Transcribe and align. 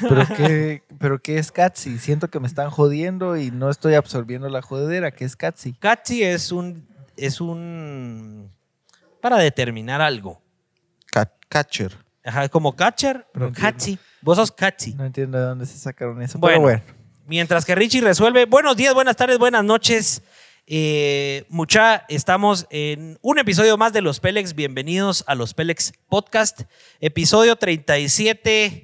¿Pero 0.00 0.26
qué, 0.36 0.82
¿Pero 0.98 1.18
qué 1.20 1.38
es 1.38 1.52
Catsi? 1.52 1.98
Siento 1.98 2.28
que 2.28 2.40
me 2.40 2.46
están 2.46 2.70
jodiendo 2.70 3.36
y 3.36 3.50
no 3.50 3.70
estoy 3.70 3.94
absorbiendo 3.94 4.48
la 4.48 4.62
jodedera. 4.62 5.10
¿Qué 5.12 5.24
es 5.24 5.36
Catsi? 5.36 5.72
Catchy 5.74 6.22
es 6.24 6.50
un, 6.52 6.86
es 7.16 7.40
un, 7.40 8.50
para 9.20 9.36
determinar 9.38 10.00
algo. 10.00 10.40
Ca- 11.12 11.32
catcher. 11.48 11.96
Ajá, 12.24 12.48
como 12.48 12.74
catcher, 12.74 13.26
pero 13.32 13.50
No. 13.50 13.96
Vos 14.22 14.36
sos 14.38 14.50
catchy. 14.50 14.94
No 14.94 15.04
entiendo 15.04 15.38
de 15.38 15.44
dónde 15.44 15.66
se 15.66 15.76
sacaron 15.78 16.20
eso. 16.22 16.38
Bueno. 16.38 16.54
Pero 16.56 16.62
bueno. 16.62 16.82
Mientras 17.26 17.64
que 17.64 17.74
Richie 17.74 18.00
resuelve, 18.02 18.44
buenos 18.46 18.76
días, 18.76 18.92
buenas 18.94 19.16
tardes, 19.16 19.38
buenas 19.38 19.64
noches. 19.64 20.22
Eh, 20.66 21.44
mucha, 21.50 22.04
estamos 22.08 22.66
en 22.70 23.18
un 23.22 23.38
episodio 23.38 23.76
más 23.76 23.92
de 23.92 24.00
Los 24.00 24.20
Pélex. 24.20 24.54
Bienvenidos 24.54 25.24
a 25.26 25.34
Los 25.34 25.52
Pélex 25.54 25.92
Podcast, 26.08 26.62
episodio 27.00 27.56
37 27.56 28.83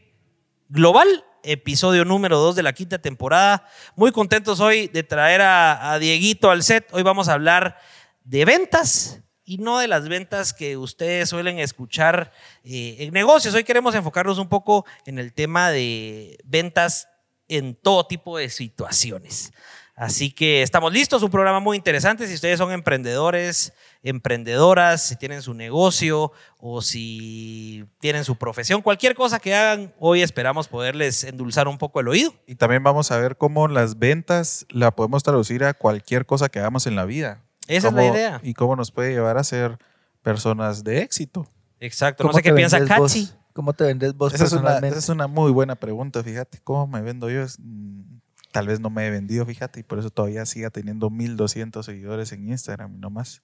global, 0.71 1.25
episodio 1.43 2.05
número 2.05 2.39
2 2.39 2.55
de 2.55 2.62
la 2.62 2.73
quinta 2.73 2.99
temporada. 2.99 3.67
Muy 3.96 4.13
contentos 4.13 4.61
hoy 4.61 4.86
de 4.86 5.03
traer 5.03 5.43
a, 5.43 5.93
a 5.93 5.99
Dieguito 5.99 6.49
al 6.49 6.63
set. 6.63 6.89
Hoy 6.93 7.03
vamos 7.03 7.29
a 7.29 7.32
hablar 7.32 7.77
de 8.22 8.44
ventas 8.44 9.21
y 9.44 9.58
no 9.58 9.80
de 9.80 9.89
las 9.89 10.08
ventas 10.08 10.53
que 10.53 10.77
ustedes 10.77 11.29
suelen 11.29 11.58
escuchar 11.58 12.32
eh, 12.63 12.99
en 13.00 13.13
negocios. 13.13 13.53
Hoy 13.53 13.64
queremos 13.64 13.96
enfocarnos 13.96 14.39
un 14.39 14.49
poco 14.49 14.86
en 15.07 15.18
el 15.18 15.32
tema 15.32 15.72
de 15.72 16.39
ventas 16.44 17.08
en 17.49 17.75
todo 17.75 18.07
tipo 18.07 18.39
de 18.39 18.49
situaciones. 18.49 19.52
Así 20.00 20.31
que 20.31 20.63
estamos 20.63 20.95
listos, 20.95 21.22
un 21.22 21.31
programa 21.31 21.61
muy 21.61 21.77
interesante. 21.77 22.27
Si 22.27 22.32
ustedes 22.32 22.57
son 22.57 22.72
emprendedores, 22.72 23.75
emprendedoras, 24.03 25.03
si 25.03 25.17
tienen 25.17 25.43
su 25.43 25.53
negocio 25.53 26.32
o 26.58 26.81
si 26.81 27.85
tienen 27.99 28.25
su 28.25 28.36
profesión, 28.36 28.81
cualquier 28.81 29.14
cosa 29.14 29.41
que 29.41 29.55
hagan, 29.55 29.93
hoy 29.99 30.22
esperamos 30.22 30.68
poderles 30.68 31.22
endulzar 31.25 31.68
un 31.68 31.77
poco 31.77 32.00
el 32.00 32.08
oído. 32.08 32.33
Y 32.47 32.55
también 32.55 32.83
vamos 32.83 33.11
a 33.11 33.19
ver 33.19 33.36
cómo 33.36 33.69
las 33.69 33.98
ventas 33.98 34.64
la 34.70 34.91
podemos 34.91 35.22
traducir 35.22 35.64
a 35.64 35.74
cualquier 35.74 36.24
cosa 36.24 36.48
que 36.48 36.61
hagamos 36.61 36.86
en 36.86 36.96
la 36.96 37.05
vida. 37.05 37.42
Esa 37.69 37.89
es 37.89 37.92
la 37.92 38.06
idea. 38.06 38.41
Y 38.42 38.55
cómo 38.55 38.77
nos 38.77 38.92
puede 38.92 39.12
llevar 39.12 39.36
a 39.36 39.44
ser 39.44 39.77
personas 40.22 40.83
de 40.83 41.02
éxito. 41.02 41.46
Exacto. 41.78 42.24
No 42.24 42.30
¿Cómo 42.30 42.39
sé 42.39 42.42
qué 42.42 42.55
piensa? 42.55 42.83
Katsi. 42.86 43.28
¿Cómo 43.52 43.74
te 43.74 43.84
vendes 43.84 44.14
vos 44.14 44.33
Esa 44.33 44.44
es, 44.44 44.52
una, 44.52 44.62
personalmente? 44.62 44.98
esa 44.98 45.05
es 45.05 45.08
una 45.11 45.27
muy 45.27 45.52
buena 45.52 45.74
pregunta, 45.74 46.22
fíjate. 46.22 46.58
¿Cómo 46.64 46.86
me 46.86 47.02
vendo 47.02 47.28
yo? 47.28 47.42
Es, 47.42 47.58
mm, 47.58 48.19
tal 48.52 48.66
vez 48.66 48.80
no 48.80 48.90
me 48.90 49.06
he 49.06 49.10
vendido, 49.10 49.44
fíjate, 49.46 49.80
y 49.80 49.82
por 49.82 49.98
eso 49.98 50.10
todavía 50.10 50.44
siga 50.46 50.70
teniendo 50.70 51.10
1200 51.10 51.84
seguidores 51.86 52.32
en 52.32 52.48
Instagram 52.48 52.94
y 52.94 52.98
no 52.98 53.10
más. 53.10 53.42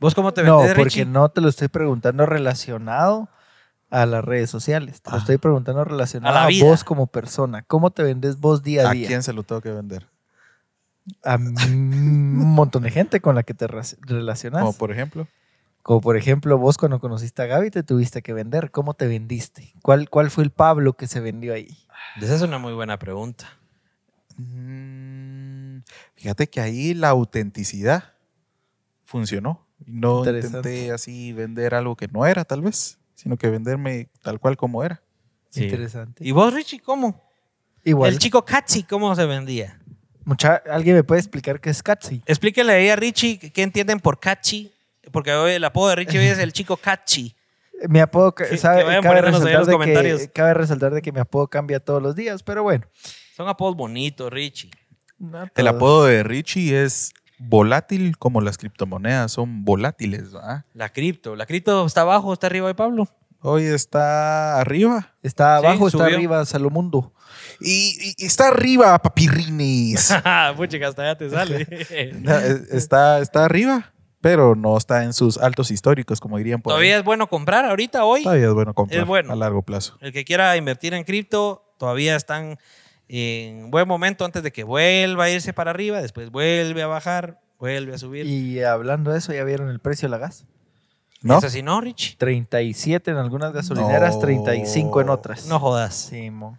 ¿Vos 0.00 0.14
cómo 0.14 0.32
te 0.32 0.42
no, 0.42 0.58
vendes, 0.58 0.74
porque 0.74 0.84
Richie? 0.84 1.04
no 1.06 1.28
te 1.28 1.40
lo 1.40 1.48
estoy 1.48 1.68
preguntando 1.68 2.26
relacionado 2.26 3.28
a 3.90 4.06
las 4.06 4.24
redes 4.24 4.50
sociales. 4.50 5.00
Te 5.02 5.10
lo 5.10 5.16
Ah. 5.16 5.20
estoy 5.20 5.38
preguntando 5.38 5.84
relacionado 5.84 6.34
A 6.36 6.40
la 6.40 6.44
a, 6.46 6.48
vida. 6.48 6.64
vos 6.64 6.82
como 6.84 7.06
persona. 7.06 7.62
¿Cómo 7.62 7.90
te 7.90 8.02
vendes 8.02 8.38
vos 8.40 8.62
día 8.62 8.86
a 8.86 8.90
¿A 8.90 8.92
día? 8.92 9.06
quién 9.06 9.22
se 9.22 9.32
lo 9.32 9.44
tengo 9.44 9.60
que 9.60 9.70
vender? 9.70 10.08
A 11.22 11.36
un 11.36 12.36
montón 12.54 12.82
de 12.82 12.90
gente 12.90 13.20
con 13.20 13.34
la 13.34 13.42
que 13.42 13.54
te 13.54 13.66
re- 13.66 13.82
relacionas. 14.00 14.60
Como 14.62 14.72
por 14.76 14.90
ejemplo. 14.90 15.28
Como 15.82 16.00
por 16.00 16.16
ejemplo, 16.16 16.56
vos 16.58 16.78
cuando 16.78 16.98
conociste 16.98 17.42
a 17.42 17.46
Gaby 17.46 17.70
te 17.70 17.82
tuviste 17.82 18.22
que 18.22 18.32
vender. 18.32 18.70
¿Cómo 18.70 18.94
te 18.94 19.06
vendiste? 19.06 19.74
¿Cuál, 19.82 20.08
cuál 20.08 20.30
fue 20.30 20.42
el 20.44 20.50
Pablo 20.50 20.94
que 20.94 21.06
se 21.06 21.20
vendió 21.20 21.52
ahí? 21.54 21.76
Esa 22.20 22.34
es 22.34 22.42
una 22.42 22.58
muy 22.58 22.72
buena 22.72 22.98
pregunta. 22.98 23.46
Mm, 24.36 25.78
Fíjate 26.16 26.46
que 26.48 26.60
ahí 26.60 26.94
la 26.94 27.08
autenticidad 27.10 28.14
funcionó. 29.04 29.66
No 29.86 30.24
intenté 30.24 30.92
así 30.92 31.32
vender 31.32 31.74
algo 31.74 31.96
que 31.96 32.08
no 32.08 32.24
era, 32.26 32.44
tal 32.44 32.62
vez, 32.62 32.98
sino 33.14 33.36
que 33.36 33.50
venderme 33.50 34.08
tal 34.22 34.40
cual 34.40 34.56
como 34.56 34.82
era. 34.82 35.02
Sí. 35.50 35.64
Interesante. 35.64 36.26
¿Y 36.26 36.30
vos, 36.32 36.52
Richie, 36.54 36.80
cómo? 36.80 37.22
Igual. 37.84 38.12
El 38.12 38.18
chico 38.18 38.44
Katsi, 38.44 38.84
¿cómo 38.84 39.14
se 39.14 39.26
vendía? 39.26 39.78
Mucha, 40.24 40.62
¿Alguien 40.70 40.96
me 40.96 41.04
puede 41.04 41.20
explicar 41.20 41.60
qué 41.60 41.68
es 41.70 41.82
Catsi? 41.82 42.22
Explíquele 42.24 42.72
ahí 42.72 42.88
a 42.88 42.96
Richie 42.96 43.38
qué 43.38 43.62
entienden 43.62 44.00
por 44.00 44.18
Katsi, 44.18 44.72
porque 45.12 45.32
hoy 45.34 45.52
el 45.52 45.64
apodo 45.64 45.90
de 45.90 45.96
Richie 45.96 46.18
hoy 46.18 46.26
es 46.26 46.38
el 46.38 46.52
chico 46.52 46.78
Katsi. 46.78 47.34
Mi 47.88 47.98
apodo, 48.00 48.34
Que- 48.34 48.56
sabe- 48.56 48.84
cabe, 49.02 49.20
resaltar 49.20 49.66
de 49.66 49.78
que, 50.16 50.28
cabe 50.32 50.54
resaltar 50.54 50.94
de 50.94 51.02
que 51.02 51.12
mi 51.12 51.20
apodo 51.20 51.48
cambia 51.48 51.78
todos 51.80 52.02
los 52.02 52.14
días, 52.16 52.42
pero 52.42 52.62
bueno. 52.62 52.86
Son 53.34 53.48
apodos 53.48 53.76
bonitos, 53.76 54.30
Richie. 54.32 54.70
no 55.18 55.48
El 55.54 55.68
apodo 55.68 56.04
de 56.04 56.22
Richie 56.22 56.82
es 56.82 57.12
volátil 57.38 58.16
como 58.18 58.40
las 58.40 58.58
criptomonedas 58.58 59.32
son 59.32 59.64
volátiles. 59.64 60.32
¿verdad? 60.32 60.64
La 60.72 60.90
cripto. 60.90 61.34
¿La 61.36 61.46
cripto 61.46 61.84
está 61.86 62.02
abajo 62.02 62.28
o 62.28 62.32
está 62.32 62.46
arriba 62.46 62.68
de 62.68 62.74
Pablo? 62.74 63.08
Hoy 63.40 63.64
está 63.64 64.58
arriba. 64.60 65.14
Está 65.22 65.60
Sí, 65.60 65.66
abajo, 65.66 65.88
está 65.88 66.04
arriba, 66.06 66.44
Salomundo. 66.46 67.12
Y, 67.60 68.14
y- 68.18 68.24
está 68.24 68.48
arriba, 68.48 68.96
papirrines. 69.00 70.14
Pucha, 70.56 70.86
hasta 70.86 71.04
ya 71.04 71.18
te 71.18 71.28
sale. 71.28 71.66
Está, 72.70 73.18
está 73.18 73.44
arriba, 73.44 73.92
pero 74.20 74.54
no 74.54 74.76
está 74.78 75.04
en 75.04 75.12
sus 75.12 75.36
altos 75.38 75.70
históricos, 75.70 76.20
como 76.20 76.38
dirían 76.38 76.62
por 76.62 76.70
Todavía 76.72 76.94
ahí. 76.94 76.98
es 77.00 77.04
bueno 77.04 77.28
comprar 77.28 77.64
ahorita, 77.66 78.04
hoy. 78.04 78.22
Todavía 78.22 78.46
es 78.46 78.54
bueno 78.54 78.72
comprar 78.74 79.00
Es 79.00 79.06
bueno. 79.06 79.32
a 79.32 79.36
largo 79.36 79.60
plazo. 79.62 79.98
El 80.00 80.12
que 80.12 80.24
quiera 80.24 80.56
invertir 80.56 80.94
en 80.94 81.04
cripto, 81.04 81.74
todavía 81.78 82.16
están 82.16 82.58
en 83.08 83.70
buen 83.70 83.86
momento 83.86 84.24
antes 84.24 84.42
de 84.42 84.52
que 84.52 84.64
vuelva 84.64 85.24
a 85.24 85.30
irse 85.30 85.52
para 85.52 85.70
arriba, 85.70 86.00
después 86.00 86.30
vuelve 86.30 86.82
a 86.82 86.86
bajar, 86.86 87.40
vuelve 87.58 87.94
a 87.94 87.98
subir. 87.98 88.26
Y 88.26 88.62
hablando 88.62 89.10
de 89.12 89.18
eso, 89.18 89.32
¿ya 89.32 89.44
vieron 89.44 89.68
el 89.68 89.80
precio 89.80 90.06
de 90.08 90.10
la 90.10 90.18
gas? 90.18 90.46
¿No? 91.22 91.38
¿Es 91.38 91.44
así, 91.44 91.62
no, 91.62 91.80
Rich? 91.80 92.16
37 92.18 93.10
en 93.10 93.16
algunas 93.16 93.52
gasolineras, 93.52 94.14
No. 94.16 94.20
35 94.20 95.00
en 95.00 95.08
otras. 95.08 95.46
No 95.46 95.58
jodas. 95.58 95.94
Sí, 96.10 96.30
mo. 96.30 96.58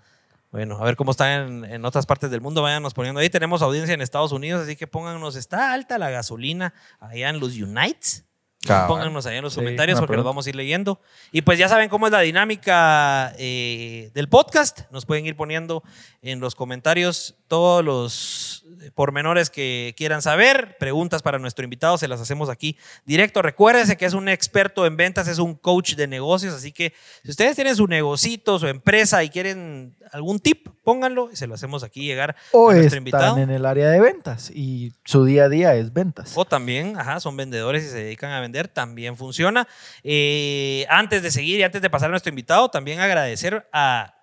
Bueno, 0.52 0.78
a 0.80 0.84
ver 0.86 0.96
cómo 0.96 1.12
está 1.12 1.36
en, 1.44 1.66
en 1.66 1.84
otras 1.86 2.06
partes 2.06 2.32
del 2.32 2.42
mundo. 2.42 2.62
Váyanos 2.62 2.94
poniendo 2.94 3.20
ahí. 3.20 3.30
Tenemos 3.30 3.62
audiencia 3.62 3.94
en 3.94 4.02
Estados 4.02 4.32
Unidos, 4.32 4.64
así 4.64 4.76
que 4.76 4.88
pónganos. 4.88 5.36
¿Está 5.36 5.74
alta 5.74 5.98
la 6.00 6.10
gasolina 6.10 6.74
allá 7.00 7.30
en 7.30 7.40
los 7.40 7.58
Unites? 7.58 8.24
Cabal. 8.66 8.88
Pónganos 8.88 9.26
allá 9.28 9.38
en 9.38 9.44
los 9.44 9.54
Sí, 9.54 9.60
comentarios 9.60 10.00
porque 10.00 10.16
los 10.16 10.26
vamos 10.26 10.48
a 10.48 10.50
ir 10.50 10.56
leyendo. 10.56 11.00
Y 11.32 11.44
pues 11.44 11.60
ya 11.60 11.70
saben 11.70 11.88
cómo 11.90 12.08
es 12.08 12.12
la 12.14 12.22
dinámica 12.22 13.34
eh, 13.38 14.10
del 14.16 14.28
podcast. 14.30 14.90
Nos 14.92 15.06
pueden 15.06 15.26
ir 15.28 15.36
poniendo 15.36 15.84
en 16.26 16.40
los 16.40 16.56
comentarios 16.56 17.36
todos 17.48 17.86
los 17.86 18.66
pormenores 18.96 19.50
que 19.50 19.94
quieran 19.96 20.22
saber. 20.22 20.78
Preguntas 20.80 21.22
para 21.22 21.38
nuestro 21.40 21.64
invitado 21.64 21.98
se 21.98 22.08
las 22.08 22.20
hacemos 22.20 22.50
aquí 22.50 22.78
directo. 23.06 23.42
Recuérdense 23.42 23.96
que 23.96 24.06
es 24.06 24.14
un 24.14 24.28
experto 24.28 24.86
en 24.88 24.98
ventas, 24.98 25.28
es 25.28 25.38
un 25.38 25.54
coach 25.54 25.94
de 25.94 26.08
negocios. 26.08 26.54
Así 26.54 26.72
que 26.72 26.94
si 27.24 27.30
ustedes 27.30 27.56
tienen 27.56 27.76
su 27.76 27.88
negocito, 27.88 28.58
su 28.58 28.68
empresa 28.68 29.24
y 29.24 29.30
quieren 29.30 29.96
algún 30.12 30.40
tip, 30.40 30.68
pónganlo 30.84 31.30
y 31.32 31.36
se 31.36 31.46
lo 31.46 31.54
hacemos 31.54 31.84
aquí 31.84 32.06
llegar 32.06 32.36
O 32.52 32.70
a 32.70 32.74
nuestro 32.74 32.88
están 32.88 32.98
invitado. 32.98 33.38
en 33.38 33.50
el 33.52 33.66
área 33.66 33.90
de 33.90 34.00
ventas 34.00 34.50
y 34.50 34.94
su 35.04 35.26
día 35.26 35.46
a 35.46 35.50
día 35.50 35.76
es 35.76 35.94
ventas. 35.94 36.34
O 36.36 36.46
también, 36.46 36.98
ajá, 36.98 37.20
son 37.20 37.38
vendedores 37.38 37.84
y 37.84 37.90
se 37.90 38.04
dedican 38.04 38.32
a 38.32 38.40
vender, 38.40 38.68
también 38.68 39.16
funciona. 39.16 39.68
Eh, 40.04 40.88
antes 40.90 41.22
de 41.22 41.30
seguir 41.30 41.60
y 41.60 41.64
antes 41.64 41.84
de 41.84 41.90
pasar 41.90 42.08
a 42.08 42.12
nuestro 42.12 42.30
invitado, 42.30 42.70
también 42.70 43.00
agradecer 43.00 43.68
a 43.72 44.15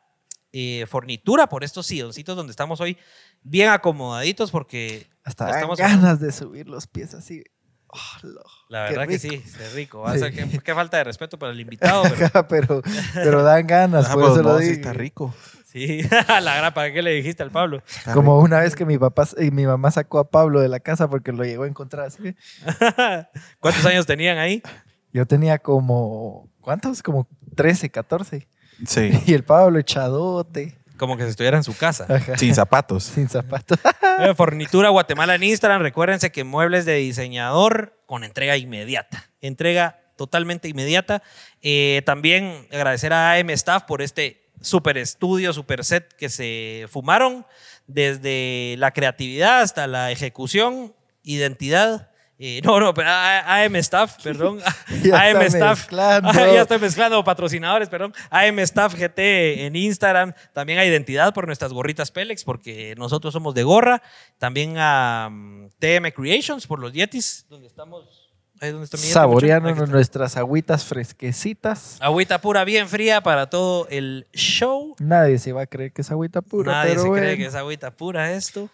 eh, 0.53 0.85
Fornitura 0.89 1.49
por 1.49 1.65
estos 1.65 1.87
silloncitos 1.87 2.37
donde 2.37 2.51
estamos 2.51 2.81
hoy 2.81 2.97
bien 3.43 3.71
acomodaditos 3.71 4.51
porque 4.51 5.07
Hasta 5.25 5.51
estamos 5.51 5.79
ganas 5.79 6.21
de 6.21 6.31
subir 6.33 6.69
los 6.69 6.87
pies 6.87 7.15
así. 7.15 7.43
Oh, 7.95 8.27
lo- 8.27 8.43
La 8.71 8.85
verdad 8.85 9.07
que 9.07 9.19
sí, 9.19 9.29
es 9.35 9.75
rico. 9.75 10.03
Qué 10.65 10.75
falta 10.75 10.97
de 10.97 11.05
respeto 11.05 11.39
para 11.39 11.53
el 11.53 11.61
invitado, 11.61 12.05
pero 12.17 12.49
pero, 12.49 12.83
pero 13.15 13.43
dan 13.43 13.67
ganas, 13.67 14.07
Ah, 14.09 14.15
por 14.15 14.23
pues 14.23 14.33
eso 14.35 14.43
no, 14.43 14.53
lo 14.55 14.59
sí 14.61 14.65
digo. 14.65 14.75
está 14.77 14.93
rico. 14.95 15.35
sí, 15.67 16.01
la 16.29 16.57
gran, 16.57 16.73
¿para 16.73 16.91
qué 16.93 17.03
le 17.03 17.11
dijiste 17.11 17.43
al 17.43 17.51
Pablo? 17.51 17.83
Está 17.87 18.15
Como 18.15 18.33
rico. 18.37 18.45
una 18.47 18.61
vez 18.61 18.75
que 18.77 18.87
mi 18.87 18.97
papá 18.97 19.29
y 19.39 19.51
mi 19.51 19.67
mamá 19.67 19.91
sacó 19.91 20.19
a 20.21 20.31
Pablo 20.31 20.61
de 20.61 20.69
la 20.69 20.81
casa 20.81 21.09
porque 21.11 21.33
lo 21.33 21.45
llegó 21.45 21.65
a 21.65 21.69
encontrar 21.69 22.07
así. 22.07 22.35
¿Cuántos 23.61 23.85
años 23.87 24.07
tenían 24.07 24.39
ahí? 24.39 24.63
Yo 25.13 25.27
tenía 25.27 25.59
como, 25.59 26.49
¿cuántos? 26.61 27.03
Como 27.03 27.29
13, 27.55 27.91
14. 27.91 28.49
Sí, 28.87 29.11
Y 29.27 29.35
el 29.35 29.45
Pablo 29.45 29.79
echadote. 29.79 30.77
Como 30.97 31.17
que 31.17 31.25
si 31.25 31.31
estuviera 31.31 31.57
en 31.57 31.65
su 31.65 31.77
casa. 31.77 32.07
Ajá, 32.09 32.39
sin 32.39 32.55
zapatos. 32.55 33.05
Sin 33.15 33.29
zapatos. 33.29 33.79
Eh, 34.21 34.35
Fornitura 34.37 34.89
Guatemala 34.91 35.35
en 35.35 35.43
Instagram. 35.43 35.83
Recuérdense 35.83 36.31
que 36.31 36.45
muebles 36.45 36.85
de 36.85 36.95
diseñador 36.95 37.99
con 38.07 38.23
entrega 38.23 38.57
inmediata. 38.57 39.29
Entrega 39.41 39.99
totalmente 40.17 40.69
inmediata. 40.69 41.23
Eh, 41.61 42.03
también 42.07 42.69
agradecer 42.71 43.13
a 43.13 43.33
AM 43.33 43.51
Staff 43.51 43.83
por 43.85 44.01
este 44.01 44.49
super 44.61 44.97
estudio, 44.97 45.53
super 45.53 45.85
set 45.85 46.13
que 46.15 46.29
se 46.29 46.87
fumaron. 46.89 47.47
Desde 47.89 48.77
la 48.79 48.93
creatividad 48.93 49.63
hasta 49.63 49.89
la 49.89 50.13
ejecución, 50.13 50.95
identidad. 51.25 52.12
Eh, 52.45 52.61
no, 52.65 52.81
no, 52.81 52.93
AM 52.97 53.77
Staff, 53.77 54.17
perdón. 54.25 54.59
Ya 55.05 55.31
AM 55.31 55.43
Staff. 55.43 55.79
mezclando. 55.79 56.33
Ya 56.53 56.63
estoy 56.63 56.81
mezclando 56.81 57.23
patrocinadores, 57.23 57.89
perdón. 57.89 58.13
AM 58.31 58.59
Staff 58.59 58.97
GT 58.97 59.65
en 59.65 59.77
Instagram. 59.77 60.33
También 60.53 60.81
a 60.81 60.85
Identidad 60.85 61.33
por 61.33 61.47
nuestras 61.47 61.73
gorritas 61.73 62.11
Pélex, 62.11 62.43
porque 62.43 62.97
nosotros 62.99 63.33
somos 63.33 63.55
de 63.55 63.63
gorra. 63.63 64.03
También 64.39 64.75
a 64.77 65.29
mm, 65.31 65.69
TM 65.79 66.11
Creations 66.11 66.67
por 66.67 66.81
los 66.81 66.93
Yetis, 66.93 67.47
donde 67.49 67.69
estamos 67.69 68.33
está. 68.61 69.27
nuestras 69.87 70.37
agüitas 70.37 70.85
fresquecitas. 70.85 71.97
Agüita 72.01 72.41
pura 72.41 72.65
bien 72.65 72.89
fría 72.89 73.21
para 73.21 73.49
todo 73.51 73.87
el 73.89 74.27
show. 74.33 74.97
Nadie 74.99 75.39
se 75.39 75.53
va 75.53 75.63
a 75.63 75.67
creer 75.67 75.93
que 75.93 76.03
es 76.03 76.11
agüita 76.11 76.43
pura. 76.43 76.73
Nadie 76.73 76.91
pero 76.91 77.03
se 77.03 77.11
cree 77.11 77.37
que 77.37 77.47
es 77.47 77.55
agüita 77.55 77.93
pura 77.93 78.33
esto. 78.33 78.69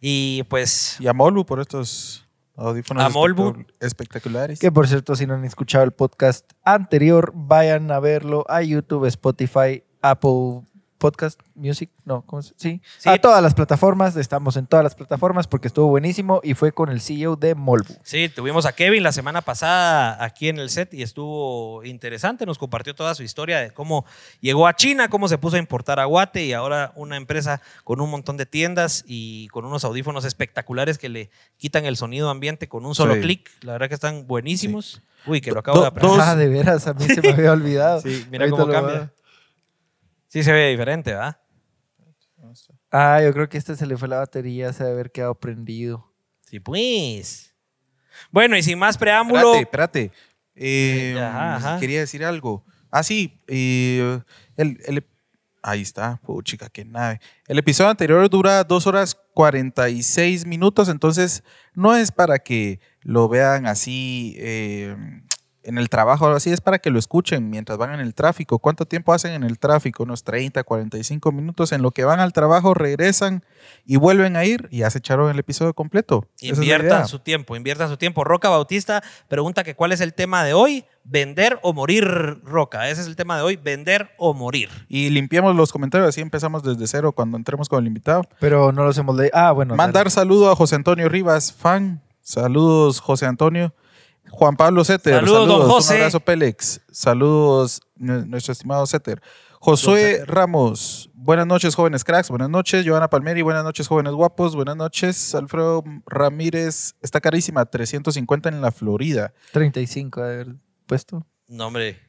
Y 0.00 0.44
pues 0.44 0.96
Y 0.98 1.06
a 1.06 1.12
Molbu 1.12 1.44
por 1.44 1.60
estos 1.60 2.21
audífonos 2.56 3.04
A 3.04 3.08
Molbu. 3.08 3.50
espectac- 3.52 3.66
espectaculares. 3.80 4.58
Que 4.60 4.70
por 4.72 4.86
cierto, 4.88 5.16
si 5.16 5.26
no 5.26 5.34
han 5.34 5.44
escuchado 5.44 5.84
el 5.84 5.92
podcast 5.92 6.50
anterior, 6.64 7.32
vayan 7.34 7.90
a 7.90 8.00
verlo 8.00 8.44
a 8.48 8.62
YouTube, 8.62 9.06
Spotify, 9.06 9.84
Apple 10.02 10.62
Podcast 11.02 11.40
Music, 11.56 11.90
no, 12.04 12.22
¿cómo 12.22 12.42
se? 12.42 12.54
Sí, 12.56 12.80
Sí. 12.98 13.08
a 13.08 13.18
todas 13.20 13.42
las 13.42 13.54
plataformas, 13.54 14.16
estamos 14.16 14.56
en 14.56 14.68
todas 14.68 14.84
las 14.84 14.94
plataformas 14.94 15.48
porque 15.48 15.66
estuvo 15.66 15.88
buenísimo 15.88 16.40
y 16.44 16.54
fue 16.54 16.70
con 16.70 16.90
el 16.90 17.00
CEO 17.00 17.34
de 17.34 17.56
Molbu. 17.56 17.92
sí, 18.04 18.28
tuvimos 18.28 18.66
a 18.66 18.72
Kevin 18.72 19.02
la 19.02 19.10
semana 19.10 19.40
pasada 19.42 20.22
aquí 20.22 20.48
en 20.48 20.58
el 20.60 20.70
set 20.70 20.94
y 20.94 21.02
estuvo 21.02 21.82
interesante. 21.84 22.46
Nos 22.46 22.56
compartió 22.56 22.94
toda 22.94 23.16
su 23.16 23.24
historia 23.24 23.58
de 23.58 23.72
cómo 23.72 24.04
llegó 24.40 24.68
a 24.68 24.76
China, 24.76 25.08
cómo 25.08 25.26
se 25.26 25.38
puso 25.38 25.56
a 25.56 25.58
importar 25.58 25.98
aguate 25.98 26.44
y 26.44 26.52
ahora 26.52 26.92
una 26.94 27.16
empresa 27.16 27.60
con 27.82 28.00
un 28.00 28.08
montón 28.08 28.36
de 28.36 28.46
tiendas 28.46 29.02
y 29.04 29.48
con 29.48 29.64
unos 29.64 29.82
audífonos 29.84 30.24
espectaculares 30.24 30.98
que 30.98 31.08
le 31.08 31.30
quitan 31.56 31.84
el 31.84 31.96
sonido 31.96 32.30
ambiente 32.30 32.68
con 32.68 32.86
un 32.86 32.94
solo 32.94 33.14
Sí. 33.14 33.20
clic. 33.22 33.50
La 33.62 33.72
verdad 33.72 33.88
que 33.88 33.94
están 33.94 34.28
buenísimos. 34.28 35.02
Uy, 35.26 35.40
que 35.40 35.50
lo 35.50 35.54
Do- 35.54 35.60
acabo 35.60 35.80
de 35.80 35.86
aprender. 35.88 36.16
dos- 36.16 36.26
Ah, 36.28 36.36
de 36.36 36.48
veras, 36.48 36.86
a 36.86 36.94
mí 36.94 37.04
se 37.06 37.20
me 37.22 37.30
había 37.30 37.50
olvidado. 37.52 38.00
Sí, 38.02 38.24
mira 38.30 38.44
Ahorita 38.44 38.56
cómo 38.62 38.66
lo 38.66 38.72
cambia. 38.72 39.12
Sí 40.32 40.42
se 40.42 40.50
ve 40.50 40.70
diferente, 40.70 41.10
¿verdad? 41.12 41.38
Ah, 42.90 43.20
yo 43.22 43.32
creo 43.34 43.48
que 43.50 43.58
este 43.58 43.76
se 43.76 43.84
le 43.86 43.98
fue 43.98 44.08
la 44.08 44.16
batería, 44.18 44.72
se 44.72 44.82
debe 44.82 44.94
haber 44.94 45.12
quedado 45.12 45.34
prendido. 45.34 46.10
Sí, 46.48 46.58
pues. 46.58 47.54
Bueno, 48.30 48.56
y 48.56 48.62
sin 48.62 48.78
más 48.78 48.96
preámbulo. 48.96 49.54
Espérate, 49.54 50.04
espérate. 50.04 50.12
Eh, 50.54 51.18
Ajá, 51.20 51.56
ajá. 51.56 51.80
Quería 51.80 52.00
decir 52.00 52.24
algo. 52.24 52.64
Ah, 52.90 53.02
sí. 53.02 53.38
eh, 53.46 54.20
el, 54.56 54.78
el- 54.86 55.06
ahí 55.62 55.82
está. 55.82 56.16
Puchica, 56.24 56.70
qué 56.70 56.84
nave. 56.86 57.20
El 57.46 57.58
episodio 57.58 57.90
anterior 57.90 58.28
dura 58.30 58.64
dos 58.64 58.86
horas 58.86 59.14
46 59.34 60.46
minutos, 60.46 60.88
entonces 60.88 61.44
no 61.74 61.94
es 61.94 62.10
para 62.10 62.38
que 62.38 62.80
lo 63.02 63.28
vean 63.28 63.66
así 63.66 64.34
eh, 64.38 64.96
en 65.64 65.78
el 65.78 65.88
trabajo 65.88 66.24
o 66.24 66.28
algo 66.28 66.36
así, 66.36 66.50
es 66.50 66.60
para 66.60 66.78
que 66.78 66.90
lo 66.90 66.98
escuchen 66.98 67.50
mientras 67.50 67.78
van 67.78 67.92
en 67.92 68.00
el 68.00 68.14
tráfico. 68.14 68.58
¿Cuánto 68.58 68.86
tiempo 68.86 69.12
hacen 69.12 69.32
en 69.32 69.44
el 69.44 69.58
tráfico? 69.58 70.02
Unos 70.02 70.24
30, 70.24 70.62
45 70.64 71.32
minutos. 71.32 71.72
En 71.72 71.82
lo 71.82 71.90
que 71.90 72.04
van 72.04 72.20
al 72.20 72.32
trabajo, 72.32 72.74
regresan 72.74 73.44
y 73.84 73.96
vuelven 73.96 74.36
a 74.36 74.44
ir 74.44 74.68
y 74.70 74.78
ya 74.78 74.90
se 74.90 74.98
echaron 74.98 75.30
el 75.30 75.38
episodio 75.38 75.74
completo. 75.74 76.26
Inviertan 76.40 77.06
su 77.08 77.18
tiempo, 77.18 77.56
inviertan 77.56 77.88
su 77.88 77.96
tiempo. 77.96 78.24
Roca 78.24 78.48
Bautista 78.48 79.02
pregunta 79.28 79.64
que 79.64 79.74
cuál 79.74 79.92
es 79.92 80.00
el 80.00 80.14
tema 80.14 80.44
de 80.44 80.54
hoy. 80.54 80.84
Vender 81.04 81.58
o 81.62 81.72
morir, 81.72 82.04
Roca. 82.44 82.88
Ese 82.88 83.00
es 83.00 83.08
el 83.08 83.16
tema 83.16 83.36
de 83.36 83.42
hoy, 83.42 83.56
vender 83.56 84.10
o 84.18 84.34
morir. 84.34 84.68
Y 84.88 85.10
limpiemos 85.10 85.56
los 85.56 85.72
comentarios, 85.72 86.08
así 86.08 86.20
empezamos 86.20 86.62
desde 86.62 86.86
cero 86.86 87.10
cuando 87.10 87.36
entremos 87.36 87.68
con 87.68 87.80
el 87.80 87.88
invitado. 87.88 88.22
Pero 88.38 88.70
no 88.70 88.84
los 88.84 88.96
hemos 88.98 89.16
leído. 89.16 89.32
Ah, 89.34 89.50
bueno. 89.50 89.74
Mandar 89.74 90.04
dale. 90.04 90.10
saludo 90.10 90.52
a 90.52 90.54
José 90.54 90.76
Antonio 90.76 91.08
Rivas, 91.08 91.52
fan. 91.52 92.00
Saludos, 92.20 93.00
José 93.00 93.26
Antonio. 93.26 93.74
Juan 94.32 94.56
Pablo 94.56 94.82
Seter. 94.84 95.14
Saludos, 95.16 95.46
don 95.46 95.68
José. 95.68 95.94
Un 95.94 96.00
abrazo, 96.00 96.20
Pélex. 96.20 96.80
Saludos, 96.90 97.80
nuestro 97.96 98.52
estimado 98.52 98.86
Seter. 98.86 99.22
Josué 99.60 100.24
Ramos. 100.26 101.10
Buenas 101.14 101.46
noches, 101.46 101.74
jóvenes 101.76 102.02
cracks. 102.02 102.30
Buenas 102.30 102.48
noches, 102.50 102.84
Joana 102.84 103.08
Palmeri. 103.08 103.42
Buenas 103.42 103.62
noches, 103.62 103.86
jóvenes 103.86 104.12
guapos. 104.14 104.56
Buenas 104.56 104.74
noches, 104.76 105.34
Alfredo 105.34 105.84
Ramírez. 106.06 106.94
Está 107.00 107.20
carísima, 107.20 107.64
350 107.66 108.48
en 108.48 108.60
la 108.60 108.72
Florida. 108.72 109.32
35 109.52 110.20
de 110.22 110.32
haber 110.34 110.54
puesto. 110.86 111.24
No, 111.46 111.66
hombre, 111.68 112.00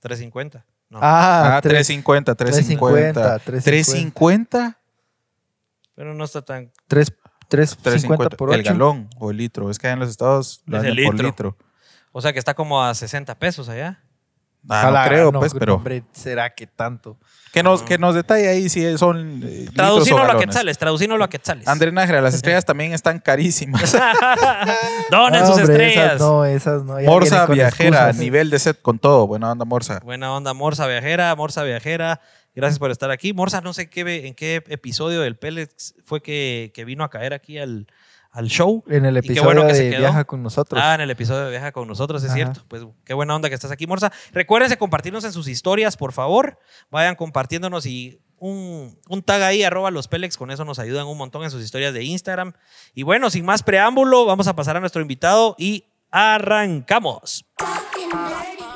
350. 0.00 0.66
No. 0.90 0.98
Ah, 1.00 1.56
Ah, 1.56 1.60
tres- 1.62 1.86
350, 1.86 2.34
350. 2.34 3.38
350. 3.38 3.38
350. 3.38 4.78
Pero 5.94 6.12
no 6.14 6.24
está 6.24 6.42
tan. 6.42 6.70
tres- 6.88 7.12
350 7.52 7.82
350 8.30 8.36
por 8.36 8.48
8. 8.50 8.58
el 8.58 8.62
galón 8.64 9.08
o 9.18 9.30
el 9.30 9.36
litro. 9.36 9.70
Es 9.70 9.78
que 9.78 9.86
allá 9.86 9.94
en 9.94 10.00
los 10.00 10.10
estados 10.10 10.62
lo 10.66 10.78
Es 10.78 10.82
venden 10.82 10.98
el 10.98 11.04
por 11.06 11.14
litro. 11.14 11.26
litro. 11.28 11.56
O 12.12 12.20
sea 12.20 12.32
que 12.32 12.38
está 12.38 12.54
como 12.54 12.82
a 12.82 12.94
60 12.94 13.34
pesos 13.38 13.68
allá. 13.68 14.00
Ah, 14.68 14.92
no 14.94 15.08
creo, 15.08 15.32
pues, 15.32 15.52
pero 15.58 15.74
Hombre, 15.74 16.04
¿será 16.12 16.54
que 16.54 16.68
tanto? 16.68 17.16
que 17.52 17.64
nos, 17.64 17.82
que 17.82 17.98
nos 17.98 18.14
detalle 18.14 18.48
ahí 18.48 18.68
si 18.68 18.96
son 18.96 19.42
eh, 19.42 19.46
litros 19.46 19.70
o 19.70 19.74
Traducínoslo 19.74 20.32
a 20.32 20.38
quetzales, 20.38 20.78
traducínoslo 20.78 21.24
a 21.24 21.28
quetzales. 21.28 21.66
André 21.66 21.90
Nájera, 21.90 22.20
las 22.20 22.34
estrellas 22.38 22.64
también 22.64 22.92
están 22.92 23.18
carísimas. 23.18 23.92
Donen 25.10 25.42
Ah, 25.42 25.46
sus 25.46 25.56
hombre, 25.58 25.62
estrellas. 25.88 26.06
Esas 26.14 26.20
no, 26.20 26.44
esas 26.44 26.82
no. 26.84 27.00
ya 27.00 27.08
Morsa 27.10 27.46
viajera, 27.46 27.88
excusas. 28.08 28.16
nivel 28.18 28.50
de 28.50 28.58
set 28.60 28.80
con 28.80 28.98
todo. 29.00 29.26
Buena 29.26 29.50
onda, 29.50 29.64
Morsa. 29.64 30.00
Buena 30.04 30.32
onda, 30.32 30.54
Morsa 30.54 30.86
Viajera, 30.86 31.34
Morsa 31.34 31.64
Viajera. 31.64 32.20
Gracias 32.54 32.78
por 32.78 32.90
estar 32.90 33.10
aquí. 33.10 33.32
Morsa, 33.32 33.60
no 33.60 33.72
sé 33.72 33.88
qué, 33.88 34.26
en 34.26 34.34
qué 34.34 34.62
episodio 34.68 35.20
del 35.22 35.36
Pélex 35.36 35.94
fue 36.04 36.22
que, 36.22 36.70
que 36.74 36.84
vino 36.84 37.02
a 37.04 37.10
caer 37.10 37.32
aquí 37.32 37.58
al, 37.58 37.86
al 38.30 38.48
show. 38.48 38.84
En 38.88 39.04
el 39.06 39.16
Y 39.16 39.20
qué 39.20 39.26
episodio 39.28 39.44
bueno 39.44 39.66
que 39.66 39.74
se 39.74 39.84
de 39.84 39.90
quedó. 39.90 40.00
Viaja 40.00 40.24
con 40.24 40.42
nosotros. 40.42 40.80
Ah, 40.82 40.94
en 40.94 41.00
el 41.00 41.10
episodio 41.10 41.44
de 41.44 41.50
Viaja 41.50 41.72
con 41.72 41.88
nosotros, 41.88 42.22
es 42.22 42.28
Ajá. 42.30 42.36
cierto. 42.36 42.64
Pues 42.68 42.84
qué 43.04 43.14
buena 43.14 43.34
onda 43.34 43.48
que 43.48 43.54
estás 43.54 43.70
aquí, 43.70 43.86
Morsa. 43.86 44.12
Recuérdense 44.32 44.76
compartirnos 44.76 45.24
en 45.24 45.32
sus 45.32 45.48
historias, 45.48 45.96
por 45.96 46.12
favor. 46.12 46.58
Vayan 46.90 47.14
compartiéndonos 47.14 47.86
y 47.86 48.20
un, 48.36 48.98
un 49.08 49.22
tag 49.22 49.42
ahí, 49.42 49.62
arroba 49.62 49.90
los 49.90 50.08
Pélex, 50.08 50.36
con 50.36 50.50
eso 50.50 50.64
nos 50.64 50.78
ayudan 50.78 51.06
un 51.06 51.16
montón 51.16 51.44
en 51.44 51.50
sus 51.50 51.62
historias 51.62 51.94
de 51.94 52.04
Instagram. 52.04 52.52
Y 52.94 53.04
bueno, 53.04 53.30
sin 53.30 53.44
más 53.44 53.62
preámbulo, 53.62 54.26
vamos 54.26 54.48
a 54.48 54.56
pasar 54.56 54.76
a 54.76 54.80
nuestro 54.80 55.00
invitado 55.00 55.54
y 55.58 55.84
arrancamos. 56.10 57.46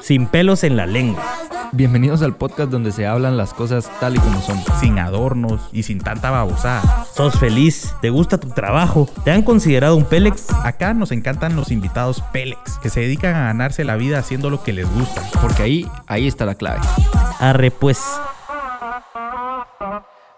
Sin 0.01 0.29
pelos 0.29 0.63
en 0.65 0.77
la 0.77 0.87
lengua. 0.87 1.46
Bienvenidos 1.77 2.23
al 2.23 2.35
podcast 2.35 2.71
donde 2.71 2.91
se 2.91 3.07
hablan 3.07 3.37
las 3.37 3.53
cosas 3.53 3.91
tal 4.01 4.17
y 4.17 4.19
como 4.19 4.41
son. 4.41 4.57
Sin 4.81 4.99
adornos 4.99 5.69
y 5.73 5.83
sin 5.83 5.99
tanta 5.99 6.31
babosada. 6.31 7.05
¿Sos 7.05 7.39
feliz? 7.39 7.95
¿Te 8.01 8.09
gusta 8.09 8.41
tu 8.41 8.49
trabajo? 8.49 9.07
¿Te 9.25 9.31
han 9.31 9.43
considerado 9.43 9.95
un 9.95 10.07
Pélex? 10.07 10.51
Acá 10.65 10.95
nos 10.95 11.13
encantan 11.13 11.55
los 11.55 11.71
invitados 11.71 12.23
Pélex, 12.33 12.79
que 12.79 12.89
se 12.89 13.01
dedican 13.01 13.35
a 13.35 13.45
ganarse 13.45 13.85
la 13.85 13.97
vida 13.97 14.19
haciendo 14.19 14.49
lo 14.49 14.63
que 14.63 14.73
les 14.73 14.91
gusta. 14.91 15.21
Porque 15.43 15.65
ahí, 15.65 15.91
ahí 16.07 16.27
está 16.27 16.47
la 16.47 16.55
clave. 16.55 16.81
Arre 17.41 17.71
pues. 17.71 18.03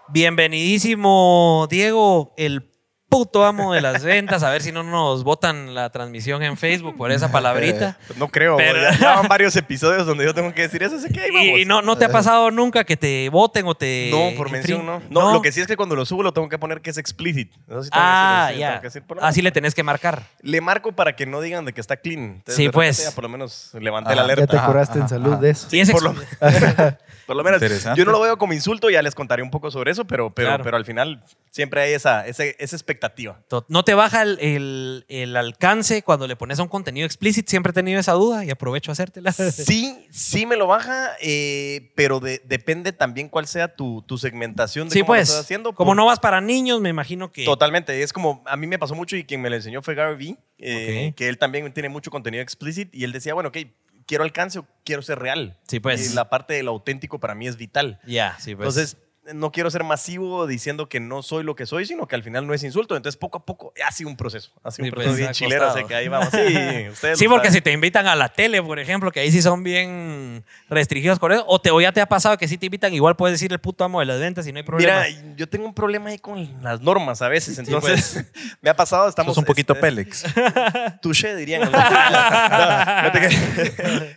Bienvenidísimo, 0.09 1.67
Diego, 1.69 2.33
el 2.35 2.69
puto 3.09 3.43
amo 3.43 3.73
de 3.73 3.81
las 3.81 4.03
ventas. 4.03 4.43
A 4.43 4.49
ver 4.51 4.61
si 4.61 4.71
no 4.71 4.83
nos 4.83 5.23
botan 5.23 5.73
la 5.73 5.89
transmisión 5.89 6.43
en 6.43 6.55
Facebook 6.57 6.95
por 6.95 7.11
esa 7.11 7.31
palabrita. 7.31 7.97
No 8.17 8.27
creo, 8.27 8.55
Pero- 8.57 8.79
ya, 8.81 8.97
ya 8.97 9.15
van 9.15 9.27
varios 9.27 9.55
episodios 9.55 10.05
donde 10.05 10.23
yo 10.25 10.33
tengo 10.33 10.53
que 10.53 10.61
decir 10.61 10.83
eso, 10.83 10.95
así 10.97 11.09
que 11.11 11.19
ahí 11.21 11.31
vamos. 11.31 11.59
Y, 11.59 11.65
no, 11.65 11.81
no 11.81 11.97
te 11.97 12.05
ha 12.05 12.09
pasado 12.09 12.51
nunca 12.51 12.83
que 12.83 12.95
te 12.95 13.27
voten 13.29 13.65
o 13.67 13.75
te. 13.75 14.09
No, 14.11 14.37
por 14.37 14.51
mención 14.51 14.85
no. 14.85 15.01
no. 15.09 15.33
lo 15.33 15.41
que 15.41 15.51
sí 15.51 15.59
es 15.61 15.67
que 15.67 15.75
cuando 15.75 15.95
lo 15.95 16.05
subo 16.05 16.23
lo 16.23 16.31
tengo 16.33 16.47
que 16.49 16.57
poner 16.59 16.81
que 16.81 16.91
es 16.91 16.97
explicit. 16.97 17.51
Eso 17.67 17.83
sí 17.83 17.89
Ah, 17.93 18.51
ya. 18.57 18.67
tengo 18.69 18.81
que 18.81 18.87
decir 18.87 19.01
por 19.03 19.17
lo 19.17 19.23
Así 19.23 19.41
le 19.41 19.51
tenés 19.51 19.73
que 19.75 19.83
marcar. 19.83 20.23
Le 20.41 20.61
marco 20.61 20.91
para 20.91 21.15
que 21.15 21.25
no 21.25 21.41
digan 21.41 21.65
de 21.65 21.73
que 21.73 21.81
está 21.81 21.97
clean. 21.97 22.19
Entonces, 22.23 22.55
Sí, 22.55 22.69
pues. 22.69 23.03
Ya 23.03 23.11
por 23.11 23.23
lo 23.23 23.29
menos 23.29 23.71
levanté 23.73 24.11
Ah, 24.11 24.15
la 24.15 24.21
Ya 24.21 24.23
alerta. 24.25 24.47
te 24.47 24.57
Ajá, 24.57 24.67
curaste 24.67 24.99
en 24.99 25.09
salud 25.09 25.33
ajá. 25.33 25.41
de 25.41 25.49
eso. 25.49 25.67
Sí, 25.69 25.79
es 25.79 25.91
por, 25.91 26.03
lo, 26.03 26.13
por 27.25 27.35
lo 27.35 27.43
menos. 27.43 27.61
Yo 27.95 28.05
no 28.05 28.11
lo 28.11 28.21
veo 28.21 28.37
como 28.37 28.53
insulto, 28.53 28.89
ya 28.89 29.01
les 29.01 29.15
contaré 29.15 29.41
un 29.43 29.49
poco 29.51 29.71
sobre 29.71 29.91
eso, 29.91 30.05
pero, 30.05 30.29
pero, 30.33 30.49
Claro. 30.49 30.63
pero 30.63 30.77
al 30.77 30.85
final 30.85 31.23
siempre 31.51 31.81
hay 31.81 31.93
esa, 31.93 32.25
ese- 32.27 32.55
esa 32.59 32.75
expectativa. 32.99 33.39
No 33.69 33.83
te 33.83 33.93
baja 33.93 34.21
el, 34.23 34.37
el- 34.39 35.05
el 35.07 35.35
alcance 35.35 36.03
cuando 36.03 36.27
le 36.27 36.35
pones 36.35 36.59
a 36.59 36.63
un 36.63 36.67
contenido 36.69 37.05
explícito. 37.05 37.49
Siempre 37.49 37.71
he 37.71 37.73
tenido 37.73 37.99
esa 37.99 38.13
duda 38.13 38.43
y 38.45 38.49
aprovecho 38.51 38.91
a 38.91 38.93
hacértela. 38.93 39.31
Sí, 39.69 40.05
sí 40.11 40.45
me 40.45 40.55
lo 40.57 40.67
baja, 40.67 41.11
eh, 41.21 41.91
pero 41.95 42.19
de- 42.19 42.41
depende 42.45 42.91
también 42.91 43.29
cuál 43.29 43.47
sea 43.47 43.75
tu, 43.75 44.01
tu 44.03 44.17
segmentación 44.17 44.87
de 44.89 44.93
Sí, 44.93 44.99
cómo 45.01 45.13
lo 45.13 45.19
pues. 45.19 45.29
estás 45.29 45.43
haciendo. 45.45 45.73
Como 45.73 45.89
por- 45.91 45.97
no 45.97 46.05
vas 46.05 46.19
para 46.19 46.41
niños, 46.41 46.81
me 46.81 46.89
imagino 46.89 47.31
que. 47.31 47.45
Totalmente, 47.45 48.01
es 48.01 48.13
como, 48.13 48.43
a 48.45 48.55
mí 48.57 48.67
me 48.67 48.77
pasó 48.79 48.95
mucho 48.95 49.15
y 49.15 49.23
quien 49.23 49.41
me 49.41 49.49
lo 49.49 49.55
enseñó 49.55 49.81
fue 49.81 49.95
Gary 49.95 50.15
Vee, 50.15 50.37
eh, 50.57 51.13
que 51.15 51.29
él 51.29 51.37
también 51.37 51.71
tiene 51.73 51.89
mucho 51.89 52.11
contenido 52.11 52.41
explícito 52.43 52.91
y 52.97 53.03
él 53.03 53.11
decía, 53.11 53.33
bueno, 53.33 53.49
ok, 53.49 53.57
quiero 54.05 54.23
alcance 54.23 54.59
o 54.59 54.67
quiero 54.83 55.01
ser 55.01 55.19
real. 55.19 55.57
Sí, 55.67 55.79
pues. 55.79 56.11
Y 56.11 56.15
la 56.15 56.29
parte 56.29 56.53
de 56.55 56.63
lo 56.63 56.71
auténtico 56.71 57.19
para 57.19 57.35
mí 57.35 57.47
es 57.47 57.57
vital. 57.57 57.99
Ya, 58.05 58.35
sí, 58.39 58.55
pues. 58.55 58.67
Entonces, 58.67 58.97
no 59.33 59.51
quiero 59.51 59.69
ser 59.71 59.83
masivo 59.83 60.47
diciendo 60.47 60.89
que 60.89 60.99
no 60.99 61.21
soy 61.23 61.43
lo 61.43 61.55
que 61.55 61.65
soy, 61.65 61.85
sino 61.85 62.07
que 62.07 62.15
al 62.15 62.23
final 62.23 62.45
no 62.47 62.53
es 62.53 62.63
insulto. 62.63 62.95
Entonces, 62.95 63.17
poco 63.17 63.37
a 63.39 63.45
poco, 63.45 63.73
ha 63.85 63.91
sido 63.91 64.09
un 64.09 64.17
proceso. 64.17 64.51
Ha 64.63 64.71
sido 64.71 64.85
Sí, 64.85 64.89
un 64.89 64.95
pues, 64.95 65.05
proceso 65.05 65.17
bien 65.17 65.29
ha 65.29 65.33
chilero, 65.33 65.65
costado. 65.65 65.79
así 65.79 65.87
que 65.87 65.95
ahí 65.95 66.07
vamos. 66.07 66.29
Sí, 66.99 67.15
Sí, 67.15 67.27
porque 67.27 67.47
saben. 67.47 67.53
si 67.53 67.61
te 67.61 67.71
invitan 67.71 68.07
a 68.07 68.15
la 68.15 68.29
tele, 68.29 68.61
por 68.63 68.79
ejemplo, 68.79 69.11
que 69.11 69.19
ahí 69.19 69.31
sí 69.31 69.41
son 69.41 69.63
bien 69.63 70.43
restringidos 70.69 71.19
con 71.19 71.31
eso, 71.31 71.43
o, 71.47 71.59
te, 71.59 71.71
o 71.71 71.79
ya 71.81 71.91
te 71.91 72.01
ha 72.01 72.05
pasado 72.07 72.37
que 72.37 72.47
si 72.47 72.57
te 72.57 72.65
invitan, 72.67 72.93
igual 72.93 73.15
puedes 73.15 73.33
decir 73.35 73.51
el 73.51 73.59
puto 73.59 73.83
amo 73.83 73.99
de 73.99 74.05
las 74.05 74.19
ventas 74.19 74.45
y 74.47 74.51
no 74.51 74.57
hay 74.57 74.63
problema. 74.63 75.03
Mira, 75.07 75.35
yo 75.35 75.47
tengo 75.49 75.65
un 75.65 75.73
problema 75.73 76.09
ahí 76.09 76.17
con 76.19 76.61
las 76.63 76.81
normas 76.81 77.21
a 77.21 77.27
veces, 77.27 77.55
pues. 77.55 77.67
entonces 77.67 78.25
me 78.61 78.69
ha 78.69 78.75
pasado, 78.75 79.07
estamos... 79.09 79.31
Sos 79.35 79.37
un 79.39 79.45
poquito 79.45 79.73
este, 79.73 79.81
Pélex. 79.81 80.23
Touché, 81.01 81.35
dirían. 81.35 81.61
No, 81.63 81.71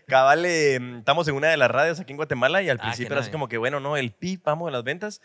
Cabal, 0.07 0.45
eh, 0.47 0.79
estamos 0.99 1.27
en 1.29 1.35
una 1.35 1.49
de 1.49 1.57
las 1.57 1.71
radios 1.71 2.01
aquí 2.01 2.13
en 2.13 2.17
Guatemala 2.17 2.63
y 2.63 2.69
al 2.69 2.79
Ah, 2.81 2.85
principio 2.85 3.13
era 3.13 3.21
así 3.21 3.31
como 3.31 3.49
que, 3.49 3.59
bueno, 3.59 3.81
no, 3.81 3.97
el 3.97 4.13
PIB, 4.13 4.41
vamos 4.45 4.67
de 4.67 4.73
las 4.73 4.85
ventas 4.85 5.02
noventas 5.03 5.21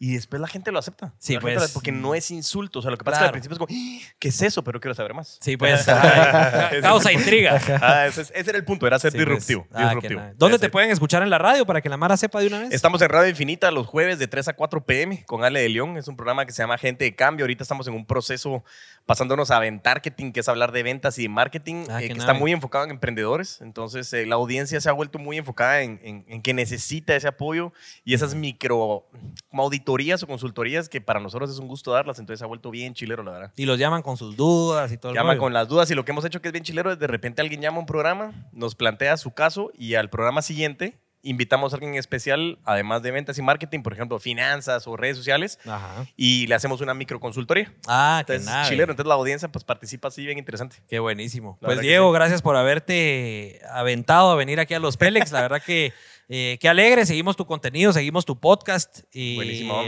y 0.00 0.14
después 0.14 0.40
la 0.40 0.46
gente 0.46 0.70
lo 0.70 0.78
acepta. 0.78 1.12
Sí, 1.18 1.34
La 1.34 1.40
gente 1.40 1.54
pues. 1.56 1.68
lo- 1.70 1.74
porque 1.74 1.90
no 1.90 2.14
es 2.14 2.30
insulto. 2.30 2.78
O 2.78 2.82
sea, 2.82 2.90
lo 2.92 2.96
que 2.96 3.04
pasa 3.04 3.16
es 3.16 3.18
que 3.18 3.24
al 3.24 3.30
Claro. 3.30 3.32
principio 3.32 3.54
es 3.54 3.58
como, 3.58 3.68
"Ah, 4.08 4.14
¿qué 4.20 4.28
es 4.28 4.42
eso? 4.42 4.62
Pero 4.62 4.80
quiero 4.80 4.94
saber 4.94 5.12
más. 5.12 5.38
Sí, 5.40 5.56
pues. 5.56 5.84
causa 6.82 7.12
intriga. 7.12 7.60
Ah, 7.82 8.06
ese, 8.06 8.22
es- 8.22 8.32
ese 8.34 8.50
era 8.50 8.58
el 8.58 8.64
punto, 8.64 8.86
era 8.86 8.98
ser 8.98 9.12
Sí, 9.12 9.18
pues. 9.18 9.28
disruptivo. 9.46 9.66
Ah, 9.72 9.90
qué 10.00 10.08
disruptivo. 10.08 10.22
¿Dónde 10.36 10.58
te 10.58 10.68
pueden 10.70 10.90
escuchar 10.90 11.22
en 11.22 11.30
la 11.30 11.38
radio 11.38 11.66
para 11.66 11.80
que 11.80 11.88
la 11.88 11.96
Mara 11.96 12.16
sepa 12.16 12.40
de 12.40 12.46
una 12.46 12.60
vez? 12.60 12.72
Estamos 12.72 13.02
en 13.02 13.08
Radio 13.08 13.28
Infinita 13.28 13.70
los 13.70 13.86
jueves 13.86 14.18
de 14.18 14.28
3 14.28 14.48
a 14.48 14.52
4 14.52 14.84
pm 14.84 15.24
con 15.26 15.44
Ale 15.44 15.60
de 15.60 15.68
León. 15.68 15.96
Es 15.96 16.06
un 16.08 16.16
programa 16.16 16.46
que 16.46 16.52
se 16.52 16.62
llama 16.62 16.78
Gente 16.78 17.04
de 17.04 17.14
Cambio. 17.16 17.44
Ahorita 17.44 17.62
estamos 17.64 17.86
en 17.88 17.94
un 17.94 18.06
proceso 18.06 18.64
pasándonos 19.06 19.50
a 19.50 19.58
Ventarketing, 19.58 20.32
que 20.32 20.40
es 20.40 20.48
hablar 20.48 20.70
de 20.70 20.82
ventas 20.82 21.18
y 21.18 21.22
de 21.22 21.28
marketing, 21.30 21.86
Ah, 21.88 22.02
eh, 22.02 22.08
que 22.08 22.18
está 22.18 22.34
muy 22.34 22.52
enfocado 22.52 22.84
en 22.84 22.90
emprendedores. 22.90 23.60
Entonces, 23.62 24.12
eh, 24.12 24.26
la 24.26 24.34
audiencia 24.36 24.80
se 24.80 24.88
ha 24.88 24.92
vuelto 24.92 25.18
muy 25.18 25.38
enfocada 25.38 25.80
en, 25.80 25.98
en- 26.04 26.24
en 26.28 26.42
que 26.42 26.52
necesita 26.54 27.16
ese 27.16 27.26
apoyo 27.26 27.72
y 28.04 28.14
esas 28.14 28.34
micro 28.34 29.06
como 29.50 29.62
auditorías 29.62 29.87
o 30.22 30.26
consultorías 30.26 30.88
que 30.88 31.00
para 31.00 31.20
nosotros 31.20 31.50
es 31.50 31.58
un 31.58 31.68
gusto 31.68 31.92
darlas. 31.92 32.18
Entonces, 32.18 32.42
ha 32.42 32.46
vuelto 32.46 32.70
bien 32.70 32.94
chilero, 32.94 33.22
la 33.22 33.32
verdad. 33.32 33.52
Y 33.56 33.64
los 33.66 33.78
llaman 33.78 34.02
con 34.02 34.16
sus 34.16 34.36
dudas 34.36 34.92
y 34.92 34.98
todo 34.98 35.12
el 35.12 35.16
Llama 35.16 35.30
rollo. 35.30 35.40
con 35.40 35.52
las 35.52 35.68
dudas 35.68 35.90
y 35.90 35.94
lo 35.94 36.04
que 36.04 36.12
hemos 36.12 36.24
hecho 36.24 36.40
que 36.42 36.48
es 36.48 36.52
bien 36.52 36.64
chilero 36.64 36.92
es 36.92 36.98
de 36.98 37.06
repente 37.06 37.40
alguien 37.42 37.60
llama 37.60 37.78
a 37.78 37.80
un 37.80 37.86
programa, 37.86 38.32
nos 38.52 38.74
plantea 38.74 39.16
su 39.16 39.32
caso 39.32 39.70
y 39.76 39.94
al 39.94 40.10
programa 40.10 40.42
siguiente 40.42 40.98
invitamos 41.22 41.72
a 41.72 41.76
alguien 41.76 41.94
especial, 41.96 42.58
además 42.64 43.02
de 43.02 43.10
ventas 43.10 43.36
y 43.38 43.42
marketing, 43.42 43.82
por 43.82 43.92
ejemplo, 43.92 44.18
finanzas 44.20 44.86
o 44.86 44.96
redes 44.96 45.16
sociales, 45.16 45.58
Ajá. 45.66 46.06
y 46.16 46.46
le 46.46 46.54
hacemos 46.54 46.80
una 46.80 46.94
microconsultoría. 46.94 47.74
Ah, 47.88 48.22
qué 48.24 48.34
Entonces, 48.34 48.54
nice. 48.56 48.70
chilero, 48.70 48.92
entonces 48.92 49.08
la 49.08 49.14
audiencia 49.14 49.48
pues 49.50 49.64
participa 49.64 50.08
así 50.08 50.24
bien 50.24 50.38
interesante. 50.38 50.76
Qué 50.88 51.00
buenísimo. 51.00 51.58
La 51.60 51.66
Pues 51.66 51.80
Diego, 51.80 52.10
sí. 52.10 52.14
gracias 52.14 52.40
por 52.40 52.54
haberte 52.56 53.60
aventado 53.72 54.30
a 54.30 54.36
venir 54.36 54.60
aquí 54.60 54.74
a 54.74 54.78
los 54.78 54.96
Pélex. 54.96 55.32
La 55.32 55.42
verdad 55.42 55.60
que 55.60 55.92
eh, 56.28 56.58
qué 56.60 56.68
alegre. 56.68 57.06
Seguimos 57.06 57.36
tu 57.36 57.46
contenido, 57.46 57.92
seguimos 57.92 58.24
tu 58.24 58.38
podcast. 58.38 59.00
Y 59.12 59.36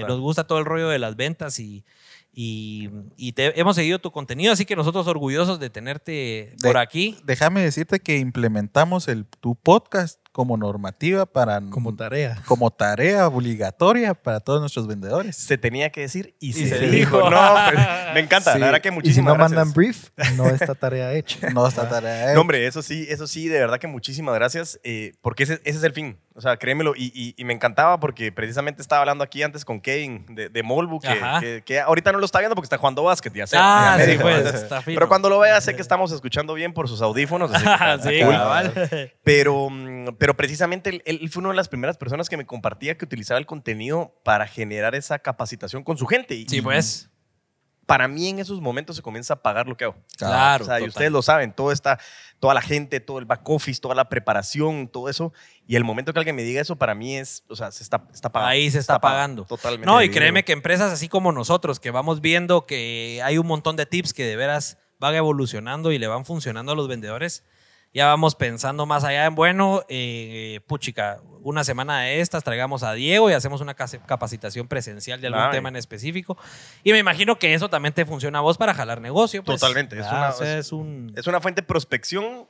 nos 0.09 0.21
gusta 0.21 0.47
todo 0.47 0.59
el 0.59 0.65
rollo 0.65 0.89
de 0.89 0.99
las 0.99 1.17
ventas 1.17 1.59
y, 1.59 1.85
y, 2.33 2.89
y 3.17 3.33
te- 3.33 3.59
hemos 3.61 3.77
seguido 3.77 3.99
tu 3.99 4.11
contenido. 4.13 4.53
Así 4.53 4.65
que 4.65 4.77
nosotros 4.77 5.07
orgullosos 5.07 5.59
de 5.61 5.71
tenerte 5.71 6.55
por 6.63 6.77
aquí. 6.79 7.17
Déjame 7.25 7.61
decirte 7.63 8.01
que 8.01 8.19
implementamos 8.19 9.09
el, 9.09 9.27
tu 9.27 9.55
podcast 9.57 10.20
como 10.33 10.57
normativa 10.57 11.27
para 11.27 11.61
Como 11.71 11.95
tarea. 11.97 12.39
como 12.47 12.71
tarea 12.71 13.27
obligatoria 13.27 14.15
para 14.15 14.41
todos 14.41 14.61
nuestros 14.61 14.87
vendedores. 14.87 15.37
Se 15.37 15.59
tenía 15.59 15.91
que 15.91 16.03
decir 16.03 16.37
y, 16.39 16.53
se, 16.53 16.69
se 16.69 16.79
dijo. 16.89 17.17
dijo. 17.19 17.31
No, 17.31 17.55
pues, 17.73 17.87
me 18.15 18.21
encanta, 18.21 18.53
Sí. 18.53 18.59
la 18.61 18.67
verdad 18.67 18.81
que 18.81 18.89
Y 18.89 18.93
si 18.93 18.95
muchísimas 18.95 19.33
no 19.33 19.39
gracias. 19.39 19.57
mandan 19.59 19.73
brief, 19.75 20.09
no 20.37 20.47
está 20.49 20.75
tarea 20.75 21.13
hecha. 21.15 21.51
No 21.51 21.67
está 21.67 21.89
tarea. 21.89 22.35
No, 22.35 22.43
hombre, 22.43 22.67
eso 22.67 22.81
sí, 22.83 23.07
eso 23.09 23.27
sí, 23.27 23.49
de 23.49 23.59
verdad 23.59 23.79
que 23.79 23.87
muchísimas 23.87 24.35
gracias, 24.35 24.79
eh, 24.85 25.13
porque 25.21 25.43
ese, 25.43 25.55
ese 25.65 25.79
es 25.79 25.85
el 25.85 25.93
fin. 25.93 26.19
O 26.37 26.41
sea, 26.41 26.57
créemelo, 26.57 26.95
y, 26.97 27.13
y- 27.15 27.35
y 27.37 27.45
me 27.45 27.53
encantaba 27.53 27.99
porque 28.01 28.33
precisamente 28.33 28.81
estaba 28.81 29.01
hablando 29.03 29.23
aquí 29.25 29.43
antes 29.43 29.65
con 29.65 29.81
Kevin 29.81 30.25
de, 30.31 30.49
de 30.49 30.63
Molbu, 30.63 31.01
que, 31.01 31.21
que- 31.41 31.63
que 31.67 31.81
ahorita 31.81 32.13
no 32.13 32.19
lo 32.19 32.25
está 32.25 32.39
viendo 32.39 32.55
porque 32.55 32.67
está 32.67 32.79
jugando 32.79 33.03
básquet, 33.03 33.35
ya 33.35 33.47
sé. 33.47 33.57
Ah, 33.59 33.97
ya 33.99 34.05
sí, 34.07 34.17
pues. 34.19 34.47
Está 34.55 34.81
fino. 34.81 34.95
Pero 34.95 35.09
cuando 35.09 35.29
lo 35.29 35.39
vea, 35.41 35.61
sé 35.61 35.75
que 35.75 35.83
estamos 35.83 36.13
escuchando 36.13 36.55
bien 36.55 36.73
por 36.73 36.89
sus 36.89 37.03
audífonos. 37.03 37.51
así 37.53 38.09
que 38.09 38.19
sí, 38.21 38.25
cool. 38.25 39.11
Pero, 39.23 39.69
mm, 39.69 40.15
pero 40.21 40.37
precisamente 40.37 40.91
él, 40.91 41.03
él 41.07 41.31
fue 41.31 41.41
una 41.41 41.49
de 41.49 41.57
las 41.57 41.71
primeras 41.71 41.97
personas 41.97 42.29
que 42.29 42.37
me 42.37 42.45
compartía 42.45 42.99
que 42.99 43.07
utilizaba 43.07 43.41
el 43.41 43.47
contenido 43.47 44.15
para 44.23 44.47
generar 44.47 44.95
esa 44.95 45.19
capacitación 45.19 45.83
con 45.83 45.97
su 45.97 46.05
gente. 46.05 46.35
Y, 46.35 46.47
Sí, 46.47 46.61
pues. 46.61 47.09
para 47.87 48.07
mí 48.07 48.29
en 48.29 48.39
esos 48.39 48.61
momentos 48.61 48.97
se 48.97 49.03
comienza 49.03 49.33
a 49.33 49.43
pagar 49.43 49.67
lo 49.67 49.79
que 49.79 49.85
hago. 49.85 49.97
Claro. 50.19 50.65
O 50.65 50.67
sea, 50.67 50.79
y 50.79 50.87
ustedes 50.87 51.11
lo 51.11 51.23
saben, 51.23 51.55
todo 51.55 51.73
está, 51.73 51.99
toda 52.39 52.53
la 52.53 52.61
gente, 52.61 53.00
todo 53.00 53.19
el 53.19 53.25
back 53.25 53.49
office, 53.49 53.81
toda 53.81 53.95
la 53.95 54.11
preparación, 54.11 54.89
todo 54.89 55.09
eso. 55.09 55.33
Y 55.67 55.77
el 55.77 55.85
momento 55.85 56.12
que 56.12 56.19
alguien 56.19 56.37
me 56.37 56.43
diga 56.43 56.61
eso, 56.61 56.77
para 56.77 56.95
mí 56.95 57.17
es, 57.17 57.43
o 57.49 57.57
sea, 57.57 57.73
se 57.73 57.83
está, 57.83 58.07
está 58.12 58.31
pagando. 58.31 58.50
Ahí 58.53 58.71
se 58.71 58.79
está 58.79 59.00
pagado, 59.00 59.17
pagando. 59.17 59.45
Totalmente. 59.47 59.87
No, 59.87 60.03
y 60.03 60.11
créeme 60.11 60.45
que 60.45 60.53
empresas 60.53 60.93
así 60.93 61.09
como 61.09 61.33
nosotros, 61.33 61.81
que 61.81 61.91
vamos 61.91 62.21
viendo 62.21 62.67
que 62.67 63.23
hay 63.25 63.39
un 63.39 63.47
montón 63.47 63.75
de 63.77 63.87
tips 63.87 64.12
que 64.12 64.27
de 64.27 64.37
veras 64.37 64.77
van 64.99 65.15
evolucionando 65.15 65.93
y 65.93 65.99
le 65.99 66.09
van 66.09 66.27
funcionando 66.27 66.73
a 66.73 66.75
los 66.75 66.89
vendedores, 66.89 67.43
ya 67.93 68.07
vamos 68.07 68.35
pensando 68.35 68.87
más 68.87 69.03
allá 69.05 69.27
en, 69.27 69.35
bueno, 69.35 69.83
eh, 69.89 70.61
puchica, 70.67 71.21
una 71.43 71.65
semana 71.65 72.03
de 72.03 72.21
estas 72.21 72.45
traigamos 72.45 72.83
a 72.83 72.93
Diego 72.93 73.31
y 73.31 73.33
hacemos 73.33 73.61
una 73.61 73.75
capacitación 73.75 74.69
presencial 74.69 75.21
de 75.21 75.27
algún 75.29 75.51
tema 75.51 75.69
en 75.71 75.77
específico. 75.77 76.37
Y 76.85 76.93
me 76.93 76.99
imagino 76.99 77.39
que 77.39 77.55
eso 77.55 77.69
también 77.69 77.95
te 77.95 78.05
funciona 78.05 78.39
a 78.39 78.43
vos 78.43 78.59
para 78.59 78.75
jalar 78.75 79.01
negocio. 79.01 79.43
pues. 79.43 79.61
Totalmente, 79.61 79.99
es 79.99 80.07
Ah, 80.07 80.11
una- 80.17 80.29
o 80.31 80.33
sea, 80.33 80.59
es 80.59 80.73
un... 80.73 81.13
Es 81.17 81.27
una 81.27 81.41
fuente 81.41 81.63
de 81.63 81.67
prospección 81.67 82.47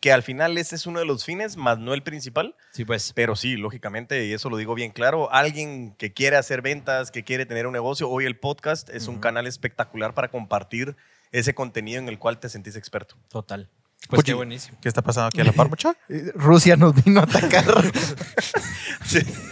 que 0.00 0.12
al 0.12 0.22
final 0.22 0.56
ese 0.56 0.76
es 0.76 0.86
uno 0.86 0.98
de 0.98 1.04
los 1.04 1.26
fines, 1.26 1.58
más 1.58 1.78
no 1.78 1.92
el 1.92 2.02
principal. 2.02 2.56
Sí, 2.72 2.86
pues. 2.86 3.12
Pero 3.14 3.36
sí, 3.36 3.56
lógicamente, 3.58 4.24
y 4.24 4.32
eso 4.32 4.48
lo 4.48 4.56
digo 4.56 4.74
bien 4.74 4.92
claro, 4.92 5.30
alguien 5.30 5.94
que 5.98 6.14
quiere 6.14 6.38
hacer 6.38 6.62
ventas, 6.62 7.10
que 7.10 7.22
quiere 7.22 7.44
tener 7.44 7.66
un 7.66 7.74
negocio, 7.74 8.08
hoy 8.08 8.24
el 8.24 8.38
podcast 8.38 8.88
es 8.88 9.08
un 9.08 9.18
canal 9.20 9.46
espectacular 9.46 10.14
para 10.14 10.28
compartir 10.28 10.96
ese 11.32 11.54
contenido 11.54 11.98
en 12.00 12.08
el 12.08 12.18
cual 12.18 12.40
te 12.40 12.48
sentís 12.48 12.76
experto. 12.76 13.16
Total. 13.28 13.68
Pues 14.08 14.20
Puchi, 14.20 14.32
qué 14.32 14.34
buenísimo. 14.34 14.76
¿Qué 14.82 14.88
está 14.88 15.02
pasando 15.02 15.28
aquí 15.28 15.40
a 15.40 15.44
la 15.44 15.52
par, 15.52 15.68
mucha? 15.68 15.94
Eh, 16.08 16.32
Rusia 16.34 16.74
nos 16.76 16.94
vino 17.04 17.20
a 17.20 17.24
atacar. 17.24 17.64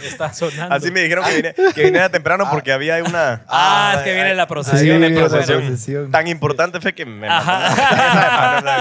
Está 0.03 0.33
sonando. 0.33 0.75
Así 0.75 0.91
me 0.91 1.01
dijeron 1.01 1.23
que 1.25 1.35
viniera, 1.35 1.73
que 1.73 1.83
viniera 1.83 2.09
temprano 2.09 2.47
porque 2.49 2.71
había 2.71 3.01
una... 3.03 3.43
Ah, 3.47 3.95
es 3.97 4.03
que 4.03 4.13
viene 4.13 4.35
la 4.35 4.47
procesión. 4.47 4.83
viene 4.83 4.99
viene 5.07 5.15
la 5.15 5.21
la 5.21 5.27
procesión. 5.29 5.59
procesión. 5.65 6.11
Tan 6.11 6.27
importante 6.27 6.81
fue 6.81 6.93
que 6.93 7.05
me 7.05 7.27
Ajá. 7.29 8.73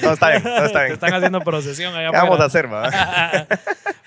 Todo 0.00 0.12
está 0.14 0.30
bien, 0.30 0.42
todo 0.42 0.64
está 0.66 0.78
Te 0.78 0.84
bien. 0.84 0.92
están 0.94 1.14
haciendo 1.14 1.40
procesión 1.40 1.94
allá 1.94 2.10
¿Qué 2.10 2.16
vamos 2.16 2.40
a 2.40 2.44
hacer, 2.44 2.72
va? 2.72 2.88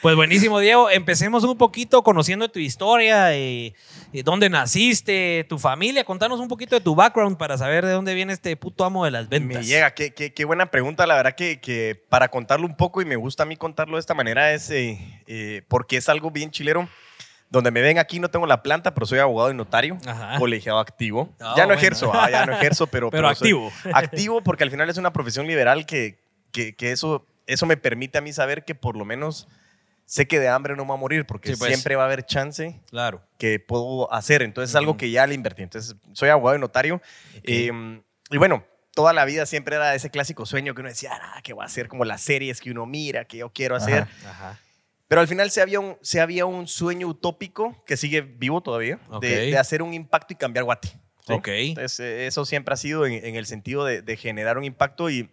Pues 0.02 0.16
buenísimo, 0.16 0.60
Diego. 0.60 0.90
Empecemos 0.92 1.44
un 1.44 1.58
poquito 1.58 2.04
conociendo 2.04 2.50
tu 2.50 2.60
historia, 2.60 3.34
eh, 3.34 3.74
eh, 4.14 4.24
dónde 4.24 4.48
naciste, 4.50 5.46
tu 5.50 5.58
familia. 5.58 6.04
Contanos 6.04 6.40
un 6.40 6.48
poquito 6.48 6.76
de 6.76 6.82
tu 6.82 6.94
background 6.94 7.38
para 7.38 7.58
saber 7.58 7.84
de 7.86 7.94
dónde 7.94 8.14
viene 8.14 8.32
este 8.34 8.56
puto 8.56 8.86
amo 8.86 9.06
de 9.06 9.12
las 9.12 9.28
ventas. 9.28 9.58
Me 9.58 9.64
llega, 9.66 9.92
qué, 9.96 10.14
qué- 10.14 10.34
qué 10.34 10.46
buena 10.46 10.68
pregunta. 10.70 11.08
La 11.08 11.16
verdad 11.16 11.34
que, 11.36 11.60
que 11.60 12.00
para 12.10 12.28
contarlo 12.30 12.68
un 12.68 12.76
poco, 12.78 13.02
y 13.02 13.06
me 13.06 13.16
gusta 13.16 13.44
a 13.44 13.46
mí 13.48 13.56
contarlo 13.58 13.96
de 13.98 14.02
esta 14.02 14.14
manera, 14.14 14.54
es 14.54 14.70
eh, 14.70 15.00
eh, 15.26 15.64
porque 15.68 15.98
es 15.98 16.08
algo 16.10 16.30
bien 16.30 16.52
chilero. 16.52 16.88
Donde 17.50 17.72
me 17.72 17.82
ven 17.82 17.98
aquí 17.98 18.20
no 18.20 18.30
tengo 18.30 18.46
la 18.46 18.62
planta, 18.62 18.94
pero 18.94 19.06
soy 19.06 19.20
abogado 19.20 19.50
y 19.50 19.54
notario, 19.54 19.98
Ajá. 20.06 20.38
colegiado 20.38 20.80
activo. 20.80 21.34
Ah, 21.40 21.54
ya 21.56 21.64
no 21.64 21.68
bueno. 21.70 21.74
ejerzo, 21.82 22.12
ah, 22.14 22.30
ya 22.30 22.46
no 22.46 22.52
ejerzo, 22.52 22.88
pero... 22.92 23.10
Pero 23.10 23.34
soy 23.34 23.48
activo. 23.52 23.72
activo 23.94 24.42
porque 24.44 24.66
al 24.66 24.70
final 24.70 24.90
es 24.90 24.98
una 24.98 25.14
profesión 25.14 25.48
liberal 25.48 25.86
que, 25.86 26.20
que, 26.52 26.76
que 26.76 26.92
eso, 26.92 27.26
eso 27.48 27.66
me 27.66 27.78
permite 27.78 28.18
a 28.18 28.22
mí 28.22 28.34
saber 28.34 28.66
que 28.66 28.76
por 28.76 28.98
lo 28.98 29.06
menos 29.06 29.48
sé 30.10 30.26
que 30.26 30.40
de 30.40 30.48
hambre 30.48 30.76
no 30.76 30.84
me 30.84 30.88
voy 30.88 30.98
a 30.98 31.00
morir 31.02 31.26
porque 31.28 31.50
Sí, 31.54 31.60
pues. 31.60 31.70
siempre 31.70 31.96
va 31.96 32.04
a 32.04 32.06
haber 32.06 32.26
chance 32.26 32.80
Claro. 32.90 33.22
que 33.38 33.60
puedo 33.60 34.12
hacer. 34.12 34.42
Entonces 34.42 34.72
es 34.72 34.76
algo 34.76 34.96
que 34.98 35.12
ya 35.12 35.28
le 35.28 35.36
invertí. 35.36 35.62
Entonces 35.64 35.96
soy 36.14 36.30
abogado 36.30 36.58
y 36.58 36.62
notario. 36.62 37.02
Eh, 37.44 37.72
y 38.32 38.38
bueno, 38.38 38.66
toda 38.96 39.12
la 39.14 39.26
vida 39.26 39.46
siempre 39.46 39.76
era 39.76 39.94
ese 39.94 40.10
clásico 40.10 40.46
sueño 40.46 40.74
que 40.74 40.80
uno 40.82 40.90
decía, 40.90 41.12
ah, 41.14 41.42
que 41.44 41.54
va 41.54 41.66
a 41.66 41.70
ser 41.70 41.88
como 41.90 42.06
las 42.06 42.22
series 42.22 42.60
que 42.62 42.72
uno 42.72 42.86
mira, 42.86 43.26
que 43.26 43.38
yo 43.38 43.52
quiero 43.52 43.76
hacer. 43.76 44.08
Ajá. 44.26 44.60
Pero 45.10 45.22
al 45.22 45.28
final 45.28 45.52
se 45.52 45.62
había, 45.62 45.80
un, 45.80 45.98
se 46.02 46.20
había 46.20 46.46
un 46.46 46.68
sueño 46.68 47.08
utópico 47.08 47.84
que 47.86 47.96
sigue 47.98 48.22
vivo 48.22 48.62
todavía, 48.62 49.00
Ok. 49.10 49.22
de, 49.22 49.36
de 49.52 49.58
hacer 49.58 49.82
un 49.82 49.94
impacto 49.94 50.34
y 50.34 50.36
cambiar 50.38 50.64
Guate. 50.66 50.88
¿sí? 51.26 51.34
Ok. 51.34 51.48
Entonces 51.50 52.00
eh, 52.00 52.28
eso 52.28 52.46
siempre 52.46 52.74
ha 52.74 52.78
sido 52.78 53.06
en, 53.06 53.14
en 53.14 53.36
el 53.36 53.46
sentido 53.46 53.86
de, 53.86 54.02
de 54.02 54.18
generar 54.18 54.58
un 54.58 54.64
impacto 54.64 55.10
y, 55.10 55.30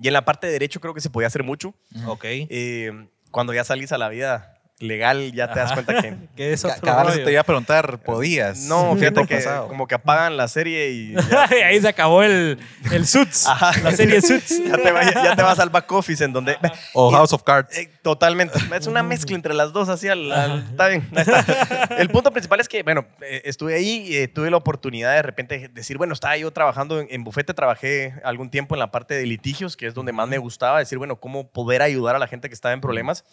y 0.00 0.06
en 0.08 0.12
la 0.14 0.24
parte 0.24 0.46
de 0.46 0.54
derecho 0.54 0.80
creo 0.80 0.92
que 0.94 1.00
se 1.00 1.10
podía 1.10 1.28
hacer 1.28 1.42
mucho. 1.44 1.74
Ok. 2.06 2.24
Eh, 2.26 3.06
cuando 3.30 3.52
ya 3.54 3.64
salís 3.64 3.92
a 3.92 3.98
la 3.98 4.08
vida 4.08 4.59
legal 4.80 5.32
ya 5.32 5.52
te 5.52 5.60
das 5.60 5.72
cuenta 5.72 6.00
que... 6.02 6.16
¿Qué 6.36 6.52
es 6.52 6.62
Ca- 6.62 6.68
otro 6.70 6.80
Cabal, 6.82 7.06
eso 7.06 7.12
rollo? 7.14 7.24
te 7.26 7.32
iba 7.32 7.40
a 7.40 7.44
preguntar, 7.44 7.98
¿podías? 8.00 8.58
No, 8.60 8.96
fíjate 8.96 9.26
que 9.26 9.36
pasado. 9.36 9.68
como 9.68 9.86
que 9.86 9.94
apagan 9.94 10.36
la 10.36 10.48
serie 10.48 10.90
y 10.90 11.14
ya, 11.30 11.44
Ahí 11.66 11.80
se 11.80 11.88
acabó 11.88 12.22
el, 12.22 12.58
el 12.90 13.06
Suits. 13.06 13.46
Ajá. 13.46 13.78
La 13.82 13.92
serie 13.92 14.20
Suits. 14.22 14.62
ya 14.66 14.76
te, 14.78 14.90
va- 14.90 15.04
ya 15.12 15.36
te 15.36 15.42
vas 15.42 15.58
al 15.58 15.68
back 15.70 15.90
office 15.92 16.24
en 16.24 16.32
donde... 16.32 16.56
O 16.94 17.10
House 17.10 17.32
of 17.32 17.42
Cards. 17.42 17.76
Eh, 17.76 17.90
totalmente. 18.02 18.58
Es 18.74 18.86
una 18.86 19.02
mezcla 19.02 19.36
entre 19.36 19.54
las 19.54 19.72
dos, 19.72 19.88
así 19.88 20.08
al, 20.08 20.32
al- 20.32 20.66
está 20.70 20.88
bien. 20.88 21.06
ahí 21.14 21.22
está. 21.22 21.94
El 21.98 22.08
punto 22.08 22.30
principal 22.32 22.58
es 22.60 22.68
que, 22.68 22.82
bueno, 22.82 23.06
eh, 23.22 23.42
estuve 23.44 23.74
ahí 23.74 24.06
y 24.08 24.16
eh, 24.16 24.28
tuve 24.28 24.50
la 24.50 24.56
oportunidad 24.56 25.14
de 25.14 25.22
repente 25.22 25.68
decir, 25.72 25.98
bueno, 25.98 26.14
estaba 26.14 26.36
yo 26.36 26.50
trabajando 26.52 27.00
en, 27.00 27.06
en 27.10 27.22
bufete, 27.22 27.52
trabajé 27.54 28.14
algún 28.24 28.50
tiempo 28.50 28.74
en 28.74 28.78
la 28.78 28.90
parte 28.90 29.14
de 29.14 29.26
litigios, 29.26 29.76
que 29.76 29.86
es 29.86 29.94
donde 29.94 30.12
más 30.12 30.26
me 30.28 30.38
gustaba, 30.38 30.78
decir, 30.78 30.96
bueno, 30.98 31.16
cómo 31.20 31.48
poder 31.48 31.82
ayudar 31.82 32.16
a 32.16 32.18
la 32.18 32.26
gente 32.26 32.48
que 32.48 32.54
estaba 32.54 32.72
en 32.72 32.80
problemas. 32.80 33.24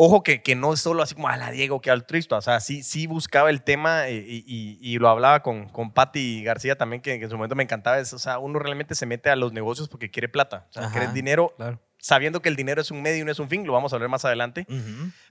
Ojo 0.00 0.22
que, 0.22 0.42
que 0.42 0.54
no 0.54 0.72
es 0.72 0.78
solo 0.80 1.02
así 1.02 1.16
como 1.16 1.26
a 1.28 1.36
la 1.36 1.50
Diego 1.50 1.80
que 1.80 1.90
altruista, 1.90 2.36
o 2.36 2.40
sea, 2.40 2.60
sí, 2.60 2.84
sí 2.84 3.08
buscaba 3.08 3.50
el 3.50 3.62
tema 3.62 4.08
y, 4.08 4.44
y- 4.46 4.78
y 4.80 4.98
lo 4.98 5.08
hablaba 5.08 5.42
con, 5.42 5.68
con 5.68 5.90
Patti 5.92 6.44
García 6.44 6.78
también, 6.78 7.02
que, 7.02 7.18
que 7.18 7.24
en 7.24 7.30
su 7.30 7.36
momento 7.36 7.56
me 7.56 7.64
encantaba, 7.64 7.98
es, 7.98 8.12
o 8.12 8.18
sea, 8.20 8.38
uno 8.38 8.60
realmente 8.60 8.94
se 8.94 9.06
mete 9.06 9.28
a 9.28 9.34
los 9.34 9.52
negocios 9.52 9.88
porque 9.88 10.08
quiere 10.08 10.28
plata, 10.28 10.66
o 10.70 10.72
sea, 10.72 10.84
Ajá, 10.84 10.92
quiere 10.92 11.12
dinero, 11.12 11.52
claro. 11.56 11.80
sabiendo 11.98 12.40
que 12.40 12.48
el 12.48 12.54
dinero 12.54 12.80
es 12.80 12.92
un 12.92 13.02
medio 13.02 13.22
y 13.22 13.24
no 13.24 13.32
es 13.32 13.40
un 13.40 13.48
fin, 13.48 13.66
lo 13.66 13.72
vamos 13.72 13.92
a 13.92 13.96
hablar 13.96 14.08
más 14.08 14.24
adelante. 14.24 14.68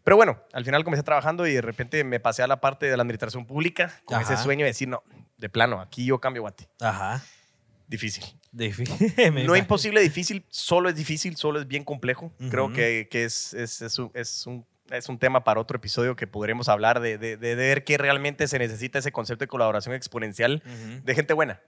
Pero 0.04 0.18
bueno, 0.18 0.38
al 0.52 0.66
final 0.66 0.84
comencé 0.84 1.04
trabajando 1.04 1.48
y 1.48 1.54
de 1.54 1.62
repente 1.62 2.04
me 2.04 2.20
pasé 2.20 2.44
a 2.44 2.48
la 2.48 2.60
parte 2.60 2.88
de 2.88 2.98
la 2.98 3.04
administración 3.04 3.46
pública 3.46 3.94
con 4.04 4.20
Ajá. 4.20 4.34
ese 4.34 4.44
sueño 4.44 4.66
de 4.66 4.72
decir, 4.72 4.90
no, 4.90 5.02
de 5.38 5.48
plano, 5.48 5.80
aquí 5.80 6.04
yo 6.06 6.20
cambio 6.20 6.42
guate. 6.42 6.68
Ajá. 6.82 7.24
Difícil. 7.88 8.24
Difícil. 8.51 8.96
No 9.46 9.56
imag- 9.56 9.60
imposible, 9.60 10.01
difícil, 10.01 10.46
solo 10.50 10.89
es 10.89 10.96
difícil, 10.96 11.36
solo 11.38 11.60
es 11.60 11.67
bien 11.67 11.84
complejo. 11.84 12.32
Creo 12.50 12.72
que, 12.74 13.08
que 13.10 13.24
es, 13.24 13.53
es, 13.53 13.82
es 13.82 13.98
un, 14.00 14.12
es 14.13 14.46
un- 14.46 14.65
es 14.91 15.10
un 15.10 15.17
tema 15.20 15.44
para 15.44 15.60
otro 15.60 15.75
episodio 15.75 16.15
que 16.15 16.27
podremos 16.27 16.70
hablar 16.70 17.01
de, 17.01 17.17
de, 17.17 17.36
de 17.36 17.56
ver 17.56 17.84
qué 17.84 17.98
realmente 17.98 18.48
se 18.48 18.58
necesita 18.58 19.00
ese 19.00 19.12
concepto 19.12 19.44
de 19.44 19.48
colaboración 19.50 19.94
exponencial 19.94 20.63
de 21.03 21.15
gente 21.15 21.34
buena. 21.34 21.60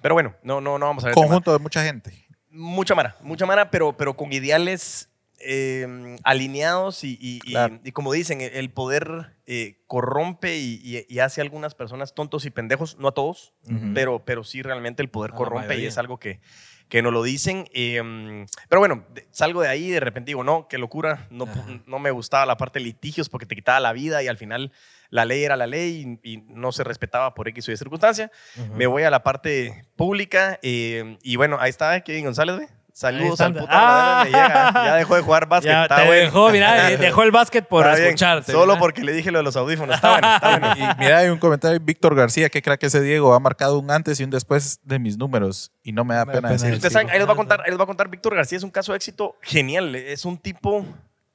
Pero 0.00 0.14
bueno, 0.14 0.34
no, 0.42 0.60
no, 0.60 0.78
no 0.78 0.86
vamos 0.86 1.04
a 1.04 1.08
ver. 1.08 1.14
Conjunto 1.14 1.52
de 1.52 1.58
mucha 1.58 1.84
gente. 1.84 2.26
Mucha 2.50 2.94
mara, 2.94 3.16
mucha 3.20 3.44
mara, 3.44 3.70
pero, 3.70 3.94
pero 3.96 4.16
con 4.16 4.32
ideales 4.32 5.10
eh, 5.40 6.16
alineados 6.24 7.04
y, 7.04 7.18
y- 7.20 7.36
y- 7.44 7.50
Claro. 7.52 7.78
y 7.84 7.92
como 7.92 8.12
dicen, 8.12 8.40
el- 8.40 8.52
el 8.54 8.70
poder 8.70 9.36
eh, 9.46 9.78
corrompe 9.86 10.56
y, 10.56 10.80
y- 10.82 11.06
y 11.08 11.18
hace 11.20 11.40
a 11.40 11.44
algunas 11.44 11.74
personas 11.74 12.14
tontos 12.14 12.44
y 12.46 12.50
pendejos, 12.50 12.96
no 12.98 13.08
a 13.08 13.12
todos, 13.12 13.52
pero, 13.94 14.24
pero 14.24 14.42
sí 14.44 14.62
realmente 14.62 15.02
el 15.02 15.08
poder 15.10 15.32
corrompe 15.32 15.78
y 15.78 15.86
es 15.86 15.98
algo 15.98 16.18
que, 16.18 16.40
que 16.88 17.00
nos 17.02 17.12
lo 17.12 17.22
dicen. 17.22 17.66
eh, 17.72 18.46
pero 18.68 18.80
bueno, 18.80 19.04
salgo 19.30 19.62
de 19.62 19.68
ahí 19.68 19.86
y 19.86 19.90
de 19.90 20.00
repente 20.00 20.30
digo, 20.30 20.42
no, 20.42 20.66
qué 20.68 20.78
locura, 20.78 21.28
no, 21.30 21.44
Ajá. 21.44 21.64
no 21.86 21.98
me 21.98 22.10
gustaba 22.10 22.44
la 22.46 22.56
parte 22.56 22.78
de 22.80 22.86
litigios 22.86 23.28
porque 23.28 23.46
te 23.46 23.54
quitaba 23.54 23.78
la 23.80 23.92
vida 23.92 24.22
y 24.22 24.28
al 24.28 24.36
final 24.36 24.72
la 25.10 25.24
ley 25.24 25.44
era 25.44 25.56
la 25.56 25.66
ley 25.68 26.18
y, 26.24 26.32
y 26.32 26.36
no 26.48 26.72
se 26.72 26.82
respetaba 26.82 27.34
por 27.34 27.46
X 27.48 27.68
o 27.68 27.72
Y 27.72 27.76
circunstancia. 27.76 28.32
Me 28.74 28.86
voy 28.88 29.04
a 29.04 29.10
la 29.10 29.22
parte 29.22 29.84
pública 29.94 30.58
eh, 30.62 31.18
y 31.22 31.36
bueno, 31.36 31.58
ahí 31.60 31.70
está 31.70 32.00
Kevin 32.00 32.24
González, 32.24 32.56
güey. 32.56 32.68
Saludos 32.96 33.38
al 33.42 33.52
puto 33.52 33.66
llega. 33.66 34.72
Ya 34.72 34.94
dejó 34.96 35.16
de 35.16 35.20
jugar 35.20 35.46
básquet. 35.50 35.70
Ya 35.70 35.82
está 35.82 35.96
te 35.96 36.06
bueno. 36.06 36.22
dejó, 36.22 36.48
mira, 36.50 36.88
dejó 36.96 37.22
el 37.24 37.30
básquet 37.30 37.68
por 37.68 37.84
Está 37.84 37.96
bien. 37.96 38.06
escucharte. 38.08 38.52
Solo 38.52 38.68
¿verdad? 38.68 38.78
porque 38.80 39.04
le 39.04 39.12
dije 39.12 39.30
lo 39.30 39.36
de 39.36 39.44
los 39.44 39.54
audífonos. 39.54 39.96
Está 39.96 40.12
bueno, 40.12 40.34
está 40.34 40.58
bueno. 40.58 40.74
Y 40.96 40.98
mira, 41.00 41.18
hay 41.18 41.28
un 41.28 41.36
comentario 41.38 41.78
de 41.78 41.84
Víctor 41.84 42.14
García, 42.14 42.48
que 42.48 42.62
crack 42.62 42.82
ese 42.84 43.02
Diego, 43.02 43.34
ha 43.34 43.38
marcado 43.38 43.78
un 43.78 43.90
antes 43.90 44.18
y 44.18 44.24
un 44.24 44.30
después 44.30 44.80
de 44.82 44.98
mis 44.98 45.18
números. 45.18 45.72
Y 45.82 45.92
no 45.92 46.06
me 46.06 46.14
da 46.14 46.24
Me 46.24 46.32
pena 46.32 46.48
pena 46.48 46.52
decir. 46.54 46.72
Ustedes 46.72 46.94
saben, 46.94 47.10
ahí 47.10 47.18
les 47.18 47.28
va 47.28 47.34
a 47.34 47.36
contar, 47.36 47.60
ahí 47.66 47.70
les 47.70 47.78
va 47.78 47.84
a 47.84 47.86
contar 47.86 48.08
Víctor 48.08 48.34
García, 48.34 48.56
es 48.56 48.64
un 48.64 48.70
caso 48.70 48.92
de 48.92 48.96
éxito 48.96 49.36
genial. 49.42 49.94
Es 49.94 50.24
un 50.24 50.38
tipo 50.38 50.86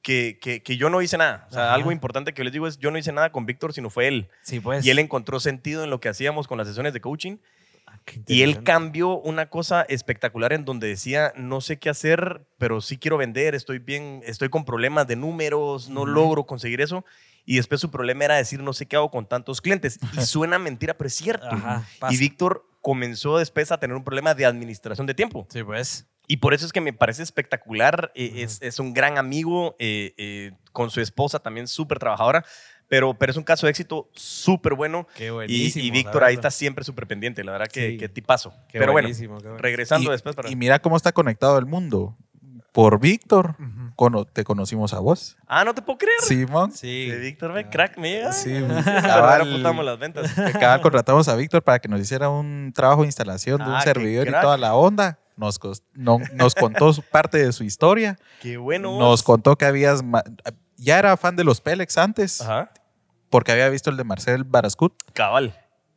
que, 0.02 0.40
que, 0.42 0.64
que 0.64 0.76
yo 0.76 0.90
no 0.90 1.00
hice 1.00 1.16
nada. 1.16 1.46
O 1.48 1.52
sea, 1.52 1.66
Ajá. 1.66 1.74
algo 1.74 1.92
importante 1.92 2.34
que 2.34 2.42
les 2.42 2.52
digo 2.52 2.66
es, 2.66 2.78
yo 2.78 2.90
no 2.90 2.98
hice 2.98 3.12
nada 3.12 3.30
con 3.30 3.46
Víctor, 3.46 3.72
sino 3.72 3.88
fue 3.88 4.08
él. 4.08 4.28
Sí, 4.42 4.58
pues. 4.58 4.84
Y 4.84 4.90
él 4.90 4.98
encontró 4.98 5.38
sentido 5.38 5.84
en 5.84 5.90
lo 5.90 6.00
que 6.00 6.08
hacíamos 6.08 6.48
con 6.48 6.58
las 6.58 6.66
sesiones 6.66 6.92
de 6.92 7.00
coaching. 7.00 7.36
Y 8.26 8.42
él 8.42 8.62
cambió 8.62 9.18
una 9.18 9.48
cosa 9.48 9.82
espectacular 9.82 10.52
en 10.52 10.64
donde 10.64 10.88
decía, 10.88 11.32
no 11.36 11.60
sé 11.60 11.78
qué 11.78 11.90
hacer, 11.90 12.46
pero 12.58 12.80
sí 12.80 12.98
quiero 12.98 13.16
vender, 13.16 13.54
estoy 13.54 13.78
bien, 13.78 14.22
estoy 14.24 14.48
con 14.48 14.64
problemas 14.64 15.06
de 15.06 15.16
números, 15.16 15.88
no 15.88 16.06
logro 16.06 16.44
conseguir 16.44 16.80
eso. 16.80 17.04
Y 17.44 17.56
después 17.56 17.80
su 17.80 17.90
problema 17.90 18.24
era 18.24 18.36
decir, 18.36 18.60
no 18.62 18.72
sé 18.72 18.86
qué 18.86 18.96
hago 18.96 19.10
con 19.10 19.26
tantos 19.26 19.60
clientes. 19.60 19.98
Y 20.12 20.20
suena 20.26 20.58
mentira, 20.58 20.94
pero 20.94 21.08
es 21.08 21.14
cierto. 21.14 21.48
Ajá, 21.50 21.86
y 22.10 22.16
Víctor 22.16 22.66
comenzó 22.80 23.38
después 23.38 23.72
a 23.72 23.78
tener 23.78 23.96
un 23.96 24.04
problema 24.04 24.34
de 24.34 24.46
administración 24.46 25.06
de 25.06 25.14
tiempo. 25.14 25.46
Sí, 25.50 25.62
pues. 25.62 26.06
Y 26.28 26.38
por 26.38 26.54
eso 26.54 26.66
es 26.66 26.72
que 26.72 26.80
me 26.80 26.92
parece 26.92 27.22
espectacular. 27.22 28.12
eh, 28.14 28.32
es, 28.36 28.60
es 28.62 28.78
un 28.78 28.94
gran 28.94 29.18
amigo 29.18 29.76
eh, 29.78 30.14
eh, 30.16 30.52
con 30.72 30.90
su 30.90 31.00
esposa, 31.00 31.40
también 31.40 31.66
súper 31.66 31.98
trabajadora. 31.98 32.44
Pero, 32.92 33.14
pero 33.14 33.30
es 33.32 33.38
un 33.38 33.42
caso 33.44 33.66
de 33.66 33.70
éxito 33.70 34.10
súper 34.12 34.74
bueno. 34.74 35.08
Qué 35.16 35.28
Y, 35.28 35.30
buenísimo. 35.30 35.82
y 35.82 35.90
Víctor 35.90 36.24
ahí 36.24 36.34
está 36.34 36.50
siempre 36.50 36.84
súper 36.84 37.06
pendiente. 37.06 37.42
La 37.42 37.52
verdad 37.52 37.68
que, 37.68 37.92
Sí. 37.92 37.96
que 37.96 38.10
tipazo. 38.10 38.52
Qué 38.68 38.78
pero 38.78 38.92
bueno, 38.92 39.08
regresando 39.56 40.10
Y- 40.10 40.12
después 40.12 40.36
para... 40.36 40.50
Y 40.50 40.56
mira 40.56 40.78
cómo 40.80 40.98
está 40.98 41.10
conectado 41.12 41.56
el 41.56 41.64
mundo. 41.64 42.18
Por 42.70 43.00
Víctor, 43.00 43.56
cono- 43.96 44.26
te 44.26 44.44
conocimos 44.44 44.92
a 44.92 44.98
vos. 45.00 45.38
Ah, 45.46 45.64
no 45.64 45.72
te 45.74 45.80
puedo 45.80 45.96
creer. 45.96 46.20
Simón. 46.20 46.70
Sí. 46.72 47.06
De 47.08 47.16
Víctor, 47.18 47.54
ve, 47.54 47.66
crack, 47.70 47.96
me 47.96 48.10
llega. 48.10 48.32
Sí, 48.34 48.52
ahora 49.10 49.44
putamos 49.44 49.82
las 49.86 49.98
ventas. 49.98 50.30
Cabal, 50.60 50.82
contratamos 50.82 51.28
a 51.28 51.36
Víctor 51.36 51.62
para 51.62 51.78
que 51.78 51.88
nos 51.88 51.98
hiciera 51.98 52.28
un 52.28 52.72
trabajo 52.74 53.00
de 53.00 53.06
instalación 53.08 53.56
de 53.56 53.64
Ah, 53.64 53.68
un 53.68 53.78
qué 53.78 53.84
servidor 53.84 54.28
y 54.28 54.32
toda 54.32 54.58
la 54.58 54.74
onda. 54.74 55.18
Nos, 55.38 55.58
no- 55.94 56.18
nos 56.34 56.54
contó 56.54 56.92
parte 57.10 57.38
de 57.38 57.52
su 57.52 57.64
historia. 57.64 58.18
Qué 58.42 58.58
bueno. 58.58 58.98
Nos 58.98 59.22
contó 59.22 59.56
que 59.56 59.64
habías. 59.64 60.02
Ya 60.76 60.98
era 60.98 61.16
fan 61.16 61.36
de 61.36 61.44
los 61.44 61.60
Pelex 61.62 61.96
antes, 61.96 62.40
Ajá. 62.40 62.70
Porque 63.32 63.50
había 63.50 63.68
visto 63.70 63.88
el 63.90 63.96
de 63.96 64.04
Marcel 64.04 64.44
Barascut. 64.44 64.92
Cabal. 65.14 65.54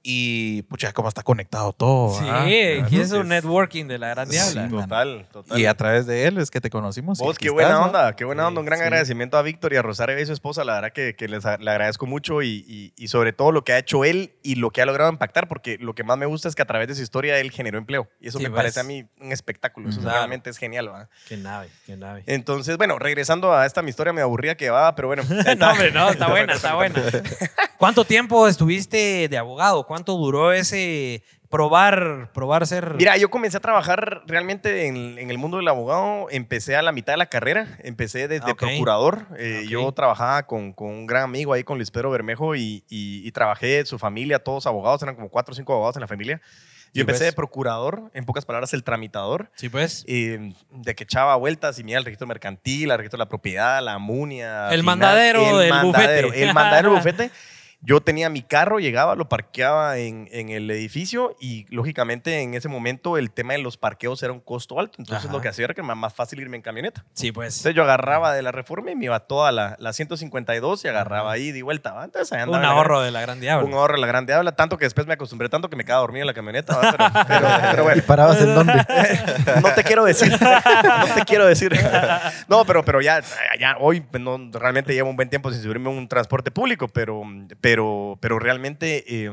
Y 0.07 0.61
pucha, 0.69 0.93
cómo 0.93 1.09
está 1.09 1.23
conectado 1.23 1.73
todo. 1.73 2.13
Sí, 2.19 2.25
¿ah? 2.29 2.43
aquí 2.85 2.99
es 3.01 3.09
Sí, 3.09 3.15
un 3.15 3.27
networking 3.29 3.85
de 3.87 3.97
la 3.97 4.09
gran 4.09 4.27
Sí, 4.27 4.33
diabla. 4.33 4.61
man. 4.69 4.81
Total, 4.83 5.27
total. 5.31 5.59
Y 5.59 5.65
a 5.65 5.73
través 5.73 6.05
de 6.05 6.27
él 6.27 6.37
es 6.37 6.51
que 6.51 6.61
te 6.61 6.69
conocimos. 6.69 7.17
Vos, 7.17 7.39
qué 7.39 7.49
buena 7.49 7.69
estás, 7.69 7.79
¿no? 7.81 7.85
onda, 7.87 8.15
qué 8.15 8.23
buena 8.23 8.43
Sí, 8.43 8.47
onda. 8.49 8.59
Un 8.59 8.65
gran 8.67 8.77
sí. 8.77 8.83
agradecimiento 8.83 9.35
a 9.35 9.41
Víctor 9.41 9.73
y 9.73 9.77
a 9.77 9.81
Rosario 9.81 10.19
y 10.19 10.23
su 10.27 10.33
esposa. 10.33 10.63
La 10.63 10.75
verdad 10.75 10.91
que, 10.93 11.15
que 11.15 11.27
les 11.27 11.43
a- 11.47 11.57
le 11.57 11.71
agradezco 11.71 12.05
mucho 12.05 12.43
y, 12.43 12.63
y- 12.67 12.93
y 12.95 13.07
sobre 13.07 13.33
todo 13.33 13.51
lo 13.51 13.63
que 13.63 13.73
ha 13.73 13.79
hecho 13.79 14.05
él 14.05 14.35
y 14.43 14.55
lo 14.55 14.69
que 14.69 14.83
ha 14.83 14.85
logrado 14.85 15.09
impactar, 15.11 15.47
porque 15.47 15.79
lo 15.79 15.95
que 15.95 16.03
más 16.03 16.19
me 16.19 16.27
gusta 16.27 16.49
es 16.49 16.53
que 16.55 16.61
a 16.61 16.65
través 16.67 16.87
de 16.87 16.93
su 16.93 17.01
historia 17.01 17.39
él 17.39 17.49
generó 17.49 17.79
empleo. 17.79 18.07
Y 18.21 18.27
eso 18.27 18.37
Sí, 18.37 18.43
me 18.43 18.51
pues. 18.51 18.59
parece 18.59 18.81
a 18.81 18.83
mí 18.83 19.07
un 19.19 19.31
espectáculo. 19.31 19.89
Eso 19.89 20.01
Claro. 20.01 20.17
realmente 20.17 20.51
es 20.51 20.59
genial. 20.59 20.87
¿va? 20.93 21.09
Qué 21.27 21.35
nave, 21.37 21.69
qué 21.87 21.97
nave. 21.97 22.21
Entonces, 22.27 22.77
bueno, 22.77 22.99
regresando 22.99 23.55
a 23.55 23.65
esta 23.65 23.81
mi 23.81 23.89
historia, 23.89 24.13
me 24.13 24.21
aburría 24.21 24.55
que 24.55 24.69
va, 24.69 24.93
pero 24.93 25.07
bueno. 25.07 25.23
no, 25.57 25.71
hombre, 25.71 25.91
no, 25.91 26.11
está 26.11 26.27
buena, 26.29 26.53
está 26.53 26.75
buena. 26.75 27.01
¿Cuánto 27.79 28.05
tiempo 28.05 28.47
estuviste 28.47 29.27
de 29.27 29.37
abogado? 29.39 29.85
¿Cuánto 29.95 30.17
duró 30.17 30.51
ese 30.53 31.23
probar, 31.49 32.31
probar 32.33 32.67
ser... 32.67 32.95
Mira, 32.95 33.15
yo 33.17 33.29
comencé 33.29 33.57
a 33.57 33.59
trabajar 33.61 34.23
realmente 34.27 34.87
en, 34.87 35.17
en 35.17 35.29
el 35.31 35.37
mundo 35.37 35.57
del 35.57 35.67
abogado. 35.67 36.27
Empecé 36.29 36.75
a 36.75 36.81
la 36.81 36.91
mitad 36.91 37.13
de 37.13 37.17
la 37.17 37.27
carrera. 37.27 37.77
Empecé 37.83 38.27
desde 38.27 38.51
Ah, 38.51 38.55
procurador. 38.55 39.25
Eh, 39.37 39.61
Ok. 39.63 39.69
Yo 39.69 39.91
trabajaba 39.93 40.43
con, 40.47 40.73
con 40.73 40.89
un 40.89 41.07
gran 41.07 41.23
amigo 41.23 41.53
ahí, 41.53 41.63
con 41.63 41.77
Luis 41.77 41.91
Pedro 41.91 42.11
Bermejo, 42.11 42.55
y, 42.55 42.83
y- 42.89 43.25
y 43.25 43.31
trabajé 43.31 43.85
su 43.85 43.97
familia, 43.97 44.39
todos 44.39 44.65
abogados, 44.67 45.01
eran 45.03 45.15
como 45.15 45.29
cuatro 45.29 45.53
o 45.53 45.55
cinco 45.55 45.73
abogados 45.73 45.95
en 45.95 46.01
la 46.01 46.07
familia. 46.07 46.41
Sí, 46.43 46.99
Yo 46.99 47.01
empecé 47.01 47.19
pues. 47.19 47.31
de 47.31 47.33
procurador, 47.35 48.09
en 48.13 48.25
pocas 48.25 48.45
palabras, 48.45 48.73
el 48.73 48.83
tramitador. 48.83 49.49
Sí, 49.55 49.67
pues. 49.69 50.03
eh, 50.07 50.53
de 50.71 50.95
que 50.95 51.03
echaba 51.03 51.35
vueltas 51.35 51.77
y 51.79 51.83
mira 51.83 51.99
el 51.99 52.05
registro 52.05 52.25
mercantil, 52.27 52.89
el 52.91 52.97
registro 52.97 53.17
de 53.17 53.23
la 53.23 53.29
propiedad, 53.29 53.81
la 53.83 53.97
munia. 53.97 54.65
El 54.69 54.79
final, 54.81 54.85
mandadero 54.85 55.41
el 55.41 55.57
del 55.59 55.69
mandadero, 55.69 56.27
bufete. 56.29 56.43
El 56.43 56.53
mandadero 56.53 56.89
del 56.89 56.97
bufete. 56.97 57.31
Yo 57.85 58.01
tenía 58.01 58.29
mi 58.29 58.41
carro, 58.41 58.79
llegaba, 58.79 59.15
lo 59.15 59.29
parqueaba 59.29 59.97
en, 59.97 60.27
en 60.31 60.49
el 60.49 60.69
edificio 60.71 61.35
y 61.39 61.65
lógicamente 61.73 62.39
en 62.41 62.53
ese 62.55 62.67
momento 62.67 63.17
el 63.17 63.31
tema 63.31 63.53
de 63.53 63.59
los 63.59 63.77
parqueos 63.77 64.21
era 64.23 64.33
un 64.33 64.39
costo 64.39 64.79
alto. 64.79 64.95
Entonces 64.99 65.25
Ajá. 65.25 65.33
lo 65.33 65.41
que 65.41 65.49
hacía 65.49 65.65
era 65.65 65.73
que 65.73 65.81
me 65.83 65.89
era 65.89 65.95
más 65.95 66.13
fácil 66.13 66.39
irme 66.39 66.57
en 66.57 66.63
camioneta. 66.63 67.05
Sí, 67.13 67.31
pues. 67.31 67.57
Entonces 67.57 67.75
yo 67.75 67.83
agarraba 67.83 68.33
de 68.33 68.41
la 68.41 68.51
reforma 68.51 68.91
y 68.91 68.95
me 68.95 69.05
iba 69.05 69.19
toda 69.19 69.51
la, 69.51 69.75
la 69.79 69.93
152 69.93 70.83
y 70.83 70.87
agarraba 70.87 71.31
ahí 71.31 71.51
de 71.51 71.61
vuelta. 71.63 71.93
¿va? 71.93 72.05
Entonces 72.05 72.31
ahí 72.33 72.41
andaba 72.41 72.57
Un 72.59 72.65
ahorro 72.65 73.01
de 73.01 73.11
la 73.11 73.21
gran 73.21 73.39
diabla. 73.39 73.65
un 73.65 73.73
ahorro 73.73 73.95
en 73.95 74.01
la 74.01 74.07
grande 74.07 74.33
habla, 74.33 74.53
tanto 74.53 74.77
que 74.77 74.85
después 74.85 75.05
me 75.07 75.13
acostumbré 75.13 75.47
tanto 75.49 75.69
que 75.69 75.75
me 75.75 75.85
quedaba 75.85 76.01
dormido 76.01 76.23
en 76.23 76.27
la 76.27 76.33
camioneta, 76.33 76.79
pero, 76.81 76.97
pero- 77.27 77.47
pero 77.71 77.83
bueno. 77.83 77.99
¿Y 77.99 78.01
parabas 78.01 78.41
en 78.41 78.55
dónde? 78.55 78.73
No 79.61 79.73
te 79.73 79.83
quiero 79.83 80.05
decir, 80.05 80.31
no 80.41 81.13
te 81.15 81.23
quiero 81.25 81.45
decir. 81.45 81.71
No, 82.47 82.65
pero, 82.65 82.83
pero 82.83 83.01
ya, 83.01 83.21
ya 83.59 83.77
hoy 83.79 84.01
pues, 84.01 84.21
no, 84.21 84.37
realmente 84.53 84.93
llevo 84.93 85.09
un 85.09 85.15
buen 85.15 85.29
tiempo 85.29 85.51
sin 85.51 85.61
subirme 85.61 85.87
a 85.89 85.93
un 85.93 86.07
transporte 86.07 86.51
público, 86.51 86.87
pero, 86.87 87.21
pero, 87.61 87.74
pero 88.21 88.39
realmente 88.39 89.03
eh, 89.07 89.31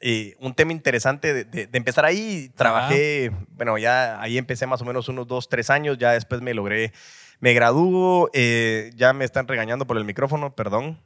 eh, 0.00 0.36
un 0.40 0.54
tema 0.54 0.72
interesante 0.72 1.32
de, 1.32 1.44
de- 1.44 1.66
de 1.66 1.78
empezar 1.78 2.04
ahí, 2.04 2.50
trabajé, 2.54 3.30
bueno, 3.50 3.78
ya 3.78 4.20
ahí 4.20 4.38
empecé 4.38 4.66
más 4.66 4.82
o 4.82 4.84
menos 4.84 5.08
unos 5.08 5.26
dos, 5.26 5.48
tres 5.48 5.70
años, 5.70 5.98
ya 5.98 6.12
después 6.12 6.40
me 6.42 6.54
logré, 6.54 6.92
me 7.40 7.52
graduó, 7.54 8.28
eh, 8.32 8.90
ya 8.94 9.12
me 9.12 9.24
están 9.24 9.48
regañando 9.48 9.86
por 9.86 9.96
el 9.96 10.04
micrófono, 10.04 10.54
perdón. 10.54 10.98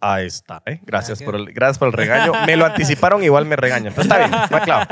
Ahí 0.00 0.26
está, 0.26 0.62
¿eh? 0.64 0.78
Gracias, 0.86 1.20
por 1.20 1.34
el, 1.34 1.52
gracias 1.52 1.76
por 1.76 1.88
el 1.88 1.92
regaño. 1.92 2.32
Me 2.46 2.56
lo 2.56 2.64
anticiparon, 2.66 3.20
igual 3.24 3.46
me 3.46 3.56
regañan. 3.56 3.92
Pero 3.96 4.02
está 4.02 4.18
bien, 4.18 4.30
hay 4.32 4.60
clavo. 4.60 4.86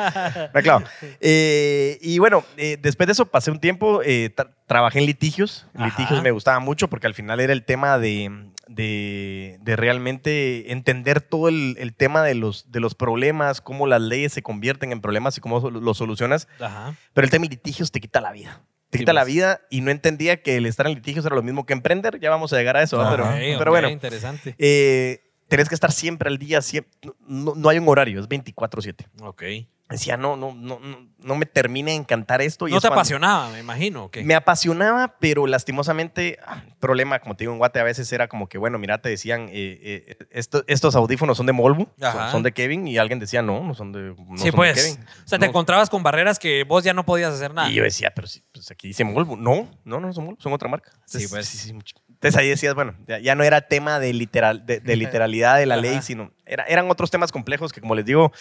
Hay 0.52 0.62
clavo. 0.64 0.84
Eh, 1.20 1.96
y 2.02 2.18
bueno, 2.18 2.42
eh, 2.56 2.76
después 2.82 3.06
de 3.06 3.12
eso 3.12 3.24
pasé 3.26 3.52
un 3.52 3.60
tiempo, 3.60 4.02
eh, 4.02 4.34
tra- 4.34 4.50
trabajé 4.66 4.98
en 4.98 5.06
litigios. 5.06 5.68
Ajá. 5.74 5.86
Litigios 5.86 6.20
me 6.24 6.32
gustaba 6.32 6.58
mucho 6.58 6.88
porque 6.88 7.06
al 7.06 7.14
final 7.14 7.38
era 7.38 7.52
el 7.52 7.64
tema 7.64 7.98
de, 7.98 8.48
de, 8.68 9.58
de 9.60 9.76
realmente 9.76 10.72
entender 10.72 11.20
todo 11.20 11.48
el, 11.48 11.76
el 11.78 11.94
tema 11.94 12.22
de 12.22 12.34
los, 12.34 12.70
de 12.72 12.80
los 12.80 12.94
problemas, 12.94 13.60
cómo 13.60 13.86
las 13.86 14.00
leyes 14.02 14.32
se 14.32 14.42
convierten 14.42 14.92
en 14.92 15.00
problemas 15.00 15.38
y 15.38 15.40
cómo 15.40 15.70
los 15.70 15.98
solucionas. 15.98 16.48
Ajá. 16.60 16.94
Pero 17.14 17.24
el 17.24 17.30
tema 17.30 17.44
de 17.44 17.50
litigios 17.50 17.92
te 17.92 18.00
quita 18.00 18.20
la 18.20 18.32
vida. 18.32 18.62
Te 18.90 18.98
Sí, 18.98 19.02
quita 19.02 19.12
la 19.12 19.22
pues. 19.22 19.34
vida 19.34 19.60
y 19.70 19.80
no 19.80 19.90
entendía 19.90 20.42
que 20.42 20.56
el 20.56 20.66
estar 20.66 20.86
en 20.86 20.94
litigios 20.94 21.24
era 21.26 21.34
lo 21.34 21.42
mismo 21.42 21.66
que 21.66 21.72
emprender. 21.72 22.20
Ya 22.20 22.30
vamos 22.30 22.52
a 22.52 22.56
llegar 22.56 22.76
a 22.76 22.82
eso, 22.82 23.04
pero, 23.10 23.70
bueno. 23.70 23.88
interesante. 23.88 24.54
Eh, 24.58 25.22
tenés 25.48 25.68
que 25.68 25.74
estar 25.74 25.92
siempre 25.92 26.28
al 26.28 26.38
día, 26.38 26.62
siempre, 26.62 26.92
no, 27.26 27.54
no 27.56 27.68
hay 27.68 27.78
un 27.78 27.88
horario, 27.88 28.20
es 28.20 28.28
24/7. 28.28 29.06
Ok. 29.22 29.42
Decía, 29.88 30.16
no, 30.16 30.36
no, 30.36 30.52
no, 30.52 30.80
no, 31.18 31.34
me 31.36 31.46
termina 31.46 31.90
de 31.92 31.96
encantar 31.96 32.42
esto. 32.42 32.66
y 32.66 32.72
No 32.72 32.80
te 32.80 32.88
apasionaba, 32.88 33.50
me 33.50 33.60
imagino. 33.60 34.10
Me 34.24 34.34
apasionaba, 34.34 35.14
pero 35.20 35.46
lastimosamente, 35.46 36.40
ah, 36.44 36.64
problema, 36.80 37.20
como 37.20 37.36
te 37.36 37.44
digo, 37.44 37.52
en 37.52 37.58
Guate 37.58 37.78
a 37.78 37.84
veces 37.84 38.12
era 38.12 38.26
como 38.26 38.48
que, 38.48 38.58
bueno, 38.58 38.78
mira, 38.80 39.00
te 39.00 39.08
decían, 39.10 39.48
eh, 39.52 39.78
eh, 40.08 40.16
esto- 40.32 40.64
estos 40.66 40.96
audífonos 40.96 41.36
son 41.36 41.46
de 41.46 41.52
Molbu, 41.52 41.88
son, 42.00 42.30
son 42.32 42.42
de 42.42 42.50
Kevin, 42.50 42.88
y 42.88 42.98
alguien 42.98 43.20
decía, 43.20 43.42
no, 43.42 43.62
no 43.62 43.74
son 43.74 43.92
de, 43.92 44.08
no 44.08 44.16
sí, 44.16 44.24
son 44.38 44.44
de 44.46 44.52
pues. 44.52 44.74
Kevin. 44.82 45.04
O 45.24 45.28
sea, 45.28 45.38
te 45.38 45.46
encontrabas 45.46 45.88
con 45.88 46.02
barreras 46.02 46.40
que 46.40 46.64
vos 46.64 46.82
ya 46.82 46.92
no 46.92 47.06
podías 47.06 47.32
hacer 47.32 47.54
nada. 47.54 47.70
Y 47.70 47.74
yo 47.74 47.84
decía, 47.84 48.12
pero 48.12 48.26
sí, 48.26 48.42
pues 48.52 48.68
aquí 48.72 48.88
dice 48.88 49.04
Molbu. 49.04 49.36
No, 49.36 49.70
no, 49.84 50.00
no 50.00 50.12
son 50.12 50.24
Molbu, 50.24 50.40
son 50.42 50.52
otra 50.52 50.68
marca. 50.68 50.90
Sí, 51.04 51.28
pues. 51.28 51.46
sí, 51.46 51.58
sí, 51.58 51.72
mucho. 51.72 51.94
Entonces 52.08 52.36
ahí 52.40 52.48
decías, 52.48 52.74
bueno, 52.74 52.94
ya, 53.06 53.20
ya 53.20 53.36
no 53.36 53.44
era 53.44 53.60
tema 53.60 54.00
de, 54.00 54.12
literal, 54.14 54.66
de, 54.66 54.80
de 54.80 54.96
literalidad 54.96 55.58
de 55.58 55.66
la 55.66 55.74
Ajá. 55.74 55.82
ley, 55.82 56.02
sino 56.02 56.32
era- 56.44 56.64
eran 56.64 56.90
otros 56.90 57.10
temas 57.12 57.30
complejos 57.30 57.72
que, 57.72 57.80
como 57.80 57.94
les 57.94 58.04
digo, 58.04 58.32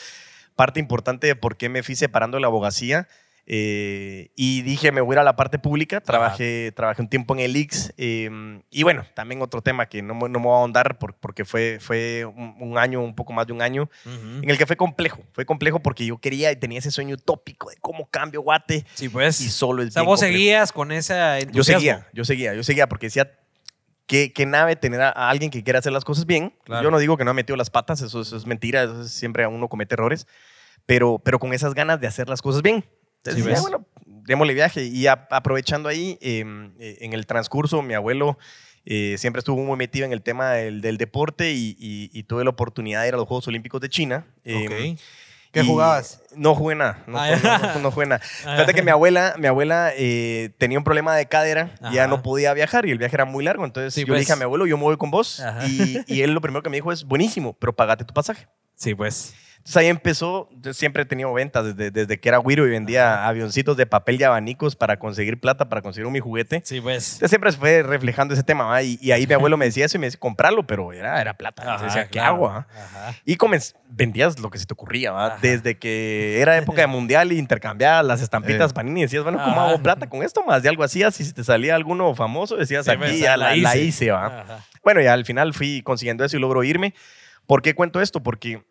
parte 0.55 0.79
importante 0.79 1.27
de 1.27 1.35
por 1.35 1.57
qué 1.57 1.69
me 1.69 1.83
fui 1.83 1.95
separando 1.95 2.37
de 2.37 2.41
la 2.41 2.47
abogacía 2.47 3.07
Eh, 3.47 4.31
y 4.35 4.63
dije, 4.63 4.91
me 4.91 5.01
voy 5.01 5.13
a 5.13 5.15
ir 5.15 5.19
a 5.19 5.23
la 5.23 5.35
parte 5.35 5.59
pública. 5.59 6.01
Trabajé, 6.01 6.71
trabajé 6.75 7.03
un 7.03 7.09
tiempo 7.09 7.35
en 7.35 7.41
el 7.41 7.55
IX. 7.55 7.93
eh, 7.97 8.59
y 8.71 8.81
bueno, 8.81 9.05
también 9.13 9.39
otro 9.43 9.61
tema 9.61 9.85
que 9.85 10.01
no, 10.01 10.15
no 10.15 10.27
me 10.39 10.45
voy 10.45 10.53
a 10.55 10.59
ahondar 10.61 10.97
por- 10.97 11.13
porque 11.13 11.45
fue, 11.45 11.77
fue 11.79 12.25
un, 12.25 12.55
un 12.59 12.77
año, 12.79 13.01
un 13.01 13.13
poco 13.13 13.33
más 13.33 13.45
de 13.45 13.53
un 13.53 13.61
año, 13.61 13.87
en 14.05 14.49
el 14.49 14.57
que 14.57 14.65
fue 14.65 14.75
complejo. 14.75 15.21
Fue 15.33 15.45
complejo 15.45 15.79
porque 15.79 16.07
yo 16.07 16.17
quería 16.17 16.51
y 16.51 16.55
tenía 16.55 16.79
ese 16.79 16.89
sueño 16.89 17.13
utópico 17.15 17.69
de 17.69 17.77
cómo 17.81 18.07
cambio 18.09 18.41
Guate. 18.41 18.83
Sí, 18.95 19.09
pues. 19.09 19.39
Y 19.41 19.49
solo 19.49 19.83
es 19.83 19.89
o 19.89 19.91
sea, 19.91 20.01
vos 20.01 20.19
complejo. 20.19 20.33
seguías 20.39 20.71
con 20.71 20.91
esa 20.91 21.39
Yo 21.41 21.63
seguía, 21.63 22.07
yo 22.13 22.25
seguía, 22.25 22.55
yo 22.55 22.63
seguía 22.63 22.87
porque 22.89 23.05
decía, 23.07 23.31
qué, 24.07 24.31
qué 24.33 24.45
nave 24.45 24.75
tener 24.75 25.01
a, 25.01 25.09
a 25.09 25.29
alguien 25.29 25.51
que 25.51 25.63
quiera 25.63 25.79
hacer 25.79 25.91
las 25.93 26.05
cosas 26.05 26.25
bien. 26.25 26.53
Claro. 26.63 26.83
Yo 26.83 26.91
no 26.91 26.99
digo 26.99 27.17
que 27.17 27.23
no 27.25 27.31
ha 27.31 27.33
metido 27.33 27.55
las 27.57 27.69
patas, 27.69 28.01
eso, 28.01 28.21
eso 28.21 28.37
es 28.37 28.45
mentira, 28.45 28.83
eso 28.83 29.01
es- 29.01 29.11
siempre 29.11 29.45
uno 29.47 29.67
comete 29.67 29.95
errores, 29.95 30.27
pero, 30.85 31.19
pero 31.19 31.39
con 31.39 31.53
esas 31.53 31.73
ganas 31.73 31.99
de 31.99 32.07
hacer 32.07 32.29
las 32.29 32.41
cosas 32.41 32.61
bien. 32.61 32.85
Entonces, 33.23 33.43
bueno, 33.61 33.87
démosle 34.05 34.53
viaje. 34.53 34.83
Y 34.83 35.07
a- 35.07 35.27
aprovechando 35.31 35.89
ahí, 35.89 36.17
eh, 36.21 36.43
eh, 36.79 36.97
en 37.01 37.13
el 37.13 37.25
transcurso, 37.25 37.81
mi 37.81 37.93
abuelo 37.95 38.37
eh, 38.87 39.15
siempre 39.17 39.39
estuvo 39.39 39.63
muy 39.63 39.77
metido 39.77 40.05
en 40.05 40.11
el 40.13 40.21
tema 40.21 40.51
del, 40.51 40.79
del 40.81 40.97
deporte 40.97 41.51
y, 41.53 41.75
y- 41.79 42.11
y 42.13 42.23
tuve 42.23 42.43
la 42.43 42.51
oportunidad 42.51 43.01
de 43.01 43.07
ir 43.07 43.13
a 43.15 43.17
los 43.17 43.25
Juegos 43.27 43.47
Olímpicos 43.47 43.81
de 43.81 43.89
China. 43.89 44.27
eh, 44.43 44.93
Ok. 44.93 44.99
¿Qué 45.55 45.63
jugabas? 45.65 46.21
No 46.35 46.53
jugué 46.53 46.75
nada. 46.75 47.03
No, 47.07 47.17
Ah, 47.17 47.29
no, 47.41 47.57
no- 47.75 47.79
no 47.79 47.91
jugué 47.91 48.05
nada. 48.07 48.19
Fíjate 48.41 48.73
que 48.73 48.81
mi 48.83 48.91
abuela, 48.91 49.35
mi 49.37 49.47
abuela 49.47 49.91
eh, 49.95 50.51
tenía 50.57 50.77
un 50.77 50.83
problema 50.83 51.15
de 51.15 51.25
cadera, 51.27 51.71
y 51.89 51.95
ya 51.95 52.07
no 52.07 52.21
podía 52.21 52.53
viajar 52.53 52.85
y 52.85 52.91
el 52.91 52.97
viaje 52.97 53.15
era 53.15 53.25
muy 53.25 53.43
largo. 53.43 53.63
Entonces 53.65 53.93
Sí, 53.93 54.01
yo 54.01 54.07
pues. 54.07 54.17
le 54.17 54.19
dije 54.21 54.33
a 54.33 54.35
mi 54.35 54.43
abuelo, 54.43 54.65
yo 54.67 54.77
me 54.77 54.83
voy 54.83 54.97
con 54.97 55.11
vos. 55.11 55.41
Y, 55.67 55.99
y 56.07 56.21
él 56.21 56.31
lo 56.33 56.41
primero 56.41 56.61
que 56.61 56.69
me 56.69 56.77
dijo 56.77 56.91
es, 56.91 57.03
buenísimo, 57.05 57.53
pero 57.59 57.73
pagate 57.75 58.03
tu 58.05 58.13
pasaje. 58.13 58.47
Sí, 58.75 58.93
pues. 58.93 59.33
Entonces 59.65 59.77
ahí 59.77 59.87
empezó, 59.87 60.47
yo 60.61 60.75
siempre 60.75 61.01
he 61.01 61.05
tenido 61.07 61.33
ventas 61.33 61.65
desde, 61.75 61.89
desde 61.89 62.19
que 62.19 62.29
era 62.29 62.37
güiro 62.37 62.67
y 62.67 62.69
vendía 62.69 63.27
avioncitos 63.27 63.75
de 63.75 63.87
papel 63.87 64.21
y 64.21 64.23
abanicos 64.23 64.75
para 64.75 64.99
conseguir 64.99 65.39
plata, 65.39 65.69
para 65.69 65.81
conseguir 65.81 66.07
mi 66.11 66.19
juguete. 66.19 66.61
Sí, 66.63 66.79
pues. 66.81 67.13
Entonces 67.13 67.31
siempre 67.31 67.51
se 67.51 67.57
fue 67.57 67.81
reflejando 67.81 68.35
ese 68.35 68.43
tema. 68.43 68.79
Y, 68.83 68.99
y 69.01 69.11
ahí 69.11 69.25
mi 69.25 69.33
abuelo 69.33 69.57
me 69.57 69.65
decía 69.65 69.85
eso 69.85 69.97
y 69.97 69.99
me 70.01 70.05
decía, 70.05 70.19
comprarlo, 70.19 70.67
pero 70.67 70.93
era, 70.93 71.19
era 71.19 71.33
plata. 71.33 71.63
Entonces 71.63 71.87
Ajá, 71.87 71.97
decía, 71.97 72.11
¿qué 72.11 72.19
hago? 72.19 72.47
ah? 72.47 72.67
Ajá. 72.71 73.15
Y 73.25 73.37
vendías 73.89 74.39
lo 74.39 74.51
que 74.51 74.59
se 74.59 74.67
te 74.67 74.73
ocurría. 74.73 75.11
Desde 75.41 75.79
que 75.79 76.39
era 76.41 76.57
época 76.57 76.81
de 76.81 76.87
mundial 76.95 77.31
y 77.31 77.39
intercambiabas 77.39 78.05
las 78.05 78.21
estampitas 78.21 78.69
Eh. 78.69 78.73
Panini 78.75 78.99
y 78.99 79.03
decías, 79.05 79.23
bueno, 79.23 79.39
¿cómo 79.43 79.61
hago 79.61 79.81
plata 79.81 80.07
con 80.07 80.21
esto? 80.21 80.43
Más 80.45 80.61
de 80.61 80.69
algo 80.69 80.83
así, 80.83 81.01
así 81.01 81.25
si 81.25 81.33
te 81.33 81.43
salía 81.43 81.73
alguno 81.73 82.13
famoso, 82.13 82.55
decías, 82.55 82.85
Sí, 82.85 82.91
aquí 82.91 82.99
pues, 82.99 83.19
ya 83.19 83.35
la, 83.35 83.55
la 83.55 83.77
hice, 83.77 84.11
¿va? 84.11 84.61
Bueno, 84.83 85.01
ya 85.01 85.13
al 85.13 85.25
final 85.25 85.55
fui 85.55 85.81
consiguiendo 85.81 86.23
eso 86.23 86.37
y 86.37 86.39
logro 86.39 86.63
irme. 86.63 86.93
¿Por 87.47 87.63
qué 87.63 87.73
cuento 87.73 87.99
esto? 87.99 88.21
Porque 88.21 88.63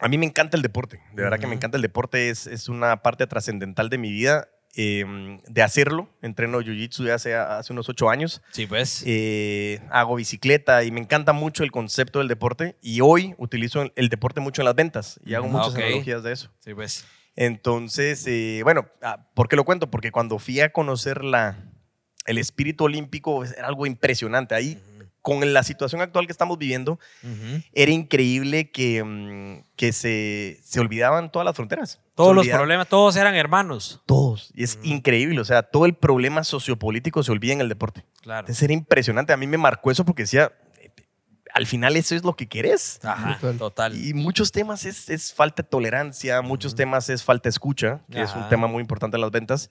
a 0.00 0.08
mí 0.08 0.18
me 0.18 0.26
encanta 0.26 0.56
el 0.56 0.62
deporte. 0.62 1.00
De 1.14 1.22
verdad 1.22 1.38
que 1.38 1.46
me 1.46 1.54
encanta 1.54 1.76
el 1.76 1.82
deporte. 1.82 2.28
Es, 2.30 2.46
es 2.46 2.68
una 2.68 3.02
parte 3.02 3.26
trascendental 3.26 3.88
de 3.90 3.98
mi 3.98 4.10
vida. 4.12 4.48
eh, 4.76 5.38
de 5.46 5.62
hacerlo. 5.62 6.08
Entreno 6.20 6.60
jiu-jitsu 6.60 7.08
hace, 7.12 7.34
hace 7.34 7.72
unos 7.72 7.88
ocho 7.88 8.10
años. 8.10 8.42
Sí, 8.50 8.66
pues. 8.66 9.04
Eh, 9.06 9.80
hago 9.90 10.16
bicicleta 10.16 10.82
y 10.82 10.90
me 10.90 10.98
encanta 11.00 11.32
mucho 11.32 11.62
el 11.62 11.70
concepto 11.70 12.18
del 12.18 12.26
deporte. 12.26 12.76
Y 12.82 13.00
hoy 13.00 13.34
utilizo 13.38 13.82
el, 13.82 13.92
el 13.94 14.08
deporte 14.08 14.40
mucho 14.40 14.62
en 14.62 14.66
las 14.66 14.74
ventas 14.74 15.20
y 15.24 15.34
hago 15.34 15.46
Ah, 15.46 15.50
muchas 15.50 15.68
ok. 15.74 15.78
analogías 15.78 16.22
de 16.24 16.32
eso. 16.32 16.50
Sí, 16.58 16.74
pues. 16.74 17.04
Entonces, 17.36 18.24
eh, 18.26 18.60
bueno, 18.64 18.86
ah, 19.02 19.28
¿por 19.34 19.48
qué 19.48 19.54
lo 19.56 19.64
cuento? 19.64 19.90
Porque 19.90 20.10
cuando 20.10 20.38
fui 20.40 20.60
a 20.60 20.72
conocer 20.72 21.24
la, 21.24 21.56
el 22.26 22.38
espíritu 22.38 22.84
olímpico, 22.84 23.36
pues, 23.36 23.52
era 23.56 23.68
algo 23.68 23.86
impresionante. 23.86 24.54
Ahí, 24.56 24.76
con 25.24 25.54
la 25.54 25.62
situación 25.62 26.02
actual 26.02 26.26
que 26.26 26.32
estamos 26.32 26.58
viviendo, 26.58 27.00
era 27.72 27.90
increíble 27.90 28.70
que, 28.70 29.02
mm, 29.02 29.64
que 29.74 29.94
se, 29.94 30.60
se 30.62 30.80
olvidaban 30.80 31.32
todas 31.32 31.46
las 31.46 31.56
fronteras. 31.56 31.98
Todos 32.14 32.34
los 32.34 32.46
problemas, 32.46 32.88
todos 32.88 33.16
eran 33.16 33.34
hermanos. 33.34 34.02
Todos. 34.04 34.50
Y 34.54 34.64
es 34.64 34.78
increíble. 34.82 35.40
O 35.40 35.44
sea, 35.46 35.62
todo 35.62 35.86
el 35.86 35.94
problema 35.94 36.44
sociopolítico 36.44 37.22
se 37.22 37.32
olvida 37.32 37.54
en 37.54 37.62
el 37.62 37.70
deporte. 37.70 38.04
Claro. 38.20 38.40
Entonces 38.40 38.62
era 38.64 38.74
impresionante. 38.74 39.32
A 39.32 39.38
mí 39.38 39.46
me 39.46 39.56
marcó 39.56 39.90
eso 39.90 40.04
porque 40.04 40.24
decía, 40.24 40.52
al 41.54 41.66
final 41.66 41.96
eso 41.96 42.14
es 42.14 42.22
lo 42.22 42.36
que 42.36 42.46
querés. 42.46 43.00
Ajá, 43.02 43.38
Total. 43.40 43.56
total. 43.56 43.96
Y 43.96 44.12
muchos 44.12 44.52
temas 44.52 44.84
es, 44.84 45.08
es 45.08 45.32
falta 45.32 45.62
de 45.62 45.68
tolerancia, 45.70 46.42
muchos 46.42 46.74
temas 46.74 47.08
es 47.08 47.24
falta 47.24 47.44
de 47.44 47.50
escucha, 47.50 48.02
que 48.10 48.20
es 48.20 48.34
un 48.34 48.46
tema 48.50 48.66
muy 48.66 48.82
importante 48.82 49.16
en 49.16 49.22
las 49.22 49.30
ventas. 49.30 49.70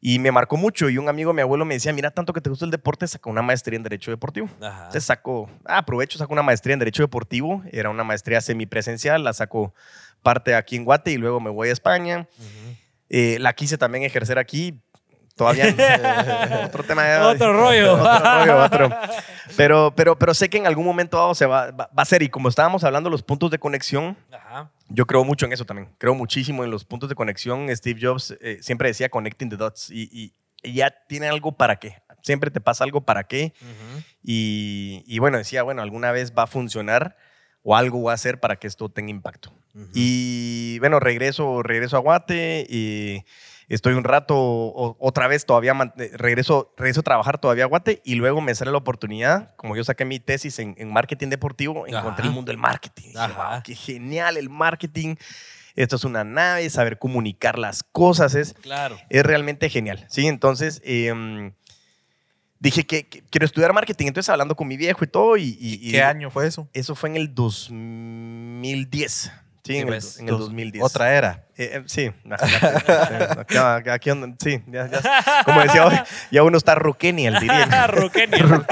Y 0.00 0.18
me 0.18 0.32
marcó 0.32 0.56
mucho. 0.56 0.88
Y 0.88 0.96
un 0.98 1.08
amigo, 1.08 1.32
mi 1.32 1.42
abuelo, 1.42 1.64
me 1.64 1.74
decía, 1.74 1.92
mira, 1.92 2.10
tanto 2.10 2.32
que 2.32 2.40
te 2.40 2.48
gusta 2.48 2.64
el 2.64 2.70
deporte, 2.70 3.06
saca 3.06 3.28
una 3.28 3.42
maestría 3.42 3.76
en 3.76 3.82
Derecho 3.82 4.10
Deportivo. 4.10 4.48
Ajá. 4.60 4.78
Entonces 4.78 5.04
saco, 5.04 5.50
ah, 5.66 5.78
aprovecho, 5.78 6.18
saco 6.18 6.32
una 6.32 6.42
maestría 6.42 6.72
en 6.72 6.78
Derecho 6.78 7.02
Deportivo. 7.02 7.62
Era 7.70 7.90
una 7.90 8.04
maestría 8.04 8.40
semipresencial, 8.40 9.22
la 9.22 9.32
saco 9.32 9.74
parte 10.22 10.54
aquí 10.54 10.76
en 10.76 10.84
Guate 10.84 11.12
y 11.12 11.16
luego 11.16 11.40
me 11.40 11.50
voy 11.50 11.68
a 11.68 11.72
España. 11.72 12.26
Eh, 13.08 13.38
la 13.40 13.52
quise 13.52 13.76
también 13.76 14.04
ejercer 14.04 14.38
aquí. 14.38 14.80
Todavía 15.40 16.64
otro 16.66 16.82
tema. 16.82 17.02
de- 17.04 17.18
Otro 17.18 17.52
rollo. 17.54 17.94
otro 17.94 18.18
rollo, 18.18 18.62
otro. 18.64 18.90
Pero, 19.56 19.92
pero, 19.96 20.16
pero 20.16 20.32
sé 20.32 20.48
que 20.48 20.58
en 20.58 20.66
algún 20.68 20.84
momento 20.84 21.16
dado 21.16 21.34
se 21.34 21.44
va, 21.44 21.72
va, 21.72 21.90
va 21.96 22.02
a 22.02 22.04
ser. 22.04 22.22
Y 22.22 22.28
como 22.28 22.48
estábamos 22.48 22.84
hablando 22.84 23.08
de 23.10 23.12
los 23.12 23.22
puntos 23.24 23.50
de 23.50 23.58
conexión, 23.58 24.16
Ajá. 24.30 24.70
yo 24.88 25.06
creo 25.06 25.24
mucho 25.24 25.44
en 25.44 25.52
eso 25.52 25.64
también. 25.64 25.88
Creo 25.98 26.14
muchísimo 26.14 26.62
en 26.62 26.70
los 26.70 26.84
puntos 26.84 27.08
de 27.08 27.14
conexión. 27.16 27.66
Steve 27.74 27.98
Jobs 28.00 28.36
eh, 28.40 28.58
siempre 28.62 28.88
decía 28.88 29.08
connecting 29.08 29.48
the 29.50 29.56
dots. 29.56 29.90
Y, 29.90 30.08
y- 30.12 30.32
y 30.62 30.74
ya 30.74 30.90
tiene 31.08 31.28
algo 31.28 31.50
para 31.52 31.76
qué. 31.76 32.00
Siempre 32.22 32.50
te 32.52 32.60
pasa 32.60 32.84
algo 32.84 33.00
para 33.00 33.24
qué. 33.24 33.52
Ujú. 33.60 34.02
Y, 34.22 35.02
y 35.06 35.18
bueno, 35.18 35.36
decía, 35.38 35.62
bueno, 35.64 35.82
alguna 35.82 36.12
vez 36.12 36.32
va 36.38 36.44
a 36.44 36.46
funcionar 36.46 37.16
o 37.62 37.74
algo 37.76 38.02
va 38.04 38.12
a 38.12 38.14
hacer 38.14 38.38
para 38.40 38.56
que 38.56 38.68
esto 38.68 38.88
tenga 38.88 39.10
impacto. 39.10 39.50
Ujú. 39.74 39.88
Y 39.94 40.78
bueno, 40.78 41.00
regreso, 41.00 41.62
regreso 41.64 41.96
a 41.96 42.00
Guate 42.00 42.66
y 42.70 43.24
estoy 43.74 43.94
un 43.94 44.04
rato, 44.04 44.36
o- 44.36 44.96
otra 45.00 45.26
vez 45.28 45.46
todavía, 45.46 45.72
eh, 45.96 46.10
regreso, 46.14 46.74
regreso 46.76 47.00
a 47.00 47.04
trabajar 47.04 47.38
todavía 47.40 47.64
a 47.64 47.66
Guate 47.68 48.02
y 48.04 48.16
luego 48.16 48.40
me 48.40 48.54
sale 48.54 48.70
la 48.72 48.78
oportunidad, 48.78 49.54
como 49.56 49.76
yo 49.76 49.84
saqué 49.84 50.04
mi 50.04 50.20
tesis 50.20 50.58
en, 50.58 50.74
en 50.76 50.92
marketing 50.92 51.28
deportivo, 51.28 51.86
encontré 51.86 52.26
el 52.26 52.32
mundo 52.32 52.50
del 52.50 52.58
marketing. 52.58 53.08
Dije. 53.08 53.18
"Wow, 53.36 53.62
qué 53.64 53.74
genial 53.74 54.36
el 54.36 54.50
marketing. 54.50 55.14
Esto 55.76 55.96
es 55.96 56.04
una 56.04 56.24
nave, 56.24 56.68
saber 56.68 56.98
comunicar 56.98 57.58
las 57.58 57.82
cosas 57.84 58.34
es, 58.34 58.54
Claro. 58.54 58.98
es 59.08 59.22
realmente 59.24 59.70
genial. 59.70 60.04
¿sí? 60.10 60.26
Entonces, 60.26 60.82
em, 60.84 61.52
dije 62.58 62.84
que, 62.84 63.06
que 63.08 63.22
quiero 63.30 63.46
estudiar 63.46 63.72
marketing. 63.72 64.08
Entonces, 64.08 64.28
hablando 64.30 64.56
con 64.56 64.66
mi 64.66 64.76
viejo 64.76 65.04
y 65.04 65.06
todo, 65.06 65.36
y, 65.36 65.56
y- 65.60 65.78
y- 65.80 65.92
¿Qué 65.92 66.02
año 66.02 66.28
fue 66.30 66.46
eso? 66.48 66.68
eso 66.72 66.94
fue 66.96 67.08
en 67.10 67.16
el 67.16 67.34
2010. 67.34 69.30
Sí, 69.62 69.76
en, 69.76 69.86
pues, 69.88 70.16
el, 70.16 70.22
en 70.22 70.28
el 70.28 70.32
Dos- 70.32 70.40
2010. 70.46 70.82
Otra 70.84 71.14
era. 71.14 71.44
Eh, 71.56 71.70
eh, 71.74 71.82
sí, 71.86 72.10
aquí, 72.30 73.90
aquí 73.90 74.10
sí, 74.42 74.62
ya- 74.66 74.88
ya- 74.88 75.42
como 75.44 75.60
decía 75.60 75.86
hoy, 75.86 75.94
ya 76.30 76.42
uno 76.42 76.56
está 76.56 76.74
roquenial, 76.74 77.38
diría. 77.40 77.86
Ruquenial. 77.88 78.64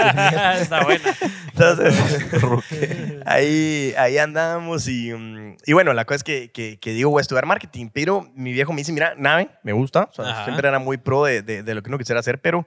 Está 0.61 0.85
buena. 0.85 1.15
Entonces, 1.49 1.95
ahí, 3.27 3.95
ahí 3.99 4.19
andábamos 4.19 4.89
y, 4.89 5.13
mm, 5.13 5.57
y 5.67 5.73
bueno, 5.73 5.93
la 5.93 6.05
cosa 6.05 6.17
es 6.17 6.25
que, 6.25 6.51
que, 6.51 6.79
que 6.79 6.93
digo 6.93 7.11
voy 7.11 7.21
a 7.21 7.23
estudiar 7.23 7.47
marketing, 7.47 7.91
pero 7.93 8.27
mi 8.35 8.53
viejo 8.53 8.73
me 8.73 8.79
dice, 8.79 8.93
mira, 8.93 9.15
nave, 9.17 9.51
me 9.63 9.73
gusta, 9.73 10.09
o 10.11 10.13
sea, 10.23 10.45
siempre 10.45 10.69
era 10.69 10.79
muy 10.79 10.97
pro 10.97 11.25
de, 11.25 11.43
de, 11.43 11.63
de 11.63 11.75
lo 11.75 11.83
que 11.83 11.91
uno 11.91 11.99
quisiera 11.99 12.21
hacer, 12.21 12.41
pero, 12.41 12.67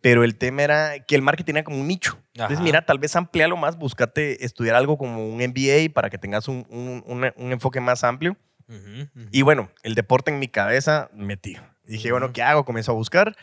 pero 0.00 0.24
el 0.24 0.36
tema 0.36 0.62
era 0.62 0.98
que 1.06 1.14
el 1.14 1.22
marketing 1.22 1.54
era 1.54 1.64
como 1.64 1.78
un 1.80 1.88
nicho. 1.88 2.18
Entonces, 2.34 2.58
Ajá. 2.58 2.64
mira, 2.64 2.86
tal 2.86 2.98
vez 2.98 3.16
ampliarlo 3.16 3.56
más, 3.56 3.76
búscate 3.76 4.44
estudiar 4.44 4.76
algo 4.76 4.96
como 4.96 5.26
un 5.28 5.40
MBA 5.42 5.92
para 5.92 6.08
que 6.10 6.18
tengas 6.18 6.46
un, 6.48 6.66
un, 6.70 7.02
un- 7.06 7.32
un 7.36 7.52
enfoque 7.52 7.80
más 7.80 8.04
amplio. 8.04 8.36
Ujú, 8.68 9.02
ujú. 9.02 9.28
Y 9.32 9.42
bueno, 9.42 9.70
el 9.82 9.94
deporte 9.94 10.30
en 10.30 10.38
mi 10.38 10.48
cabeza 10.48 11.08
metido. 11.14 11.62
Dije, 11.84 12.12
bueno, 12.12 12.32
¿qué 12.32 12.42
hago? 12.42 12.64
Comienzo 12.64 12.92
a 12.92 12.94
buscar 12.94 13.34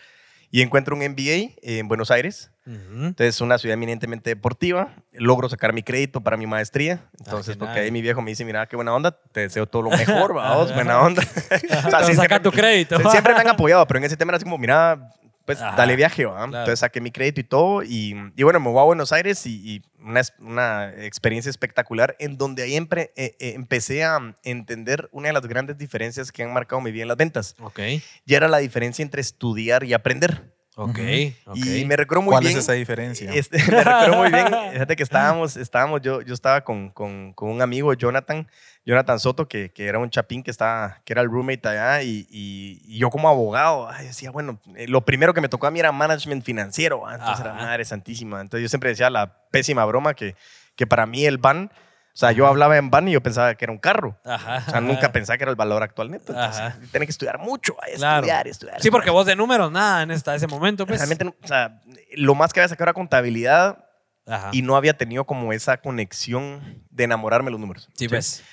y 0.51 0.61
encuentro 0.61 0.95
un 0.95 1.01
MBA 1.01 1.55
en 1.63 1.87
Buenos 1.87 2.11
Aires. 2.11 2.51
Entonces, 2.65 3.41
una 3.41 3.57
ciudad 3.57 3.73
eminentemente 3.73 4.29
deportiva. 4.29 4.95
Logro 5.11 5.49
sacar 5.49 5.73
mi 5.73 5.83
crédito 5.83 6.21
para 6.21 6.37
mi 6.37 6.47
maestría. 6.47 7.01
Entonces, 7.19 7.55
qué 7.55 7.59
porque 7.59 7.79
ahí 7.81 7.91
mi 7.91 8.01
viejo 8.01 8.21
me 8.21 8.31
dice, 8.31 8.45
mira, 8.45 8.65
qué 8.67 8.75
buena 8.75 8.93
onda, 8.93 9.11
te 9.11 9.41
deseo 9.41 9.67
todo 9.67 9.81
lo 9.83 9.89
mejor, 9.91 10.33
vamos, 10.35 10.73
buena 10.73 10.99
onda. 11.01 11.21
o 11.85 11.89
sea, 11.89 12.03
siempre, 12.03 12.39
tu 12.39 12.51
crédito. 12.51 12.97
siempre 13.09 13.33
me 13.33 13.41
han 13.41 13.49
apoyado, 13.49 13.85
pero 13.87 13.97
en 13.99 14.05
ese 14.05 14.15
tema 14.17 14.31
era 14.31 14.37
así 14.37 14.43
como, 14.45 14.57
mira, 14.57 15.09
pues 15.45 15.61
Ajá, 15.61 15.75
dale 15.77 15.95
viaje, 15.95 16.25
¿va? 16.25 16.33
claro. 16.35 16.45
Entonces 16.45 16.79
saqué 16.79 16.99
mi 17.01 17.11
crédito 17.11 17.39
y 17.39 17.43
todo. 17.43 17.83
Y, 17.83 18.15
y 18.35 18.43
bueno, 18.43 18.59
me 18.59 18.69
voy 18.69 18.79
a 18.81 18.83
Buenos 18.83 19.11
Aires 19.11 19.45
y, 19.45 19.75
y 19.75 19.81
una, 20.03 20.21
una 20.39 20.93
experiencia 21.05 21.49
espectacular 21.49 22.15
en 22.19 22.37
donde 22.37 22.63
ahí 22.63 22.73
empre- 22.75 23.11
eh, 23.15 23.35
eh, 23.39 23.53
empecé 23.55 24.03
a 24.03 24.19
entender 24.43 25.07
una 25.11 25.27
de 25.27 25.33
las 25.33 25.45
grandes 25.47 25.77
diferencias 25.77 26.31
que 26.31 26.43
han 26.43 26.51
marcado 26.53 26.81
mi 26.81 26.91
vida 26.91 27.03
en 27.03 27.07
las 27.09 27.17
ventas. 27.17 27.55
Ok. 27.59 27.79
Y 28.25 28.33
era 28.33 28.47
la 28.47 28.57
diferencia 28.57 29.03
entre 29.03 29.21
estudiar 29.21 29.83
y 29.83 29.93
aprender. 29.93 30.53
Ok. 30.77 30.99
ok. 31.45 31.55
Y 31.55 31.85
me 31.85 31.95
recuerdo 31.95 32.21
muy 32.23 32.31
¿Cuál 32.33 32.43
bien. 32.43 32.57
es 32.57 32.63
esa 32.65 32.73
diferencia? 32.73 33.31
Este, 33.33 33.57
me 33.71 33.81
recuerdo 33.83 34.17
muy 34.17 34.29
bien. 34.29 34.47
Fíjate 34.73 34.95
que 34.97 35.03
estábamos, 35.03 35.55
estábamos 35.55 36.01
yo, 36.01 36.21
yo 36.21 36.33
estaba 36.33 36.65
con, 36.65 36.89
con, 36.89 37.31
con 37.33 37.49
un 37.49 37.61
amigo, 37.61 37.93
Jonathan, 37.93 38.45
Jonathan 38.85 39.19
Soto, 39.19 39.47
que, 39.47 39.71
que 39.71 39.87
era 39.87 39.97
un 39.99 40.09
chapín 40.09 40.43
que, 40.43 40.51
estaba, 40.51 41.01
que 41.05 41.13
era 41.13 41.21
el 41.21 41.29
roommate 41.29 41.67
allá. 41.67 42.03
Y, 42.03 42.27
y- 42.29 42.81
y 42.85 42.97
yo, 42.99 43.09
como 43.09 43.27
abogado, 43.29 43.89
ay, 43.89 44.07
decía, 44.07 44.29
bueno, 44.31 44.59
eh, 44.75 44.87
lo 44.87 45.01
primero 45.05 45.33
que 45.33 45.41
me 45.41 45.49
tocó 45.49 45.65
a 45.67 45.71
mí 45.71 45.79
era 45.79 45.91
management 45.91 46.43
financiero. 46.43 47.07
ah, 47.07 47.15
Entonces 47.15 47.45
Ajá. 47.45 47.55
era 47.55 47.65
madre 47.65 47.85
santísima. 47.85 48.41
Entonces 48.41 48.61
yo 48.63 48.69
siempre 48.69 48.89
decía 48.91 49.09
la 49.09 49.33
pésima 49.51 49.83
broma 49.85 50.13
que, 50.13 50.35
que 50.75 50.85
para 50.85 51.05
mí 51.05 51.25
el 51.25 51.37
ban 51.39 51.71
O 52.13 52.17
sea, 52.17 52.31
yo 52.31 52.47
hablaba 52.47 52.77
en 52.77 52.89
van 52.91 53.07
y 53.07 53.11
yo 53.11 53.21
pensaba 53.21 53.55
que 53.55 53.65
era 53.65 53.71
un 53.73 53.77
carro. 53.79 54.17
Ajá. 54.23 54.63
O 54.67 54.71
sea, 54.71 54.79
nunca 54.81 55.11
pensaba 55.11 55.37
que 55.37 55.43
era 55.43 55.49
el 55.51 55.57
valor 55.57 55.81
actual 55.83 56.11
neto. 56.11 56.31
Entonces, 56.31 56.63
tenés 56.91 57.07
que 57.07 57.11
estudiar 57.11 57.39
mucho, 57.39 57.75
Claro. 57.97 58.17
estudiar, 58.19 58.47
estudiar. 58.47 58.81
Sí, 58.81 58.89
porque 58.91 59.09
vos 59.09 59.25
de 59.25 59.35
números, 59.35 59.69
nada 59.71 60.03
en 60.03 60.11
esta, 60.11 60.33
ese 60.35 60.47
momento, 60.47 60.85
pues. 60.85 60.99
Realmente, 60.99 61.25
o 61.25 61.47
sea, 61.47 61.81
lo 62.15 62.33
más 62.35 62.53
que 62.53 62.61
había 62.61 62.69
sacado 62.69 62.85
era 62.85 62.93
contabilidad 62.93 63.83
Ajá. 64.27 64.49
y 64.53 64.61
no 64.61 64.77
había 64.77 64.95
tenido 64.95 65.25
como 65.25 65.51
esa 65.51 65.75
conexión 65.77 66.83
de 66.89 67.03
enamorarme 67.03 67.47
de 67.47 67.51
los 67.51 67.59
números. 67.59 67.89
Sí, 67.95 68.07
pues. 68.07 68.43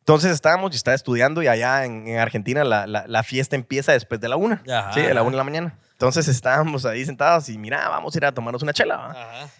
Entonces 0.00 0.32
estábamos, 0.32 0.70
yo 0.72 0.76
estaba 0.76 0.94
estudiando 0.94 1.42
y 1.42 1.46
allá 1.48 1.84
en, 1.84 2.08
en 2.08 2.18
Argentina 2.18 2.64
la, 2.64 2.86
la- 2.86 3.06
la 3.06 3.22
fiesta 3.22 3.54
empieza 3.56 3.92
después 3.92 4.20
de 4.20 4.28
la 4.28 4.36
una. 4.36 4.62
Ajá, 4.68 4.92
sí, 4.92 5.00
de 5.02 5.14
la 5.14 5.22
una 5.22 5.32
de 5.32 5.36
la 5.36 5.44
mañana. 5.44 5.78
Entonces 5.92 6.26
estábamos 6.28 6.84
ahí 6.86 7.04
sentados 7.04 7.48
y 7.48 7.58
mira, 7.58 7.88
vamos 7.88 8.14
a 8.14 8.18
ir 8.18 8.24
a 8.24 8.32
tomarnos 8.32 8.62
una 8.62 8.72
chela. 8.72 8.96
¿va? 8.96 9.10
Ajá. 9.10 9.50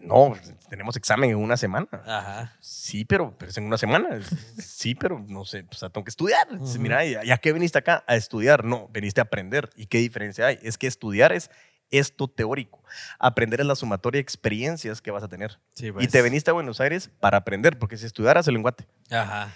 No, 0.00 0.32
tenemos 0.70 0.96
examen 0.96 1.28
en 1.30 1.36
una 1.36 1.58
semana. 1.58 1.86
Ajá. 2.06 2.56
Sí, 2.60 3.04
pero, 3.04 3.36
pero 3.36 3.50
es 3.50 3.58
en 3.58 3.64
una 3.64 3.76
semana. 3.76 4.08
Sí, 4.58 4.94
pero 4.94 5.22
no 5.28 5.44
sé, 5.44 5.66
o 5.70 5.74
sea, 5.74 5.90
tengo 5.90 6.04
que 6.04 6.10
estudiar. 6.10 6.48
Ujú. 6.50 6.78
Mira, 6.78 7.04
¿y 7.04 7.30
a 7.30 7.36
qué 7.36 7.52
viniste 7.52 7.78
acá? 7.78 8.02
A 8.06 8.16
estudiar. 8.16 8.64
No, 8.64 8.88
viniste 8.88 9.20
a 9.20 9.24
aprender. 9.24 9.68
¿Y 9.76 9.86
qué 9.86 9.98
diferencia 9.98 10.46
hay? 10.46 10.58
Es 10.62 10.78
que 10.78 10.86
estudiar 10.86 11.32
es 11.32 11.50
esto 11.90 12.28
teórico. 12.28 12.82
Aprender 13.18 13.60
es 13.60 13.66
la 13.66 13.74
sumatoria 13.74 14.18
de 14.18 14.22
experiencias 14.22 15.02
que 15.02 15.10
vas 15.10 15.22
a 15.22 15.28
tener. 15.28 15.58
Sí, 15.74 15.92
pues. 15.92 16.02
Y 16.06 16.08
te 16.08 16.22
veniste 16.22 16.48
a 16.50 16.54
Buenos 16.54 16.80
Aires 16.80 17.10
para 17.20 17.36
aprender, 17.36 17.78
porque 17.78 17.98
si 17.98 18.06
estudiaras 18.06 18.48
el 18.48 18.54
lenguate. 18.54 18.86
Ajá. 19.10 19.50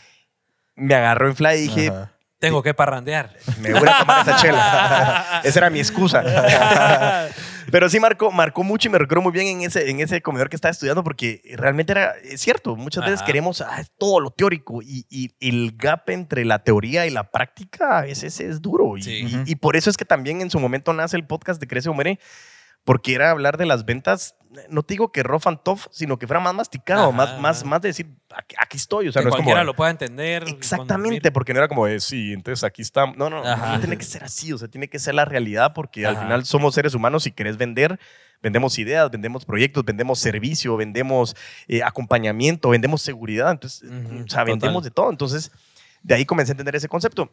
Me 0.76 0.94
agarró 0.94 1.28
en 1.28 1.36
fly 1.36 1.54
y 1.56 1.60
dije, 1.62 1.88
Ajá. 1.88 2.10
Tengo 2.40 2.62
que 2.62 2.74
parrandear. 2.74 3.30
me 3.60 3.72
voy 3.72 3.88
a 3.88 3.98
tomar 4.00 4.20
esa 4.28 4.36
chela. 4.42 5.40
esa 5.44 5.58
era 5.60 5.70
mi 5.70 5.78
excusa. 5.78 6.22
Pero 7.72 7.88
sí 7.88 7.98
marcó, 7.98 8.30
marcó 8.30 8.62
mucho 8.62 8.88
y 8.88 8.92
me 8.92 8.98
recuerdo 8.98 9.22
muy 9.22 9.32
bien 9.32 9.46
en 9.46 9.62
ese, 9.62 9.88
en 9.88 10.00
ese 10.00 10.20
comedor 10.20 10.50
que 10.50 10.56
estaba 10.56 10.70
estudiando 10.70 11.02
porque 11.02 11.40
realmente 11.56 11.92
era 11.92 12.12
es 12.22 12.40
cierto. 12.42 12.76
Muchas 12.76 13.04
veces 13.06 13.22
queremos 13.22 13.62
ah, 13.62 13.82
todo 13.98 14.20
lo 14.20 14.30
teórico 14.30 14.82
y, 14.82 15.06
y 15.08 15.30
el 15.40 15.72
gap 15.76 16.10
entre 16.10 16.44
la 16.44 16.58
teoría 16.62 17.06
y 17.06 17.10
la 17.10 17.30
práctica 17.30 17.98
a 17.98 18.02
veces 18.02 18.38
es 18.40 18.60
duro. 18.60 18.96
Y, 18.98 19.02
Sí. 19.02 19.10
y- 19.46 19.52
y 19.52 19.54
por 19.56 19.76
eso 19.76 19.88
es 19.88 19.96
que 19.96 20.04
también 20.04 20.42
en 20.42 20.50
su 20.50 20.60
momento 20.60 20.92
nace 20.92 21.16
el 21.16 21.26
podcast 21.26 21.58
de 21.60 21.66
Crece 21.66 21.88
o 21.88 21.94
Muere 21.94 22.18
porque 22.84 23.14
era 23.14 23.30
hablar 23.30 23.56
de 23.56 23.66
las 23.66 23.84
ventas, 23.84 24.36
no 24.68 24.82
te 24.82 24.94
digo 24.94 25.10
que 25.10 25.22
rough 25.22 25.46
and 25.46 25.58
tough, 25.64 25.86
sino 25.90 26.18
que 26.18 26.26
fuera 26.26 26.38
más 26.40 26.54
masticado, 26.54 27.08
Ajá, 27.08 27.12
más, 27.12 27.40
más, 27.40 27.64
más 27.64 27.80
de 27.80 27.88
decir, 27.88 28.06
aquí, 28.56 28.76
estoy. 28.76 29.08
O 29.08 29.12
sea, 29.12 29.20
que 29.20 29.24
no 29.24 29.30
es 29.30 29.32
como, 29.32 29.44
cualquiera 29.46 29.64
lo 29.64 29.74
pueda 29.74 29.90
entender. 29.90 30.44
Exactamente, 30.46 31.32
porque 31.32 31.52
no 31.52 31.58
era 31.58 31.68
como 31.68 31.86
de, 31.86 31.98
sí, 32.00 32.32
entonces 32.32 32.62
aquí 32.62 32.82
está. 32.82 33.06
No, 33.06 33.30
no, 33.30 33.44
Ajá. 33.44 33.72
no 33.72 33.80
tiene 33.80 33.96
que 33.96 34.04
ser 34.04 34.22
así, 34.22 34.52
o 34.52 34.58
sea, 34.58 34.68
tiene 34.68 34.88
que 34.88 34.98
ser 34.98 35.14
la 35.14 35.24
realidad 35.24 35.72
porque 35.74 36.06
al 36.06 36.14
Ajá. 36.14 36.22
final 36.22 36.44
somos 36.44 36.74
seres 36.74 36.94
humanos 36.94 37.26
y 37.26 37.32
querés 37.32 37.56
vender, 37.56 37.98
vendemos 38.42 38.78
ideas, 38.78 39.10
vendemos 39.10 39.44
proyectos, 39.44 39.84
vendemos 39.84 40.18
servicio, 40.20 40.76
vendemos 40.76 41.34
eh, 41.66 41.82
acompañamiento, 41.82 42.68
vendemos 42.70 43.02
seguridad, 43.02 43.50
entonces, 43.50 43.82
Ujú, 43.82 44.24
o 44.24 44.28
sea, 44.28 44.44
vendemos 44.44 44.82
total. 44.82 44.90
de 44.90 44.90
todo. 44.90 45.10
Entonces, 45.10 45.50
de 46.02 46.14
ahí 46.14 46.24
comencé 46.24 46.52
a 46.52 46.54
entender 46.54 46.76
ese 46.76 46.88
concepto. 46.88 47.30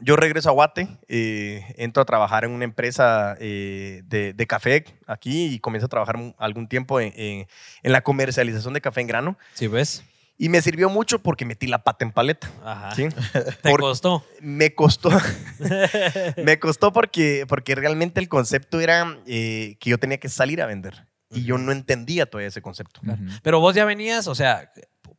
Yo 0.00 0.16
regreso 0.16 0.50
a 0.50 0.52
Guate, 0.52 0.88
eh, 1.08 1.64
entro 1.78 2.02
a 2.02 2.06
trabajar 2.06 2.44
en 2.44 2.50
una 2.50 2.64
empresa 2.64 3.34
eh, 3.40 4.02
de, 4.04 4.34
de 4.34 4.46
café 4.46 4.84
aquí 5.06 5.46
y 5.46 5.58
comienzo 5.58 5.86
a 5.86 5.88
trabajar 5.88 6.16
algún 6.38 6.68
tiempo 6.68 7.00
en, 7.00 7.12
en- 7.16 7.46
en 7.82 7.92
la 7.92 8.02
comercialización 8.02 8.74
de 8.74 8.80
café 8.82 9.00
en 9.00 9.06
grano. 9.06 9.38
Sí, 9.54 9.68
ves. 9.68 10.04
Y 10.38 10.50
me 10.50 10.60
sirvió 10.60 10.90
mucho 10.90 11.22
porque 11.22 11.46
metí 11.46 11.66
la 11.66 11.82
pata 11.82 12.04
en 12.04 12.12
paleta. 12.12 12.50
Ajá. 12.62 12.94
¿sí? 12.94 13.08
Te 13.62 13.70
Por- 13.70 13.80
costó. 13.80 14.22
me 14.42 14.74
costó. 14.74 15.08
me 16.44 16.58
costó 16.58 16.92
porque, 16.92 17.46
porque 17.48 17.74
realmente 17.74 18.20
el 18.20 18.28
concepto 18.28 18.80
era 18.80 19.18
eh, 19.26 19.76
que 19.80 19.90
yo 19.90 19.98
tenía 19.98 20.18
que 20.18 20.28
salir 20.28 20.60
a 20.60 20.66
vender. 20.66 21.06
Y 21.30 21.44
yo 21.44 21.58
no 21.58 21.72
entendía 21.72 22.26
todavía 22.26 22.48
ese 22.48 22.62
concepto. 22.62 23.00
Pero 23.42 23.60
vos 23.60 23.74
ya 23.74 23.84
venías, 23.84 24.28
o 24.28 24.34
sea, 24.34 24.70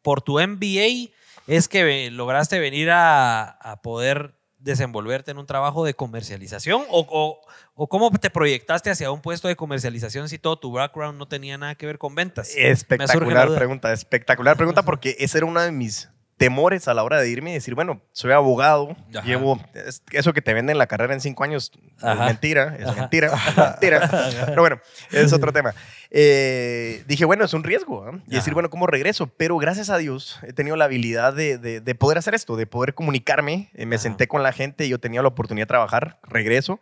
por 0.02 0.22
tu 0.22 0.40
MBA 0.40 1.12
es 1.48 1.68
que 1.68 2.10
lograste 2.12 2.60
venir 2.60 2.90
a, 2.92 3.44
a 3.50 3.82
poder 3.82 4.37
desenvolverte 4.60 5.32
en 5.32 5.38
un 5.38 5.46
trabajo 5.46 5.86
de 5.86 5.94
comercialización 5.94 6.84
o, 6.90 7.06
o- 7.10 7.40
o 7.76 7.88
cómo 7.88 8.10
te 8.12 8.30
proyectaste 8.30 8.90
hacia 8.90 9.12
un 9.12 9.22
puesto 9.22 9.48
de 9.48 9.56
comercialización 9.56 10.30
si 10.30 10.40
todo 10.40 10.58
tu 10.58 10.72
background 10.72 11.18
no 11.20 11.28
tenía 11.28 11.58
nada 11.58 11.76
que 11.76 11.86
ver 11.86 11.98
con 11.98 12.16
ventas. 12.16 12.54
Espectacular 12.56 13.48
pregunta, 13.56 13.94
espectacular 13.94 14.58
pregunta 14.58 14.82
porque 14.86 15.16
ese 15.20 15.38
era 15.38 15.46
uno 15.48 15.62
de 15.62 15.72
mis 15.72 16.10
temores 16.38 16.88
a 16.88 16.94
la 16.94 17.04
hora 17.04 17.20
de 17.20 17.30
irme 17.30 17.50
y 17.52 17.54
decir, 17.56 17.74
bueno, 17.74 18.00
soy 18.12 18.32
abogado, 18.32 18.96
Ajá. 19.16 19.26
llevo 19.26 19.60
es- 19.74 20.04
eso 20.12 20.34
que 20.34 20.42
te 20.44 20.54
venden 20.54 20.78
la 20.78 20.86
carrera 20.88 21.14
en 21.16 21.20
cinco 21.22 21.44
años, 21.44 21.72
es 21.98 22.04
Ajá. 22.04 22.26
mentira, 22.26 22.76
es 22.80 22.86
Ajá. 22.88 23.02
mentira, 23.02 23.28
es 23.34 23.58
mentira. 23.58 24.46
Pero 24.46 24.62
bueno, 24.62 24.80
es 25.12 25.34
otro 25.34 25.52
tema. 25.52 25.74
Eh, 26.12 27.04
dije, 27.08 27.26
bueno, 27.26 27.44
es 27.44 27.54
un 27.54 27.64
riesgo. 27.64 28.06
¿ah? 28.06 28.20
Y 28.28 28.36
decir, 28.36 28.54
bueno, 28.54 28.70
¿cómo 28.70 28.86
regreso? 28.88 29.28
Pero 29.28 29.58
gracias 29.58 29.90
a 29.90 29.98
Dios 29.98 30.40
he 30.44 30.54
tenido 30.54 30.76
la 30.76 30.86
habilidad 30.86 31.34
de, 31.34 31.58
de- 31.58 31.82
de 31.82 31.96
poder 31.96 32.18
hacer 32.20 32.36
esto, 32.36 32.56
de 32.56 32.68
poder 32.68 32.94
comunicarme. 32.94 33.70
Eh, 33.74 33.86
me 33.86 33.98
senté 33.98 34.28
con 34.28 34.44
la 34.44 34.52
gente 34.54 34.86
y 34.86 34.90
yo 34.90 35.00
tenía 35.00 35.22
la 35.22 35.28
oportunidad 35.30 35.64
de 35.66 35.70
trabajar, 35.70 36.20
regreso. 36.24 36.80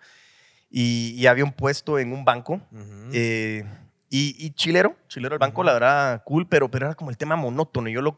Y, 0.70 1.14
y 1.18 1.28
había 1.28 1.46
un 1.46 1.54
puesto 1.54 1.98
en 2.00 2.12
un 2.12 2.26
banco. 2.26 2.60
Eh, 3.14 3.64
y, 4.18 4.36
y 4.46 4.52
chilero, 4.52 4.96
chilero 5.08 5.36
el 5.36 5.40
banco, 5.40 5.64
la 5.64 5.74
verdad, 5.74 6.22
cool, 6.24 6.48
pero, 6.48 6.70
pero 6.70 6.86
era 6.86 6.96
como 6.96 7.10
el 7.12 7.18
tema 7.18 7.36
monótono. 7.36 7.90
Yo 7.90 8.02
lo, 8.02 8.18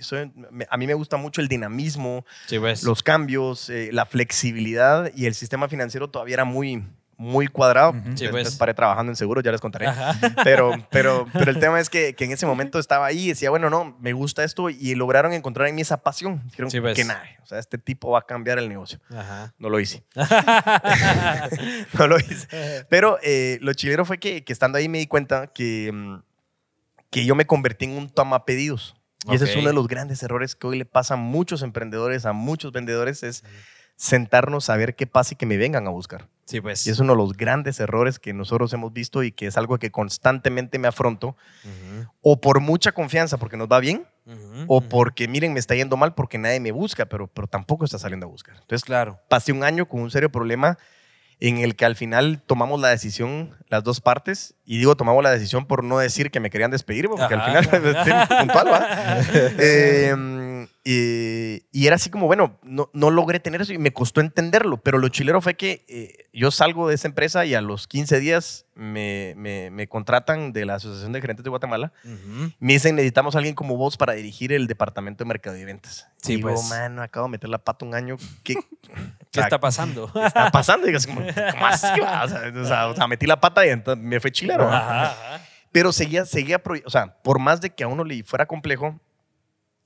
soy- 0.00 0.30
me- 0.50 0.66
a 0.68 0.76
mí 0.76 0.86
me 0.86 0.94
gusta 0.94 1.16
mucho 1.16 1.40
el 1.40 1.48
dinamismo, 1.48 2.24
Sí, 2.46 2.58
los 2.84 3.02
cambios, 3.02 3.70
eh, 3.70 3.90
la 3.92 4.04
flexibilidad 4.06 5.10
y 5.14 5.26
el 5.26 5.34
sistema 5.34 5.68
financiero 5.68 6.08
todavía 6.10 6.34
era 6.34 6.44
muy, 6.44 6.84
muy 7.18 7.48
cuadrado. 7.48 7.92
Sí, 8.14 8.22
Después 8.24 8.44
pues. 8.44 8.56
paré 8.56 8.74
trabajando 8.74 9.10
en 9.10 9.16
seguros, 9.16 9.42
ya 9.42 9.50
les 9.50 9.60
contaré. 9.60 9.88
Ajá. 9.88 10.16
Pero, 10.44 10.72
pero, 10.90 11.26
pero 11.32 11.50
el 11.50 11.58
tema 11.58 11.80
es 11.80 11.90
que, 11.90 12.14
que 12.14 12.24
en 12.24 12.32
ese 12.32 12.46
momento 12.46 12.78
estaba 12.78 13.06
ahí 13.06 13.24
y 13.24 13.28
decía, 13.28 13.50
bueno, 13.50 13.68
no, 13.68 13.96
me 14.00 14.12
gusta 14.12 14.44
esto 14.44 14.70
y 14.70 14.94
lograron 14.94 15.32
encontrar 15.32 15.68
en 15.68 15.74
mí 15.74 15.82
esa 15.82 15.98
pasión. 16.02 16.42
Dijeron 16.44 16.70
Sí, 16.70 16.80
pues. 16.80 16.94
que 16.96 17.04
nada, 17.04 17.22
o 17.42 17.46
sea, 17.46 17.58
este 17.58 17.76
tipo 17.76 18.12
va 18.12 18.20
a 18.20 18.22
cambiar 18.22 18.58
el 18.58 18.68
negocio. 18.68 19.00
Ajá. 19.10 19.52
No 19.58 19.68
lo 19.68 19.80
hice. 19.80 20.04
no 21.98 22.06
lo 22.06 22.18
hice. 22.18 22.46
Pero 22.88 23.18
eh, 23.22 23.58
lo 23.60 23.74
chilero 23.74 24.04
fue 24.04 24.18
que, 24.18 24.44
que 24.44 24.52
estando 24.52 24.78
ahí 24.78 24.88
me 24.88 24.98
di 24.98 25.06
cuenta 25.06 25.48
que, 25.48 25.90
mm, 25.92 26.22
que 27.10 27.24
yo 27.24 27.34
me 27.34 27.46
convertí 27.46 27.86
en 27.86 27.92
un 27.98 28.10
toma 28.10 28.44
pedidos. 28.44 28.94
Y 29.30 29.34
ese 29.34 29.44
es 29.44 29.56
uno 29.56 29.68
de 29.68 29.74
los 29.74 29.88
grandes 29.88 30.22
errores 30.22 30.54
que 30.54 30.66
hoy 30.68 30.78
le 30.78 30.84
pasa 30.84 31.14
a 31.14 31.16
muchos 31.16 31.62
emprendedores, 31.62 32.24
a 32.24 32.32
muchos 32.32 32.70
vendedores, 32.72 33.24
es 33.24 33.44
sentarnos 33.98 34.70
a 34.70 34.76
ver 34.76 34.94
qué 34.94 35.08
pasa 35.08 35.34
y 35.34 35.36
que 35.36 35.44
me 35.44 35.56
vengan 35.56 35.86
a 35.88 35.90
buscar. 35.90 36.28
Sí, 36.44 36.60
pues. 36.60 36.86
Y 36.86 36.90
es 36.90 37.00
uno 37.00 37.12
de 37.14 37.18
los 37.18 37.36
grandes 37.36 37.80
errores 37.80 38.18
que 38.20 38.32
nosotros 38.32 38.72
hemos 38.72 38.92
visto 38.92 39.24
y 39.24 39.32
que 39.32 39.46
es 39.48 39.56
algo 39.58 39.76
que 39.78 39.90
constantemente 39.90 40.78
me 40.78 40.86
afronto, 40.88 41.36
o 42.22 42.40
por 42.40 42.60
mucha 42.60 42.92
confianza 42.92 43.36
porque 43.38 43.56
nos 43.56 43.68
va 43.68 43.80
bien, 43.80 44.06
o 44.68 44.80
porque 44.80 45.26
miren, 45.26 45.52
me 45.52 45.58
está 45.58 45.74
yendo 45.74 45.96
mal 45.96 46.14
porque 46.14 46.38
nadie 46.38 46.60
me 46.60 46.70
busca, 46.70 47.06
pero, 47.06 47.26
pero 47.26 47.48
tampoco 47.48 47.84
está 47.84 47.98
saliendo 47.98 48.26
a 48.26 48.30
buscar. 48.30 48.54
Entonces, 48.60 48.84
Claro. 48.84 49.18
pasé 49.28 49.52
un 49.52 49.64
año 49.64 49.86
con 49.88 50.00
un 50.00 50.10
serio 50.10 50.30
problema 50.30 50.78
en 51.40 51.58
el 51.58 51.76
que 51.76 51.84
al 51.84 51.94
final 51.96 52.40
tomamos 52.46 52.80
la 52.80 52.88
decisión, 52.88 53.56
las 53.68 53.84
dos 53.84 54.00
partes, 54.00 54.54
y 54.64 54.78
digo 54.78 54.96
tomamos 54.96 55.22
la 55.22 55.30
decisión 55.30 55.66
por 55.66 55.84
no 55.84 55.98
decir 55.98 56.30
que 56.30 56.40
me 56.40 56.50
querían 56.50 56.70
despedir, 56.70 57.08
porque 57.08 57.22
Ajá. 57.34 57.58
al 57.58 57.64
final, 57.64 58.28
puntual, 58.40 58.66
¿va? 58.72 58.86
Eh, 59.58 60.14
y, 60.90 61.66
y 61.70 61.86
era 61.86 61.96
así 61.96 62.08
como, 62.08 62.26
bueno, 62.26 62.58
no, 62.62 62.88
no 62.94 63.10
logré 63.10 63.40
tener 63.40 63.60
eso 63.60 63.74
y 63.74 63.78
me 63.78 63.92
costó 63.92 64.22
entenderlo, 64.22 64.78
pero 64.78 64.96
lo 64.96 65.08
chilero 65.10 65.42
fue 65.42 65.54
que 65.54 65.84
eh, 65.86 66.28
yo 66.32 66.50
salgo 66.50 66.88
de 66.88 66.94
esa 66.94 67.08
empresa 67.08 67.44
y 67.44 67.54
a 67.54 67.60
los 67.60 67.86
15 67.86 68.18
días 68.20 68.64
me, 68.74 69.34
me- 69.36 69.70
me 69.70 69.86
contratan 69.86 70.54
de 70.54 70.64
la 70.64 70.76
Asociación 70.76 71.12
de 71.12 71.20
Gerentes 71.20 71.44
de 71.44 71.50
Guatemala. 71.50 71.92
Ujú. 72.04 72.52
Me 72.58 72.72
dicen, 72.72 72.94
necesitamos 72.96 73.34
a 73.34 73.38
alguien 73.38 73.54
como 73.54 73.76
vos 73.76 73.98
para 73.98 74.14
dirigir 74.14 74.50
el 74.54 74.66
departamento 74.66 75.24
de 75.24 75.28
mercado 75.28 75.58
y 75.58 75.64
ventas. 75.66 76.08
Sí, 76.22 76.36
Digo, 76.36 76.48
pues. 76.54 76.68
mano, 76.70 77.02
acabo 77.02 77.26
de 77.26 77.32
meter 77.32 77.50
la 77.50 77.58
pata 77.58 77.84
un 77.84 77.94
año. 77.94 78.16
¿Qué, 78.42 78.54
¿Qué 79.30 79.40
está 79.40 79.60
pasando? 79.60 80.10
está 80.24 80.50
pasando? 80.50 80.88
Y 80.88 80.92
digo, 80.92 81.04
como, 81.06 81.20
¿cómo 81.20 81.66
así? 81.66 81.86
O 82.00 82.28
sea, 82.28 82.52
o 82.62 82.64
sea, 82.64 82.86
o 82.88 82.94
sea, 82.96 83.06
metí 83.06 83.26
la 83.26 83.38
pata 83.38 83.66
y 83.66 83.68
entonces 83.68 84.02
me 84.02 84.20
fue 84.20 84.32
chilero. 84.32 84.66
Ajá, 84.72 85.10
ajá. 85.10 85.40
Pero 85.70 85.92
seguía, 85.92 86.24
seguía, 86.24 86.62
o 86.86 86.90
sea, 86.90 87.14
por 87.22 87.38
más 87.40 87.60
de 87.60 87.68
que 87.70 87.84
a 87.84 87.88
uno 87.88 88.02
le 88.02 88.24
fuera 88.24 88.46
complejo, 88.46 88.98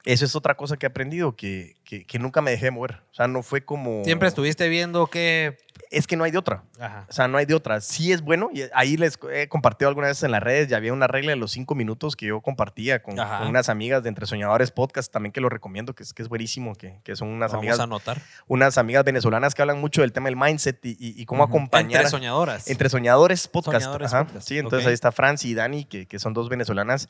eso 0.05 0.25
es 0.25 0.35
otra 0.35 0.57
cosa 0.57 0.77
que 0.77 0.87
he 0.87 0.89
aprendido, 0.89 1.37
que, 1.37 1.77
que, 1.85 2.05
que 2.07 2.19
nunca 2.19 2.41
me 2.41 2.51
dejé 2.51 2.71
mover. 2.71 3.03
O 3.13 3.15
sea, 3.15 3.29
no 3.29 3.43
fue 3.43 3.65
como... 3.65 4.03
Siempre 4.05 4.29
estuviste 4.29 4.69
viendo 4.69 5.07
que. 5.07 5.59
Es 5.91 6.07
que 6.07 6.17
no 6.17 6.25
hay 6.25 6.31
de 6.31 6.39
otra. 6.39 6.65
Ajá. 6.81 7.07
O 7.09 7.13
sea, 7.13 7.29
no 7.29 7.37
hay 7.37 7.45
de 7.45 7.55
otra. 7.55 7.81
Sí 7.83 8.13
es 8.13 8.23
bueno. 8.23 8.49
Y 8.53 8.63
ahí 8.75 8.97
les 8.97 9.19
he 9.31 9.47
compartido 9.49 9.89
alguna 9.91 10.07
vez 10.09 10.23
en 10.23 10.31
las 10.31 10.43
redes. 10.43 10.69
Ya 10.69 10.79
había 10.79 10.93
una 10.93 11.07
regla 11.07 11.31
de 11.31 11.37
los 11.37 11.53
cinco 11.53 11.75
minutos 11.75 12.17
que 12.17 12.27
yo 12.27 12.41
compartía 12.41 13.03
con, 13.03 13.15
unas 13.47 13.69
amigas 13.69 14.03
de 14.03 14.09
Entre 14.09 14.27
Soñadores 14.27 14.71
Podcast, 14.71 15.13
también 15.13 15.33
que 15.33 15.41
lo 15.43 15.51
recomiendo, 15.51 15.95
que 15.95 16.03
es, 16.03 16.15
que 16.15 16.23
es 16.23 16.29
buenísimo, 16.29 16.75
que, 16.75 16.99
que 17.05 17.15
son 17.15 17.29
unas 17.29 17.51
Vamos 17.53 17.63
amigas, 17.63 17.81
a 17.81 17.83
anotar. 17.83 18.23
unas 18.49 18.79
amigas 18.79 19.05
venezolanas 19.05 19.55
que 19.55 19.61
hablan 19.63 19.81
mucho 19.81 20.01
del 20.01 20.13
tema 20.13 20.29
del 20.29 20.37
mindset 20.37 20.83
y, 20.85 20.91
y- 20.99 21.21
y 21.21 21.27
cómo 21.27 21.45
acompañar. 21.45 22.01
Entre 22.01 22.11
soñadoras. 22.11 22.69
Entre 22.71 22.89
Soñadores 22.89 23.47
Podcast. 23.49 23.83
Soñadores 23.85 24.15
ajá. 24.15 24.25
Podcast, 24.25 24.49
Sí, 24.49 24.59
entonces 24.59 24.87
ahí 24.87 24.95
está 24.95 25.13
Franci 25.13 25.51
y 25.51 25.55
Dani, 25.55 25.85
que, 25.85 26.07
que 26.07 26.19
son 26.19 26.33
dos 26.33 26.49
venezolanas. 26.49 27.09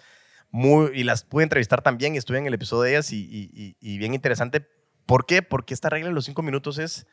Muy, 0.53 0.91
y 0.95 1.03
las 1.05 1.25
pude 1.25 1.43
entrevistar 1.43 1.83
también. 1.83 2.15
Estuve 2.15 2.38
en 2.38 2.47
el 2.47 2.55
episodio 2.55 2.83
de 2.83 2.91
ellas 2.91 3.11
y, 3.12 3.17
y- 3.25 3.51
y- 3.53 3.77
y 3.81 3.99
bien 3.99 4.15
interesante. 4.15 4.65
¿Por 5.07 5.27
qué? 5.27 5.43
Porque 5.43 5.75
esta 5.75 5.88
regla 5.88 6.09
de 6.11 6.15
los 6.15 6.25
cinco 6.27 6.43
minutos 6.43 6.79
es. 6.79 7.07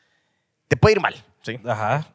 Te 0.68 0.78
puede 0.78 0.94
ir 0.96 1.02
mal. 1.02 1.16
¿sí? 1.42 1.60
Ajá. 1.66 2.06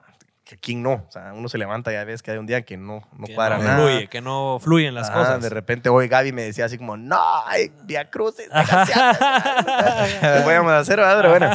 que 0.44 0.58
quién 0.58 0.82
no. 0.82 0.92
O 1.08 1.10
sea, 1.10 1.32
uno 1.32 1.48
se 1.48 1.56
levanta 1.56 1.90
y 1.90 1.94
ya 1.94 2.04
ves 2.04 2.22
que 2.22 2.30
hay 2.30 2.36
un 2.36 2.44
día 2.44 2.62
que 2.66 2.76
no, 2.76 3.02
no 3.16 3.24
Que 3.26 3.34
cuadra 3.34 3.56
no 3.56 3.64
nada. 3.64 3.76
fluye, 3.78 4.08
que 4.08 4.20
no 4.20 4.58
fluyen 4.62 4.94
las 4.94 5.08
Ajá, 5.08 5.18
cosas. 5.20 5.42
De 5.42 5.48
repente 5.48 5.88
hoy 5.88 6.06
Gaby 6.06 6.32
me 6.32 6.42
decía 6.42 6.66
así 6.66 6.76
como, 6.76 6.98
no, 6.98 7.18
hay 7.46 7.72
Via 7.84 8.10
Cruces, 8.10 8.50
¿Qué 10.20 10.40
podíamos 10.44 10.72
hacer? 10.72 10.96
Pero 10.98 11.30
bueno. 11.30 11.50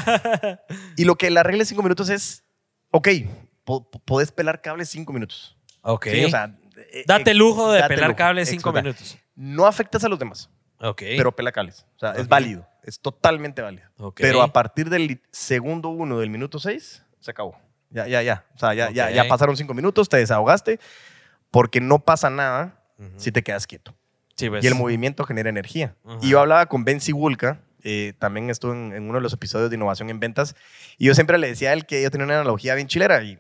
Y 0.97 1.05
lo 1.05 1.15
que 1.15 1.29
la 1.29 1.43
regla 1.43 1.59
de 1.59 1.65
cinco 1.65 1.83
minutos 1.83 2.09
es, 2.09 2.43
ok, 2.91 3.07
po- 3.63 3.89
po- 3.89 3.99
podés 3.99 4.31
pelar 4.31 4.61
cables 4.61 4.89
cinco 4.89 5.13
minutos. 5.13 5.55
Ok. 5.81 6.07
Sí, 6.09 6.25
o 6.25 6.29
sea, 6.29 6.55
Date 7.05 7.29
eh, 7.29 7.33
el 7.33 7.37
lujo 7.37 7.71
de 7.71 7.81
date 7.81 7.93
pelar 7.95 8.09
lujo. 8.09 8.17
cables 8.17 8.49
cinco 8.49 8.73
minutos. 8.73 9.17
No 9.41 9.65
afectas 9.65 10.03
a 10.03 10.09
los 10.09 10.19
demás, 10.19 10.49
Ok. 10.81 11.01
pero 11.15 11.33
pela 11.33 11.53
cables. 11.53 11.85
O 11.95 11.99
sea, 11.99 12.11
es 12.11 12.23
Ok. 12.23 12.27
válido, 12.27 12.67
es 12.83 12.99
totalmente 12.99 13.61
válido. 13.61 13.87
Ok. 13.97 14.19
Pero 14.19 14.41
a 14.41 14.51
partir 14.51 14.89
del 14.89 15.21
segundo 15.31 15.87
uno 15.87 16.19
del 16.19 16.29
minuto 16.29 16.59
seis, 16.59 17.05
se 17.21 17.31
acabó. 17.31 17.57
Ya, 17.89 18.05
ya, 18.05 18.21
ya. 18.21 18.45
O 18.53 18.57
sea, 18.59 18.73
ya, 18.73 18.91
ya, 18.91 19.09
ya 19.11 19.27
pasaron 19.29 19.55
cinco 19.55 19.73
minutos, 19.73 20.09
te 20.09 20.17
desahogaste, 20.17 20.79
porque 21.51 21.79
no 21.79 21.99
pasa 21.99 22.29
nada 22.29 22.83
Ujú. 22.97 23.09
si 23.15 23.31
te 23.31 23.41
quedas 23.41 23.65
quieto. 23.65 23.95
Sí, 24.35 24.49
pues. 24.49 24.61
Y 24.63 24.67
el 24.67 24.75
movimiento 24.75 25.23
genera 25.23 25.49
energía. 25.49 25.95
Ajá. 26.05 26.17
Y 26.21 26.29
yo 26.31 26.41
hablaba 26.41 26.65
con 26.65 26.83
Ben 26.83 26.99
Sibulka, 26.99 27.61
eh, 27.83 28.11
también 28.19 28.49
estuvo 28.49 28.73
en, 28.73 28.91
en 28.93 29.03
uno 29.03 29.15
de 29.19 29.21
los 29.21 29.31
episodios 29.31 29.69
de 29.69 29.77
innovación 29.77 30.09
en 30.09 30.19
ventas, 30.19 30.53
y 30.97 31.05
yo 31.05 31.15
siempre 31.15 31.37
le 31.37 31.47
decía 31.47 31.69
a 31.69 31.73
él 31.73 31.85
que 31.85 32.03
yo 32.03 32.11
tenía 32.11 32.25
una 32.25 32.35
analogía 32.41 32.75
bien 32.75 32.87
chilera, 32.87 33.23
y 33.23 33.39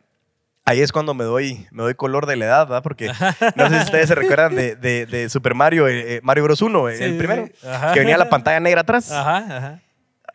ahí 0.69 0.81
es 0.81 0.91
cuando 0.91 1.13
me 1.13 1.23
doy, 1.23 1.67
me 1.71 1.83
doy 1.83 1.95
color 1.95 2.25
de 2.25 2.35
la 2.35 2.45
edad, 2.45 2.67
¿verdad? 2.67 2.83
Porque 2.83 3.07
no 3.55 3.69
sé 3.69 3.75
si 3.79 3.83
ustedes 3.85 4.07
se 4.07 4.15
recuerdan 4.15 4.55
de, 4.55 4.75
de- 4.75 5.05
de 5.05 5.29
Super 5.29 5.55
Mario, 5.55 5.87
eh, 5.87 6.15
eh, 6.15 6.19
Mario 6.23 6.43
Bros. 6.43 6.61
1, 6.61 6.89
Sí, 6.97 7.03
el 7.03 7.17
primero, 7.17 7.45
sí. 7.47 7.67
Ajá. 7.67 7.93
que 7.93 7.99
venía 7.99 8.17
la 8.17 8.29
pantalla 8.29 8.59
negra 8.59 8.81
atrás. 8.81 9.11
Ajá, 9.11 9.37
ajá. 9.37 9.79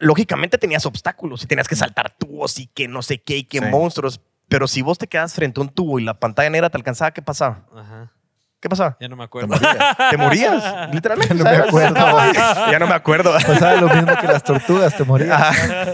Lógicamente 0.01 0.59
tenías 0.59 0.85
obstáculos 0.87 1.43
y 1.45 1.47
tenías 1.47 1.69
que 1.69 1.77
saltar 1.77 2.11
tubos 2.19 2.59
y 2.59 2.67
que 2.67 2.89
no 2.89 3.01
sé 3.03 3.23
qué 3.23 3.37
y 3.39 3.45
que 3.45 3.59
Sí. 3.61 3.65
monstruos, 3.67 4.21
pero 4.49 4.67
si 4.67 4.83
vos 4.83 4.99
te 4.99 5.07
quedas 5.07 5.33
frente 5.35 5.61
a 5.61 5.63
un 5.63 5.69
tubo 5.69 5.99
y 5.99 6.05
la 6.05 6.15
pantalla 6.15 6.51
negra 6.51 6.69
te 6.69 6.77
alcanzaba, 6.77 7.13
¿qué 7.13 7.23
pasaba? 7.23 7.65
Ajá. 7.75 8.11
¿Qué 8.61 8.69
pasaba? 8.69 8.97
Ya 8.99 9.09
no 9.09 9.17
me 9.17 9.25
acuerdo. 9.25 9.55
Te 10.11 10.17
morías, 10.17 10.89
literalmente. 10.93 11.35
No 11.39 11.45
me 11.45 11.51
acuerdo. 11.57 11.95
ya 12.71 12.79
no 12.79 12.87
me 12.87 12.95
acuerdo. 12.95 13.33
Pasaba 13.35 13.75
lo 13.77 13.89
mismo 13.89 14.17
que 14.19 14.27
las 14.27 14.43
tortugas, 14.43 14.97
te 14.97 15.05
morías. 15.05 15.39
Ajá. 15.41 15.87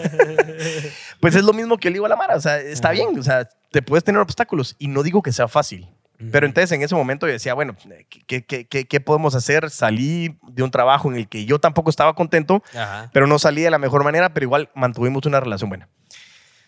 Pues 1.20 1.34
es 1.34 1.42
lo 1.44 1.52
mismo 1.52 1.76
que 1.78 1.90
le 1.90 1.94
digo 1.94 2.06
a 2.06 2.08
la 2.08 2.16
Mara. 2.16 2.36
O 2.36 2.40
sea, 2.40 2.58
está 2.58 2.90
bien. 2.92 3.18
O 3.18 3.22
sea, 3.22 3.48
te 3.70 3.82
puedes 3.82 4.04
tener 4.04 4.20
obstáculos 4.20 4.76
y 4.78 4.88
no 4.88 5.02
digo 5.02 5.22
que 5.22 5.32
sea 5.32 5.48
fácil. 5.48 5.88
Pero 6.32 6.44
entonces 6.44 6.70
en 6.72 6.82
ese 6.82 6.94
momento 6.94 7.26
yo 7.26 7.32
decía, 7.32 7.54
bueno, 7.54 7.74
¿qué, 8.26 8.44
qué, 8.44 8.66
qué, 8.66 8.84
qué 8.86 9.00
podemos 9.00 9.34
hacer? 9.34 9.70
Salí 9.70 10.38
de 10.48 10.62
un 10.62 10.70
trabajo 10.70 11.10
en 11.10 11.16
el 11.16 11.28
que 11.30 11.46
yo 11.46 11.58
tampoco 11.58 11.88
estaba 11.88 12.14
contento, 12.14 12.62
Ajá. 12.74 13.08
pero 13.14 13.26
no 13.26 13.38
salí 13.38 13.62
de 13.62 13.70
la 13.70 13.78
mejor 13.78 14.04
manera, 14.04 14.34
pero 14.34 14.44
igual 14.44 14.68
mantuvimos 14.74 15.24
una 15.24 15.40
relación 15.40 15.70
buena. 15.70 15.88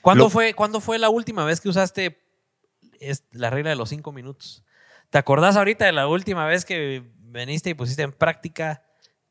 ¿Cuándo, 0.01 0.25
Lo- 0.25 0.31
fue, 0.31 0.55
¿Cuándo 0.55 0.81
fue 0.81 0.99
la 0.99 1.11
última 1.11 1.45
vez 1.45 1.61
que 1.61 1.69
usaste 1.69 2.19
la 3.33 3.51
regla 3.51 3.69
de 3.69 3.77
los 3.77 3.91
cinco 3.91 4.11
minutos? 4.11 4.65
¿Te 5.11 5.19
acordás 5.19 5.57
ahorita 5.57 5.85
de 5.85 5.93
la 5.93 6.07
última 6.09 6.47
vez 6.47 6.65
que 6.65 7.03
veniste 7.19 7.69
y 7.69 7.75
pusiste 7.75 8.01
en 8.03 8.13
práctica 8.13 8.83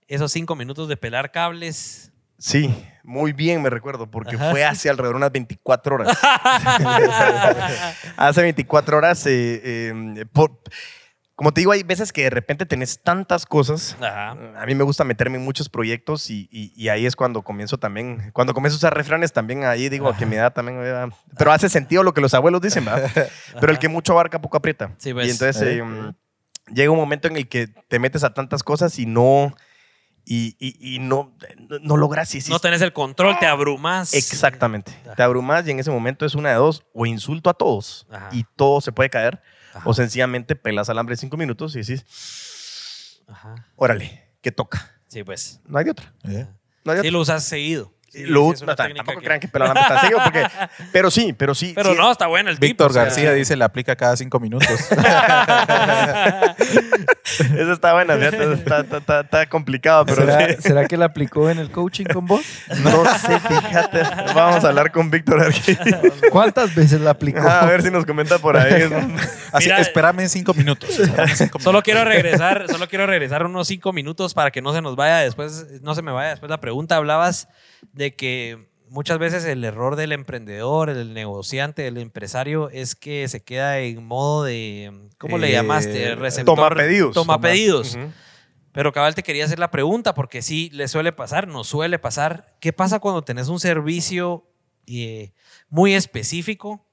esos 0.07 0.31
cinco 0.31 0.55
minutos 0.55 0.87
de 0.87 0.97
pelar 0.97 1.31
cables? 1.31 2.10
Sí, 2.41 2.73
muy 3.03 3.33
bien 3.33 3.61
me 3.61 3.69
recuerdo, 3.69 4.09
porque 4.09 4.35
Ajá. 4.35 4.51
fue 4.51 4.65
hace 4.65 4.89
alrededor 4.89 5.15
de 5.15 5.17
unas 5.17 5.31
24 5.31 5.95
horas. 5.95 6.17
hace 8.17 8.41
24 8.41 8.97
horas, 8.97 9.25
eh, 9.27 9.61
eh, 9.63 10.25
por- 10.31 10.59
como 11.35 11.51
te 11.53 11.61
digo, 11.61 11.71
hay 11.71 11.81
veces 11.81 12.13
que 12.13 12.23
de 12.23 12.29
repente 12.29 12.67
tenés 12.67 13.01
tantas 13.01 13.47
cosas. 13.47 13.95
Ajá. 13.99 14.31
A 14.59 14.65
mí 14.67 14.75
me 14.75 14.83
gusta 14.83 15.03
meterme 15.03 15.37
en 15.37 15.43
muchos 15.45 15.69
proyectos 15.69 16.29
y, 16.29 16.47
y- 16.51 16.71
y 16.75 16.89
ahí 16.89 17.05
es 17.07 17.15
cuando 17.15 17.41
comienzo 17.41 17.79
también, 17.79 18.29
cuando 18.33 18.53
comienzo 18.53 18.75
a 18.75 18.79
usar 18.79 18.95
refranes 18.95 19.33
también 19.33 19.63
ahí 19.63 19.89
digo 19.89 20.15
que 20.15 20.27
me 20.27 20.35
da 20.35 20.51
también, 20.51 20.77
¿verdad? 20.79 21.09
pero 21.37 21.51
hace 21.51 21.69
sentido 21.69 22.03
lo 22.03 22.13
que 22.13 22.21
los 22.21 22.33
abuelos 22.35 22.61
dicen, 22.61 22.85
¿verdad? 22.85 23.09
Pero 23.59 23.71
el 23.71 23.79
que 23.79 23.87
mucho 23.87 24.13
abarca 24.13 24.39
poco 24.41 24.57
aprieta. 24.57 24.91
Sí, 24.97 25.13
pues. 25.13 25.27
Y 25.27 25.31
entonces 25.31 25.61
eh, 25.63 25.83
llega 26.71 26.91
un 26.91 26.97
momento 26.97 27.27
en 27.27 27.37
el 27.37 27.47
que 27.47 27.67
te 27.67 27.97
metes 27.99 28.23
a 28.23 28.33
tantas 28.35 28.61
cosas 28.61 28.99
y 28.99 29.05
no, 29.07 29.55
y, 30.25 30.55
y- 30.59 30.95
y 30.95 30.99
no, 30.99 31.35
no, 31.69 31.79
no 31.79 31.97
logras. 31.97 32.33
Y, 32.35 32.39
No 32.49 32.59
tenés 32.59 32.81
el 32.81 32.93
control, 32.93 33.37
te 33.39 33.45
abrumas. 33.47 34.13
Exactamente. 34.13 34.93
Te 35.15 35.23
abrumas 35.23 35.67
y 35.67 35.71
en 35.71 35.79
ese 35.79 35.91
momento 35.91 36.25
es 36.25 36.35
una 36.35 36.49
de 36.49 36.55
dos. 36.55 36.83
O 36.93 37.05
insulto 37.05 37.49
a 37.49 37.53
todos 37.53 38.07
Ajá. 38.11 38.29
y 38.31 38.45
todo 38.55 38.81
se 38.81 38.91
puede 38.91 39.09
caer. 39.09 39.41
Ajá. 39.73 39.87
O 39.89 39.93
sencillamente 39.93 40.55
pelas 40.55 40.89
alambre 40.89 41.15
cinco 41.17 41.37
minutos 41.37 41.75
y 41.75 41.79
decís, 41.79 42.05
Ajá. 43.27 43.67
órale, 43.75 44.29
que 44.41 44.51
toca. 44.51 44.99
Sí, 45.07 45.23
pues. 45.23 45.59
No 45.65 45.77
hay 45.77 45.85
de 45.85 45.91
otra. 45.91 46.13
¿Eh? 46.23 46.47
No 46.83 46.91
hay 46.91 46.97
de 46.97 47.01
Sí, 47.03 47.07
otra. 47.07 47.11
lo 47.11 47.19
usas 47.21 47.43
seguido. 47.43 47.93
Sí, 48.11 48.25
Lo- 48.25 48.51
no, 48.65 48.75
tampoco 48.75 49.19
que- 49.21 49.25
crean 49.25 49.39
que 49.39 49.49
alambre 49.53 49.83
tan 49.87 50.01
seguido, 50.01 50.19
porque, 50.21 50.43
pero 50.91 51.09
sí, 51.09 51.31
pero 51.31 51.55
sí. 51.55 51.71
Pero 51.73 51.91
sí. 51.91 51.97
no, 51.97 52.11
está 52.11 52.27
bueno 52.27 52.49
el 52.49 52.57
Víctor 52.57 52.91
o 52.91 52.93
sea, 52.93 53.03
García 53.05 53.31
dice 53.31 53.55
le 53.55 53.63
aplica 53.63 53.95
cada 53.95 54.17
cinco 54.17 54.37
minutos. 54.41 54.67
Eso 57.57 57.71
está 57.73 57.93
bueno, 57.93 58.13
fíjate, 58.17 58.53
está, 58.53 58.79
está- 58.81 58.97
está- 58.97 59.19
está 59.21 59.45
complicado, 59.47 60.05
pero 60.05 60.21
¿Será, 60.23 60.47
sí. 60.49 60.55
será 60.61 60.85
que 60.87 60.97
la 60.97 61.05
aplicó 61.05 61.49
en 61.49 61.59
el 61.59 61.71
coaching 61.71 62.05
con 62.05 62.25
vos? 62.25 62.41
No 62.83 63.05
sé, 63.17 63.39
fíjate. 63.39 64.01
Vamos 64.35 64.63
a 64.63 64.67
hablar 64.69 64.91
con 64.91 65.09
Víctor 65.09 65.41
aquí. 65.47 65.77
¿Cuántas 66.31 66.75
veces 66.75 66.99
la 67.01 67.11
aplicó? 67.11 67.39
A 67.47 67.65
ver 67.65 67.81
si 67.81 67.91
nos 67.91 68.05
comenta 68.05 68.37
por 68.39 68.57
ahí. 68.57 68.83
Así, 69.53 69.65
Mira- 69.65 69.79
espérame 69.79 70.19
en 70.21 70.29
cinco 70.29 70.53
minutos. 70.53 70.89
espérame 70.99 71.35
cinco 71.35 71.59
Solo 71.59 71.71
minutos. 71.79 71.83
quiero 71.83 72.03
regresar, 72.03 72.65
solo 72.69 72.87
quiero 72.87 73.07
regresar 73.07 73.45
unos 73.45 73.67
cinco 73.67 73.93
minutos 73.93 74.33
para 74.33 74.51
que 74.51 74.61
no 74.61 74.73
se 74.73 74.81
nos 74.81 74.95
vaya 74.95 75.19
después, 75.19 75.65
no 75.81 75.95
se 75.95 76.01
me 76.01 76.11
vaya 76.11 76.31
después 76.31 76.49
la 76.49 76.59
pregunta. 76.59 76.97
Hablabas 76.97 77.47
de 77.93 78.15
que 78.15 78.67
muchas 78.89 79.19
veces 79.19 79.45
el 79.45 79.63
error 79.63 79.95
del 79.95 80.11
emprendedor, 80.11 80.93
del 80.93 81.13
negociante, 81.13 81.81
del 81.83 81.97
empresario 81.97 82.69
es 82.69 82.95
que 82.95 83.27
se 83.27 83.43
queda 83.43 83.79
en 83.79 84.03
modo 84.05 84.43
de, 84.43 85.07
¿cómo 85.17 85.37
le 85.37 85.49
Eh, 85.49 85.53
llamaste? 85.53 86.15
Receptor, 86.15 86.55
toma 86.57 86.75
pedidos. 86.75 87.13
Toma 87.13 87.33
Toma- 87.35 87.41
pedidos. 87.47 87.97
Pero 88.73 88.93
cabal 88.93 89.15
te 89.15 89.23
quería 89.23 89.43
hacer 89.45 89.59
la 89.59 89.69
pregunta 89.71 90.13
porque 90.13 90.41
sí 90.41 90.69
le 90.71 90.87
suele 90.87 91.11
pasar, 91.11 91.47
nos 91.47 91.67
suele 91.67 91.99
pasar. 91.99 92.55
¿Qué 92.61 92.71
pasa 92.71 92.99
cuando 92.99 93.21
tenés 93.21 93.49
un 93.49 93.59
servicio 93.59 94.47
eh, 94.87 95.33
muy 95.69 95.93
específico 95.93 96.87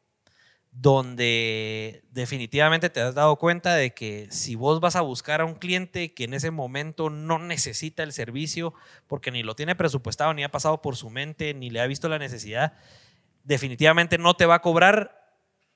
donde 0.80 2.04
definitivamente 2.12 2.88
te 2.88 3.00
has 3.00 3.14
dado 3.14 3.34
cuenta 3.36 3.74
de 3.74 3.94
que 3.94 4.28
si 4.30 4.54
vos 4.54 4.78
vas 4.78 4.94
a 4.94 5.00
buscar 5.00 5.40
a 5.40 5.44
un 5.44 5.56
cliente 5.56 6.14
que 6.14 6.24
en 6.24 6.34
ese 6.34 6.52
momento 6.52 7.10
no 7.10 7.40
necesita 7.40 8.04
el 8.04 8.12
servicio 8.12 8.74
porque 9.08 9.32
ni 9.32 9.42
lo 9.42 9.56
tiene 9.56 9.74
presupuestado, 9.74 10.34
ni 10.34 10.44
ha 10.44 10.50
pasado 10.50 10.80
por 10.80 10.94
su 10.94 11.10
mente, 11.10 11.52
ni 11.52 11.70
le 11.70 11.80
ha 11.80 11.86
visto 11.88 12.08
la 12.08 12.20
necesidad, 12.20 12.74
definitivamente 13.42 14.18
no 14.18 14.34
te 14.34 14.46
va 14.46 14.56
a 14.56 14.62
cobrar 14.62 15.18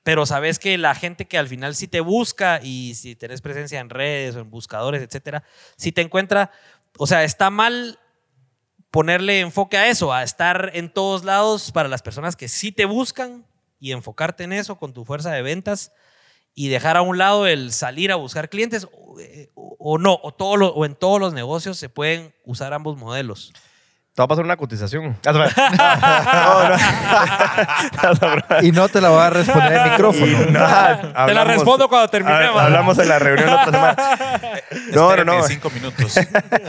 pero 0.03 0.25
sabes 0.25 0.59
que 0.59 0.77
la 0.77 0.95
gente 0.95 1.25
que 1.27 1.37
al 1.37 1.47
final 1.47 1.75
sí 1.75 1.87
te 1.87 2.01
busca 2.01 2.59
y 2.61 2.93
si 2.95 3.15
tenés 3.15 3.41
presencia 3.41 3.79
en 3.79 3.89
redes 3.89 4.35
o 4.35 4.41
en 4.41 4.49
buscadores, 4.49 5.01
etcétera, 5.01 5.43
si 5.77 5.93
te 5.93 6.01
encuentra, 6.01 6.51
o 6.97 7.07
sea, 7.07 7.23
está 7.23 7.49
mal 7.49 7.99
ponerle 8.91 9.39
enfoque 9.39 9.77
a 9.77 9.87
eso, 9.87 10.11
a 10.11 10.23
estar 10.23 10.71
en 10.73 10.91
todos 10.91 11.23
lados 11.23 11.71
para 11.71 11.87
las 11.87 12.01
personas 12.01 12.35
que 12.35 12.49
sí 12.49 12.73
te 12.73 12.83
buscan 12.83 13.45
y 13.83 13.91
enfocarte 13.91 14.45
en 14.45 14.53
eso 14.53 14.77
con 14.77 14.93
tu 14.93 15.03
fuerza 15.03 15.31
de 15.31 15.41
ventas 15.41 15.91
y 16.55 16.69
dejar 16.69 16.95
a 16.95 17.01
un 17.01 17.17
lado 17.17 17.47
el 17.47 17.73
salir 17.73 18.13
a 18.13 18.15
buscar 18.15 18.47
clientes 18.49 18.87
o, 18.93 19.19
eh, 19.19 19.49
no, 19.99 20.19
o, 20.23 20.33
todo 20.33 20.55
lo- 20.55 20.69
o 20.69 20.85
en 20.85 20.95
todos 20.95 21.19
los 21.19 21.33
negocios 21.33 21.77
se 21.77 21.89
pueden 21.89 22.33
usar 22.45 22.73
ambos 22.73 22.97
modelos. 22.97 23.51
Te 24.15 24.21
va 24.21 24.25
a 24.25 24.27
pasar 24.27 24.45
una 24.45 24.57
cotización. 24.57 25.17
No, 28.03 28.13
no. 28.13 28.61
Y 28.61 28.71
no 28.71 28.87
te 28.89 29.01
la 29.01 29.09
va 29.09 29.27
a 29.27 29.29
responder 29.31 29.73
el 29.73 29.91
micrófono. 29.91 30.37
Te 31.25 31.33
la 31.33 31.43
respondo 31.43 31.87
cuando 31.89 32.07
terminemos. 32.09 32.59
ha- 32.61 32.65
Hablamos 32.65 32.97
en 32.99 33.07
la 33.09 33.19
reunión 33.19 33.47
la 33.49 33.63
otra 33.63 33.71
semana. 33.71 33.95
No, 34.93 35.15
no, 35.15 35.23
no. 35.23 35.43
cinco 35.43 35.69
minutos. 35.69 36.15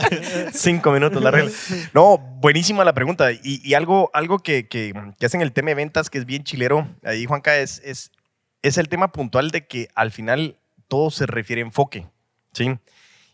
Cinco 0.53 0.91
minutos 0.91 1.21
la 1.21 1.31
regla. 1.31 1.51
No, 1.93 2.17
buenísima 2.17 2.83
la 2.83 2.93
pregunta. 2.93 3.31
Y, 3.31 3.61
y 3.63 3.73
algo, 3.73 4.09
algo 4.13 4.39
que, 4.39 4.67
que, 4.67 4.93
que 5.19 5.25
hacen 5.25 5.41
el 5.41 5.51
tema 5.53 5.69
de 5.69 5.75
ventas 5.75 6.09
que 6.09 6.17
es 6.19 6.25
bien 6.25 6.43
chilero, 6.43 6.87
ahí 7.03 7.25
Juanca, 7.25 7.55
es, 7.57 7.81
es, 7.83 8.11
es 8.61 8.77
el 8.77 8.89
tema 8.89 9.11
puntual 9.11 9.51
de 9.51 9.65
que 9.67 9.89
al 9.95 10.11
final 10.11 10.57
todo 10.87 11.09
se 11.11 11.25
refiere 11.25 11.61
a 11.61 11.65
enfoque. 11.65 12.07
¿sí? 12.53 12.77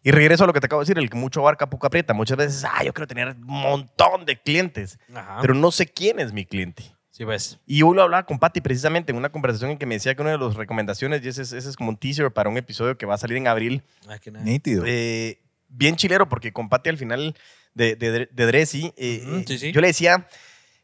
Y 0.03 0.11
regreso 0.11 0.43
a 0.43 0.47
lo 0.47 0.53
que 0.53 0.59
te 0.59 0.65
acabo 0.65 0.81
de 0.81 0.85
decir, 0.85 0.97
el 0.97 1.09
que 1.09 1.17
mucho 1.17 1.41
abarca, 1.41 1.69
poco 1.69 1.85
aprieta. 1.87 2.13
Muchas 2.13 2.37
veces, 2.37 2.63
ah, 2.65 2.83
yo 2.83 2.91
quiero 2.93 3.05
tener 3.07 3.27
un 3.29 3.43
montón 3.45 4.25
de 4.25 4.39
clientes, 4.41 4.97
Ajá. 5.13 5.37
pero 5.41 5.53
no 5.53 5.71
sé 5.71 5.85
quién 5.87 6.19
es 6.19 6.33
mi 6.33 6.45
cliente. 6.45 6.83
sí, 7.11 7.23
ves. 7.23 7.59
Y 7.67 7.79
yo 7.79 7.93
lo 7.93 8.01
hablaba 8.01 8.25
con 8.25 8.39
Patty 8.39 8.61
precisamente 8.61 9.11
en 9.11 9.17
una 9.17 9.29
conversación 9.31 9.69
en 9.71 9.77
que 9.77 9.85
me 9.85 9.95
decía 9.95 10.15
que 10.15 10.21
una 10.23 10.31
de 10.31 10.37
las 10.39 10.55
recomendaciones, 10.55 11.23
y 11.23 11.27
ese 11.27 11.43
es, 11.43 11.51
ese 11.53 11.69
es 11.69 11.75
como 11.75 11.89
un 11.91 11.97
teaser 11.97 12.31
para 12.31 12.49
un 12.49 12.57
episodio 12.57 12.97
que 12.97 13.05
va 13.05 13.13
a 13.13 13.17
salir 13.17 13.37
en 13.37 13.47
abril, 13.47 13.83
Ah, 14.07 14.17
nada. 14.31 14.43
Nítido. 14.43 14.83
eh, 14.87 15.39
bien 15.67 15.95
chilero, 15.97 16.27
porque 16.27 16.51
con 16.51 16.67
Patty 16.67 16.89
al 16.89 16.97
final 16.97 17.35
de, 17.75 17.95
de, 17.95 18.27
de 18.31 18.45
Dressy, 18.47 18.91
eh, 18.97 19.23
Ujú, 19.27 19.43
sí, 19.47 19.57
sí. 19.59 19.71
yo 19.71 19.81
le 19.81 19.87
decía, 19.87 20.27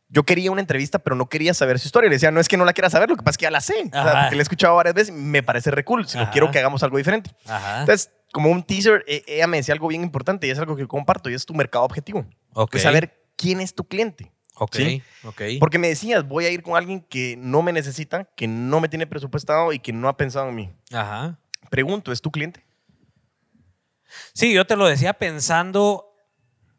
yo 0.10 0.24
quería 0.24 0.52
una 0.52 0.62
entrevista, 0.62 1.00
pero 1.00 1.16
no 1.16 1.28
quería 1.28 1.54
saber 1.54 1.80
su 1.80 1.88
historia. 1.88 2.10
Le 2.10 2.16
decía, 2.16 2.32
no 2.32 2.40
es 2.40 2.48
que 2.48 2.56
no 2.58 2.64
la 2.66 2.74
quiera 2.74 2.90
saber, 2.90 3.10
lo 3.10 3.16
que 3.18 3.24
pasa 3.24 3.32
es 3.34 3.38
que 3.38 3.44
ya 3.44 3.52
la 3.52 3.62
sé. 3.62 3.84
O 3.88 3.90
sea, 3.92 4.22
porque 4.22 4.36
la 4.36 4.42
he 4.42 4.44
escuchado 4.44 4.76
varias 4.76 4.96
veces, 4.96 5.14
me 5.14 5.44
parece 5.44 5.70
re 5.72 5.84
cool, 5.84 6.08
sino 6.08 6.24
Ajá. 6.24 6.32
quiero 6.32 6.50
que 6.52 6.60
hagamos 6.60 6.82
algo 6.84 6.98
diferente. 6.98 7.32
Ajá. 7.46 7.82
Entonces, 7.82 8.12
como 8.32 8.50
un 8.50 8.64
teaser, 8.64 9.04
eh, 9.08 9.24
ella 9.28 9.48
me 9.48 9.58
decía 9.58 9.74
algo 9.74 9.88
bien 9.88 10.04
importante 10.04 10.48
y 10.48 10.50
es 10.50 10.60
algo 10.60 10.76
que 10.76 10.88
comparto 10.88 11.30
y 11.30 11.34
es 11.34 11.46
tu 11.46 11.54
mercado 11.54 11.84
objetivo. 11.86 12.26
Ok. 12.54 12.76
Es 12.76 12.84
saber 12.84 13.22
quién 13.36 13.60
es 13.62 13.74
tu 13.76 13.86
cliente. 13.86 14.32
Ok, 14.60 14.76
Sí. 14.76 15.04
ok. 15.24 15.42
Porque 15.60 15.78
me 15.78 15.88
decías, 15.88 16.28
voy 16.28 16.46
a 16.46 16.50
ir 16.50 16.64
con 16.64 16.76
alguien 16.78 17.02
que 17.02 17.36
no 17.38 17.62
me 17.62 17.72
necesita, 17.74 18.24
que 18.36 18.48
no 18.48 18.80
me 18.80 18.90
tiene 18.90 19.06
presupuestado 19.08 19.72
y 19.72 19.80
que 19.80 19.94
no 19.94 20.08
ha 20.10 20.18
pensado 20.18 20.50
en 20.50 20.56
mí. 20.56 20.70
Ajá. 20.92 21.38
Pregunto, 21.70 22.12
¿es 22.12 22.22
tu 22.22 22.32
cliente? 22.32 22.66
Sí, 24.34 24.54
yo 24.54 24.66
te 24.66 24.76
lo 24.76 24.88
decía 24.88 25.14
pensando 25.14 26.06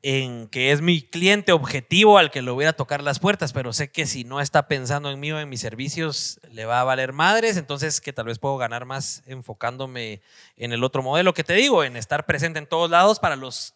en 0.03 0.47
que 0.49 0.71
es 0.71 0.81
mi 0.81 1.03
cliente 1.03 1.51
objetivo 1.53 2.19
al 2.19 2.31
que 2.31 2.41
le 2.43 2.51
voy 2.53 2.67
a 2.67 2.73
tocar 2.73 3.03
las 3.03 3.19
puertas, 3.19 3.53
pero 3.53 3.73
sé 3.73 3.91
que 3.91 4.07
si 4.07 4.23
no 4.25 4.41
está 4.41 4.69
pensando 4.69 5.11
en 5.11 5.19
mí 5.19 5.33
o 5.33 5.41
en 5.41 5.49
mis 5.49 5.61
servicios, 5.61 6.39
le 6.51 6.65
va 6.67 6.81
a 6.81 6.85
valer 6.85 7.13
madres, 7.13 7.57
entonces 7.57 8.01
que 8.01 8.13
tal 8.13 8.27
vez 8.27 8.39
puedo 8.39 8.57
ganar 8.59 8.85
más 8.85 9.23
enfocándome 9.27 10.23
en 10.57 10.73
el 10.73 10.85
otro 10.85 11.03
modelo 11.03 11.35
que 11.35 11.43
te 11.45 11.55
digo, 11.55 11.83
en 11.85 11.97
estar 11.97 12.27
presente 12.27 12.59
en 12.61 12.67
todos 12.67 12.89
lados 12.91 13.19
para 13.19 13.37
los... 13.37 13.75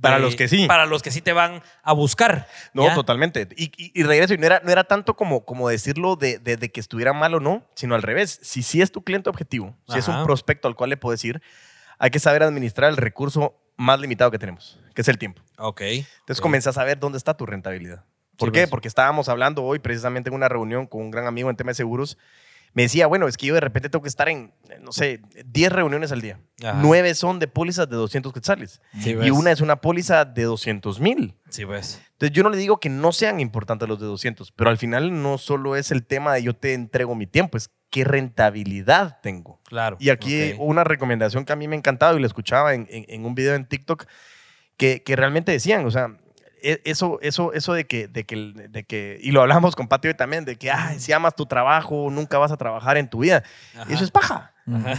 Para 0.00 0.20
los 0.20 0.36
que 0.36 0.46
sí. 0.46 0.66
Para 0.68 0.86
los 0.86 1.02
que 1.02 1.10
sí 1.10 1.20
te 1.22 1.32
van 1.32 1.60
a 1.82 1.92
buscar. 1.92 2.46
No, 2.72 2.84
¿ya? 2.84 2.94
totalmente. 2.94 3.48
Y, 3.56 3.64
y- 3.76 3.90
y 4.00 4.04
regreso, 4.04 4.32
y 4.32 4.38
no 4.38 4.46
era, 4.46 4.60
no 4.64 4.70
era 4.70 4.84
tanto 4.84 5.16
como, 5.16 5.44
como 5.44 5.68
decirlo 5.68 6.14
de, 6.14 6.38
de- 6.38 6.56
de 6.56 6.70
que 6.70 6.78
estuviera 6.78 7.12
mal 7.12 7.34
o 7.34 7.40
no, 7.40 7.66
sino 7.74 7.96
al 7.96 8.02
revés. 8.02 8.38
Si 8.42 8.62
sí 8.62 8.80
es 8.80 8.92
tu 8.92 9.02
cliente 9.02 9.28
objetivo, 9.28 9.76
si 9.88 9.98
es 9.98 10.06
un 10.06 10.22
prospecto 10.24 10.68
al 10.68 10.76
cual 10.76 10.90
le 10.90 10.96
puedes 10.98 11.24
ir, 11.24 11.42
hay 11.98 12.10
que 12.10 12.20
saber 12.20 12.44
administrar 12.44 12.90
el 12.90 12.96
recurso 12.96 13.56
más 13.76 13.98
limitado 13.98 14.30
que 14.30 14.38
tenemos, 14.38 14.78
que 14.98 15.02
es 15.02 15.08
el 15.08 15.16
tiempo. 15.16 15.40
Ok. 15.58 15.80
Entonces 15.82 16.40
comenzás 16.40 16.76
a 16.76 16.82
ver 16.82 16.98
dónde 16.98 17.18
está 17.18 17.36
tu 17.36 17.46
rentabilidad. 17.46 18.04
¿Por 18.36 18.48
Sí, 18.48 18.52
qué? 18.52 18.60
pues. 18.62 18.70
Porque 18.70 18.88
estábamos 18.88 19.28
hablando 19.28 19.62
hoy 19.62 19.78
precisamente 19.78 20.28
en 20.28 20.34
una 20.34 20.48
reunión 20.48 20.88
con 20.88 21.02
un 21.02 21.12
gran 21.12 21.28
amigo 21.28 21.50
en 21.50 21.54
tema 21.56 21.70
de 21.70 21.76
seguros. 21.76 22.18
Me 22.74 22.82
decía, 22.82 23.06
bueno, 23.06 23.28
es 23.28 23.36
que 23.36 23.46
yo 23.46 23.54
de 23.54 23.60
repente 23.60 23.88
tengo 23.90 24.02
que 24.02 24.08
estar 24.08 24.28
en, 24.28 24.52
no 24.80 24.90
sé, 24.90 25.20
10 25.46 25.70
reuniones 25.72 26.10
al 26.10 26.20
día. 26.20 26.40
Ajá. 26.64 26.80
9 26.82 27.14
son 27.14 27.38
de 27.38 27.46
pólizas 27.46 27.88
de 27.88 27.94
200 27.94 28.32
quetzales. 28.32 28.82
Sí, 29.00 29.10
y 29.10 29.14
ves. 29.14 29.30
una 29.30 29.52
es 29.52 29.60
una 29.60 29.76
póliza 29.80 30.24
de 30.24 30.42
200 30.42 30.98
mil. 30.98 31.36
Sí, 31.48 31.64
pues. 31.64 32.02
Entonces 32.14 32.32
yo 32.36 32.42
no 32.42 32.50
le 32.50 32.56
digo 32.56 32.80
que 32.80 32.88
no 32.88 33.12
sean 33.12 33.38
importantes 33.38 33.88
los 33.88 34.00
de 34.00 34.06
200, 34.06 34.50
pero 34.50 34.68
al 34.70 34.78
final 34.78 35.22
no 35.22 35.38
solo 35.38 35.76
es 35.76 35.92
el 35.92 36.04
tema 36.04 36.34
de 36.34 36.42
yo 36.42 36.54
te 36.56 36.74
entrego 36.74 37.14
mi 37.14 37.28
tiempo, 37.28 37.56
es 37.56 37.70
qué 37.88 38.02
rentabilidad 38.02 39.20
tengo. 39.22 39.60
Claro. 39.64 39.96
Y 40.00 40.10
aquí 40.10 40.52
ok. 40.54 40.60
una 40.60 40.82
recomendación 40.82 41.44
que 41.44 41.52
a 41.52 41.56
mí 41.56 41.68
me 41.68 41.76
ha 41.76 41.78
encantado 41.78 42.16
y 42.18 42.20
la 42.20 42.26
escuchaba 42.26 42.74
en, 42.74 42.86
en- 42.90 43.04
en 43.08 43.24
un 43.24 43.34
video 43.36 43.54
en 43.54 43.66
TikTok 43.66 44.06
que, 44.78 45.02
que 45.02 45.14
realmente 45.16 45.52
decían, 45.52 45.84
o 45.84 45.90
sea, 45.90 46.16
e- 46.62 46.80
eso, 46.84 47.18
eso, 47.20 47.52
eso 47.52 47.74
de 47.74 47.86
que, 47.86 48.08
de 48.08 48.24
que, 48.24 48.36
de 48.70 48.84
que, 48.84 49.18
y 49.22 49.30
lo 49.32 49.42
hablamos 49.42 49.76
con 49.76 49.86
Patio 49.88 50.16
también, 50.16 50.44
de 50.46 50.56
que 50.56 50.70
ay, 50.70 50.98
si 51.00 51.12
amas 51.12 51.34
tu 51.36 51.44
trabajo, 51.46 52.08
nunca 52.10 52.38
vas 52.38 52.50
a 52.52 52.56
trabajar 52.56 52.96
en 52.96 53.08
tu 53.10 53.18
vida. 53.20 53.42
Ajá. 53.78 53.92
Eso 53.92 54.02
es 54.04 54.10
paja. 54.10 54.54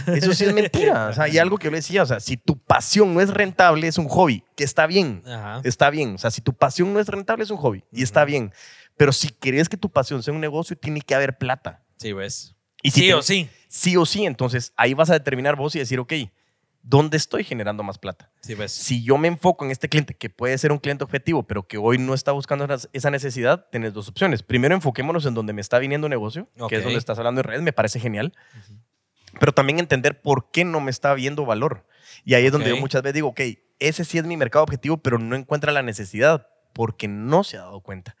Eso 0.06 0.32
sí 0.32 0.44
es 0.44 0.52
mentira. 0.54 1.08
O 1.08 1.12
sea, 1.12 1.28
y 1.28 1.38
algo 1.38 1.58
que 1.58 1.64
yo 1.66 1.70
le 1.70 1.78
decía, 1.78 2.02
o 2.02 2.06
sea, 2.06 2.20
si 2.20 2.36
tu 2.36 2.56
pasión 2.58 3.12
no 3.14 3.20
es 3.20 3.30
rentable, 3.30 3.86
es 3.88 3.98
un 3.98 4.08
hobby, 4.08 4.42
que 4.56 4.64
está 4.64 4.86
bien. 4.86 5.22
Ajá. 5.26 5.60
Está 5.64 5.90
bien. 5.90 6.14
O 6.14 6.18
sea, 6.18 6.30
si 6.30 6.40
tu 6.40 6.52
pasión 6.54 6.92
no 6.92 7.00
es 7.00 7.08
rentable, 7.08 7.44
es 7.44 7.50
un 7.50 7.56
hobby. 7.58 7.84
Y 7.92 8.02
está 8.02 8.24
bien. 8.24 8.52
Pero 8.96 9.12
si 9.12 9.28
querés 9.28 9.68
que 9.68 9.76
tu 9.76 9.90
pasión 9.90 10.22
sea 10.22 10.34
un 10.34 10.40
negocio, 10.40 10.76
tiene 10.76 11.00
que 11.00 11.14
haber 11.14 11.38
plata. 11.38 11.82
Sí, 11.96 12.12
ves. 12.12 12.54
Y 12.82 12.90
si 12.90 13.00
sí 13.02 13.06
te- 13.08 13.14
o 13.14 13.22
sí. 13.22 13.48
Sí 13.68 13.96
o 13.96 14.04
sí, 14.06 14.24
entonces 14.26 14.72
ahí 14.76 14.94
vas 14.94 15.10
a 15.10 15.12
determinar 15.14 15.54
vos 15.56 15.74
y 15.76 15.78
decir, 15.78 15.98
ok, 16.00 16.12
¿dónde 16.82 17.16
estoy 17.16 17.44
generando 17.44 17.82
más 17.82 17.98
plata? 17.98 18.30
Sí. 18.40 18.56
Si 18.68 19.02
yo 19.04 19.18
me 19.18 19.28
enfoco 19.28 19.64
en 19.64 19.70
este 19.70 19.88
cliente, 19.88 20.14
que 20.14 20.30
puede 20.30 20.56
ser 20.58 20.72
un 20.72 20.78
cliente 20.78 21.04
objetivo, 21.04 21.42
pero 21.44 21.66
que 21.66 21.76
hoy 21.78 21.98
no 21.98 22.14
está 22.14 22.32
buscando 22.32 22.66
esa- 22.92 23.10
necesidad, 23.10 23.66
tienes 23.70 23.92
dos 23.92 24.08
opciones. 24.08 24.42
Primero, 24.42 24.74
enfoquémonos 24.74 25.26
en 25.26 25.34
donde 25.34 25.52
me 25.52 25.60
está 25.60 25.78
viniendo 25.78 26.08
negocio, 26.08 26.48
Ok. 26.58 26.70
que 26.70 26.76
es 26.76 26.82
donde 26.84 26.98
estás 26.98 27.18
hablando 27.18 27.40
en 27.40 27.44
redes, 27.44 27.62
me 27.62 27.72
parece 27.72 28.00
genial. 28.00 28.32
Pero 29.38 29.52
también 29.52 29.78
entender 29.78 30.20
por 30.20 30.50
qué 30.50 30.64
no 30.64 30.80
me 30.80 30.90
está 30.90 31.14
viendo 31.14 31.44
valor. 31.46 31.86
Y 32.24 32.34
ahí 32.34 32.46
es 32.46 32.52
donde 32.52 32.70
yo 32.70 32.76
muchas 32.76 33.02
veces 33.02 33.14
digo, 33.14 33.28
ok, 33.28 33.40
ese 33.78 34.04
sí 34.04 34.18
es 34.18 34.24
mi 34.24 34.36
mercado 34.36 34.62
objetivo, 34.64 34.96
pero 34.98 35.18
no 35.18 35.36
encuentra 35.36 35.72
la 35.72 35.82
necesidad 35.82 36.48
porque 36.72 37.08
no 37.08 37.44
se 37.44 37.56
ha 37.56 37.60
dado 37.60 37.80
cuenta 37.80 38.16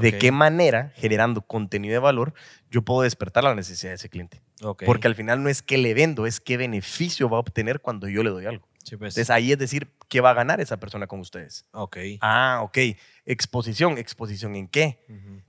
de 0.00 0.18
qué 0.18 0.32
manera, 0.32 0.92
generando 0.96 1.40
contenido 1.42 1.92
de 1.94 1.98
valor, 1.98 2.34
yo 2.70 2.82
puedo 2.82 3.02
despertar 3.02 3.44
la 3.44 3.54
necesidad 3.54 3.92
de 3.92 3.94
ese 3.96 4.10
cliente. 4.10 4.42
Porque 4.84 5.06
al 5.06 5.14
final 5.14 5.42
no 5.42 5.48
es 5.48 5.62
qué 5.62 5.78
le 5.78 5.94
vendo, 5.94 6.26
es 6.26 6.40
qué 6.40 6.56
beneficio 6.56 7.28
va 7.28 7.36
a 7.36 7.40
obtener 7.40 7.80
cuando 7.80 8.08
yo 8.08 8.22
le 8.22 8.30
doy 8.30 8.46
algo. 8.46 8.66
Sí, 8.88 8.96
pues. 8.96 9.14
Entonces 9.14 9.30
ahí 9.30 9.52
es 9.52 9.58
decir, 9.58 9.92
¿qué 10.08 10.20
va 10.20 10.30
a 10.30 10.34
ganar 10.34 10.60
esa 10.60 10.78
persona 10.78 11.06
con 11.06 11.20
ustedes? 11.20 11.66
Ok. 11.72 11.98
Ah, 12.20 12.60
ok. 12.62 12.78
Exposición. 13.26 13.98
¿Exposición 13.98 14.56
en 14.56 14.66
qué? 14.66 15.04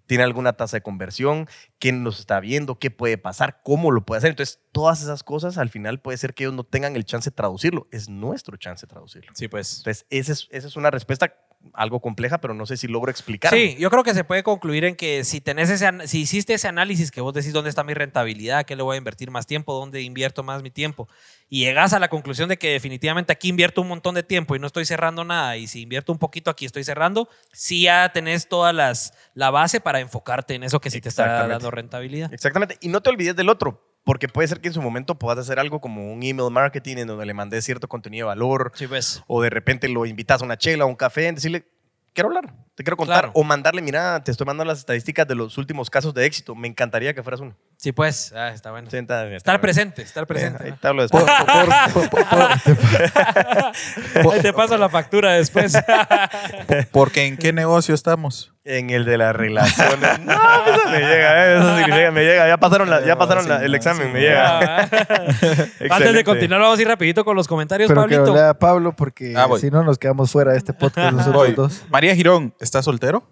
¿Tiene 0.07 0.24
alguna 0.24 0.53
tasa 0.53 0.78
de 0.78 0.82
conversión? 0.82 1.47
¿Quién 1.80 2.03
nos 2.03 2.20
está 2.20 2.41
viendo? 2.41 2.80
¿Qué 2.80 2.91
puede 2.91 3.18
pasar? 3.18 3.62
¿Cómo 3.64 3.91
lo 3.91 4.05
puede 4.05 4.18
hacer? 4.18 4.32
Entonces, 4.32 4.60
todas 4.74 5.01
esas 5.01 5.24
cosas 5.24 5.57
al 5.57 5.70
final 5.70 6.01
puede 6.01 6.18
ser 6.18 6.34
que 6.34 6.43
ellos 6.43 6.53
no 6.53 6.66
tengan 6.66 6.97
el 6.97 7.05
chance 7.05 7.30
de 7.30 7.36
traducirlo. 7.36 7.88
Es 7.91 8.10
nuestro 8.10 8.57
chance 8.57 8.86
de 8.86 8.89
traducirlo. 8.89 9.32
Sí, 9.34 9.47
pues. 9.47 9.78
Entonces, 9.78 10.05
esa 10.10 10.34
es, 10.34 10.47
esa 10.51 10.68
es 10.68 10.76
una 10.76 10.91
respuesta 10.91 11.34
algo 11.74 11.99
compleja, 11.99 12.39
pero 12.39 12.53
no 12.53 12.66
sé 12.66 12.78
si 12.78 12.88
logro 12.88 13.12
explicar. 13.12 13.53
Sí, 13.53 13.76
yo 13.80 13.89
creo 13.89 14.03
que 14.03 14.14
se 14.14 14.24
puede 14.24 14.43
concluir 14.43 14.86
en 14.86 14.95
que 14.95 15.24
si 15.24 15.41
tenés 15.41 15.70
ese, 15.70 16.07
si 16.07 16.22
hiciste 16.22 16.53
ese 16.53 16.68
análisis 16.68 17.12
que 17.12 17.22
vos 17.22 17.34
decís 17.34 17.53
dónde 17.53 17.70
está 17.70 17.84
mi 17.84 17.93
rentabilidad, 17.93 18.66
qué 18.66 18.76
le 18.76 18.84
voy 18.84 18.95
a 18.95 18.97
invertir 18.97 19.30
más 19.30 19.45
tiempo, 19.45 19.74
dónde 19.74 20.01
invierto 20.01 20.41
más 20.43 20.64
mi 20.64 20.72
tiempo, 20.72 21.07
y 21.49 21.66
llegas 21.66 21.93
a 21.93 21.99
la 21.99 22.07
conclusión 22.07 22.49
de 22.49 22.57
que 22.57 22.72
definitivamente 22.72 23.34
aquí 23.34 23.49
invierto 23.49 23.82
un 23.82 23.89
montón 23.89 24.16
de 24.16 24.24
tiempo 24.24 24.55
y 24.55 24.60
no 24.60 24.68
estoy 24.68 24.86
cerrando 24.86 25.24
nada, 25.24 25.57
y 25.57 25.68
si 25.68 25.82
invierto 25.82 26.12
un 26.12 26.20
poquito 26.20 26.49
aquí 26.49 26.66
estoy 26.66 26.84
cerrando, 26.84 27.30
sí 27.51 27.84
ya 27.84 28.10
tenés 28.14 28.47
todas 28.47 28.74
las 28.74 29.14
la 29.34 29.51
base 29.51 29.82
para 29.82 29.99
enfocarte 29.99 30.55
en 30.55 30.64
eso 30.64 30.80
que 30.80 30.89
sí 30.89 31.01
te 31.01 31.10
está 31.10 31.47
dando 31.47 31.72
rentabilidad. 31.72 32.34
Exactamente. 32.34 32.78
Y 32.82 32.88
no 32.88 33.01
te 33.01 33.10
olvides 33.10 33.36
del 33.36 33.49
otro, 33.49 33.88
porque 34.10 34.28
puede 34.28 34.47
ser 34.47 34.60
que 34.60 34.70
en 34.70 34.74
su 34.74 34.82
momento 34.82 35.20
puedas 35.20 35.38
hacer 35.38 35.60
algo 35.60 35.80
como 35.80 36.12
un 36.12 36.24
email 36.24 36.49
marketing 36.49 36.97
en 36.97 37.07
donde 37.10 37.28
le 37.28 37.34
mandes 37.36 37.64
cierto 37.64 37.88
contenido 37.88 38.26
de 38.26 38.30
valor, 38.30 38.72
Sí, 38.74 38.88
pues. 38.88 39.22
o 39.28 39.39
de 39.39 39.51
repente 39.51 39.88
lo 39.88 40.03
invitas 40.03 40.41
a 40.41 40.45
una 40.45 40.57
chela, 40.57 40.86
a 40.86 40.88
un 40.88 40.95
café, 40.95 41.28
en 41.28 41.36
decirle, 41.36 41.68
quiero 42.12 42.30
hablar, 42.30 42.51
te 42.74 42.84
quiero 42.84 42.97
contar, 42.97 43.26
Claro. 43.26 43.32
o 43.36 43.43
mandarle, 43.43 43.84
mira, 43.84 44.24
te 44.24 44.32
estoy 44.32 44.47
mandando 44.47 44.66
las 44.72 44.80
estadísticas 44.80 45.28
de 45.28 45.36
los 45.36 45.60
últimos 45.60 45.91
casos 45.91 46.12
de 46.16 46.26
éxito, 46.26 46.55
me 46.55 46.68
encantaría 46.68 47.14
que 47.14 47.22
fueras 47.22 47.39
uno. 47.39 47.55
Sí, 47.82 47.93
pues. 47.93 48.34
Ah, 48.36 48.49
está 48.49 48.71
bueno. 48.71 48.89
Sí, 48.91 48.97
está- 48.97 49.23
está 49.23 49.38
Estar 49.38 49.61
presente, 49.61 50.01
estar 50.01 50.27
presente. 50.27 50.61
ahí 50.65 50.73
te 50.73 50.86
hablo 50.86 51.01
después. 51.03 51.23
por- 51.23 51.93
por- 51.93 52.09
por- 52.09 52.19
Ahí 54.34 54.41
te 54.41 54.51
paso 54.51 54.77
la 54.77 54.89
factura 54.89 55.32
después. 55.36 55.77
Porque 56.91 57.25
en 57.27 57.38
qué 57.38 57.53
negocio 57.53 57.95
estamos. 57.95 58.51
En 58.65 58.89
el 58.89 59.05
de 59.05 59.17
las 59.17 59.34
relaciones. 59.34 60.19
No, 60.19 60.34
eso 60.65 60.89
me 60.91 60.99
llega, 60.99 61.47
eh, 61.47 61.57
eso 61.57 61.77
sí 61.77 61.84
me 61.89 61.95
llega, 61.97 62.11
me 62.11 62.23
llega. 62.25 62.47
Ya 62.49 62.57
pasaron, 62.57 62.89
la- 62.89 63.05
ya 63.05 63.17
pasaron 63.17 63.47
la- 63.47 63.63
el 63.63 63.73
examen, 63.73 64.11
me 64.11 64.19
llega. 64.19 64.82
Antes 65.89 66.13
de 66.13 66.23
continuar, 66.25 66.59
vamos 66.59 66.80
a 66.80 66.82
ir 66.82 66.88
rapidito 66.89 67.23
con 67.23 67.38
los 67.38 67.47
comentarios, 67.47 67.88
Pero 67.88 68.07
que 68.07 68.15
Pablito. 68.17 68.36
lea 68.36 68.49
a 68.49 68.59
Pablo 68.59 68.93
porque 68.93 69.34
Ah, 69.38 69.47
si 69.57 69.71
no 69.71 69.86
nos 69.86 69.97
quedamos 69.97 70.30
fuera 70.34 70.51
de 70.51 70.57
este 70.57 70.73
podcast 70.73 71.13
nosotros 71.13 71.34
Voy. 71.45 71.53
dos. 71.53 71.82
María 71.89 72.13
Girón, 72.13 72.53
¿está 72.59 72.84
soltero? 72.84 73.23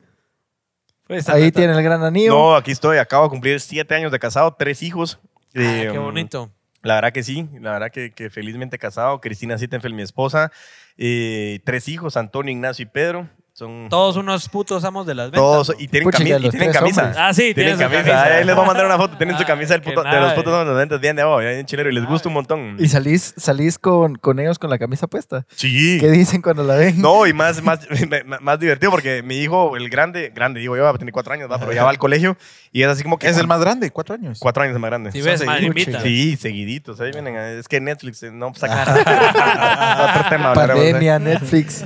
Pues, 1.08 1.30
Ahí 1.30 1.51
tiene 1.51 1.74
el 1.74 1.84
gran 1.84 2.03
anillo. 2.03 2.34
No, 2.34 2.55
aquí 2.55 2.72
estoy, 2.72 2.97
acabo 2.97 3.24
de 3.26 3.30
cumplir 3.30 3.60
siete 3.60 3.95
años 3.95 4.12
de 4.12 4.20
casado, 4.20 4.55
tres 4.58 4.84
hijos. 4.84 5.20
Ah, 5.24 5.30
Eh, 5.53 5.89
qué 5.91 5.97
um, 5.99 6.05
bonito. 6.05 6.51
La 6.84 6.95
verdad 6.95 7.12
que 7.12 7.24
sí, 7.24 7.49
la 7.60 7.72
verdad 7.72 7.91
que, 7.91 8.12
que 8.12 8.30
felizmente 8.30 8.78
casado. 8.78 9.20
Cristina 9.20 9.58
Sittenfeld, 9.58 9.95
mi 9.95 10.03
esposa. 10.03 10.51
Eh, 10.97 11.60
tres 11.66 11.88
hijos, 11.88 12.18
Antonio, 12.18 12.51
Ignacio 12.51 12.84
y 12.84 12.86
Pedro. 12.86 13.30
Son 13.58 13.88
Todos 13.89 14.18
unos 14.18 14.47
putos 14.49 14.84
amos 14.84 15.08
de 15.08 15.16
las 15.16 15.32
ventas. 15.32 15.41
todos. 15.41 15.74
Y 15.80 15.88
tienen, 15.88 16.08
Puchica, 16.12 16.30
camisa, 16.36 16.47
y 16.47 16.49
tienen 16.51 16.72
camisa. 16.72 17.01
hombres. 17.01 17.18
Ah, 17.20 17.34
sí, 17.34 17.55
Tienen 17.55 17.74
su 17.74 17.80
camisa. 17.80 18.03
camisa. 18.03 18.24
Ahí 18.36 18.43
les 18.45 18.55
voy 18.55 18.64
a 18.64 18.68
mandar 18.68 18.86
una 18.86 18.97
foto. 18.97 19.18
Tienen 19.18 19.36
su 19.36 19.41
Ah, 19.41 19.47
camisa 19.47 19.74
del 19.74 19.82
puto- 19.82 20.03
de 20.03 20.20
los 20.20 20.34
putos 20.34 20.60
de 20.60 20.66
los 20.66 20.78
ventas 20.78 21.01
bien 21.01 21.16
de 21.16 21.24
abajo, 21.24 21.39
bien 21.39 21.66
chilero. 21.66 21.89
Y 21.89 21.93
les 21.95 22.05
gusta 22.05 22.28
un 22.28 22.36
montón. 22.36 22.76
Y 22.78 22.88
salís, 22.88 23.34
salís 23.36 23.80
con, 23.80 24.14
con 24.18 24.38
ellos 24.39 24.60
con 24.60 24.70
la 24.70 24.78
camisa 24.78 25.08
puesta. 25.08 25.43
Sí. 25.55 25.97
¿Qué 25.99 26.12
dicen 26.12 26.43
cuando 26.43 26.62
la 26.64 26.76
ven? 26.76 27.01
No, 27.01 27.26
y 27.26 27.34
más, 27.34 27.64
más, 27.64 27.80
más 28.41 28.60
divertido 28.60 28.91
porque 28.91 29.24
mi 29.24 29.38
hijo, 29.39 29.76
el 29.76 29.89
grande, 29.89 30.32
grande, 30.36 30.60
digo 30.60 30.78
yo, 30.78 30.84
va 30.84 30.91
a 30.91 30.93
tener 30.93 31.12
cuatro 31.12 31.34
años, 31.34 31.49
va, 31.51 31.58
pero 31.58 31.74
ya 31.74 31.84
va 31.84 31.89
al 31.89 31.97
colegio 31.97 32.38
y 32.72 32.84
es 32.84 32.88
así 32.89 33.01
como 33.01 33.18
que 33.18 33.28
Es 33.28 33.39
el 33.39 33.47
más 33.47 33.60
grande, 33.60 33.89
cuatro 33.89 34.14
años. 34.14 34.38
cuatro 34.39 34.62
años 34.62 34.78
más 34.80 34.91
grande. 34.91 35.12
Si 35.12 35.20
ves, 35.24 35.43
invita. 35.62 35.99
Sí, 36.01 36.38
seguiditos. 36.39 37.01
Ahí 37.01 37.10
vienen. 37.12 37.36
Es 37.36 37.68
que 37.68 37.82
Netflix 37.82 38.22
eh, 38.22 38.30
no 38.32 38.53
saca 38.53 38.84
otro 40.20 40.30
tema. 40.30 40.51
¿eh? 40.51 40.55
Pandemia, 40.55 41.18
Netflix. 41.18 41.84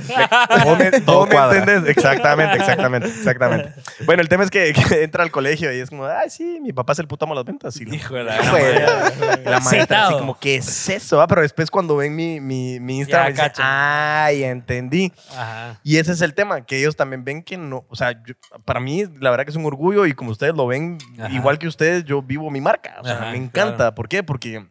¿Vos 0.66 0.78
me, 0.78 1.00
Todo 1.00 1.26
cuadra. 1.26 1.61
Entendés? 1.62 1.96
Exactamente, 1.96 2.56
exactamente, 2.56 3.08
exactamente. 3.18 3.72
Bueno, 4.04 4.22
el 4.22 4.28
tema 4.28 4.44
es 4.44 4.50
que, 4.50 4.72
que 4.88 5.02
entra 5.02 5.22
al 5.22 5.30
colegio 5.30 5.72
y 5.72 5.78
es 5.80 5.90
como, 5.90 6.04
ay, 6.06 6.30
sí, 6.30 6.58
mi 6.60 6.72
papá 6.72 6.92
es 6.92 6.98
el 6.98 7.06
puto 7.08 7.24
amo 7.24 7.34
las 7.34 7.44
ventas. 7.44 7.80
Y 7.80 7.94
Hijo 7.94 8.14
de 8.14 8.24
la 8.24 8.36
la, 8.40 9.36
la 9.50 9.60
maestra 9.60 10.06
así 10.08 10.14
como, 10.14 10.38
¿qué 10.38 10.56
es 10.56 10.88
eso? 10.88 11.20
ah? 11.20 11.26
Pero 11.26 11.42
después 11.42 11.70
cuando 11.70 11.96
ven 11.96 12.14
mi, 12.14 12.40
mi, 12.40 12.80
mi 12.80 12.98
Instagram, 12.98 13.34
Ya 13.34 13.48
dicen, 13.48 13.64
ay, 13.66 14.44
entendí. 14.44 15.12
Ajá. 15.30 15.80
Y 15.82 15.96
ese 15.98 16.12
es 16.12 16.20
el 16.20 16.34
tema, 16.34 16.64
que 16.66 16.78
ellos 16.78 16.96
también 16.96 17.24
ven 17.24 17.42
que 17.42 17.56
no, 17.56 17.84
o 17.88 17.96
sea, 17.96 18.12
yo- 18.24 18.34
para 18.64 18.80
mí 18.80 19.04
la 19.20 19.30
verdad 19.30 19.44
que 19.44 19.50
es 19.50 19.56
un 19.56 19.64
orgullo 19.66 20.06
y 20.06 20.12
como 20.14 20.30
ustedes 20.30 20.54
lo 20.54 20.66
ven, 20.66 20.98
Ajá. 21.18 21.30
igual 21.32 21.58
que 21.58 21.66
ustedes, 21.68 22.04
yo 22.04 22.22
vivo 22.22 22.50
mi 22.50 22.60
marca. 22.60 22.96
O 23.00 23.04
sea, 23.04 23.14
Ajá, 23.16 23.30
me 23.30 23.36
encanta. 23.38 23.76
claro. 23.76 23.94
¿Por 23.94 24.08
qué? 24.08 24.22
Porque 24.22 24.66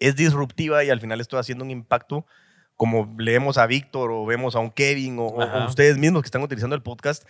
es 0.00 0.16
disruptiva 0.16 0.84
y 0.84 0.90
al 0.90 1.00
final 1.00 1.20
estoy 1.20 1.38
haciendo 1.40 1.64
un 1.64 1.70
impacto 1.70 2.26
como 2.76 3.14
leemos 3.18 3.58
a 3.58 3.66
Víctor 3.66 4.10
o 4.10 4.26
vemos 4.26 4.56
a 4.56 4.58
un 4.60 4.70
Kevin 4.70 5.18
o, 5.18 5.26
o- 5.26 5.66
ustedes 5.66 5.96
mismos 5.98 6.22
que 6.22 6.26
están 6.26 6.42
utilizando 6.42 6.74
el 6.76 6.82
podcast. 6.82 7.24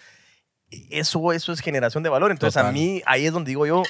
Eso, 0.90 1.32
eso 1.32 1.52
es 1.52 1.60
generación 1.60 2.02
de 2.02 2.08
valor. 2.08 2.30
Entonces, 2.32 2.56
a 2.56 2.60
Total. 2.62 2.74
mí, 2.74 3.00
ahí 3.06 3.26
es 3.26 3.32
donde 3.32 3.50
digo 3.50 3.64
yo, 3.66 3.82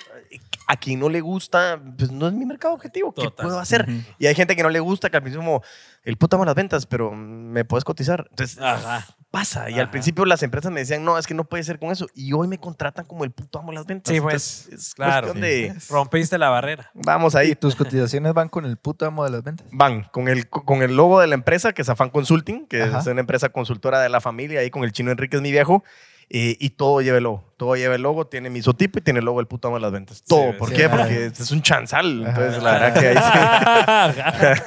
a 0.67 0.77
quien 0.77 1.01
no 1.01 1.09
le 1.09 1.21
gusta, 1.23 1.81
pues 1.97 2.11
no 2.11 2.27
es 2.27 2.35
mi 2.35 2.45
mercado 2.45 2.75
objetivo. 2.75 3.13
¿Qué 3.15 3.23
Total. 3.23 3.47
puedo 3.47 3.59
hacer? 3.59 3.89
Y 4.19 4.27
hay 4.27 4.35
gente 4.35 4.55
que 4.55 4.63
no 4.63 4.69
le 4.69 4.81
gusta, 4.81 5.09
que 5.09 5.17
al 5.17 5.23
principio 5.23 5.45
como, 5.47 5.63
el 6.03 6.17
puto 6.19 6.37
amo 6.37 6.45
las 6.45 6.55
ventas, 6.55 6.85
pero 6.87 7.13
me 7.13 7.65
puedes 7.65 7.85
cotizar. 7.85 8.27
Entonces, 8.31 8.59
Ajá. 8.61 9.07
Pasa. 9.35 9.69
Y 9.69 9.73
Ajá. 9.75 9.83
al 9.83 9.91
principio 9.91 10.25
las 10.25 10.45
empresas 10.45 10.71
me 10.71 10.79
decían, 10.79 11.05
no, 11.05 11.19
es 11.19 11.27
que 11.27 11.35
no 11.35 11.43
puede 11.43 11.65
ser 11.65 11.81
con 11.81 11.91
eso. 11.91 12.07
Y 12.15 12.33
hoy 12.35 12.47
me 12.47 12.59
contratan 12.59 13.05
como 13.05 13.25
el 13.25 13.33
puto 13.33 13.59
amo 13.59 13.73
de 13.73 13.75
las 13.79 13.87
ventas. 13.87 14.15
Sí, 14.15 14.21
pues, 14.21 14.63
Entonces, 14.67 14.89
es 14.89 14.95
claro. 14.95 15.35
de, 15.35 15.75
Rompiste 15.91 16.39
la 16.39 16.51
barrera. 16.51 16.89
vamos 16.95 17.35
Y 17.35 17.39
ahí. 17.39 17.55
tus 17.57 17.75
cotizaciones 17.75 18.33
van 18.33 18.49
con 18.49 18.65
el 18.65 18.77
puto 18.77 19.05
amo 19.07 19.25
de 19.25 19.31
las 19.31 19.43
ventas. 19.43 19.67
Van 19.73 20.05
con 20.05 20.29
el, 20.29 20.49
con 20.49 20.83
el 20.83 20.97
logo 20.97 21.19
de 21.21 21.27
la 21.27 21.35
empresa, 21.35 21.73
que 21.73 21.83
es 21.83 21.89
Afan 21.89 22.11
Consulting, 22.11 22.67
que 22.67 22.85
Ajá. 22.85 23.01
es 23.01 23.07
una 23.09 23.21
empresa 23.21 23.49
consultora 23.49 23.99
de 24.01 24.09
la 24.09 24.21
familia, 24.21 24.61
ahí 24.61 24.71
con 24.71 24.85
el 24.85 24.93
chino 24.93 25.11
Enrique 25.11 25.35
es 25.37 25.43
mi 25.43 25.51
viejo. 25.51 25.83
Eh, 26.31 26.57
y 26.59 26.71
todo 26.71 27.01
lleva 27.01 27.19
el 27.19 27.25
logo. 27.25 27.53
Todo 27.57 27.77
lleva 27.77 27.95
el 27.95 28.03
logo, 28.03 28.27
tiene 28.27 28.51
mi 28.51 28.59
isotipo 28.59 28.99
y 28.99 29.03
tiene 29.03 29.21
el 29.21 29.25
logo 29.25 29.39
del 29.39 29.47
puto 29.47 29.69
amo 29.69 29.77
de 29.77 29.83
las 29.83 29.93
ventas. 29.93 30.23
Todo. 30.23 30.53
Sí, 30.53 30.59
¿Por 30.59 30.71
sí. 30.71 30.77
qué? 30.77 30.85
Ajá. 30.87 30.97
Porque 30.97 31.27
es 31.27 31.51
un 31.51 31.63
chanzal. 31.63 32.25
Entonces, 32.27 32.57
Ajá. 32.57 32.63
la 32.63 32.73
verdad 32.73 33.01
que 33.01 33.07
ahí 33.09 33.17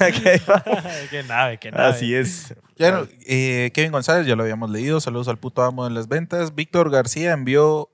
sí. 0.09 1.07
qué 1.09 1.23
nave, 1.23 1.57
qué 1.57 1.71
nave. 1.71 1.89
Así 1.89 2.15
es. 2.15 2.55
No, 2.77 3.07
eh, 3.25 3.71
Kevin 3.73 3.91
González, 3.91 4.27
ya 4.27 4.35
lo 4.35 4.43
habíamos 4.43 4.69
leído. 4.69 5.01
Saludos 5.01 5.27
al 5.27 5.37
puto 5.37 5.63
amo 5.63 5.83
de 5.85 5.91
las 5.91 6.07
ventas. 6.07 6.55
Víctor 6.55 6.89
García 6.91 7.33
envió 7.33 7.89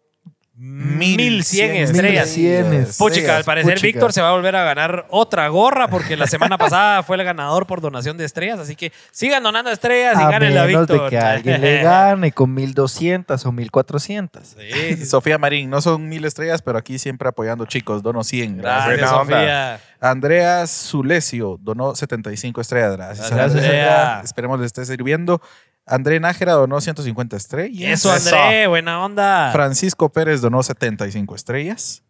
Mil 0.55 1.43
cien 1.43 1.75
estrellas. 1.77 2.29
cienes. 2.29 2.97
Puchica, 2.97 3.37
al 3.37 3.43
parecer 3.43 3.73
Puchica. 3.73 3.87
Víctor 3.87 4.13
se 4.13 4.21
va 4.21 4.29
a 4.29 4.31
volver 4.33 4.55
a 4.55 4.63
ganar 4.63 5.07
otra 5.09 5.47
gorra 5.47 5.87
porque 5.87 6.15
la 6.15 6.27
semana 6.27 6.59
pasada 6.59 7.01
fue 7.03 7.17
el 7.17 7.23
ganador 7.23 7.65
por 7.65 7.81
donación 7.81 8.17
de 8.17 8.25
estrellas. 8.25 8.59
Así 8.59 8.75
que 8.75 8.91
sigan 9.11 9.41
donando 9.41 9.71
estrellas 9.71 10.15
y 10.19 10.21
A 10.23 10.29
ganen 10.29 10.55
a 10.55 10.65
menos 10.65 10.87
Víctor. 10.87 11.05
de 11.05 11.09
que 11.09 11.17
alguien 11.17 11.59
le 11.59 11.81
gane 11.83 12.31
con 12.31 12.53
1200 12.53 13.43
o 13.47 13.51
1400. 13.51 14.47
Sí. 14.47 15.05
Sofía 15.07 15.39
Marín, 15.39 15.71
no 15.71 15.81
son 15.81 16.07
mil 16.07 16.23
estrellas, 16.23 16.61
pero 16.61 16.77
aquí 16.77 16.99
siempre 16.99 17.27
apoyando 17.29 17.65
chicos. 17.65 18.03
Dono 18.03 18.23
100. 18.23 18.57
Gracias. 18.57 18.97
Gracias. 18.97 19.09
Sofía. 19.09 19.79
Andrea 19.99 20.67
Zulesio 20.67 21.57
donó 21.61 21.95
75 21.95 22.61
estrellas. 22.61 22.95
Gracias. 22.95 23.31
Gracias, 23.31 23.63
Andrea. 23.63 24.21
Esperemos 24.23 24.59
le 24.59 24.67
esté 24.67 24.85
sirviendo. 24.85 25.41
André 25.85 26.19
Nájera 26.19 26.53
donó 26.53 26.79
150 26.79 27.35
estrellas. 27.35 27.91
Eso, 27.91 28.11
André, 28.11 28.67
buena 28.67 29.03
onda. 29.03 29.51
Francisco 29.51 30.09
Pérez 30.11 30.41
donó 30.41 30.63
75 30.63 31.35
estrellas. 31.35 32.03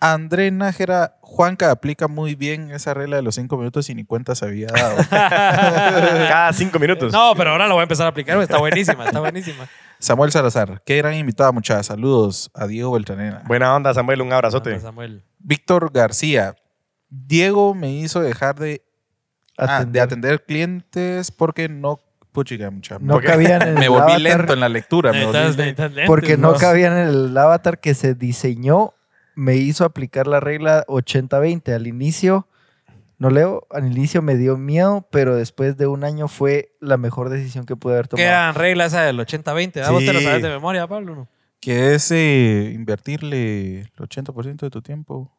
André 0.00 0.50
Nájera, 0.50 1.16
Juanca 1.20 1.70
aplica 1.70 2.08
muy 2.08 2.34
bien 2.34 2.72
esa 2.72 2.92
regla 2.92 3.16
de 3.16 3.22
los 3.22 3.36
5 3.36 3.56
minutos 3.56 3.88
y 3.88 3.94
ni 3.94 4.04
cuenta 4.04 4.34
se 4.34 4.44
había 4.46 4.66
dado. 4.66 4.96
Cada 5.10 6.52
cinco 6.52 6.80
minutos. 6.80 7.12
No, 7.12 7.34
pero 7.36 7.50
ahora 7.50 7.68
lo 7.68 7.74
voy 7.74 7.82
a 7.82 7.84
empezar 7.84 8.06
a 8.06 8.08
aplicar. 8.08 8.40
Está 8.42 8.58
buenísima, 8.58 9.04
está 9.04 9.20
buenísima. 9.20 9.68
Samuel 10.00 10.32
Salazar, 10.32 10.82
qué 10.84 10.96
gran 10.96 11.14
invitado, 11.14 11.52
muchachas. 11.52 11.86
Saludos 11.86 12.50
a 12.52 12.66
Diego 12.66 12.90
Beltranena. 12.90 13.44
Buena 13.46 13.76
onda, 13.76 13.94
Samuel. 13.94 14.22
Un 14.22 14.32
abrazote. 14.32 14.80
Samuel. 14.80 15.22
Víctor 15.38 15.92
García, 15.92 16.56
Diego 17.08 17.72
me 17.72 17.92
hizo 17.92 18.20
dejar 18.20 18.56
de, 18.58 18.82
ah, 19.56 19.66
de 19.66 20.00
Atender. 20.00 20.02
atender 20.02 20.44
clientes 20.44 21.30
porque 21.30 21.68
no. 21.68 22.00
Puchica, 22.32 22.70
mucha. 22.70 22.98
No 22.98 23.20
cabían 23.20 23.62
en 23.62 23.74
Me 23.78 23.84
el 23.84 23.90
volví 23.90 24.00
avatar 24.12 24.20
lento 24.20 24.52
en 24.54 24.60
la 24.60 24.68
lectura. 24.68 25.12
Me 25.12 25.26
volví 25.26 25.38
lento. 25.56 25.88
lentes, 25.88 26.06
porque 26.06 26.36
no 26.36 26.54
cabían 26.54 26.94
en 26.96 27.08
el 27.08 27.36
avatar 27.36 27.78
que 27.78 27.94
se 27.94 28.14
diseñó. 28.14 28.94
Me 29.34 29.56
hizo 29.56 29.84
aplicar 29.84 30.26
la 30.26 30.40
regla 30.40 30.84
80-20. 30.88 31.74
Al 31.74 31.86
inicio, 31.86 32.48
no 33.18 33.30
leo, 33.30 33.66
al 33.70 33.86
inicio 33.86 34.20
me 34.22 34.34
dio 34.36 34.56
miedo, 34.58 35.06
pero 35.10 35.36
después 35.36 35.76
de 35.76 35.86
un 35.86 36.04
año 36.04 36.28
fue 36.28 36.72
la 36.80 36.96
mejor 36.96 37.28
decisión 37.30 37.64
que 37.66 37.76
pude 37.76 37.94
haber 37.94 38.08
tomado. 38.08 38.26
Quedan 38.28 38.54
reglas 38.54 38.92
esa 38.92 39.02
del 39.02 39.18
80-20. 39.20 39.72
¿verdad? 39.74 39.90
¿Vos 39.92 40.04
te 40.04 40.12
lo 40.12 40.18
Sí. 40.18 40.24
sabes 40.24 40.42
de 40.42 40.48
memoria, 40.48 40.86
Pablo? 40.86 41.14
no? 41.14 41.28
Que 41.60 41.94
es 41.94 42.10
eh, 42.10 42.72
invertirle 42.74 43.80
el 43.82 43.92
80% 43.96 44.66
de 44.66 44.70
tu 44.70 44.82
tiempo. 44.82 45.30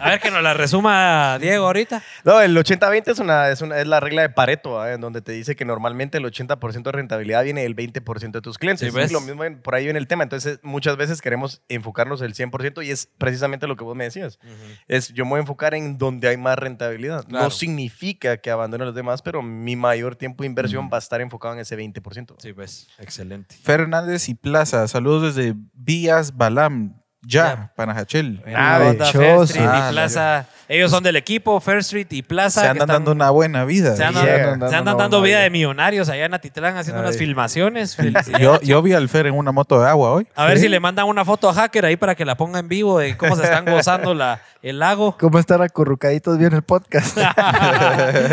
A 0.00 0.10
ver 0.10 0.20
que 0.20 0.30
nos 0.30 0.42
la 0.42 0.54
resuma 0.54 1.38
Diego 1.40 1.66
ahorita. 1.66 2.02
No, 2.24 2.40
el 2.40 2.56
80-20 2.56 3.02
es, 3.12 3.18
una, 3.18 3.48
es, 3.50 3.60
una, 3.60 3.78
es 3.78 3.86
la 3.86 4.00
regla 4.00 4.22
de 4.22 4.28
Pareto, 4.30 4.84
¿eh? 4.86 4.94
en 4.94 5.00
donde 5.00 5.20
te 5.22 5.32
dice 5.32 5.56
que 5.56 5.64
normalmente 5.64 6.18
el 6.18 6.24
80% 6.24 6.82
de 6.82 6.92
rentabilidad 6.92 7.42
viene 7.44 7.62
del 7.62 7.74
20% 7.76 8.30
de 8.30 8.40
tus 8.40 8.58
clientes. 8.58 8.88
Sí, 8.88 8.94
¿ves? 8.96 9.10
Y 9.10 9.14
lo 9.14 9.20
mismo 9.20 9.44
en- 9.44 9.60
por 9.60 9.74
ahí 9.74 9.84
viene 9.84 9.98
el 9.98 10.06
tema. 10.06 10.22
Entonces, 10.22 10.60
muchas 10.62 10.96
veces 10.96 11.20
queremos 11.20 11.62
enfocarnos 11.68 12.20
el 12.22 12.34
100% 12.34 12.82
y 12.84 12.90
es 12.90 13.08
precisamente 13.18 13.66
lo 13.66 13.76
que 13.76 13.84
vos 13.84 13.96
me 13.96 14.04
decías. 14.04 14.38
Es 14.86 15.08
yo 15.12 15.24
me 15.24 15.30
voy 15.30 15.38
a 15.38 15.40
enfocar 15.40 15.74
en 15.74 15.98
donde 15.98 16.28
hay 16.28 16.36
más 16.36 16.58
rentabilidad. 16.58 17.24
Claro. 17.26 17.44
No 17.44 17.50
significa 17.50 18.36
que 18.38 18.50
abandone 18.50 18.84
a 18.84 18.86
los 18.86 18.94
demás, 18.94 19.22
pero 19.22 19.42
mi 19.42 19.76
mayor 19.76 20.16
tiempo 20.16 20.42
de 20.42 20.46
inversión 20.48 20.88
va 20.92 20.96
a 20.98 21.00
estar 21.00 21.20
enfocado 21.20 21.54
en 21.54 21.60
ese 21.60 21.76
20%. 21.76 22.36
Sí, 22.38 22.52
pues, 22.52 22.88
excelente. 22.98 23.56
Fernández 23.62 24.28
y 24.28 24.34
Plaza, 24.34 24.86
saludos 24.88 25.34
desde 25.34 25.54
Vías 25.74 26.36
Balam, 26.36 26.97
ya, 27.22 27.72
Panajachel. 27.76 28.42
Ah. 28.54 28.92
Fair 29.12 29.42
Street 29.42 29.66
Ah, 29.68 29.88
y 29.88 29.92
Plaza. 29.92 30.46
Ellos 30.68 30.90
son 30.90 31.02
del 31.02 31.16
equipo, 31.16 31.58
Fair 31.60 31.78
Street 31.78 32.06
y 32.10 32.22
Plaza. 32.22 32.60
Se 32.60 32.66
andan 32.68 32.82
están- 32.88 32.96
dando 32.96 33.12
una 33.12 33.30
buena 33.30 33.64
vida. 33.64 33.96
Se 33.96 34.04
andan, 34.04 34.24
Yeah. 34.24 34.36
se 34.36 34.42
Andan 34.52 34.74
andan 34.74 34.96
dando 34.98 35.22
vida 35.22 35.36
vida. 35.38 35.42
de 35.44 35.50
millonarios 35.50 36.08
allá 36.10 36.26
en 36.26 36.34
Atitlán 36.34 36.76
haciendo 36.76 37.00
Ay. 37.00 37.06
unas 37.08 37.16
filmaciones. 37.18 37.96
Yo 38.62 38.82
vi 38.82 38.92
al 38.92 39.08
Fer 39.08 39.26
en 39.26 39.34
una 39.34 39.50
moto 39.50 39.80
de 39.80 39.88
agua 39.88 40.12
hoy. 40.12 40.28
A 40.36 40.44
ver 40.46 40.58
si 40.58 40.68
le 40.68 40.78
mandan 40.78 41.06
una 41.06 41.24
foto 41.24 41.48
a 41.48 41.54
Hacker 41.54 41.86
ahí 41.86 41.96
para 41.96 42.14
que 42.14 42.24
la 42.24 42.36
ponga 42.36 42.58
en 42.60 42.68
vivo 42.68 42.98
de 42.98 43.16
cómo 43.16 43.34
se 43.36 43.44
están 43.44 43.64
gozando 43.64 44.14
la, 44.14 44.40
el 44.62 44.78
lago. 44.78 45.16
¿Cómo 45.18 45.38
están 45.38 45.62
acurrucaditos 45.62 46.38
bien 46.38 46.52
el 46.52 46.62
podcast? 46.62 47.16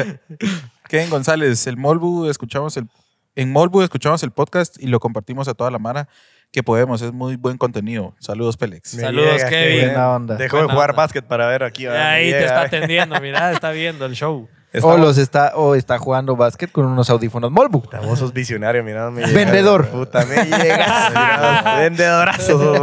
Kevin 0.87 1.09
González, 1.09 1.65
el 1.67 1.77
Molbu, 1.77 2.27
escuchamos 2.29 2.77
el, 2.77 2.87
en 3.35 3.51
Molbu 3.51 3.81
escuchamos 3.81 4.21
el 4.23 4.31
podcast 4.31 4.81
y 4.81 4.87
lo 4.87 4.99
compartimos 4.99 5.47
a 5.47 5.53
toda 5.53 5.71
la 5.71 5.79
mara 5.79 6.07
que 6.51 6.63
podemos. 6.63 7.01
Es 7.01 7.11
muy 7.11 7.35
buen 7.35 7.57
contenido. 7.57 8.15
Saludos, 8.19 8.57
Pélex. 8.57 8.95
Me 8.95 9.01
Saludos, 9.01 9.35
llega, 9.35 9.49
Kevin. 9.49 9.85
Buena 9.85 10.11
onda. 10.11 10.35
Dejó 10.35 10.57
de 10.57 10.63
jugar 10.63 10.91
onda. 10.91 11.01
básquet 11.01 11.25
para 11.25 11.47
ver 11.47 11.63
aquí. 11.63 11.85
Ahí 11.87 12.31
te 12.31 12.45
está 12.45 12.61
atendiendo, 12.61 13.19
mira, 13.21 13.51
está 13.51 13.71
viendo 13.71 14.05
el 14.05 14.13
show. 14.13 14.47
O, 14.81 14.97
los 14.97 15.17
está, 15.17 15.53
o 15.55 15.75
está 15.75 15.97
jugando 15.97 16.35
básquet 16.35 16.71
con 16.71 16.85
unos 16.85 17.09
audífonos 17.09 17.51
Molbu. 17.51 17.83
Puta, 17.83 17.99
Vos 18.01 18.19
sos 18.19 18.33
visionario, 18.33 18.83
mira. 18.83 19.09
me 19.09 19.21
llegas. 19.21 19.33
Vendedor. 19.33 19.87
Puta, 19.87 20.25
me 20.25 20.43
llegas. 20.43 21.13
Vendedorazo. 21.79 22.81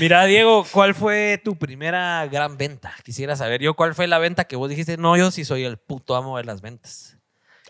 Mira, 0.00 0.24
Diego, 0.24 0.66
¿cuál 0.70 0.94
fue 0.94 1.40
tu 1.44 1.56
primera 1.56 2.26
gran 2.26 2.56
venta? 2.56 2.92
Quisiera 3.04 3.36
saber 3.36 3.60
yo 3.60 3.74
cuál 3.74 3.94
fue 3.94 4.06
la 4.06 4.18
venta 4.18 4.44
que 4.44 4.56
vos 4.56 4.68
dijiste, 4.68 4.96
no, 4.96 5.16
yo 5.16 5.30
sí 5.30 5.44
soy 5.44 5.64
el 5.64 5.76
puto 5.76 6.16
amo 6.16 6.38
de 6.38 6.44
las 6.44 6.60
ventas. 6.60 7.16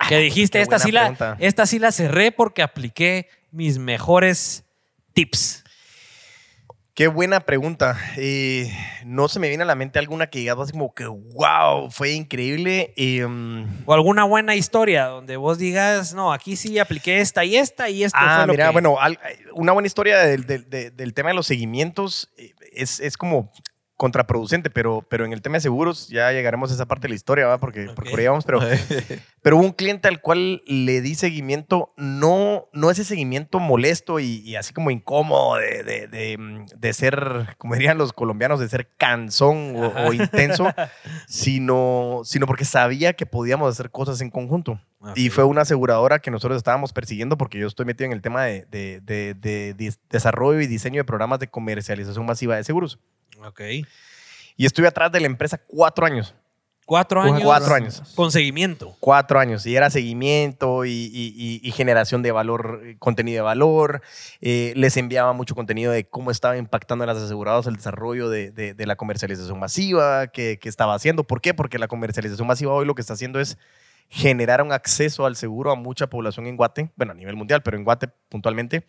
Que 0.09 0.19
dijiste, 0.19 0.59
qué 0.59 0.63
esta 0.63 0.79
sí, 0.79 0.93
la, 0.93 1.37
esta 1.39 1.65
sí 1.65 1.79
la 1.79 1.91
cerré 1.91 2.31
porque 2.31 2.63
apliqué 2.63 3.29
mis 3.57 3.79
mejores 3.79 4.65
tips. 5.15 5.65
Qué 6.95 7.09
buena 7.09 7.41
pregunta. 7.41 7.99
Eh, 8.17 8.73
no 9.05 9.29
se 9.29 9.39
me 9.39 9.49
viene 9.49 9.65
a 9.65 9.67
la 9.67 9.75
mente 9.75 9.99
alguna 9.99 10.29
que 10.29 10.39
digas 10.39 10.57
así 10.59 10.73
como 10.73 10.95
que, 10.95 11.05
wow, 11.07 11.91
fue 11.91 12.13
increíble. 12.13 12.95
Eh, 12.97 13.27
mm, 13.27 13.83
O 13.85 13.93
alguna 13.93 14.25
buena 14.25 14.55
historia 14.55 15.05
donde 15.07 15.37
vos 15.37 15.59
digas, 15.59 16.15
no, 16.15 16.33
aquí 16.33 16.57
sí 16.57 16.79
apliqué 16.79 17.21
esta 17.21 17.45
y 17.45 17.57
esta 17.57 17.91
y 17.91 18.03
esto 18.05 18.19
ah, 18.19 18.37
fue 18.39 18.47
lo 18.47 18.53
mira, 18.55 18.67
que... 18.69 18.73
bueno, 18.73 18.99
al- 18.99 19.19
una 19.53 19.73
buena 19.73 19.87
historia 19.87 20.19
del, 20.21 20.47
del- 20.47 20.71
de- 20.71 20.91
del 20.91 21.13
tema 21.13 21.29
de 21.31 21.35
los 21.35 21.47
seguimientos 21.47 22.31
eh, 22.39 22.55
es, 22.73 22.99
es 23.01 23.19
como 23.19 23.53
contraproducente, 23.97 24.69
pero, 24.69 25.07
pero 25.09 25.25
en 25.25 25.33
el 25.33 25.41
tema 25.41 25.55
de 25.57 25.61
seguros 25.63 26.09
ya 26.09 26.31
llegaremos 26.33 26.71
a 26.71 26.75
esa 26.75 26.87
parte 26.87 27.05
de 27.05 27.11
la 27.11 27.15
historia, 27.15 27.47
¿va? 27.47 27.59
Porque, 27.59 27.87
porque 27.95 28.11
por 28.11 28.21
ahí 28.21 28.27
vamos, 28.27 28.45
pero, 28.45 28.61
pero 29.43 29.57
un 29.57 29.73
cliente 29.73 30.07
al 30.09 30.21
cual 30.21 30.63
le 30.67 31.01
di 31.01 31.15
seguimiento, 31.15 31.93
no, 31.97 32.67
no 32.75 32.91
ese 32.91 33.05
seguimiento 33.05 33.59
molesto 33.59 34.21
y, 34.21 34.41
y 34.41 34.57
así 34.57 34.75
como 34.75 34.91
incómodo 34.91 35.57
de, 35.57 35.83
de- 35.83 36.09
de, 36.09 36.67
de 36.77 36.93
ser, 36.93 37.55
como 37.59 37.75
dirían 37.75 37.97
los 37.97 38.13
colombianos, 38.13 38.61
de 38.61 38.69
ser 38.69 38.89
cansón 38.99 39.75
o, 39.77 39.87
o 40.09 40.13
intenso, 40.13 40.67
sino, 41.27 42.21
sino 42.25 42.47
porque 42.47 42.65
sabía 42.65 43.15
que 43.15 43.27
podíamos 43.27 43.71
hacer 43.73 43.91
cosas 43.91 44.21
en 44.21 44.31
conjunto. 44.31 44.81
Y 45.15 45.31
fue 45.31 45.45
una 45.45 45.61
aseguradora 45.63 46.19
que 46.19 46.31
nosotros 46.33 46.57
estábamos 46.57 46.93
persiguiendo 46.93 47.39
porque 47.39 47.59
yo 47.59 47.67
estoy 47.69 47.87
metido 47.87 48.07
en 48.07 48.13
el 48.13 48.23
tema 48.23 48.45
de, 48.45 48.67
de- 48.71 49.97
desarrollo 50.11 50.61
y 50.61 50.67
diseño 50.67 51.01
de 51.01 51.05
programas 51.05 51.39
de 51.39 51.49
comercialización 51.49 52.27
masiva 52.27 52.57
de 52.57 52.65
seguros. 52.65 52.99
Ok. 53.45 53.61
Y 54.57 54.65
estuve 54.67 54.89
atrás 54.89 55.13
de 55.13 55.21
la 55.21 55.27
empresa 55.27 55.59
cuatro 55.67 56.07
años. 56.07 56.35
Cuatro 56.87 57.21
años. 57.21 57.43
Cuatro 57.43 57.75
años. 57.75 58.01
Con 58.15 58.31
seguimiento. 58.31 58.97
Cuatro 59.01 59.41
años. 59.41 59.67
Y 59.67 59.75
era 59.75 59.91
seguimiento 59.91 60.85
y, 60.85 60.91
y- 61.13 61.61
y- 61.61 61.73
generación 61.73 62.23
de 62.23 62.31
valor, 62.31 62.81
eh, 62.85 62.97
contenido 63.01 63.39
de 63.39 63.43
valor. 63.43 64.03
Eh, 64.41 64.73
les 64.77 64.97
enviaba 64.97 65.33
mucho 65.33 65.57
contenido 65.57 65.91
de 65.91 66.09
cómo 66.09 66.31
estaba 66.31 66.57
impactando 66.57 67.03
a 67.03 67.09
las 67.09 67.17
aseguradoras 67.17 67.67
el 67.67 67.75
desarrollo 67.75 68.31
de, 68.31 68.53
de- 68.53 68.75
de 68.75 68.87
la 68.87 68.95
comercialización 68.95 69.59
masiva, 69.59 70.29
qué 70.29 70.61
estaba 70.63 70.95
haciendo. 70.95 71.25
¿Por 71.25 71.41
qué? 71.41 71.55
Porque 71.55 71.79
la 71.81 71.89
comercialización 71.89 72.47
masiva 72.47 72.73
hoy 72.73 72.87
lo 72.87 72.95
que 72.95 73.01
está 73.01 73.15
haciendo 73.15 73.41
es 73.41 73.59
generar 74.09 74.63
un 74.63 74.71
acceso 74.71 75.27
al 75.27 75.35
seguro 75.35 75.73
a 75.73 75.75
mucha 75.75 76.07
población 76.07 76.47
en 76.47 76.57
Guate, 76.57 76.93
bueno, 76.95 77.11
a 77.11 77.17
nivel 77.17 77.35
mundial, 77.35 77.65
pero 77.65 77.77
en 77.77 77.83
Guate 77.83 78.07
puntualmente. 78.29 78.85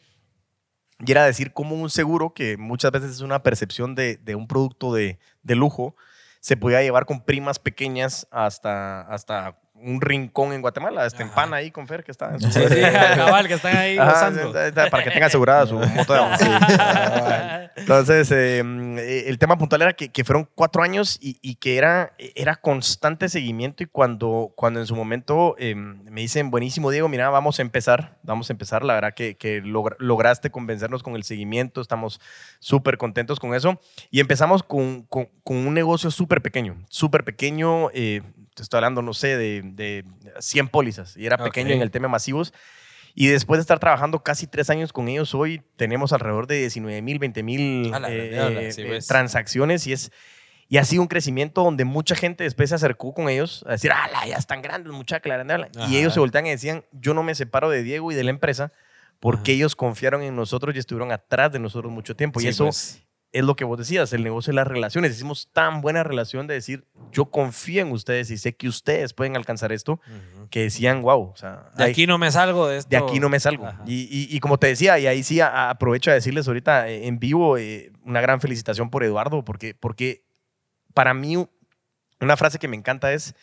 Y 0.99 1.11
era 1.11 1.25
decir 1.25 1.53
cómo 1.53 1.75
un 1.75 1.89
seguro, 1.89 2.33
que 2.33 2.57
muchas 2.57 2.91
veces 2.91 3.11
es 3.11 3.21
una 3.21 3.43
percepción 3.43 3.93
de, 3.93 4.17
de 4.17 4.35
un 4.35 4.47
producto 4.47 4.93
de, 4.93 5.19
de 5.43 5.55
lujo, 5.55 5.95
se 6.39 6.57
podía 6.57 6.81
llevar 6.81 7.05
con 7.05 7.23
primas 7.23 7.59
pequeñas 7.59 8.27
hasta, 8.31 9.01
hasta 9.01 9.59
un 9.81 10.01
rincón 10.01 10.53
en 10.53 10.61
Guatemala, 10.61 11.05
este. 11.05 11.25
Pana 11.25 11.57
ahí 11.57 11.71
con 11.71 11.87
Fer 11.87 12.03
que 12.03 12.11
está. 12.11 12.31
en 12.33 12.41
su- 12.41 12.51
Sí, 12.51 12.61
sí, 12.67 12.81
cabal, 13.15 13.47
que 13.47 13.53
están 13.55 13.75
ahí 13.77 13.97
Ajá, 13.99 14.31
sí, 14.31 14.39
para 14.91 15.03
que 15.03 15.11
tenga 15.11 15.27
asegurada 15.27 15.67
su 15.67 15.75
moto 15.95 16.13
de 16.13 16.19
avance. 16.19 16.45
Entonces, 17.75 18.31
eh, 18.31 18.63
eh, 18.97 19.23
el 19.27 19.37
tema 19.37 19.57
puntual 19.57 19.81
era 19.83 19.93
que, 19.93 20.09
que 20.09 20.23
fueron 20.23 20.47
cuatro 20.55 20.81
años 20.83 21.17
y, 21.21 21.37
y 21.41 21.55
que 21.55 21.77
era, 21.77 22.13
era 22.35 22.55
constante 22.55 23.29
seguimiento. 23.29 23.83
Y 23.83 23.87
cuando, 23.87 24.51
cuando 24.55 24.79
en 24.79 24.87
su 24.87 24.95
momento 24.95 25.55
eh, 25.59 25.75
me 25.75 26.21
dicen, 26.21 26.49
buenísimo, 26.51 26.89
Diego, 26.91 27.07
mira, 27.07 27.29
vamos 27.29 27.59
a 27.59 27.61
empezar, 27.61 28.17
vamos 28.23 28.49
a 28.49 28.53
empezar. 28.53 28.83
La 28.83 28.93
verdad 28.95 29.13
que, 29.13 29.35
que 29.37 29.61
logra- 29.61 29.95
lograste 29.99 30.49
convencernos 30.49 31.03
con 31.03 31.15
el 31.15 31.23
seguimiento, 31.23 31.81
estamos 31.81 32.19
súper 32.59 32.97
contentos 32.97 33.39
con 33.39 33.53
eso. 33.53 33.79
Y 34.09 34.19
empezamos 34.19 34.63
con, 34.63 35.03
con- 35.03 35.29
con 35.43 35.57
un 35.57 35.73
negocio 35.73 36.11
súper 36.11 36.41
pequeño, 36.41 36.77
súper 36.89 37.23
pequeño. 37.23 37.89
eh, 37.93 38.21
te 38.57 38.63
estoy 38.63 38.79
hablando, 38.79 39.03
no 39.03 39.13
sé, 39.13 39.37
de, 39.37 39.61
de 39.63 40.03
100 40.39 40.69
pólizas. 40.69 41.15
Y 41.15 41.27
era 41.27 41.37
pequeño 41.37 41.73
en 41.73 41.81
el 41.81 41.91
tema 41.91 42.07
masivos. 42.07 42.53
Y 43.13 43.27
después 43.27 43.59
de 43.59 43.61
estar 43.61 43.77
trabajando 43.77 44.23
casi 44.23 44.47
tres 44.47 44.71
años 44.71 44.91
con 44.91 45.07
ellos, 45.07 45.35
hoy 45.35 45.61
tenemos 45.75 46.11
alrededor 46.11 46.47
de 46.47 46.57
19 46.57 47.01
mil, 47.03 47.19
20 47.19 47.43
mil 47.43 47.91
eh, 48.09 48.71
sí, 48.73 48.81
eh, 48.81 48.99
transacciones 49.07 49.85
y 49.87 49.93
es 49.93 50.11
y 50.69 50.77
ha 50.77 50.83
sido 50.83 51.01
un 51.01 51.07
crecimiento 51.07 51.63
donde 51.63 51.85
mucha 51.85 52.13
gente 52.13 52.43
después 52.43 52.69
se 52.69 52.75
acercó 52.75 53.13
con 53.13 53.29
ellos 53.29 53.63
a 53.67 53.71
decir, 53.71 53.91
ah, 53.93 54.09
ya 54.27 54.35
están 54.35 54.61
grandes, 54.61 54.91
mucha 54.91 55.21
clarandela. 55.21 55.69
Ajá. 55.75 55.87
Y 55.89 55.97
ellos 55.97 56.13
se 56.13 56.19
voltean 56.19 56.45
y 56.45 56.49
decían, 56.49 56.83
yo 56.91 57.13
no 57.13 57.23
me 57.23 57.35
separo 57.35 57.69
de 57.69 57.83
Diego 57.83 58.11
y 58.11 58.15
de 58.15 58.23
la 58.23 58.31
empresa 58.31 58.73
porque 59.19 59.51
Ajá. 59.51 59.57
ellos 59.57 59.75
confiaron 59.75 60.23
en 60.23 60.35
nosotros 60.35 60.75
y 60.75 60.79
estuvieron 60.79 61.11
atrás 61.11 61.51
de 61.53 61.59
nosotros 61.59 61.91
mucho 61.91 62.15
tiempo. 62.15 62.39
y 62.39 62.43
Sí, 62.43 62.49
eso 62.49 62.65
pues. 62.65 63.01
Es 63.33 63.43
lo 63.43 63.55
que 63.55 63.65
vos 63.65 63.77
decías, 63.77 64.11
el 64.13 64.23
negocio 64.23 64.51
de 64.51 64.55
las 64.55 64.67
relaciones. 64.67 65.11
Hicimos 65.11 65.49
tan 65.51 65.81
buena 65.81 66.03
relación 66.03 66.47
de 66.47 66.53
decir, 66.55 66.85
yo 67.11 67.25
confío 67.25 67.81
en 67.81 67.91
ustedes 67.91 68.31
y 68.31 68.37
sé 68.37 68.55
que 68.55 68.67
ustedes 68.69 69.13
pueden 69.13 69.35
alcanzar 69.35 69.71
esto, 69.71 69.99
que 70.49 70.61
decían, 70.63 71.01
wow, 71.01 71.31
o 71.33 71.35
sea, 71.35 71.69
De 71.75 71.83
hay- 71.83 71.91
aquí 71.91 72.07
no 72.07 72.17
me 72.17 72.31
salgo 72.31 72.67
de 72.67 72.77
esto. 72.77 72.89
de 72.89 72.97
aquí 72.97 73.19
no 73.19 73.27
me 73.29 73.39
salgo. 73.39 73.67
Y, 73.85 74.03
y- 74.09 74.27
y 74.35 74.39
como 74.39 74.57
te 74.57 74.67
decía, 74.67 74.97
y 74.97 75.07
ahí 75.07 75.23
sí 75.23 75.39
a- 75.41 75.69
aprovecho 75.69 76.09
a 76.09 76.13
decirles 76.13 76.47
ahorita 76.47 76.87
eh, 76.89 77.07
en 77.07 77.19
vivo 77.19 77.57
eh, 77.57 77.91
una 78.05 78.21
gran 78.21 78.39
felicitación 78.41 78.89
por 78.89 79.03
Eduardo, 79.03 79.43
porque, 79.43 79.75
porque 79.75 80.23
para 80.93 81.13
mí 81.13 81.35
una 82.21 82.37
frase 82.37 82.57
que 82.59 82.67
me 82.69 82.77
encanta 82.77 83.11
es, 83.13 83.35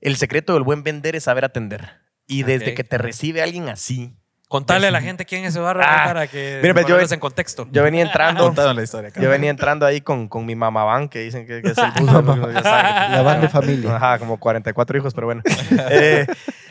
el 0.00 0.16
secreto 0.16 0.54
del 0.54 0.62
buen 0.62 0.82
vender 0.82 1.16
es 1.16 1.24
saber 1.24 1.44
atender. 1.44 2.00
Y 2.26 2.44
desde 2.44 2.74
que 2.74 2.84
te 2.84 2.96
recibe 2.96 3.42
alguien 3.42 3.68
así, 3.68 4.14
Contarle 4.50 4.88
a 4.88 4.90
la 4.90 5.00
gente 5.00 5.24
quién 5.24 5.44
es 5.44 5.54
Eduardo 5.54 5.80
Ah, 5.84 6.02
para 6.06 6.26
que 6.26 6.58
mira, 6.60 6.74
pues, 6.74 6.84
yo- 6.84 6.98
en 6.98 7.20
contexto. 7.20 7.68
yo 7.70 7.84
venía 7.84 8.02
entrando... 8.02 8.52
La 8.74 8.82
historia. 8.82 9.12
Yo 9.14 9.30
venía 9.30 9.48
entrando 9.48 9.86
ahí 9.86 10.00
con, 10.00 10.26
con 10.26 10.44
mi 10.44 10.56
mamá 10.56 10.82
van, 10.82 11.08
que 11.08 11.20
dicen 11.20 11.46
que, 11.46 11.62
que 11.62 11.68
es 11.70 11.78
el 11.78 11.84
bus. 12.00 12.10
que- 12.48 12.60
La 12.60 13.22
van 13.24 13.40
de 13.40 13.48
familia. 13.48 13.94
Ajá, 13.94 14.18
como 14.18 14.38
44 14.40 14.98
hijos, 14.98 15.14
pero 15.14 15.28
bueno. 15.28 15.42
Eh, 15.92 16.26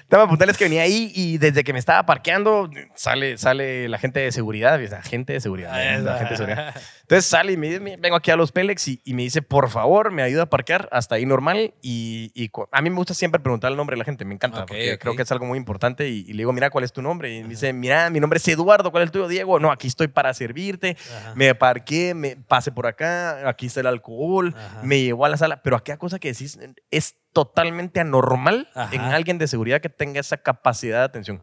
tema 0.10 0.28
puntual 0.28 0.50
es 0.50 0.58
que 0.58 0.66
venía 0.66 0.82
ahí 0.82 1.10
y 1.16 1.38
desde 1.38 1.64
que 1.64 1.72
me 1.72 1.80
estaba 1.80 2.06
parqueando, 2.06 2.70
sale, 2.96 3.38
sale 3.38 3.88
la 3.88 3.98
gente 3.98 4.20
de 4.20 4.32
seguridad, 4.34 4.78
la 4.78 5.02
gente 5.02 5.32
de 5.34 5.40
seguridad, 5.40 5.72
la 6.02 6.18
gente 6.18 6.32
de 6.32 6.38
seguridad. 6.38 6.76
Entonces 7.10 7.26
sale 7.26 7.54
y 7.54 7.58
me 7.58 7.70
dice, 7.70 7.98
vengo 7.98 8.16
aquí 8.16 8.30
a 8.30 8.36
los 8.36 8.52
Pélex 8.52 8.88
y, 8.88 9.02
y 9.04 9.16
me 9.16 9.24
dice, 9.24 9.42
por 9.42 9.72
favor, 9.72 10.12
me 10.12 10.22
ayuda 10.22 10.44
a 10.44 10.46
parquear 10.46 10.88
hasta 10.92 11.16
ahí 11.16 11.26
normal. 11.26 11.74
Y, 11.82 12.52
a 12.72 12.82
mí 12.84 12.92
me 12.92 12.98
gusta 12.98 13.16
siempre 13.16 13.42
preguntar 13.42 13.72
el 13.72 13.78
nombre 13.78 13.96
de 13.96 13.98
la 13.98 14.06
gente, 14.06 14.26
me 14.26 14.36
encanta, 14.36 14.68
porque 14.68 15.00
creo 15.00 15.16
que 15.16 15.24
es 15.24 15.32
algo 15.32 15.48
muy 15.48 15.58
importante. 15.58 16.08
Y, 16.08 16.20
y 16.20 16.34
le 16.34 16.42
digo, 16.42 16.54
mira, 16.54 16.70
¿cuál 16.70 16.84
es 16.84 16.94
tu 16.94 17.02
nombre? 17.02 17.36
Y 17.36 17.42
me 17.42 17.50
dice, 17.50 17.74
mira, 17.74 18.12
mi 18.12 18.20
nombre 18.20 18.38
es 18.38 18.48
Eduardo, 18.48 18.92
¿cuál 18.92 19.02
es 19.02 19.08
el 19.08 19.12
tuyo, 19.12 19.28
Diego? 19.28 19.60
No, 19.60 19.72
aquí 19.72 19.88
estoy 19.88 20.08
para 20.08 20.32
servirte. 20.36 20.98
Ajá. 21.18 21.34
Me 21.36 21.56
parqué, 21.56 22.14
me 22.14 22.36
pasé 22.36 22.72
por 22.72 22.86
acá, 22.86 23.50
aquí 23.50 23.66
está 23.66 23.80
el 23.80 23.88
alcohol, 23.88 24.54
Ajá. 24.56 24.82
me 24.84 25.02
llevó 25.02 25.26
a 25.26 25.30
la 25.30 25.38
sala. 25.38 25.64
Pero 25.64 25.78
aquella 25.78 25.98
cosa 25.98 26.20
que 26.20 26.32
decís 26.32 26.60
es 26.92 27.16
totalmente 27.34 28.00
anormal 28.00 28.70
Ajá. 28.76 28.94
en 28.94 29.02
alguien 29.02 29.40
de 29.40 29.48
seguridad 29.48 29.82
que 29.82 29.90
tenga 29.90 30.20
esa 30.20 30.38
capacidad 30.38 31.00
de 31.00 31.06
atención. 31.06 31.42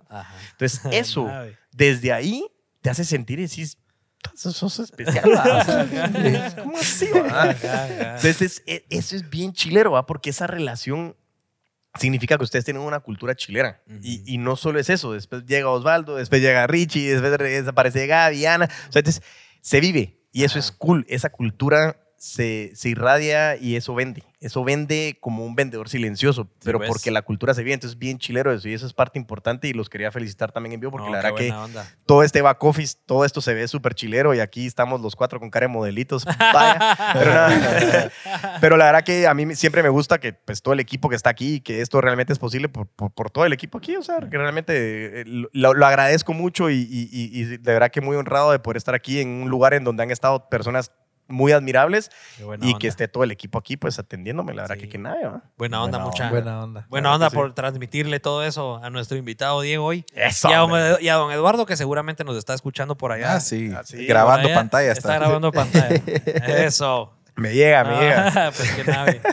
Entonces, 0.52 0.80
eso, 0.92 1.28
desde 1.72 2.12
ahí, 2.12 2.46
te 2.82 2.90
hace 2.90 3.04
sentir 3.04 3.40
y 3.40 3.48
decís, 3.48 3.78
sos, 4.34 4.56
sos 4.56 4.78
especial. 4.80 5.30
¿va? 5.30 5.58
O 5.60 5.64
sea, 5.64 6.54
¿Cómo 6.62 6.78
así? 6.78 7.06
ajá. 7.28 8.16
Entonces, 8.16 8.62
e- 8.66 8.84
eso 8.90 9.16
es 9.16 9.28
bien 9.28 9.52
chilero, 9.52 9.92
¿va? 9.92 10.06
porque 10.06 10.30
esa 10.30 10.46
relación 10.46 11.16
significa 11.98 12.36
que 12.36 12.44
ustedes 12.44 12.64
tienen 12.64 12.82
una 12.82 13.00
cultura 13.00 13.34
chilera. 13.34 13.82
y, 14.02 14.22
y 14.26 14.38
no 14.38 14.56
solo 14.56 14.78
es 14.78 14.90
eso, 14.90 15.12
después 15.12 15.44
llega 15.46 15.70
Osvaldo, 15.70 16.16
después 16.16 16.42
llega 16.42 16.66
Richie, 16.66 17.12
después 17.12 17.38
desaparece 17.38 18.06
Gaby, 18.06 18.44
Ana. 18.46 18.66
O 18.88 18.92
sea, 18.92 19.00
entonces, 19.00 19.22
se 19.62 19.80
vive 19.80 20.20
y 20.32 20.44
eso 20.44 20.58
es 20.58 20.70
cool. 20.72 21.06
Esa 21.08 21.30
cultura 21.30 21.98
se, 22.18 22.72
se 22.74 22.88
irradia 22.88 23.56
y 23.56 23.76
eso 23.76 23.94
vende. 23.94 24.22
Eso 24.38 24.62
vende 24.64 25.16
como 25.20 25.44
un 25.44 25.54
vendedor 25.56 25.88
silencioso, 25.88 26.48
pero 26.62 26.78
pues. 26.78 26.88
porque 26.88 27.10
la 27.10 27.22
cultura 27.22 27.54
se 27.54 27.62
vive. 27.62 27.74
Entonces, 27.74 27.98
bien 27.98 28.18
chilero 28.18 28.52
eso 28.52 28.68
y 28.68 28.74
eso 28.74 28.86
es 28.86 28.92
parte 28.92 29.18
importante 29.18 29.66
y 29.66 29.72
los 29.72 29.88
quería 29.88 30.12
felicitar 30.12 30.52
también 30.52 30.74
en 30.74 30.80
vivo 30.80 30.92
porque 30.92 31.06
No, 31.06 31.12
la 31.12 31.22
verdad 31.22 31.36
que 31.36 31.50
onda. 31.52 31.90
todo 32.04 32.22
este 32.22 32.42
back 32.42 32.62
office, 32.62 32.96
todo 33.06 33.24
esto 33.24 33.40
se 33.40 33.54
ve 33.54 33.66
súper 33.66 33.94
chilero 33.94 34.34
y 34.34 34.40
aquí 34.40 34.66
estamos 34.66 35.00
los 35.00 35.16
cuatro 35.16 35.40
con 35.40 35.50
cara 35.50 35.64
de 35.66 35.72
modelitos. 35.72 36.24
Vaya. 36.26 36.96
Pero, 37.14 37.30
nada. 37.30 38.10
Pero 38.60 38.76
la 38.76 38.84
verdad 38.86 39.04
que 39.04 39.26
a 39.26 39.34
mí 39.34 39.54
siempre 39.54 39.82
me 39.82 39.88
gusta 39.88 40.18
que 40.18 40.32
pues, 40.34 40.62
todo 40.62 40.74
el 40.74 40.80
equipo 40.80 41.08
que 41.08 41.16
está 41.16 41.30
aquí 41.30 41.54
y 41.56 41.60
que 41.60 41.80
esto 41.80 42.00
realmente 42.00 42.32
es 42.32 42.38
posible 42.38 42.68
por, 42.68 42.86
por- 42.88 43.10
por 43.12 43.30
todo 43.30 43.46
el 43.46 43.52
equipo 43.52 43.78
aquí. 43.78 43.96
O 43.96 44.02
sea, 44.02 44.18
que 44.20 44.36
realmente 44.38 45.22
eh, 45.22 45.24
lo, 45.52 45.74
lo 45.74 45.86
agradezco 45.86 46.34
mucho 46.34 46.70
y- 46.70 46.86
y- 46.90 47.08
y 47.32 47.44
de 47.44 47.72
verdad 47.72 47.90
que 47.90 48.00
muy 48.00 48.16
honrado 48.16 48.52
de 48.52 48.58
poder 48.58 48.76
estar 48.76 48.94
aquí 48.94 49.20
en 49.20 49.28
un 49.28 49.48
lugar 49.48 49.74
en 49.74 49.82
donde 49.84 50.02
han 50.02 50.10
estado 50.10 50.48
personas 50.48 50.92
muy 51.28 51.52
admirables 51.52 52.10
y 52.38 52.42
onda. 52.44 52.78
que 52.78 52.88
esté 52.88 53.08
todo 53.08 53.24
el 53.24 53.30
equipo 53.30 53.58
aquí 53.58 53.76
pues 53.76 53.98
atendiéndome. 53.98 54.54
La 54.54 54.62
verdad 54.62 54.76
Sí. 54.76 54.82
que, 54.82 54.88
que 54.90 54.98
nada, 54.98 55.16
¿va? 55.28 55.42
Buena 55.58 55.82
onda, 55.82 55.98
Buena 55.98 56.10
mucha. 56.10 56.30
Buena 56.30 56.62
onda. 56.62 56.86
Buena 56.88 57.14
onda 57.14 57.26
que 57.26 57.30
sí. 57.30 57.36
por 57.36 57.54
transmitirle 57.54 58.20
todo 58.20 58.44
eso 58.44 58.80
a 58.82 58.90
nuestro 58.90 59.16
invitado 59.16 59.60
Diego 59.60 59.84
hoy. 59.84 60.04
Eso. 60.14 60.48
Y 60.48 60.52
a, 60.52 60.58
don, 60.58 60.70
y 61.02 61.08
a 61.08 61.14
don 61.14 61.32
Eduardo, 61.32 61.66
que 61.66 61.76
seguramente 61.76 62.24
nos 62.24 62.36
está 62.36 62.54
escuchando 62.54 62.96
por 62.96 63.12
allá. 63.12 63.34
Ah, 63.34 63.40
sí. 63.40 63.72
Ah, 63.76 63.82
sí. 63.84 64.06
Grabando 64.06 64.46
allá. 64.48 64.56
pantalla. 64.56 64.92
Está 64.92 65.14
grabando 65.16 65.50
pantalla. 65.52 65.96
Eso. 66.46 67.12
Me 67.34 67.52
llega, 67.52 67.84
me 67.84 67.98
llega. 68.00 68.28
Ah, 68.46 68.50
pues 68.56 68.70
qué 68.72 68.84
nave. 68.84 69.20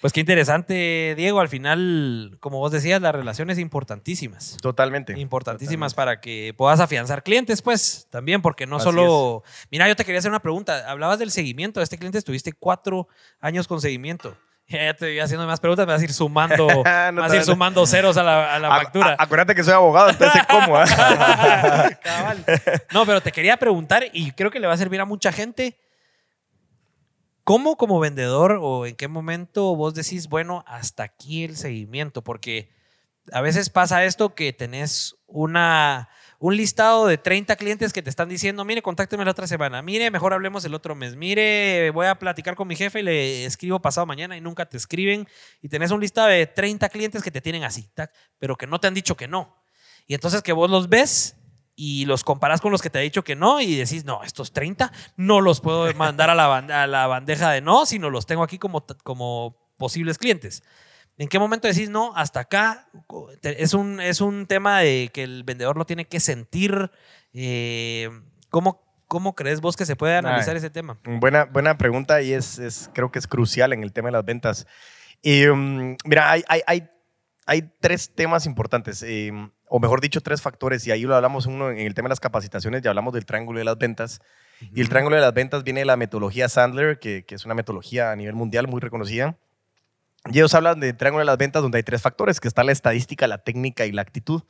Pues 0.00 0.12
qué 0.12 0.20
interesante, 0.20 1.14
Diego. 1.16 1.40
Al 1.40 1.48
final, 1.48 2.36
como 2.40 2.58
vos 2.58 2.72
decías, 2.72 3.02
las 3.02 3.14
relaciones 3.14 3.58
importantísimas. 3.58 4.56
Totalmente. 4.62 5.18
Importantísimas 5.18 5.92
para 5.94 6.20
que 6.20 6.54
puedas 6.56 6.80
afianzar 6.80 7.22
clientes, 7.22 7.60
pues 7.62 8.06
también, 8.10 8.40
porque 8.40 8.66
no 8.66 8.76
Así 8.76 8.84
solo. 8.84 9.42
Mira, 9.70 9.88
yo 9.88 9.96
te 9.96 10.04
quería 10.04 10.18
hacer 10.20 10.30
una 10.30 10.40
pregunta. 10.40 10.90
Hablabas 10.90 11.18
del 11.18 11.30
seguimiento 11.30 11.80
de 11.80 11.84
este 11.84 11.98
cliente, 11.98 12.16
estuviste 12.18 12.52
cuatro 12.52 13.08
años 13.40 13.68
con 13.68 13.80
seguimiento. 13.80 14.36
Ya 14.70 14.94
te 14.94 15.06
voy 15.06 15.18
haciendo 15.18 15.44
más 15.48 15.58
preguntas, 15.58 15.84
me 15.84 15.92
vas 15.94 16.00
a 16.00 16.04
ir 16.04 16.12
sumando, 16.12 16.68
No, 17.12 17.20
vas 17.22 17.32
a 17.32 17.36
ir 17.36 17.42
sumando 17.42 17.84
ceros 17.88 18.16
a 18.16 18.22
la, 18.22 18.54
a 18.54 18.58
la 18.60 18.68
A- 18.72 18.78
factura. 18.78 19.16
a- 19.18 19.24
acuérdate 19.24 19.52
que 19.56 19.64
soy 19.64 19.72
abogado, 19.74 20.10
entonces 20.10 20.42
cómo. 20.48 20.74
Cabal. 22.02 22.44
No, 22.92 23.04
pero 23.04 23.20
te 23.20 23.32
quería 23.32 23.56
preguntar, 23.56 24.04
y 24.12 24.30
creo 24.30 24.48
que 24.50 24.60
le 24.60 24.68
va 24.68 24.74
a 24.74 24.76
servir 24.76 25.00
a 25.00 25.04
mucha 25.04 25.32
gente. 25.32 25.76
¿Cómo 27.50 27.74
como 27.74 27.98
vendedor 27.98 28.60
o 28.62 28.86
en 28.86 28.94
qué 28.94 29.08
momento 29.08 29.74
vos 29.74 29.92
decís, 29.92 30.28
bueno, 30.28 30.62
hasta 30.68 31.02
aquí 31.02 31.42
el 31.42 31.56
seguimiento? 31.56 32.22
Porque 32.22 32.70
a 33.32 33.40
veces 33.40 33.70
pasa 33.70 34.04
esto 34.04 34.36
que 34.36 34.52
tenés 34.52 35.16
una, 35.26 36.08
un 36.38 36.56
listado 36.56 37.08
de 37.08 37.18
30 37.18 37.56
clientes 37.56 37.92
que 37.92 38.02
te 38.02 38.08
están 38.08 38.28
diciendo, 38.28 38.64
mire, 38.64 38.82
contácteme 38.82 39.24
la 39.24 39.32
otra 39.32 39.48
semana, 39.48 39.82
mire, 39.82 40.12
mejor 40.12 40.32
hablemos 40.32 40.64
el 40.64 40.74
otro 40.74 40.94
mes, 40.94 41.16
mire, 41.16 41.90
voy 41.90 42.06
a 42.06 42.20
platicar 42.20 42.54
con 42.54 42.68
mi 42.68 42.76
jefe 42.76 43.00
y 43.00 43.02
le 43.02 43.44
escribo 43.44 43.82
pasado 43.82 44.06
mañana 44.06 44.36
y 44.36 44.40
nunca 44.40 44.66
te 44.66 44.76
escriben. 44.76 45.26
Y 45.60 45.68
tenés 45.68 45.90
un 45.90 46.00
listado 46.00 46.28
de 46.28 46.46
30 46.46 46.88
clientes 46.88 47.20
que 47.20 47.32
te 47.32 47.40
tienen 47.40 47.64
así, 47.64 47.90
pero 48.38 48.54
que 48.54 48.68
no 48.68 48.78
te 48.78 48.86
han 48.86 48.94
dicho 48.94 49.16
que 49.16 49.26
no. 49.26 49.60
Y 50.06 50.14
entonces 50.14 50.42
que 50.42 50.52
vos 50.52 50.70
los 50.70 50.88
ves 50.88 51.34
y 51.82 52.04
los 52.04 52.24
comparas 52.24 52.60
con 52.60 52.72
los 52.72 52.82
que 52.82 52.90
te 52.90 52.98
ha 52.98 53.00
dicho 53.02 53.24
que 53.24 53.34
no 53.36 53.58
y 53.60 53.74
decís, 53.74 54.04
no, 54.04 54.22
estos 54.22 54.52
30 54.52 54.92
no 55.16 55.40
los 55.40 55.62
puedo 55.62 55.92
mandar 55.94 56.28
a 56.28 56.34
la, 56.34 56.56
a 56.58 56.86
la 56.86 57.06
bandeja 57.06 57.50
de 57.52 57.62
no, 57.62 57.86
sino 57.86 58.10
los 58.10 58.26
tengo 58.26 58.42
aquí 58.42 58.58
como, 58.58 58.84
como 59.02 59.56
posibles 59.78 60.18
clientes. 60.18 60.62
¿En 61.16 61.28
qué 61.28 61.38
momento 61.38 61.68
decís 61.68 61.88
no? 61.88 62.12
Hasta 62.16 62.40
acá 62.40 62.88
es 63.42 63.72
un, 63.74 64.00
es 64.00 64.20
un 64.20 64.46
tema 64.46 64.80
de 64.80 65.10
que 65.12 65.22
el 65.22 65.42
vendedor 65.44 65.76
lo 65.78 65.84
tiene 65.86 66.06
que 66.06 66.20
sentir. 66.20 66.90
eh, 67.32 68.10
¿cómo, 68.50 68.82
¿Cómo 69.08 69.34
crees 69.34 69.60
vos 69.60 69.76
que 69.76 69.86
se 69.86 69.96
puede 69.96 70.16
analizar 70.16 70.52
Ay. 70.54 70.58
ese 70.58 70.70
tema? 70.70 70.98
Buena, 71.04 71.44
buena 71.46 71.76
pregunta 71.78 72.22
y 72.22 72.32
es, 72.32 72.58
es- 72.58 72.90
creo 72.94 73.10
que 73.10 73.18
es 73.18 73.26
crucial 73.26 73.72
en 73.72 73.82
el 73.82 73.92
tema 73.92 74.08
de 74.08 74.12
las 74.12 74.24
ventas. 74.24 74.66
Um, 75.24 75.96
mira, 76.04 76.30
hay, 76.30 76.44
hay, 76.48 76.60
hay, 76.66 76.88
hay 77.46 77.70
tres 77.80 78.14
temas 78.14 78.46
importantes, 78.46 79.02
eh, 79.02 79.32
o 79.72 79.78
mejor 79.78 80.00
dicho, 80.00 80.20
tres 80.20 80.42
factores, 80.42 80.84
y 80.86 80.90
ahí 80.90 81.02
lo 81.02 81.14
hablamos 81.14 81.46
uno 81.46 81.70
en 81.70 81.78
el 81.78 81.94
tema 81.94 82.08
de 82.08 82.10
las 82.10 82.20
capacitaciones, 82.20 82.82
ya 82.82 82.90
hablamos 82.90 83.14
del 83.14 83.24
triángulo 83.24 83.60
de 83.60 83.64
las 83.64 83.78
ventas. 83.78 84.20
Y 84.74 84.80
el 84.80 84.88
triángulo 84.88 85.14
de 85.14 85.22
las 85.22 85.32
ventas 85.32 85.62
viene 85.62 85.80
de 85.80 85.86
la 85.86 85.96
metodología 85.96 86.48
Sandler, 86.48 86.98
que, 86.98 87.24
que 87.24 87.36
es 87.36 87.44
una 87.44 87.54
metodología 87.54 88.10
a 88.10 88.16
nivel 88.16 88.34
mundial 88.34 88.66
muy 88.66 88.80
reconocida. 88.80 89.36
Y 90.26 90.38
ellos 90.38 90.52
hablan 90.54 90.80
de 90.80 90.92
triángulo 90.92 91.20
de 91.20 91.26
las 91.26 91.38
ventas 91.38 91.62
donde 91.62 91.78
hay 91.78 91.84
tres 91.84 92.02
factores, 92.02 92.40
que 92.40 92.48
está 92.48 92.64
la 92.64 92.72
estadística, 92.72 93.28
la 93.28 93.38
técnica 93.38 93.86
y 93.86 93.92
la 93.92 94.02
actitud. 94.02 94.42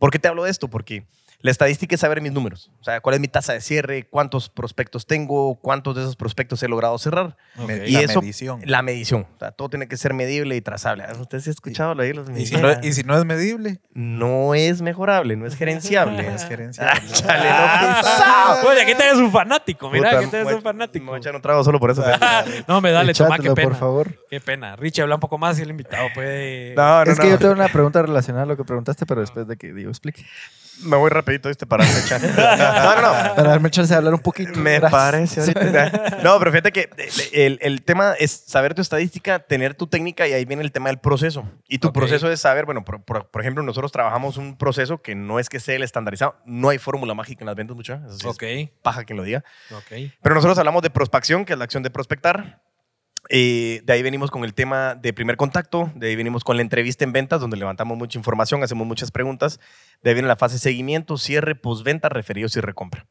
¿Por 0.00 0.10
qué 0.10 0.18
te 0.18 0.26
hablo 0.26 0.42
de 0.42 0.50
esto? 0.50 0.68
Porque 0.68 1.06
La 1.40 1.50
estadística 1.50 1.94
es 1.94 2.00
saber 2.00 2.20
mis 2.20 2.32
números. 2.32 2.70
O 2.80 2.84
sea, 2.84 3.00
cuál 3.00 3.14
es 3.14 3.20
mi 3.20 3.28
tasa 3.28 3.52
de 3.52 3.60
cierre, 3.60 4.04
cuántos 4.08 4.48
prospectos 4.48 5.06
tengo, 5.06 5.56
cuántos 5.56 5.94
de 5.94 6.02
esos 6.02 6.16
prospectos 6.16 6.62
he 6.62 6.68
logrado 6.68 6.96
cerrar. 6.98 7.36
Y 7.86 7.92
la 7.92 8.00
eso- 8.00 8.20
medición. 8.20 8.60
La 8.64 8.82
medición. 8.82 9.26
O 9.36 9.38
sea, 9.38 9.52
todo 9.52 9.68
tiene 9.68 9.86
que 9.86 9.96
ser 9.96 10.12
medible 10.14 10.56
y 10.56 10.60
trazable. 10.60 11.04
Ah, 11.06 11.12
¿Usted 11.20 11.40
sí 11.40 11.50
ha 11.50 11.52
escuchado 11.52 11.94
lo 11.94 12.02
de 12.02 12.14
los 12.14 12.28
Y 12.30 12.46
si, 12.46 12.56
no, 12.56 12.68
y 12.82 12.92
si 12.92 13.02
no 13.04 13.16
es 13.16 13.24
medible, 13.24 13.80
No 13.92 14.54
es 14.54 14.82
mejorable, 14.82 15.36
no 15.36 15.46
es 15.46 15.56
gerenciable. 15.56 16.26
es 16.34 16.44
gerenciable. 16.48 16.92
Ah, 17.00 17.12
chale, 17.12 17.50
no 17.50 17.94
pensaba. 18.02 18.62
Oye, 18.70 18.82
aquí 18.82 18.94
tenés 18.94 19.16
un 19.16 19.30
fanático, 19.30 19.90
mira, 19.90 20.18
aquí 20.18 20.28
tenés 20.30 20.52
un 20.52 20.62
fanático. 20.62 21.04
Me 21.04 21.10
voy 21.10 21.16
a 21.18 21.20
echar 21.20 21.36
un 21.36 21.42
trago 21.42 21.62
solo 21.62 21.78
por 21.78 21.90
eso. 21.90 22.02
No, 22.66 22.80
me 22.80 22.90
dale, 22.90 23.12
toma, 23.14 23.38
qué 23.38 23.50
pena. 23.52 23.68
por 23.68 23.78
favor. 23.78 24.24
Qué 24.30 24.40
pena. 24.40 24.74
Richie, 24.76 25.02
habla 25.02 25.14
un 25.16 25.20
poco 25.20 25.38
más 25.38 25.58
y 25.58 25.62
el 25.62 25.70
invitado 25.70 26.08
puede... 26.14 26.74
No, 26.74 27.04
no, 27.04 27.10
es 27.12 27.18
que 27.18 27.26
no. 27.26 27.30
yo 27.32 27.38
tengo 27.38 27.52
una 27.52 27.68
pregunta 27.68 28.02
relacionada 28.02 28.44
a 28.44 28.46
lo 28.46 28.56
que 28.56 28.64
preguntaste, 28.64 29.06
pero 29.06 29.20
después 29.20 29.46
de 29.46 29.56
que 29.56 29.72
Diego 29.72 29.90
explique. 29.90 30.24
Me 30.82 30.96
voy 30.96 31.08
rapidito, 31.10 31.48
¿viste? 31.48 31.66
Para 31.66 31.84
echar. 31.84 32.20
No, 32.36 32.94
no, 32.96 33.02
no. 33.28 33.34
Para 33.34 33.48
darme 33.50 33.70
chance 33.70 33.92
de 33.92 33.96
hablar 33.96 34.14
un 34.14 34.20
poquito. 34.20 34.58
Me 34.60 34.78
Gracias. 34.78 34.90
parece 34.92 35.40
ahorita. 35.40 36.18
No, 36.22 36.38
pero 36.38 36.50
fíjate 36.50 36.72
que 36.72 36.90
el, 37.32 37.58
el 37.62 37.82
tema 37.82 38.14
es 38.18 38.30
saber 38.46 38.74
tu 38.74 38.82
estadística, 38.82 39.38
tener 39.38 39.74
tu 39.74 39.86
técnica 39.86 40.26
y 40.28 40.32
ahí 40.32 40.44
viene 40.44 40.62
el 40.62 40.72
tema 40.72 40.88
del 40.88 40.98
proceso. 40.98 41.48
Y 41.68 41.78
tu 41.78 41.92
proceso 41.92 42.30
es 42.30 42.40
saber, 42.40 42.64
bueno, 42.66 42.84
por, 42.84 43.02
por- 43.02 43.26
por 43.28 43.40
ejemplo, 43.40 43.62
nosotros 43.62 43.90
trabajamos 43.92 44.36
un 44.36 44.56
proceso 44.56 45.00
que 45.02 45.14
no 45.14 45.38
es 45.38 45.48
que 45.48 45.60
sea 45.60 45.76
el 45.76 45.82
estandarizado, 45.82 46.36
no 46.44 46.68
hay 46.68 46.78
fórmula 46.78 47.14
mágica 47.14 47.42
en 47.42 47.46
las 47.46 47.56
ventas, 47.56 47.76
muchachos. 47.76 48.04
Eso 48.06 48.18
sí 48.18 48.28
es 48.28 48.34
Ok, 48.68 48.82
paja 48.82 49.04
quien 49.04 49.16
lo 49.16 49.22
diga. 49.22 49.44
ok. 49.70 50.10
Pero 50.22 50.34
nosotros 50.34 50.58
hablamos 50.58 50.82
de 50.82 50.90
prospección, 50.90 51.44
que 51.44 51.52
es 51.54 51.58
la 51.58 51.64
acción 51.64 51.82
de 51.82 51.90
prospectar. 51.90 52.60
Eh, 53.28 53.82
de 53.84 53.92
ahí 53.92 54.02
venimos 54.02 54.30
con 54.30 54.44
el 54.44 54.54
tema 54.54 54.94
de 54.94 55.12
primer 55.12 55.36
contacto, 55.36 55.90
de 55.94 56.08
ahí 56.08 56.16
venimos 56.16 56.44
con 56.44 56.56
la 56.56 56.62
entrevista 56.62 57.04
en 57.04 57.12
ventas, 57.12 57.40
donde 57.40 57.56
levantamos 57.56 57.96
mucha 57.98 58.18
información, 58.18 58.62
hacemos 58.62 58.86
muchas 58.86 59.10
preguntas. 59.10 59.60
De 60.02 60.10
ahí 60.10 60.14
viene 60.14 60.28
la 60.28 60.36
fase 60.36 60.54
de 60.54 60.60
seguimiento, 60.60 61.16
cierre, 61.18 61.54
postventa, 61.54 62.08
referidos 62.08 62.56
y 62.56 62.60
recompra. 62.60 63.06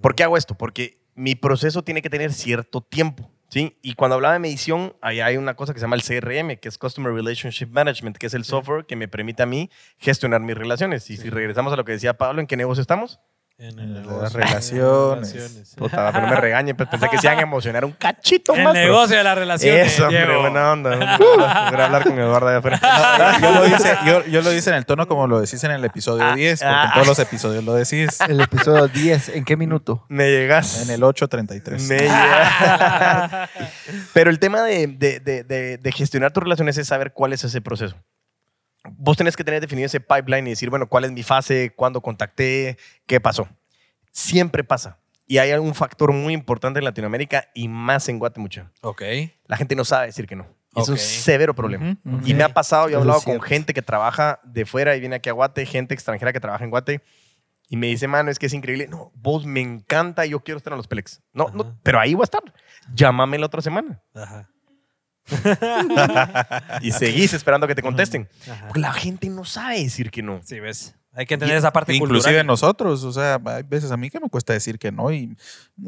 ¿Por 0.00 0.14
qué 0.14 0.22
hago 0.22 0.36
esto? 0.36 0.56
Porque 0.56 1.02
mi 1.14 1.34
proceso 1.34 1.82
tiene 1.82 2.02
que 2.02 2.10
tener 2.10 2.32
cierto 2.32 2.80
tiempo. 2.80 3.30
¿sí? 3.48 3.76
Y 3.82 3.94
cuando 3.94 4.14
hablaba 4.14 4.34
de 4.34 4.40
medición, 4.40 4.94
ahí 5.00 5.20
hay 5.20 5.36
una 5.36 5.54
cosa 5.54 5.72
que 5.72 5.80
se 5.80 5.84
llama 5.84 5.96
el 5.96 6.02
CRM, 6.02 6.56
que 6.56 6.68
es 6.68 6.78
Customer 6.78 7.12
Relationship 7.12 7.68
Management, 7.68 8.16
que 8.16 8.26
es 8.26 8.34
el 8.34 8.44
software 8.44 8.86
que 8.86 8.96
me 8.96 9.08
permite 9.08 9.42
a 9.42 9.46
mí 9.46 9.70
gestionar 9.98 10.40
mis 10.40 10.56
relaciones. 10.56 11.08
Y 11.10 11.16
si 11.16 11.30
regresamos 11.30 11.72
a 11.72 11.76
lo 11.76 11.84
que 11.84 11.92
decía 11.92 12.16
Pablo, 12.16 12.40
¿en 12.40 12.46
qué 12.46 12.56
negocio 12.56 12.82
estamos? 12.82 13.20
En 13.60 13.76
En 13.80 13.96
el 13.96 14.06
las 14.06 14.32
relaciones. 14.32 15.32
Relaciones. 15.32 15.74
Puta, 15.76 16.12
pero 16.12 16.26
no 16.28 16.32
me 16.32 16.40
regañen, 16.40 16.76
pues 16.76 16.88
pensé 16.88 17.08
que 17.08 17.18
se 17.18 17.26
iban 17.26 17.40
a 17.40 17.42
emocionar 17.42 17.84
un 17.84 17.90
cachito 17.90 18.54
El 18.54 18.62
más. 18.62 18.72
pero- 18.72 18.86
negocio 18.86 19.16
de 19.16 19.24
las 19.24 19.36
relaciones, 19.36 19.92
Eso, 19.94 20.04
hombre, 20.04 20.24
Diego. 20.24 20.40
buena 20.42 20.72
onda. 20.72 21.16
Voy 21.18 21.42
a 21.44 21.66
hablar 21.86 22.04
con 22.04 22.16
Eduardo 22.16 22.46
allá 22.46 22.58
afuera. 22.58 22.80
yo, 23.42 23.50
lo 23.50 23.66
hice, 23.66 23.96
yo, 24.06 24.24
yo 24.26 24.42
lo 24.42 24.52
hice 24.52 24.70
en 24.70 24.76
el 24.76 24.86
tono 24.86 25.08
como 25.08 25.26
lo 25.26 25.40
decís 25.40 25.64
en 25.64 25.72
el 25.72 25.84
episodio 25.84 26.32
10, 26.36 26.60
porque 26.60 26.72
en 26.84 26.92
todos 26.92 27.06
los 27.08 27.18
episodios 27.18 27.64
lo 27.64 27.74
decís. 27.74 28.20
El 28.28 28.40
episodio 28.40 28.86
10, 28.86 29.30
¿en 29.30 29.44
qué 29.44 29.56
minuto? 29.56 30.04
Me 30.08 30.30
llegas. 30.30 30.80
En 30.88 30.94
el 30.94 31.02
833. 31.02 31.82
Me 31.88 31.98
llegas. 31.98 33.50
Pero 34.14 34.30
el 34.30 34.38
tema 34.38 34.62
de, 34.62 34.86
de- 34.86 35.18
de- 35.18 35.42
de- 35.42 35.78
de 35.78 35.92
gestionar 35.92 36.30
tus 36.32 36.44
relaciones 36.44 36.78
es 36.78 36.86
saber 36.86 37.12
cuál 37.12 37.32
es 37.32 37.42
ese 37.42 37.60
proceso. 37.60 37.96
Vos 38.84 39.16
tenés 39.16 39.36
que 39.36 39.44
tener 39.44 39.60
definido 39.60 39.86
ese 39.86 40.00
pipeline 40.00 40.46
y 40.46 40.50
decir, 40.50 40.70
bueno, 40.70 40.88
cuál 40.88 41.04
es 41.04 41.12
mi 41.12 41.22
fase, 41.22 41.72
cuándo 41.74 42.00
contacté, 42.00 42.78
qué 43.06 43.20
pasó. 43.20 43.48
Siempre 44.12 44.64
pasa. 44.64 44.98
Y 45.26 45.38
hay 45.38 45.52
un 45.52 45.74
factor 45.74 46.12
muy 46.12 46.32
importante 46.32 46.78
en 46.78 46.84
Latinoamérica 46.84 47.48
y 47.54 47.68
más 47.68 48.08
en 48.08 48.18
Guatemala. 48.18 48.72
Ok. 48.80 49.02
La 49.46 49.56
gente 49.56 49.74
no 49.74 49.84
sabe 49.84 50.06
decir 50.06 50.26
que 50.26 50.36
no. 50.36 50.46
Es 50.74 50.88
un 50.88 50.96
severo 50.96 51.54
problema. 51.54 51.96
Y 52.24 52.34
me 52.34 52.44
ha 52.44 52.54
pasado, 52.54 52.88
yo 52.88 52.98
he 52.98 53.00
hablado 53.00 53.20
con 53.22 53.40
gente 53.40 53.74
que 53.74 53.82
trabaja 53.82 54.40
de 54.44 54.64
fuera 54.64 54.94
y 54.96 55.00
viene 55.00 55.16
aquí 55.16 55.28
a 55.28 55.32
Guate, 55.32 55.66
gente 55.66 55.94
extranjera 55.94 56.32
que 56.32 56.40
trabaja 56.40 56.64
en 56.64 56.70
Guate, 56.70 57.02
y 57.68 57.76
me 57.76 57.88
dice, 57.88 58.08
mano, 58.08 58.30
es 58.30 58.38
que 58.38 58.46
es 58.46 58.54
increíble. 58.54 58.88
No, 58.88 59.12
vos 59.14 59.44
me 59.44 59.60
encanta 59.60 60.24
y 60.24 60.30
yo 60.30 60.40
quiero 60.40 60.56
estar 60.56 60.72
en 60.72 60.78
los 60.78 60.88
Pelex. 60.88 61.20
No, 61.34 61.48
Ajá. 61.48 61.56
no, 61.56 61.78
pero 61.82 62.00
ahí 62.00 62.14
voy 62.14 62.22
a 62.22 62.24
estar. 62.24 62.42
Llámame 62.94 63.38
la 63.38 63.46
otra 63.46 63.60
semana. 63.60 64.00
Ajá. 64.14 64.48
Y 66.82 66.92
seguís 66.92 67.32
esperando 67.34 67.66
que 67.66 67.74
te 67.74 67.82
contesten. 67.82 68.28
Ajá. 68.50 68.66
Porque 68.68 68.80
la 68.80 68.92
gente 68.92 69.28
no 69.28 69.44
sabe 69.44 69.82
decir 69.82 70.10
que 70.10 70.22
no. 70.22 70.40
Sí, 70.44 70.60
ves. 70.60 70.94
Hay 71.14 71.26
que 71.26 71.34
entender 71.34 71.56
esa 71.56 71.72
parte 71.72 71.92
Inclusive 71.94 72.20
cultural. 72.22 72.46
nosotros, 72.46 73.02
o 73.02 73.12
sea, 73.12 73.40
hay 73.46 73.64
veces 73.64 73.90
a 73.90 73.96
mí 73.96 74.08
que 74.08 74.20
me 74.20 74.28
cuesta 74.28 74.52
decir 74.52 74.78
que 74.78 74.92
no 74.92 75.10
y, 75.10 75.36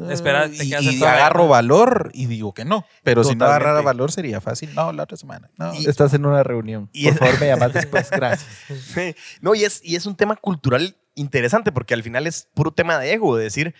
Espera, 0.09 0.47
y, 0.47 0.73
agarro 1.03 1.47
valor 1.47 2.11
y 2.13 2.25
digo 2.25 2.53
que 2.53 2.65
no. 2.65 2.85
Pero 3.03 3.23
si 3.23 3.29
no 3.29 3.45
Totalmente. 3.45 3.63
agarrara 3.65 3.81
valor 3.81 4.11
sería 4.11 4.41
fácil. 4.41 4.73
No, 4.75 4.91
la 4.91 5.03
otra 5.03 5.15
semana. 5.15 5.49
No. 5.57 5.73
Y- 5.73 5.87
Estás 5.87 6.13
en 6.15 6.25
una 6.25 6.43
reunión. 6.43 6.89
Y 6.91 7.05
Por 7.05 7.13
es- 7.13 7.19
favor, 7.19 7.39
me 7.39 7.47
llamas 7.47 7.71
después. 7.73 8.09
Gracias. 8.11 8.49
Sí. 8.93 9.15
No, 9.39 9.55
y 9.55 9.63
es, 9.63 9.79
y 9.85 9.95
es 9.95 10.05
un 10.05 10.15
tema 10.17 10.35
cultural 10.35 10.97
interesante 11.15 11.71
porque 11.71 11.93
al 11.93 12.03
final 12.03 12.27
es 12.27 12.49
puro 12.53 12.71
tema 12.71 12.97
de 12.97 13.13
ego, 13.13 13.37
de 13.37 13.43
decir, 13.45 13.73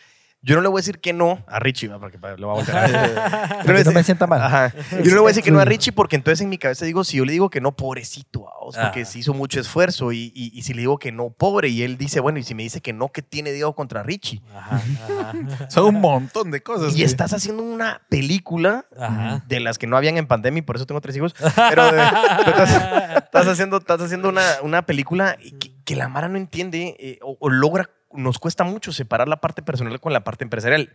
yo 0.43 0.55
no 0.55 0.61
le 0.61 0.67
voy 0.69 0.79
a 0.79 0.81
decir 0.81 0.99
que 0.99 1.13
no 1.13 1.43
a 1.47 1.59
Richie, 1.59 1.89
porque 1.89 2.17
lo 2.37 2.47
va 2.47 2.53
a 2.53 2.55
voltear. 2.55 3.65
No 3.85 3.91
me 3.91 4.03
sienta 4.03 4.25
mal. 4.27 4.41
Ajá. 4.41 4.73
Yo 4.91 4.97
no 4.97 5.03
le 5.15 5.19
voy 5.19 5.25
a 5.25 5.27
decir 5.29 5.43
que 5.43 5.51
no 5.51 5.59
a 5.59 5.65
Richie 5.65 5.91
porque 5.91 6.15
entonces 6.15 6.41
en 6.41 6.49
mi 6.49 6.57
cabeza 6.57 6.83
digo, 6.85 7.03
si 7.03 7.17
yo 7.17 7.25
le 7.25 7.31
digo 7.31 7.49
que 7.49 7.61
no, 7.61 7.73
pobrecito, 7.75 8.43
vamos, 8.45 8.75
porque 8.75 9.01
Ah. 9.01 9.05
se 9.05 9.19
hizo 9.19 9.33
mucho 9.33 9.59
esfuerzo 9.59 10.11
y, 10.11 10.31
y- 10.35 10.51
y 10.53 10.61
si 10.63 10.73
le 10.73 10.79
digo 10.81 10.97
que 10.97 11.11
no, 11.11 11.29
pobre, 11.29 11.69
y 11.69 11.83
él 11.83 11.97
dice, 11.97 12.19
bueno, 12.19 12.39
y 12.39 12.43
si 12.43 12.55
me 12.55 12.63
dice 12.63 12.81
que 12.81 12.91
no, 12.93 13.09
¿qué 13.09 13.21
tiene 13.21 13.51
Diego 13.51 13.75
contra 13.75 14.01
Richie? 14.03 14.41
Ajá, 14.55 14.81
ajá. 15.19 15.69
Son 15.69 15.85
un 15.95 16.01
montón 16.01 16.49
de 16.51 16.61
cosas. 16.63 16.95
Y 16.95 17.03
estás 17.03 17.33
haciendo 17.33 17.61
una 17.63 18.01
película 18.09 18.85
Ajá. 18.99 19.43
de 19.47 19.59
las 19.59 19.77
que 19.77 19.87
no 19.87 19.95
habían 19.97 20.17
en 20.17 20.27
pandemia 20.27 20.59
y 20.59 20.63
por 20.63 20.75
eso 20.75 20.85
tengo 20.85 21.01
tres 21.01 21.15
hijos, 21.17 21.33
pero, 21.69 21.85
de- 21.91 22.01
pero 22.45 22.49
estás, 22.63 23.23
estás 23.23 23.47
haciendo, 23.47 23.77
estás 23.77 24.01
haciendo 24.01 24.29
una, 24.29 24.43
una 24.63 24.81
película 24.85 25.37
que, 25.59 25.71
que 25.85 25.95
la 25.95 26.07
Mara 26.09 26.27
no 26.29 26.37
entiende 26.37 26.95
eh, 26.99 27.19
o, 27.21 27.37
o 27.39 27.49
logra, 27.49 27.89
nos 28.13 28.39
cuesta 28.39 28.63
mucho 28.63 28.91
separar 28.91 29.27
la 29.27 29.41
parte 29.41 29.61
personal 29.61 29.99
con 29.99 30.13
la 30.13 30.23
parte 30.23 30.43
empresarial. 30.43 30.93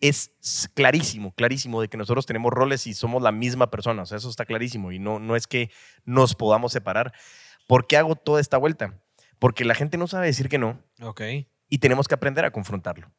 Es 0.00 0.30
clarísimo, 0.74 1.32
clarísimo 1.34 1.80
de 1.80 1.88
que 1.88 1.96
nosotros 1.96 2.24
tenemos 2.24 2.52
roles 2.52 2.86
y 2.86 2.94
somos 2.94 3.20
la 3.22 3.32
misma 3.32 3.68
persona, 3.70 4.02
o 4.02 4.06
sea, 4.06 4.18
eso 4.18 4.30
está 4.30 4.44
clarísimo 4.44 4.92
y 4.92 5.00
no, 5.00 5.18
no 5.18 5.34
es 5.34 5.46
que 5.48 5.70
nos 6.04 6.34
podamos 6.36 6.72
separar. 6.72 7.12
¿Por 7.66 7.86
qué 7.88 7.96
hago 7.96 8.14
toda 8.14 8.40
esta 8.40 8.58
vuelta? 8.58 8.94
Porque 9.40 9.64
la 9.64 9.74
gente 9.74 9.98
no 9.98 10.06
sabe 10.06 10.26
decir 10.26 10.48
que 10.48 10.58
no 10.58 10.80
Ok. 11.02 11.22
y 11.68 11.78
tenemos 11.78 12.06
que 12.06 12.14
aprender 12.14 12.44
a 12.44 12.52
confrontarlo. 12.52 13.10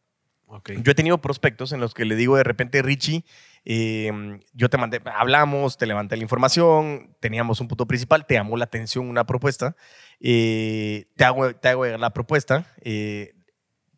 Ok. 0.47 0.71
Yo 0.81 0.91
he 0.93 0.95
tenido 0.95 1.19
prospectos 1.19 1.73
en 1.73 1.79
los 1.81 1.93
que 1.93 2.05
le 2.05 2.15
digo 2.15 2.35
de 2.37 2.43
repente, 2.43 2.81
Richie, 2.81 3.23
eh, 3.65 4.39
yo 4.53 4.69
te 4.69 4.77
mandé, 4.77 4.99
hablamos, 5.15 5.77
te 5.77 5.85
levanté 5.85 6.15
la 6.17 6.23
información, 6.23 7.15
teníamos 7.19 7.59
un 7.59 7.67
punto 7.67 7.85
principal, 7.85 8.25
te 8.25 8.33
llamó 8.35 8.57
la 8.57 8.63
atención 8.65 9.07
una 9.09 9.25
propuesta, 9.25 9.75
eh, 10.21 11.05
te, 11.17 11.23
hago, 11.25 11.53
te 11.53 11.67
hago 11.67 11.83
llegar 11.85 11.99
la 11.99 12.13
propuesta. 12.13 12.65
eh, 12.81 13.33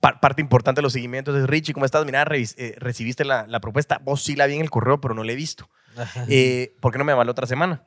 parte 0.01 0.41
importante 0.41 0.79
de 0.79 0.83
los 0.83 0.93
seguimientos 0.93 1.35
es, 1.35 1.47
Richie, 1.47 1.73
¿cómo 1.73 1.85
estás? 1.85 2.05
Mira, 2.05 2.25
eh, 2.31 2.75
recibiste 2.77 3.23
la, 3.23 3.45
la 3.47 3.59
propuesta, 3.59 3.99
vos 4.03 4.23
sí 4.23 4.35
la 4.35 4.47
vi 4.47 4.55
en 4.55 4.61
el 4.61 4.69
correo, 4.69 4.99
pero 4.99 5.13
no 5.13 5.23
la 5.23 5.31
he 5.31 5.35
visto. 5.35 5.69
Eh, 6.27 6.75
¿Por 6.79 6.91
qué 6.91 6.97
no 6.97 7.03
me 7.03 7.11
llamó 7.11 7.23
la 7.23 7.31
otra 7.31 7.47
semana? 7.47 7.83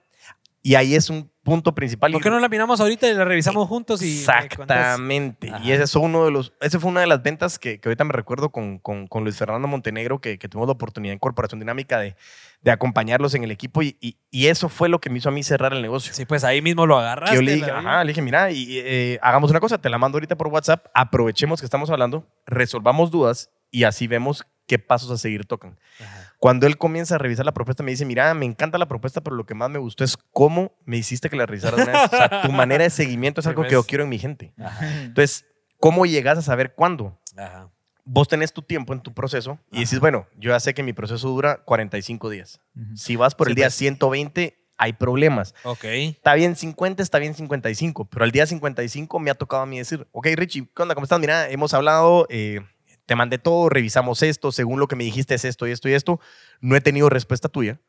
Y 0.66 0.76
ahí 0.76 0.94
es 0.94 1.10
un 1.10 1.30
punto 1.42 1.74
principal. 1.74 2.10
¿Por 2.10 2.22
qué 2.22 2.30
no 2.30 2.40
la 2.40 2.48
miramos 2.48 2.80
ahorita 2.80 3.06
y 3.06 3.12
la 3.12 3.26
revisamos 3.26 3.68
juntos? 3.68 4.00
y? 4.00 4.18
Exactamente. 4.20 5.52
Y 5.62 5.72
ese 5.72 5.86
fue 5.86 6.00
uno 6.00 6.24
de 6.24 6.30
los, 6.30 6.54
ese 6.62 6.78
fue 6.80 6.90
una 6.90 7.00
de 7.00 7.06
las 7.06 7.22
ventas 7.22 7.58
que, 7.58 7.78
que 7.80 7.88
ahorita 7.90 8.04
me 8.04 8.12
recuerdo 8.14 8.48
con, 8.50 8.78
con, 8.78 9.06
con 9.06 9.24
Luis 9.24 9.36
Fernando 9.36 9.68
Montenegro, 9.68 10.20
que, 10.20 10.38
que 10.38 10.48
tuvimos 10.48 10.68
la 10.68 10.72
oportunidad 10.72 11.12
en 11.12 11.18
Corporación 11.18 11.60
Dinámica 11.60 11.98
de, 11.98 12.16
de 12.62 12.70
acompañarlos 12.70 13.34
en 13.34 13.44
el 13.44 13.50
equipo. 13.50 13.82
Y, 13.82 13.98
y- 14.00 14.16
y 14.30 14.46
eso 14.46 14.68
fue 14.70 14.88
lo 14.88 15.00
que 15.00 15.10
me 15.10 15.18
hizo 15.18 15.28
a 15.28 15.32
mí 15.32 15.42
cerrar 15.42 15.74
el 15.74 15.82
negocio. 15.82 16.14
Sí, 16.14 16.24
pues 16.24 16.44
ahí 16.44 16.62
mismo 16.62 16.86
lo 16.86 16.96
Que 16.96 17.02
agarraste. 17.02 17.36
yo 17.36 17.42
le 17.42 17.54
dije, 17.56 17.70
ajá, 17.70 18.02
le 18.02 18.08
dije, 18.08 18.22
mira, 18.22 18.50
y, 18.50 18.78
eh, 18.78 19.18
hagamos 19.22 19.50
una 19.50 19.60
cosa, 19.60 19.76
te 19.78 19.90
la 19.90 19.98
mando 19.98 20.16
ahorita 20.16 20.36
por 20.36 20.48
WhatsApp, 20.48 20.86
aprovechemos 20.94 21.60
que 21.60 21.66
estamos 21.66 21.90
hablando, 21.90 22.26
resolvamos 22.46 23.10
dudas 23.10 23.50
y 23.70 23.84
así 23.84 24.06
vemos 24.06 24.44
qué 24.66 24.78
pasos 24.78 25.10
a 25.10 25.18
seguir 25.18 25.44
tocan. 25.44 25.78
Ajá. 26.00 26.33
Cuando 26.38 26.66
él 26.66 26.76
comienza 26.76 27.14
a 27.14 27.18
revisar 27.18 27.44
la 27.46 27.52
propuesta, 27.54 27.82
me 27.82 27.90
dice, 27.90 28.04
mira, 28.04 28.32
me 28.34 28.44
encanta 28.44 28.76
la 28.78 28.86
propuesta, 28.86 29.22
pero 29.22 29.36
lo 29.36 29.46
que 29.46 29.54
más 29.54 29.70
me 29.70 29.78
gustó 29.78 30.04
es 30.04 30.16
cómo 30.32 30.72
me 30.84 30.96
hiciste 30.98 31.30
que 31.30 31.36
la 31.36 31.46
revisaras 31.46 31.80
una 31.80 31.92
vez. 31.92 32.12
O 32.12 32.16
sea, 32.16 32.42
tu 32.42 32.52
manera 32.52 32.84
de 32.84 32.90
seguimiento 32.90 33.40
es 33.40 33.46
algo 33.48 33.62
que 33.62 33.70
yo 33.72 33.84
quiero 33.84 34.04
en 34.04 34.10
mi 34.10 34.18
gente. 34.18 34.52
Ajá. 34.62 34.86
Entonces, 35.02 35.46
¿cómo 35.80 36.06
llegas 36.06 36.38
a 36.38 36.42
saber 36.42 36.74
cuándo? 36.74 37.18
Ajá. 37.36 37.70
Vos 38.06 38.28
tenés 38.28 38.52
tu 38.52 38.60
tiempo 38.60 38.92
en 38.92 39.00
tu 39.00 39.14
proceso 39.14 39.58
y 39.72 39.80
decís, 39.80 39.98
bueno, 39.98 40.26
yo 40.36 40.50
ya 40.50 40.60
sé 40.60 40.74
que 40.74 40.82
mi 40.82 40.92
proceso 40.92 41.26
dura 41.28 41.62
45 41.64 42.28
días. 42.28 42.60
Si 42.94 43.16
vas 43.16 43.34
por 43.34 43.46
Sí, 43.46 43.52
el 43.52 43.54
día 43.56 43.66
pues. 43.66 43.74
120, 43.76 44.58
hay 44.76 44.92
problemas. 44.92 45.54
Ok. 45.62 45.84
Está 45.84 46.34
bien 46.34 46.54
50, 46.54 47.02
está 47.02 47.18
bien 47.18 47.32
55, 47.34 48.04
pero 48.04 48.24
al 48.24 48.30
día 48.30 48.44
55 48.46 49.18
me 49.20 49.30
ha 49.30 49.34
tocado 49.34 49.62
a 49.62 49.66
mí 49.66 49.78
decir, 49.78 50.06
ok, 50.12 50.26
Richie, 50.34 50.68
¿qué 50.76 50.82
onda? 50.82 50.94
¿Cómo 50.94 51.04
estás? 51.04 51.18
Mira, 51.18 51.48
hemos 51.48 51.72
hablado, 51.72 52.26
eh, 52.28 52.60
te 53.06 53.14
mandé 53.16 53.38
todo, 53.38 53.68
revisamos 53.68 54.22
esto, 54.22 54.52
según 54.52 54.80
lo 54.80 54.88
que 54.88 54.96
me 54.96 55.04
dijiste 55.04 55.34
es 55.34 55.44
esto 55.44 55.66
y 55.66 55.70
esto 55.72 55.88
y 55.88 55.92
esto. 55.94 56.20
No 56.60 56.74
he 56.76 56.80
tenido 56.80 57.08
respuesta 57.10 57.48
tuya. 57.48 57.80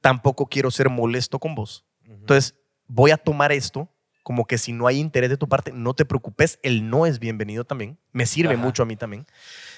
Tampoco 0.00 0.46
quiero 0.46 0.70
ser 0.70 0.88
molesto 0.88 1.38
con 1.38 1.54
vos. 1.54 1.84
Entonces, 2.04 2.54
voy 2.86 3.10
a 3.10 3.16
tomar 3.16 3.52
esto 3.52 3.88
como 4.22 4.44
que 4.46 4.58
si 4.58 4.72
no 4.72 4.86
hay 4.86 4.98
interés 4.98 5.30
de 5.30 5.36
tu 5.36 5.48
parte, 5.48 5.72
no 5.72 5.94
te 5.94 6.04
preocupes, 6.04 6.58
el 6.62 6.88
no 6.90 7.06
es 7.06 7.18
bienvenido 7.18 7.64
también. 7.64 7.98
Me 8.12 8.26
sirve 8.26 8.54
Ajá. 8.54 8.62
mucho 8.62 8.82
a 8.82 8.86
mí 8.86 8.96
también. 8.96 9.26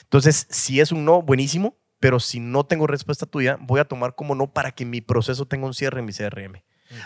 Entonces, 0.03 0.47
si 0.51 0.80
es 0.80 0.93
un 0.93 1.05
no, 1.05 1.22
buenísimo, 1.22 1.76
pero 2.01 2.18
si 2.20 2.41
no 2.41 2.64
tengo 2.64 2.87
respuesta 2.87 3.26
tuya, 3.26 3.57
voy 3.61 3.78
a 3.80 3.85
tomar 3.85 4.14
como 4.16 4.35
no 4.35 4.53
para 4.53 4.72
que 4.72 4.85
mi 4.85 5.01
proceso 5.01 5.47
tenga 5.47 5.66
un 5.66 5.74
cierre 5.74 6.01
en 6.01 6.07
mi 6.07 6.12
CRM. 6.12 6.62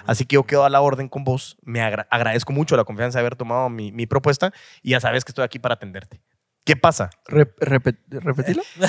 Así 0.07 0.24
que 0.24 0.35
yo 0.35 0.45
quedo 0.45 0.64
a 0.64 0.70
la 0.70 0.81
orden 0.81 1.09
con 1.09 1.22
vos. 1.22 1.57
Me 1.62 1.81
agra- 1.83 2.09
agradezco 2.11 2.53
mucho 2.53 2.77
la 2.77 2.85
confianza 2.85 3.18
de 3.18 3.20
haber 3.20 3.37
tomado 3.37 3.68
mi, 3.68 3.93
mi 3.93 4.07
propuesta 4.07 4.53
y 4.83 4.91
ya 4.91 5.01
sabes 5.01 5.24
que 5.24 5.31
estoy 5.31 5.45
aquí 5.45 5.59
para 5.59 5.74
atenderte. 5.74 6.20
¿Qué 6.67 6.75
pasa? 6.77 7.11
Re- 7.27 7.55
repet- 7.57 8.01
¿Repetilo? 8.11 8.61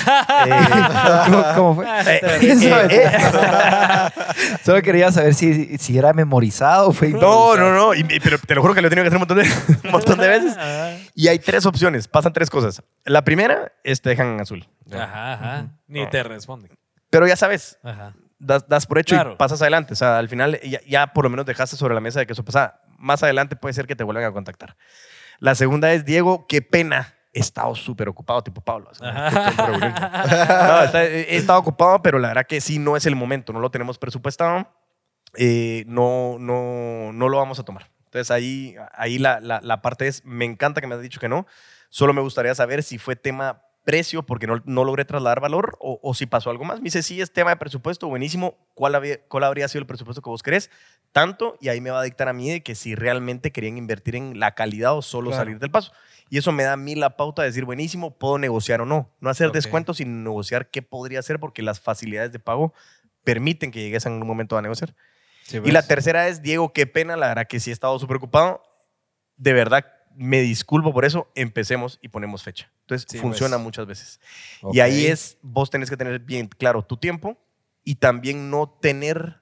Eh, 0.46 0.52
¿Cómo, 1.26 1.44
cómo 1.54 1.74
fue? 1.76 1.86
eh, 1.86 2.20
eh, 2.22 2.88
eh, 2.90 4.10
Solo 4.64 4.82
quería 4.82 5.10
saber 5.12 5.34
si, 5.34 5.78
si 5.78 5.96
era 5.98 6.12
memorizado 6.12 6.88
o 6.88 6.92
fue 6.92 7.08
No, 7.10 7.56
no, 7.56 7.72
no. 7.72 7.94
y- 7.94 8.04
pero 8.20 8.38
te 8.38 8.54
lo 8.54 8.62
juro 8.62 8.74
que 8.74 8.80
lo 8.82 8.88
he 8.88 8.90
tenido 8.90 9.04
que 9.04 9.08
hacer 9.08 9.16
un 9.16 9.26
montón 9.28 9.38
de, 9.38 9.44
un 9.84 9.90
montón 9.92 10.18
de 10.18 10.28
veces. 10.28 10.56
Y 11.14 11.28
hay 11.28 11.38
tres 11.38 11.66
opciones. 11.66 12.08
Pasan 12.08 12.32
tres 12.32 12.50
cosas. 12.50 12.82
La 13.04 13.22
primera 13.22 13.72
es 13.84 14.00
te 14.02 14.10
dejan 14.10 14.28
en 14.34 14.40
azul. 14.40 14.68
Ajá, 14.92 15.32
ajá. 15.34 15.66
Ni 15.86 16.06
te 16.10 16.22
responden. 16.22 16.70
Pero 17.10 17.26
ya 17.26 17.36
sabes, 17.36 17.78
Ajá. 17.84 18.12
das, 18.38 18.66
das 18.68 18.86
por 18.86 18.98
hecho 18.98 19.14
Claro. 19.14 19.32
y 19.32 19.36
pasas 19.36 19.62
adelante. 19.62 19.92
O 19.92 19.96
sea, 19.96 20.18
al 20.18 20.28
final 20.28 20.60
ya, 20.62 20.80
ya 20.86 21.06
por 21.12 21.24
lo 21.24 21.30
menos 21.30 21.46
dejaste 21.46 21.76
sobre 21.76 21.94
la 21.94 22.00
mesa 22.00 22.18
de 22.20 22.26
que 22.26 22.32
eso 22.32 22.44
pasa. 22.44 22.80
Más 22.98 23.22
adelante 23.22 23.54
puede 23.56 23.72
ser 23.72 23.86
que 23.86 23.94
te 23.96 24.02
vuelvan 24.04 24.24
a 24.24 24.32
contactar. 24.32 24.76
La 25.38 25.54
segunda 25.54 25.92
es, 25.92 26.04
Diego, 26.04 26.46
qué 26.48 26.60
pena. 26.62 27.14
He 27.32 27.40
estado 27.40 27.74
súper 27.74 28.08
ocupado, 28.08 28.42
tipo 28.42 28.60
Pablo. 28.60 28.90
No, 29.00 30.82
está- 30.82 31.04
he 31.04 31.36
estado 31.36 31.58
ocupado, 31.58 32.02
pero 32.02 32.18
la 32.18 32.28
verdad 32.28 32.46
que 32.46 32.60
sí, 32.60 32.78
no 32.78 32.96
es 32.96 33.06
el 33.06 33.16
momento. 33.16 33.52
No 33.52 33.60
lo 33.60 33.70
tenemos 33.70 33.98
presupuestado. 33.98 34.68
eh, 35.36 35.84
no, 35.86 36.36
no, 36.38 37.12
no 37.12 37.28
lo 37.28 37.36
vamos 37.36 37.58
a 37.58 37.62
tomar. 37.64 37.90
Entonces 38.06 38.30
ahí, 38.30 38.74
ahí 38.94 39.18
la, 39.18 39.40
la, 39.40 39.60
la 39.62 39.82
parte 39.82 40.08
es, 40.08 40.24
me 40.24 40.46
encanta 40.46 40.80
que 40.80 40.86
me 40.86 40.94
has 40.94 41.02
dicho 41.02 41.20
que 41.20 41.28
no. 41.28 41.46
Solo 41.90 42.12
me 42.14 42.22
gustaría 42.22 42.54
saber 42.54 42.82
si 42.82 42.96
fue 42.98 43.14
tema 43.16 43.62
precio 43.84 44.22
porque 44.24 44.46
no, 44.46 44.60
no 44.64 44.84
logré 44.84 45.04
trasladar 45.04 45.40
valor 45.40 45.76
o, 45.80 45.98
o 46.02 46.14
si 46.14 46.26
pasó 46.26 46.50
algo 46.50 46.64
más. 46.64 46.78
Me 46.80 46.84
dice, 46.84 47.02
sí, 47.02 47.20
es 47.20 47.32
tema 47.32 47.50
de 47.50 47.56
presupuesto, 47.56 48.08
buenísimo. 48.08 48.56
¿Cuál, 48.74 48.94
había- 48.94 49.20
¿Cuál 49.28 49.44
habría 49.44 49.68
sido 49.68 49.80
el 49.80 49.86
presupuesto 49.86 50.22
que 50.22 50.30
vos 50.30 50.42
querés? 50.42 50.70
Tanto, 51.12 51.56
y 51.60 51.68
ahí 51.68 51.80
me 51.82 51.90
va 51.90 52.00
a 52.00 52.04
dictar 52.04 52.28
a 52.28 52.32
mí 52.32 52.50
de 52.50 52.62
que 52.62 52.74
si 52.74 52.94
realmente 52.94 53.50
querían 53.52 53.76
invertir 53.78 54.16
en 54.16 54.40
la 54.40 54.54
calidad 54.54 54.94
o 54.96 55.02
solo 55.02 55.30
Claro. 55.30 55.44
salir 55.44 55.58
del 55.58 55.70
paso. 55.70 55.92
Y 56.30 56.38
eso 56.38 56.52
me 56.52 56.62
da 56.64 56.74
a 56.74 56.76
mí 56.76 56.94
la 56.94 57.16
pauta 57.16 57.42
de 57.42 57.48
decir, 57.48 57.64
buenísimo, 57.64 58.16
puedo 58.18 58.38
negociar 58.38 58.80
o 58.80 58.86
no. 58.86 59.10
No 59.20 59.30
hacer 59.30 59.48
Ok. 59.48 59.54
descuentos, 59.54 59.96
sino 59.98 60.10
negociar 60.10 60.70
qué 60.70 60.82
podría 60.82 61.20
hacer 61.20 61.38
porque 61.40 61.62
las 61.62 61.80
facilidades 61.80 62.32
de 62.32 62.38
pago 62.38 62.74
permiten 63.24 63.70
que 63.70 63.80
llegues 63.80 64.06
en 64.06 64.12
un 64.12 64.26
momento 64.26 64.56
a 64.58 64.62
negociar. 64.62 64.94
Y 65.64 65.70
la 65.70 65.82
tercera 65.82 66.28
es, 66.28 66.42
Diego, 66.42 66.72
qué 66.74 66.86
pena, 66.86 67.16
la 67.16 67.28
verdad 67.28 67.46
que 67.48 67.58
sí 67.60 67.70
he 67.70 67.72
estado 67.72 67.98
súper 67.98 68.18
ocupado. 68.18 68.62
De 69.38 69.54
verdad, 69.54 69.86
me 70.14 70.40
disculpo 70.42 70.92
por 70.92 71.04
eso. 71.06 71.30
Empecemos 71.34 71.98
y 72.02 72.08
ponemos 72.08 72.42
fecha. 72.42 72.70
Entonces, 72.82 73.06
Sí, 73.10 73.18
funciona 73.18 73.56
muchas 73.56 73.86
veces. 73.86 74.20
Y 74.72 74.80
ahí 74.80 75.06
es, 75.06 75.38
vos 75.40 75.70
tenés 75.70 75.88
que 75.88 75.96
tener 75.96 76.18
bien 76.20 76.48
claro 76.48 76.82
tu 76.82 76.96
tiempo 76.98 77.38
y 77.84 77.94
también 77.94 78.50
no 78.50 78.68
tener, 78.68 79.40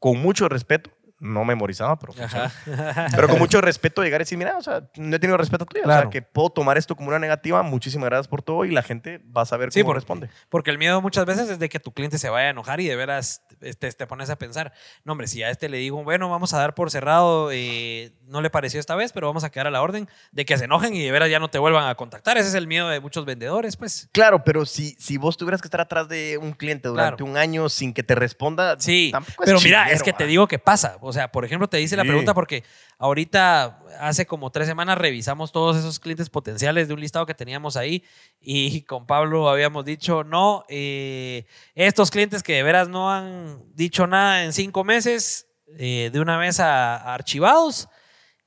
con 0.00 0.18
mucho 0.20 0.48
respeto, 0.48 0.90
no 1.18 1.44
memorizado, 1.44 1.98
pero. 1.98 2.12
Pero 3.14 3.28
con 3.28 3.38
mucho 3.38 3.60
respeto 3.60 4.02
llegar 4.02 4.20
y 4.20 4.24
decir, 4.24 4.36
mira, 4.38 4.56
o 4.58 4.62
sea, 4.62 4.82
no 4.96 5.16
he 5.16 5.18
tenido 5.18 5.36
respeto 5.36 5.64
a 5.64 5.66
tuyo. 5.66 5.82
O 5.82 5.84
Claro. 5.84 6.02
sea, 6.02 6.10
que 6.10 6.22
puedo 6.22 6.50
tomar 6.50 6.76
esto 6.78 6.94
como 6.96 7.08
una 7.08 7.18
negativa. 7.18 7.62
Muchísimas 7.62 8.06
gracias 8.10 8.28
por 8.28 8.42
todo 8.42 8.64
y 8.64 8.70
la 8.70 8.82
gente 8.82 9.20
va 9.36 9.42
a 9.42 9.46
saber 9.46 9.72
Sí, 9.72 9.80
cómo 9.80 9.88
porque- 9.90 9.96
responde. 10.00 10.28
Porque 10.48 10.70
el 10.70 10.78
miedo 10.78 11.00
muchas 11.00 11.24
veces 11.24 11.48
es 11.48 11.58
de 11.58 11.68
que 11.68 11.80
tu 11.80 11.92
cliente 11.92 12.18
se 12.18 12.28
vaya 12.28 12.48
a 12.48 12.50
enojar 12.50 12.80
y 12.80 12.86
de 12.88 12.96
veras 12.96 13.42
este, 13.60 13.90
te 13.92 14.06
pones 14.06 14.28
a 14.30 14.36
pensar, 14.36 14.72
no 15.04 15.12
hombre, 15.12 15.26
si 15.28 15.42
a 15.42 15.50
este 15.50 15.68
le 15.68 15.78
digo, 15.78 16.02
bueno, 16.04 16.28
vamos 16.28 16.52
a 16.52 16.58
dar 16.58 16.74
por 16.74 16.90
cerrado, 16.90 17.50
eh, 17.52 18.12
no 18.26 18.40
le 18.42 18.50
pareció 18.50 18.78
esta 18.80 18.94
vez, 18.94 19.12
pero 19.12 19.26
vamos 19.26 19.44
a 19.44 19.50
quedar 19.50 19.66
a 19.66 19.70
la 19.70 19.80
orden 19.82 20.08
de 20.32 20.44
que 20.44 20.58
se 20.58 20.64
enojen 20.64 20.94
y 20.94 21.02
de 21.02 21.10
veras 21.10 21.30
ya 21.30 21.38
no 21.38 21.48
te 21.48 21.58
vuelvan 21.58 21.88
a 21.88 21.94
contactar. 21.94 22.36
Ese 22.36 22.48
es 22.48 22.54
el 22.54 22.66
miedo 22.66 22.88
de 22.88 23.00
muchos 23.00 23.24
vendedores, 23.24 23.76
pues. 23.76 24.08
Claro, 24.12 24.44
pero 24.44 24.66
si, 24.66 24.94
si 24.98 25.16
vos 25.16 25.36
tuvieras 25.36 25.62
que 25.62 25.66
estar 25.68 25.80
atrás 25.80 26.08
de 26.08 26.38
un 26.38 26.52
cliente 26.52 26.88
durante 26.88 27.16
Claro. 27.16 27.30
un 27.30 27.36
año 27.38 27.68
sin 27.68 27.94
que 27.94 28.02
te 28.02 28.14
responda, 28.14 28.76
Sí, 28.78 29.08
tampoco 29.12 29.42
es 29.44 29.46
pero 29.46 29.60
mira, 29.60 29.90
es 29.90 30.02
que 30.02 30.12
te 30.12 30.26
digo 30.26 30.46
que 30.46 30.58
pasa. 30.58 30.96
O 31.06 31.12
sea, 31.12 31.30
por 31.30 31.44
ejemplo, 31.44 31.68
te 31.68 31.80
hice 31.80 31.96
la 31.96 32.04
pregunta 32.04 32.34
porque 32.34 32.64
ahorita, 32.98 33.78
hace 34.00 34.26
como 34.26 34.50
tres 34.50 34.66
semanas, 34.66 34.98
revisamos 34.98 35.52
todos 35.52 35.76
esos 35.76 36.00
clientes 36.00 36.28
potenciales 36.28 36.88
de 36.88 36.94
un 36.94 37.00
listado 37.00 37.26
que 37.26 37.34
teníamos 37.34 37.76
ahí 37.76 38.02
y 38.40 38.82
con 38.86 39.06
Pablo 39.06 39.48
habíamos 39.48 39.84
dicho, 39.84 40.24
no, 40.24 40.64
eh, 40.68 41.46
estos 41.74 42.10
clientes 42.10 42.42
que 42.42 42.54
de 42.54 42.62
veras 42.62 42.88
no 42.88 43.12
han 43.12 43.62
dicho 43.74 44.06
nada 44.06 44.44
en 44.44 44.52
cinco 44.52 44.82
meses, 44.82 45.46
eh, 45.78 46.10
de 46.12 46.20
una 46.20 46.36
vez 46.38 46.58
a, 46.60 46.96
a 46.96 47.14
archivados. 47.14 47.88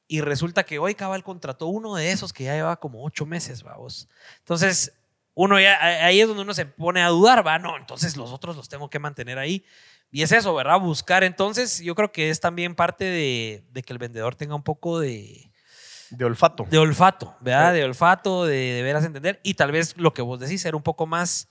Y 0.07 0.21
resulta 0.21 0.63
que 0.63 0.79
hoy 0.79 0.95
Cabal 0.95 1.23
contrató 1.23 1.67
uno 1.67 1.95
de 1.95 2.11
esos 2.11 2.33
que 2.33 2.45
ya 2.45 2.55
lleva 2.55 2.77
como 2.77 3.05
ocho 3.05 3.25
meses, 3.25 3.61
vamos. 3.61 4.09
Entonces, 4.39 4.91
uno 5.41 5.57
ya, 5.57 5.81
ahí 5.81 6.19
es 6.19 6.27
donde 6.27 6.43
uno 6.43 6.53
se 6.53 6.65
pone 6.65 7.01
a 7.01 7.07
dudar, 7.07 7.47
va, 7.47 7.57
no, 7.59 7.77
entonces 7.77 8.17
los 8.17 8.33
otros 8.33 8.57
los 8.57 8.67
tengo 8.67 8.89
que 8.89 8.99
mantener 8.99 9.39
ahí. 9.39 9.63
Y 10.11 10.23
es 10.23 10.31
eso, 10.31 10.53
¿verdad? 10.55 10.79
Buscar. 10.79 11.23
Entonces, 11.23 11.79
yo 11.81 11.93
creo 11.95 12.11
que 12.11 12.29
es 12.29 12.39
también 12.39 12.75
parte 12.75 13.05
de, 13.05 13.63
de 13.71 13.83
que 13.83 13.93
el 13.93 13.99
vendedor 13.99 14.35
tenga 14.35 14.55
un 14.55 14.63
poco 14.63 14.99
de, 14.99 15.51
De 16.11 16.25
olfato. 16.25 16.65
de 16.69 16.77
olfato, 16.79 17.35
¿verdad? 17.41 17.73
De 17.73 17.83
olfato, 17.83 18.45
de, 18.45 18.55
de 18.55 18.81
veras 18.83 19.05
entender. 19.05 19.39
Y 19.43 19.53
tal 19.53 19.71
vez 19.71 19.95
lo 19.97 20.13
que 20.13 20.21
vos 20.23 20.39
decís, 20.39 20.61
ser 20.61 20.75
un 20.75 20.81
poco 20.81 21.05
más, 21.05 21.47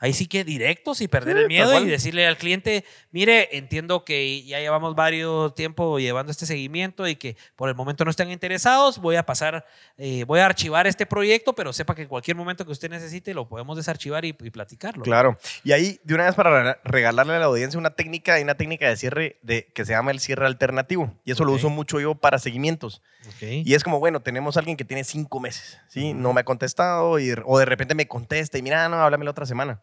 ahí 0.00 0.12
sí 0.12 0.26
que 0.26 0.44
directos 0.44 1.00
y 1.00 1.08
perder 1.08 1.36
Sí, 1.36 1.42
el 1.42 1.48
miedo 1.48 1.80
y 1.80 1.86
decirle 1.86 2.26
al 2.26 2.36
cliente, 2.36 2.84
mire, 3.10 3.56
entiendo 3.56 4.04
que 4.04 4.44
ya 4.44 4.60
llevamos 4.60 4.94
varios 4.94 5.54
tiempo 5.54 5.98
llevando 5.98 6.30
este 6.30 6.46
seguimiento 6.46 7.06
y 7.08 7.16
que 7.16 7.36
por 7.56 7.68
el 7.68 7.74
momento 7.74 8.04
no 8.04 8.10
están 8.10 8.30
interesados, 8.30 8.98
voy 8.98 9.16
a 9.16 9.24
pasar, 9.24 9.66
eh, 9.96 10.24
voy 10.24 10.40
a 10.40 10.46
archivar 10.46 10.86
este 10.86 11.06
proyecto, 11.06 11.54
pero 11.54 11.72
sepa 11.72 11.94
que 11.94 12.02
en 12.02 12.08
cualquier 12.08 12.36
momento 12.36 12.64
que 12.64 12.72
usted 12.72 12.90
necesite 12.90 13.34
lo 13.34 13.48
podemos 13.48 13.76
desarchivar 13.76 14.24
y, 14.24 14.28
y 14.28 14.50
platicarlo. 14.50 15.02
Claro. 15.02 15.38
Y 15.64 15.72
ahí, 15.72 16.00
de 16.04 16.14
una 16.14 16.24
vez 16.24 16.34
para 16.34 16.50
rega- 16.50 16.80
regalarle 16.84 17.34
a 17.34 17.38
la 17.38 17.46
audiencia 17.46 17.78
una 17.78 17.90
técnica, 17.90 18.34
hay 18.34 18.42
una 18.42 18.54
técnica 18.56 18.88
de 18.88 18.96
cierre 18.96 19.36
de, 19.42 19.66
que 19.74 19.84
se 19.84 19.92
llama 19.92 20.10
el 20.10 20.20
cierre 20.20 20.46
alternativo. 20.46 21.12
Y 21.24 21.32
eso 21.32 21.44
lo 21.44 21.52
uso 21.52 21.70
mucho 21.70 22.00
yo 22.00 22.14
para 22.14 22.38
seguimientos. 22.38 23.02
Ok. 23.26 23.42
Y 23.64 23.74
es 23.74 23.84
como, 23.84 23.98
bueno, 23.98 24.20
tenemos 24.20 24.56
a 24.56 24.60
alguien 24.60 24.76
que 24.76 24.84
tiene 24.84 25.04
cinco 25.04 25.40
meses, 25.40 25.78
¿sí? 25.88 26.14
No 26.14 26.32
me 26.32 26.40
ha 26.40 26.44
contestado 26.44 27.18
y, 27.18 27.34
o 27.44 27.58
de 27.58 27.64
repente 27.64 27.94
me 27.94 28.06
contesta 28.06 28.58
y 28.58 28.62
mira, 28.62 28.88
no, 28.88 28.96
háblame 28.96 29.24
la 29.24 29.32
otra 29.32 29.44
semana. 29.46 29.80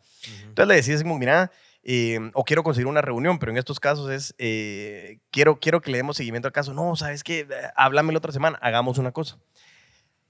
Entonces 0.48 0.68
le 0.68 0.76
decís 0.76 1.04
como, 1.04 1.18
mira, 1.20 1.52
eh, 1.84 2.20
o 2.34 2.44
quiero 2.44 2.64
conseguir 2.64 2.88
una 2.88 3.02
reunión, 3.02 3.38
pero 3.40 3.52
en 3.52 3.58
estos 3.58 3.80
casos 3.80 4.10
es, 4.10 4.34
eh, 4.38 5.20
quiero, 5.32 5.60
quiero 5.60 5.82
que 5.82 5.92
le 5.92 5.98
demos 5.98 6.18
seguimiento 6.18 6.48
al 6.48 6.52
caso. 6.54 6.74
No, 6.74 6.96
¿sabes 6.96 7.24
qué? 7.24 7.48
Háblame 7.76 8.12
la 8.14 8.20
otra 8.20 8.32
semana, 8.32 8.58
hagamos 8.62 8.98
una 8.98 9.12
cosa. 9.12 9.38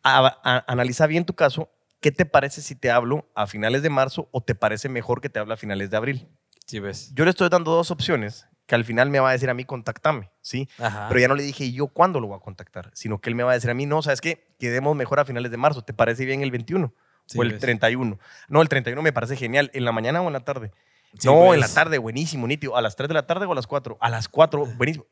A- 0.03 0.39
a- 0.43 0.63
analiza 0.67 1.07
bien 1.07 1.25
tu 1.25 1.33
caso. 1.33 1.69
¿Qué 2.01 2.11
te 2.11 2.25
parece 2.25 2.61
si 2.61 2.75
te 2.75 2.91
hablo 2.91 3.27
a 3.35 3.47
finales 3.47 3.81
de 3.81 3.89
marzo 3.89 4.29
o 4.31 4.41
te 4.41 4.53
parece 4.53 4.89
mejor 4.89 5.21
que 5.21 5.29
te 5.29 5.39
hable 5.39 5.53
a 5.53 5.57
finales 5.57 5.89
de 5.89 5.97
abril? 5.97 6.27
Sí, 6.67 6.79
ves. 6.79 7.11
Yo 7.15 7.23
le 7.25 7.31
estoy 7.31 7.49
dando 7.49 7.71
dos 7.71 7.89
opciones 7.89 8.47
que 8.67 8.75
al 8.75 8.83
final 8.83 9.09
me 9.09 9.19
va 9.19 9.29
a 9.29 9.31
decir 9.31 9.49
a 9.49 9.53
mí, 9.53 9.63
contactame, 9.65 10.31
¿sí? 10.41 10.67
Ajá. 10.79 11.07
Pero 11.07 11.19
ya 11.19 11.27
no 11.27 11.35
le 11.35 11.43
dije 11.43 11.71
yo 11.71 11.87
cuándo 11.87 12.19
lo 12.19 12.27
voy 12.27 12.37
a 12.37 12.39
contactar, 12.41 12.91
sino 12.93 13.19
que 13.21 13.29
él 13.29 13.35
me 13.35 13.43
va 13.43 13.51
a 13.51 13.53
decir 13.53 13.69
a 13.69 13.75
mí, 13.75 13.85
no, 13.85 14.01
¿sabes 14.01 14.21
qué? 14.21 14.47
Quedemos 14.59 14.95
mejor 14.95 15.19
a 15.19 15.25
finales 15.25 15.51
de 15.51 15.57
marzo, 15.57 15.83
¿te 15.83 15.93
parece 15.93 16.25
bien 16.25 16.41
el 16.41 16.49
21? 16.51 16.93
Sí, 17.25 17.37
o 17.39 17.43
el 17.43 17.51
ves. 17.51 17.59
31. 17.61 18.19
No, 18.49 18.61
el 18.61 18.69
31 18.69 19.01
me 19.01 19.11
parece 19.13 19.35
genial. 19.35 19.71
¿En 19.73 19.85
la 19.85 19.91
mañana 19.91 20.21
o 20.21 20.27
en 20.27 20.33
la 20.33 20.41
tarde? 20.41 20.71
Sí, 21.17 21.27
no, 21.27 21.45
pues. 21.45 21.53
en 21.55 21.59
la 21.61 21.67
tarde, 21.73 21.97
buenísimo, 21.97 22.45
nítido. 22.47 22.75
¿A 22.75 22.81
las 22.81 22.95
3 22.95 23.07
de 23.07 23.13
la 23.13 23.25
tarde 23.25 23.45
o 23.45 23.51
a 23.51 23.55
las 23.55 23.67
4? 23.67 23.97
A 23.99 24.09
las 24.09 24.27
4, 24.27 24.65
buenísimo. 24.77 25.05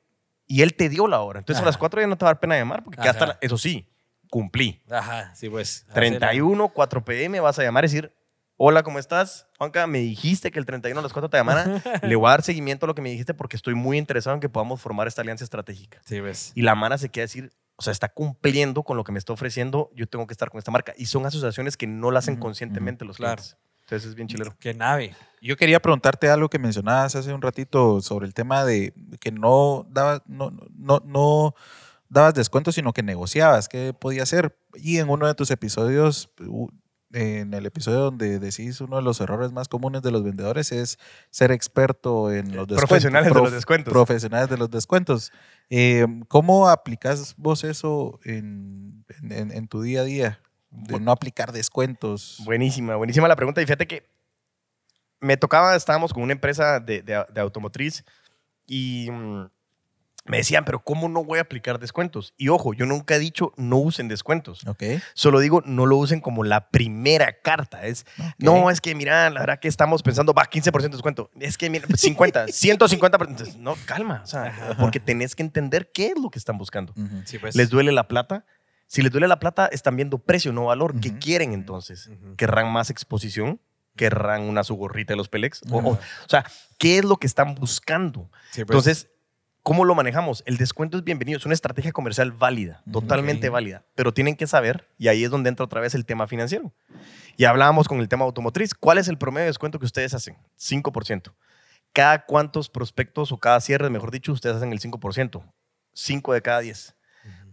Y 0.47 0.61
él 0.61 0.75
te 0.75 0.89
dio 0.89 1.07
la 1.07 1.21
hora. 1.21 1.39
Entonces 1.39 1.61
a 1.61 1.65
las 1.65 1.75
Ajá. 1.75 1.79
4 1.79 2.01
ya 2.01 2.07
no 2.07 2.17
te 2.17 2.25
va 2.25 2.31
a 2.31 2.33
dar 2.33 2.39
pena 2.41 2.57
llamar 2.57 2.83
porque 2.83 2.99
quedaste 3.01 3.21
a 3.23 3.23
Ajá. 3.23 3.33
la- 3.33 3.39
eso 3.41 3.57
sí, 3.57 3.87
cumplí. 4.29 4.81
Ajá, 4.91 5.33
sí, 5.35 5.49
pues. 5.49 5.85
31, 5.93 6.69
4 6.69 7.05
pm, 7.05 7.39
vas 7.39 7.57
a 7.59 7.63
llamar 7.63 7.85
y 7.85 7.87
decir, 7.87 8.13
hola, 8.57 8.83
¿cómo 8.83 8.99
estás? 8.99 9.47
Juanca, 9.57 9.87
me 9.87 9.99
dijiste 9.99 10.51
que 10.51 10.59
el 10.59 10.65
31 10.65 10.99
a 10.99 11.03
las 11.03 11.13
4 11.13 11.29
te 11.29 11.37
llamara. 11.37 11.63
Le 12.03 12.15
voy 12.17 12.27
a 12.27 12.31
dar 12.31 12.43
seguimiento 12.43 12.85
a 12.85 12.87
lo 12.87 12.95
que 12.95 13.01
me 13.01 13.09
dijiste 13.09 13.33
porque 13.33 13.55
estoy 13.55 13.73
muy 13.73 13.97
interesado 13.97 14.35
en 14.35 14.41
que 14.41 14.49
podamos 14.49 14.81
formar 14.81 15.07
esta 15.07 15.21
alianza 15.21 15.45
estratégica. 15.45 16.01
Sí, 16.05 16.19
ves. 16.19 16.51
Y 16.53 16.61
la 16.63 16.75
Mara 16.75 16.97
se 16.97 17.07
queda 17.09 17.23
decir, 17.23 17.51
o 17.75 17.81
sea, 17.81 17.91
está 17.91 18.09
cumpliendo 18.09 18.83
con 18.83 18.97
lo 18.97 19.03
que 19.03 19.11
me 19.11 19.19
está 19.19 19.33
ofreciendo, 19.33 19.89
yo 19.95 20.07
tengo 20.07 20.27
que 20.27 20.33
estar 20.33 20.49
con 20.49 20.59
esta 20.59 20.71
marca. 20.71 20.93
Y 20.97 21.07
son 21.07 21.25
asociaciones 21.25 21.77
que 21.77 21.87
no 21.87 22.11
la 22.11 22.19
hacen 22.19 22.37
conscientemente 22.37 23.05
los 23.05 23.17
claro. 23.17 23.41
clientes. 23.41 23.57
Entonces 23.81 24.09
es 24.09 24.15
bien 24.15 24.27
chilero. 24.27 24.55
Qué 24.59 24.73
nave. 24.73 25.15
Yo 25.41 25.57
quería 25.57 25.81
preguntarte 25.81 26.29
algo 26.29 26.49
que 26.49 26.59
mencionabas 26.59 27.15
hace 27.15 27.33
un 27.33 27.41
ratito 27.41 28.01
sobre 28.01 28.25
el 28.25 28.33
tema 28.33 28.63
de 28.63 28.93
que 29.19 29.31
no 29.31 29.85
dabas, 29.89 30.21
no, 30.25 30.51
no, 30.75 31.01
no 31.05 31.55
dabas 32.07 32.33
descuentos, 32.33 32.75
sino 32.75 32.93
que 32.93 33.03
negociabas 33.03 33.67
qué 33.67 33.93
podía 33.93 34.23
hacer. 34.23 34.57
Y 34.75 34.99
en 34.99 35.09
uno 35.09 35.27
de 35.27 35.35
tus 35.35 35.51
episodios, 35.51 36.29
en 37.13 37.53
el 37.53 37.65
episodio 37.65 37.99
donde 37.99 38.39
decís 38.39 38.81
uno 38.81 38.97
de 38.97 39.01
los 39.03 39.21
errores 39.21 39.51
más 39.51 39.67
comunes 39.67 40.01
de 40.01 40.11
los 40.11 40.23
vendedores 40.23 40.71
es 40.71 40.97
ser 41.29 41.51
experto 41.51 42.31
en 42.31 42.55
los 42.55 42.67
descuentos. 42.67 42.77
Profesionales 42.77 43.33
de 43.33 43.39
los 43.39 43.51
descuentos. 43.51 43.93
Profesionales 43.93 44.49
de 44.49 44.57
los 44.57 44.69
descuentos. 44.71 45.31
Eh, 45.69 46.05
¿Cómo 46.27 46.67
aplicas 46.69 47.35
vos 47.37 47.63
eso 47.63 48.19
en, 48.23 49.05
en- 49.29 49.51
en- 49.51 49.67
tu 49.67 49.81
día 49.81 50.01
a 50.01 50.03
día? 50.03 50.39
De 50.71 50.99
no 50.99 51.11
aplicar 51.11 51.51
descuentos. 51.51 52.41
Buenísima, 52.45 52.95
buenísima 52.95 53.27
la 53.27 53.35
pregunta. 53.35 53.61
Y 53.61 53.65
fíjate 53.65 53.85
que 53.87 54.09
me 55.19 55.37
tocaba, 55.37 55.75
estábamos 55.75 56.13
con 56.13 56.23
una 56.23 56.33
empresa 56.33 56.79
de, 56.79 57.01
de- 57.01 57.25
de 57.31 57.41
automotriz 57.41 58.03
y 58.65 59.09
mm, 59.11 59.45
me 60.25 60.37
decían, 60.37 60.63
pero 60.63 60.83
¿cómo 60.83 61.09
no 61.09 61.23
voy 61.25 61.39
a 61.39 61.41
aplicar 61.41 61.79
descuentos? 61.79 62.33
Y 62.37 62.47
ojo, 62.47 62.73
yo 62.73 62.85
nunca 62.85 63.15
he 63.15 63.19
dicho 63.19 63.51
no 63.57 63.77
usen 63.77 64.07
descuentos. 64.07 64.65
Ok. 64.67 64.83
Solo 65.13 65.39
digo, 65.39 65.61
no 65.65 65.85
lo 65.85 65.97
usen 65.97 66.21
como 66.21 66.43
la 66.45 66.69
primera 66.69 67.41
carta. 67.41 67.85
Es, 67.85 68.05
no, 68.37 68.69
es 68.69 68.79
que 68.79 68.95
mira, 68.95 69.29
la 69.29 69.41
verdad 69.41 69.59
que 69.59 69.67
estamos 69.67 70.01
pensando, 70.01 70.33
va, 70.33 70.49
15% 70.49 70.81
de 70.81 70.89
descuento. 70.89 71.29
Es 71.39 71.57
que 71.57 71.69
mira, 71.69 71.85
50, 71.93 72.45
150%. 72.47 73.27
Entonces, 73.27 73.57
no, 73.57 73.75
calma. 73.85 74.21
O 74.23 74.27
sea, 74.27 74.75
porque 74.79 74.99
tenés 75.01 75.35
que 75.35 75.43
entender 75.43 75.91
qué 75.93 76.07
es 76.07 76.17
lo 76.21 76.29
que 76.29 76.39
están 76.39 76.57
buscando. 76.57 76.93
Sí, 77.25 77.37
pues. 77.37 77.55
¿Les 77.55 77.69
duele 77.69 77.91
la 77.91 78.07
plata? 78.07 78.45
Si 78.87 79.01
les 79.01 79.11
duele 79.11 79.27
la 79.27 79.39
plata, 79.39 79.65
están 79.71 79.95
viendo 79.95 80.19
precio, 80.19 80.53
no 80.53 80.65
valor. 80.65 80.99
¿Qué 81.01 81.09
Ujú. 81.09 81.19
quieren 81.19 81.53
entonces? 81.53 82.09
¿Querrán 82.37 82.71
más 82.71 82.89
exposición? 82.89 83.59
¿Querrán 83.95 84.43
una 84.43 84.63
su 84.63 84.75
gorrita 84.75 85.13
de 85.13 85.17
los 85.17 85.29
Pelex? 85.29 85.61
O- 85.69 85.77
Ujú. 85.79 85.89
o, 85.89 85.91
o 85.93 85.99
sea, 86.29 86.45
¿qué 86.77 86.99
es 86.99 87.05
lo 87.05 87.17
que 87.17 87.27
están 87.27 87.55
buscando? 87.55 88.29
Sí, 88.51 88.63
pues. 88.65 88.69
Entonces, 88.75 89.09
¿cómo 89.63 89.85
lo 89.85 89.95
manejamos? 89.95 90.43
El 90.45 90.57
descuento 90.57 90.97
es 90.97 91.03
bienvenido, 91.03 91.37
es 91.37 91.45
una 91.45 91.53
estrategia 91.53 91.91
comercial 91.91 92.31
válida, 92.31 92.83
totalmente 92.91 93.49
válida, 93.49 93.83
pero 93.95 94.13
tienen 94.13 94.35
que 94.35 94.45
saber, 94.45 94.89
y 94.97 95.07
ahí 95.07 95.23
es 95.23 95.31
donde 95.31 95.49
entra 95.49 95.65
otra 95.65 95.81
vez 95.81 95.95
el 95.95 96.05
tema 96.05 96.27
financiero. 96.27 96.73
Y 97.37 97.45
hablábamos 97.45 97.87
con 97.87 97.99
el 97.99 98.09
tema 98.09 98.25
automotriz, 98.25 98.75
¿cuál 98.75 98.97
es 98.97 99.07
el 99.07 99.17
promedio 99.17 99.45
de 99.45 99.49
descuento 99.49 99.79
que 99.79 99.85
ustedes 99.85 100.13
hacen? 100.13 100.37
5%. 100.59 101.33
¿Cada 101.93 102.25
cuántos 102.25 102.69
prospectos 102.69 103.31
o 103.31 103.39
cada 103.39 103.59
cierre, 103.61 103.89
mejor 103.89 104.11
dicho, 104.11 104.33
ustedes 104.33 104.57
hacen 104.57 104.71
el 104.71 104.79
5%? 104.79 105.43
5 105.93 106.33
de 106.33 106.41
cada 106.41 106.59
10. 106.59 106.95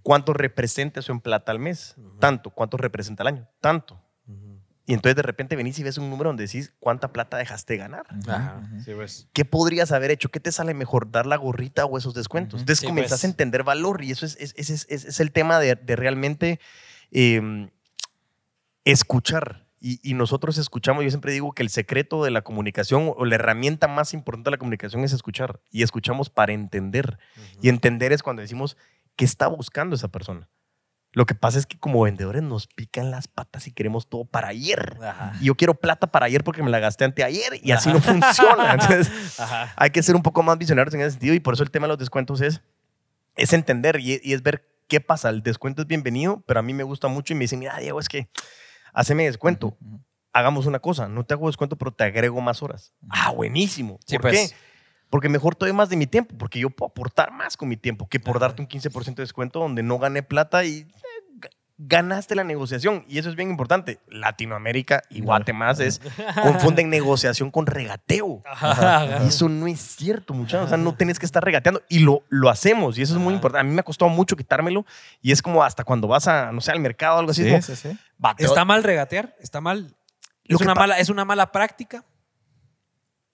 ¿Cuánto 0.02 0.32
representa 0.32 1.00
eso 1.00 1.12
en 1.12 1.20
plata 1.20 1.52
al 1.52 1.58
mes? 1.58 1.94
Tanto. 2.18 2.50
¿Cuánto 2.50 2.78
representa 2.78 3.22
al 3.22 3.28
año? 3.28 3.48
Tanto. 3.60 4.02
Y 4.90 4.94
entonces 4.94 5.14
de 5.14 5.22
repente 5.22 5.54
venís 5.54 5.78
y 5.78 5.84
ves 5.84 5.98
un 5.98 6.10
número 6.10 6.30
donde 6.30 6.46
decís, 6.46 6.72
¿cuánta 6.80 7.12
plata 7.12 7.36
dejaste 7.36 7.76
ganar? 7.76 8.06
Ajá. 8.26 8.60
Sí, 8.84 8.92
pues. 8.92 9.28
¿Qué 9.32 9.44
podrías 9.44 9.92
haber 9.92 10.10
hecho? 10.10 10.30
¿Qué 10.30 10.40
te 10.40 10.50
sale 10.50 10.74
mejor? 10.74 11.12
¿Dar 11.12 11.26
la 11.26 11.36
gorrita 11.36 11.84
o 11.84 11.96
esos 11.96 12.12
descuentos? 12.12 12.60
Entonces 12.60 12.80
Sí, 12.80 12.86
comenzás 12.86 13.20
pues. 13.20 13.24
a 13.24 13.26
entender 13.28 13.62
valor 13.62 14.02
y 14.02 14.10
eso 14.10 14.26
es, 14.26 14.36
es, 14.40 14.52
es- 14.56 14.86
es- 14.88 15.04
es 15.04 15.20
el 15.20 15.30
tema 15.30 15.60
de, 15.60 15.76
de 15.76 15.94
realmente 15.94 16.58
eh, 17.12 17.68
escuchar. 18.84 19.66
Y, 19.82 19.98
y 20.02 20.14
nosotros 20.14 20.58
escuchamos, 20.58 21.04
yo 21.04 21.10
siempre 21.10 21.32
digo 21.32 21.52
que 21.52 21.62
el 21.62 21.70
secreto 21.70 22.22
de 22.24 22.30
la 22.30 22.42
comunicación 22.42 23.12
o 23.16 23.24
la 23.24 23.36
herramienta 23.36 23.88
más 23.88 24.12
importante 24.12 24.48
de 24.48 24.52
la 24.52 24.58
comunicación 24.58 25.04
es 25.04 25.12
escuchar. 25.12 25.60
Y 25.70 25.82
escuchamos 25.82 26.28
para 26.28 26.52
entender. 26.52 27.18
Y 27.62 27.68
entender 27.70 28.12
es 28.12 28.22
cuando 28.22 28.42
decimos, 28.42 28.76
¿qué 29.16 29.24
está 29.24 29.46
buscando 29.46 29.96
esa 29.96 30.08
persona? 30.08 30.48
Lo 31.12 31.26
que 31.26 31.34
pasa 31.34 31.58
es 31.58 31.66
que 31.66 31.76
como 31.76 32.02
vendedores 32.02 32.42
nos 32.42 32.68
pican 32.68 33.10
las 33.10 33.26
patas 33.26 33.66
y 33.66 33.72
queremos 33.72 34.08
todo 34.08 34.24
para 34.24 34.48
ayer. 34.48 34.96
Ajá. 35.02 35.32
Y 35.40 35.46
yo 35.46 35.56
quiero 35.56 35.74
plata 35.74 36.06
para 36.06 36.26
ayer 36.26 36.44
porque 36.44 36.62
me 36.62 36.70
la 36.70 36.78
gasté 36.78 37.04
anteayer 37.04 37.58
y 37.62 37.72
así 37.72 37.92
no 37.92 38.00
funciona. 38.00 38.74
Entonces, 38.74 39.10
Ajá. 39.40 39.72
hay 39.76 39.90
que 39.90 40.02
ser 40.02 40.14
un 40.14 40.22
poco 40.22 40.42
más 40.42 40.56
visionarios 40.56 40.94
en 40.94 41.00
ese 41.00 41.12
sentido 41.12 41.34
y 41.34 41.40
por 41.40 41.54
eso 41.54 41.64
el 41.64 41.70
tema 41.70 41.86
de 41.86 41.88
los 41.88 41.98
descuentos 41.98 42.40
es, 42.40 42.60
es 43.34 43.52
entender 43.52 43.98
y, 43.98 44.20
y 44.22 44.34
es 44.34 44.42
ver 44.42 44.68
qué 44.86 45.00
pasa. 45.00 45.30
El 45.30 45.42
descuento 45.42 45.82
es 45.82 45.88
bienvenido, 45.88 46.44
pero 46.46 46.60
a 46.60 46.62
mí 46.62 46.74
me 46.74 46.84
gusta 46.84 47.08
mucho 47.08 47.32
y 47.32 47.36
me 47.36 47.42
dicen, 47.44 47.58
mira, 47.58 47.76
Diego, 47.78 47.98
es 47.98 48.08
que 48.08 48.28
haceme 48.92 49.24
descuento. 49.24 49.76
Hagamos 50.32 50.66
una 50.66 50.78
cosa, 50.78 51.08
no 51.08 51.24
te 51.24 51.34
hago 51.34 51.48
descuento, 51.48 51.76
pero 51.76 51.92
te 51.92 52.04
agrego 52.04 52.40
más 52.40 52.62
horas. 52.62 52.92
Ah, 53.08 53.32
buenísimo. 53.32 53.98
Sí, 54.06 54.14
¿Por 54.16 54.30
pues. 54.30 54.50
qué? 54.50 54.56
Porque 55.10 55.28
mejor 55.28 55.56
te 55.56 55.66
doy 55.66 55.72
más 55.72 55.88
de 55.88 55.96
mi 55.96 56.06
tiempo, 56.06 56.36
porque 56.38 56.60
yo 56.60 56.70
puedo 56.70 56.88
aportar 56.90 57.32
más 57.32 57.56
con 57.56 57.68
mi 57.68 57.76
tiempo 57.76 58.08
que 58.08 58.20
por 58.20 58.38
darte 58.38 58.62
un 58.62 58.68
15% 58.68 59.16
de 59.16 59.22
descuento 59.24 59.58
donde 59.58 59.82
no 59.82 59.98
gané 59.98 60.22
plata 60.22 60.64
y 60.64 60.78
eh, 60.78 60.86
ga- 61.40 61.50
ganaste 61.78 62.36
la 62.36 62.44
negociación. 62.44 63.04
Y 63.08 63.18
eso 63.18 63.28
es 63.28 63.34
bien 63.34 63.50
importante. 63.50 63.98
Latinoamérica 64.08 65.02
y 65.10 65.20
Guatemala 65.20 65.72
es, 65.84 66.00
confunden 66.42 66.90
negociación 66.90 67.50
con 67.50 67.66
regateo. 67.66 68.42
Ajá. 68.46 69.24
Y 69.24 69.28
eso 69.28 69.48
no 69.48 69.66
es 69.66 69.80
cierto, 69.80 70.32
muchachos. 70.32 70.66
O 70.66 70.68
sea, 70.68 70.76
no 70.78 70.94
tienes 70.94 71.18
que 71.18 71.26
estar 71.26 71.42
regateando. 71.44 71.82
Y 71.88 71.98
lo, 72.00 72.22
lo 72.28 72.48
hacemos. 72.48 72.96
Y 72.96 73.02
eso 73.02 73.14
es 73.14 73.20
muy 73.20 73.34
importante. 73.34 73.60
A 73.60 73.64
mí 73.68 73.74
me 73.74 73.80
ha 73.80 73.84
costado 73.84 74.08
mucho 74.10 74.36
quitármelo. 74.36 74.86
Y 75.20 75.32
es 75.32 75.42
como 75.42 75.64
hasta 75.64 75.82
cuando 75.82 76.06
vas 76.06 76.28
a, 76.28 76.52
no 76.52 76.60
sé, 76.60 76.70
al 76.70 76.78
mercado 76.78 77.16
o 77.16 77.18
algo 77.18 77.32
así. 77.32 77.42
como, 77.48 77.60
Sí, 77.62 77.74
sí, 77.74 77.88
sí. 77.90 77.98
¿Está 78.38 78.64
mal 78.64 78.84
regatear? 78.84 79.34
¿Está 79.40 79.60
mal? 79.60 79.92
¿Es 80.44 80.60
una, 80.60 80.74
mala, 80.74 80.98
¿Es 81.00 81.08
una 81.08 81.24
mala 81.24 81.50
práctica? 81.50 82.04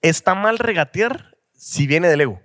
está 0.03 0.35
mal 0.35 0.59
regatear 0.59 1.36
si 1.57 1.87
viene 1.87 2.09
del 2.09 2.21
ego. 2.21 2.41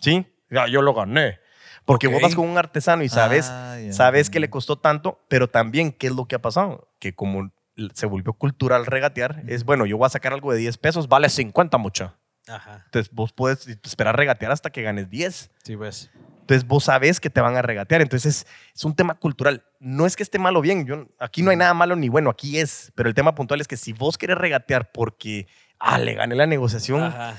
¿Sí? 0.00 0.26
Ya, 0.50 0.66
yo 0.68 0.82
lo 0.82 0.94
gané. 0.94 1.38
Porque 1.84 2.06
Ok. 2.06 2.14
vos 2.14 2.22
vas 2.22 2.34
con 2.34 2.48
un 2.48 2.58
artesano 2.58 3.02
y 3.02 3.08
sabes, 3.08 3.46
Ah, 3.50 3.76
sabes 3.92 4.28
que 4.30 4.40
le 4.40 4.50
costó 4.50 4.76
tanto, 4.78 5.24
pero 5.28 5.48
también, 5.48 5.90
¿qué 5.92 6.08
es 6.08 6.12
lo 6.14 6.26
que 6.26 6.34
ha 6.36 6.42
pasado? 6.42 6.90
Que 6.98 7.14
como 7.14 7.50
se 7.94 8.06
volvió 8.06 8.32
cultural 8.32 8.86
regatear, 8.86 9.42
es 9.46 9.64
bueno, 9.64 9.86
yo 9.86 9.96
voy 9.96 10.06
a 10.06 10.10
sacar 10.10 10.32
algo 10.32 10.52
de 10.52 10.58
10 10.58 10.76
pesos, 10.78 11.08
vale 11.08 11.28
50 11.28 11.78
mucha. 11.78 12.16
Ajá. 12.48 12.82
Entonces 12.86 13.12
vos 13.12 13.32
puedes 13.32 13.66
esperar 13.66 14.16
regatear 14.16 14.52
hasta 14.52 14.70
que 14.70 14.82
ganes 14.82 15.08
10. 15.10 15.50
Sí, 15.64 15.76
pues. 15.76 16.10
Entonces 16.40 16.66
vos 16.66 16.84
sabes 16.84 17.20
que 17.20 17.28
te 17.30 17.40
van 17.42 17.56
a 17.56 17.62
regatear. 17.62 18.00
Entonces 18.00 18.42
es, 18.42 18.46
es 18.74 18.84
un 18.84 18.94
tema 18.94 19.14
cultural. 19.14 19.64
No 19.80 20.06
es 20.06 20.16
que 20.16 20.22
esté 20.22 20.38
malo 20.38 20.60
o 20.60 20.62
bien. 20.62 20.86
Yo, 20.86 21.06
aquí 21.18 21.42
no 21.42 21.50
hay 21.50 21.56
nada 21.58 21.74
malo 21.74 21.94
ni 21.94 22.08
bueno. 22.08 22.30
Aquí 22.30 22.58
es. 22.58 22.90
Pero 22.94 23.08
el 23.10 23.14
tema 23.14 23.34
puntual 23.34 23.60
es 23.60 23.68
que 23.68 23.76
si 23.76 23.92
vos 23.92 24.16
querés 24.16 24.38
regatear 24.38 24.90
porque, 24.90 25.46
ah, 25.78 25.98
le 25.98 26.14
gané 26.14 26.34
la 26.36 26.46
negociación, 26.46 27.02
Ajá. 27.04 27.34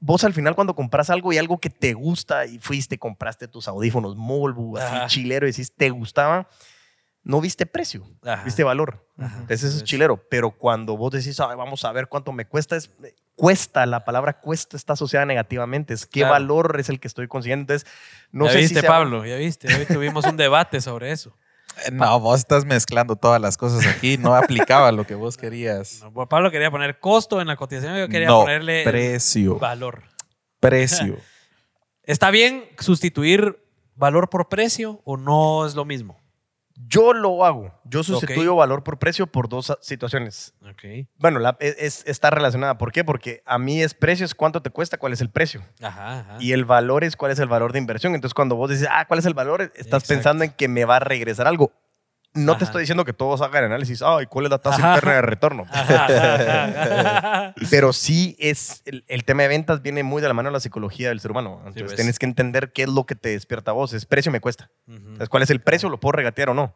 Vos 0.00 0.24
al 0.24 0.32
final 0.32 0.54
cuando 0.54 0.74
compras 0.74 1.10
algo 1.10 1.32
y 1.32 1.38
algo 1.38 1.58
que 1.58 1.70
te 1.70 1.92
gusta 1.94 2.46
y 2.46 2.58
fuiste, 2.58 2.98
compraste 2.98 3.48
tus 3.48 3.68
audífonos 3.68 4.16
Molbu, 4.16 4.78
así 4.78 4.96
Ajá. 4.96 5.06
chilero, 5.06 5.46
y 5.46 5.50
decís, 5.50 5.72
te 5.76 5.90
gustaba, 5.90 6.48
no 7.22 7.40
viste 7.40 7.66
precio, 7.66 8.04
Ajá. 8.24 8.44
viste 8.44 8.62
valor. 8.64 9.06
Ajá. 9.18 9.34
Entonces 9.40 9.64
eso 9.64 9.76
es 9.78 9.84
chilero. 9.84 10.22
Pero 10.30 10.52
cuando 10.52 10.96
vos 10.96 11.10
decís, 11.12 11.38
"Ay, 11.40 11.56
vamos 11.56 11.84
a 11.84 11.90
ver 11.92 12.06
cuánto 12.08 12.32
me 12.32 12.46
cuesta, 12.46 12.76
es, 12.76 12.90
cuesta, 13.34 13.84
la 13.84 14.04
palabra 14.04 14.40
cuesta 14.40 14.76
está 14.76 14.92
asociada 14.92 15.26
negativamente. 15.26 15.92
Es 15.92 16.06
qué 16.06 16.20
Claro. 16.20 16.32
valor 16.34 16.76
es 16.78 16.88
el 16.88 17.00
que 17.00 17.08
estoy 17.08 17.26
consiguiendo. 17.28 17.62
Entonces, 17.62 17.88
no 18.30 18.46
ya 18.46 18.52
sé 18.52 18.58
viste, 18.58 18.74
si 18.76 18.80
sea- 18.82 18.90
Pablo, 18.90 19.26
ya 19.26 19.36
viste. 19.36 19.74
Hoy 19.74 19.86
tuvimos 19.86 20.24
un 20.24 20.36
debate 20.36 20.80
sobre 20.80 21.10
eso. 21.10 21.36
Eh, 21.86 21.90
No, 21.92 22.20
vos 22.20 22.38
estás 22.40 22.64
mezclando 22.64 23.16
todas 23.16 23.40
las 23.40 23.56
cosas 23.56 23.86
aquí. 23.86 24.18
No 24.18 24.34
aplicaba 24.34 24.92
lo 24.92 25.06
que 25.06 25.14
vos 25.14 25.36
querías. 25.36 26.02
No, 26.14 26.28
Pablo 26.28 26.50
quería 26.50 26.70
poner 26.70 26.98
costo 27.00 27.40
en 27.40 27.46
la 27.46 27.56
cotización, 27.56 27.96
yo 27.98 28.08
quería 28.08 28.28
no, 28.28 28.40
ponerle 28.42 28.84
precio. 28.84 29.58
valor. 29.58 30.02
Precio. 30.60 31.18
¿Está 32.02 32.30
bien 32.30 32.64
sustituir 32.78 33.58
valor 33.94 34.28
por 34.30 34.48
precio 34.48 35.00
o 35.04 35.16
no 35.16 35.66
es 35.66 35.74
lo 35.74 35.84
mismo? 35.84 36.18
Yo 36.88 37.12
lo 37.14 37.44
hago. 37.44 37.72
Yo 37.84 38.02
sustituyo 38.02 38.54
valor 38.56 38.82
por 38.84 38.98
precio 38.98 39.26
por 39.26 39.48
dos 39.48 39.76
situaciones. 39.80 40.54
Ok. 40.62 41.08
Bueno, 41.18 41.38
la- 41.38 41.56
es, 41.60 41.76
es- 41.78 42.04
está 42.06 42.30
relacionada. 42.30 42.76
¿Por 42.78 42.92
qué? 42.92 43.02
Porque 43.04 43.42
a 43.46 43.58
mí 43.58 43.82
es 43.82 43.94
precio, 43.94 44.26
es 44.26 44.34
cuánto 44.34 44.60
te 44.62 44.70
cuesta, 44.70 44.98
cuál 44.98 45.12
es 45.14 45.20
el 45.20 45.30
precio. 45.30 45.62
Ajá, 45.80 46.20
ajá. 46.20 46.36
Y 46.40 46.52
el 46.52 46.64
valor 46.64 47.02
es 47.04 47.16
cuál 47.16 47.32
es 47.32 47.38
el 47.38 47.48
valor 47.48 47.72
de 47.72 47.78
inversión. 47.78 48.14
Entonces, 48.14 48.34
cuando 48.34 48.56
vos 48.56 48.70
dices, 48.70 48.88
ah, 48.90 49.06
¿cuál 49.06 49.18
es 49.20 49.26
el 49.26 49.34
valor? 49.34 49.62
Estás 49.62 49.86
Exacto. 49.86 50.08
pensando 50.08 50.44
en 50.44 50.50
que 50.52 50.68
me 50.68 50.84
va 50.84 50.96
a 50.96 51.00
regresar 51.00 51.46
algo. 51.46 51.72
No 52.36 52.52
Ajá. 52.52 52.58
te 52.58 52.64
estoy 52.64 52.82
diciendo 52.82 53.04
que 53.04 53.12
todos 53.12 53.40
hagan 53.42 53.64
análisis, 53.64 54.02
ay, 54.02 54.26
¿cuál 54.26 54.46
es 54.46 54.50
la 54.50 54.58
tasa 54.58 54.76
interna 54.76 55.14
de 55.14 55.22
retorno? 55.22 55.64
Ajá, 55.70 56.06
ajá, 56.06 57.18
ajá. 57.18 57.54
Pero 57.70 57.92
sí 57.92 58.36
es, 58.38 58.82
el, 58.84 59.04
el 59.08 59.24
tema 59.24 59.42
de 59.42 59.48
ventas 59.48 59.82
viene 59.82 60.02
muy 60.02 60.22
de 60.22 60.28
la 60.28 60.34
mano 60.34 60.48
de 60.50 60.52
la 60.52 60.60
psicología 60.60 61.08
del 61.08 61.20
ser 61.20 61.30
humano. 61.30 61.56
Entonces, 61.58 61.82
pues. 61.82 61.96
tienes 61.96 62.18
que 62.18 62.26
entender 62.26 62.72
qué 62.72 62.82
es 62.82 62.88
lo 62.88 63.04
que 63.04 63.14
te 63.14 63.30
despierta 63.30 63.72
a 63.72 63.74
vos. 63.74 63.92
Es 63.92 64.06
precio 64.06 64.30
me 64.30 64.40
cuesta. 64.40 64.70
Entonces, 64.86 65.28
¿cuál 65.28 65.42
es 65.42 65.50
el 65.50 65.60
precio? 65.60 65.88
¿Lo 65.88 65.98
puedo 65.98 66.12
regatear 66.12 66.50
o 66.50 66.54
no? 66.54 66.74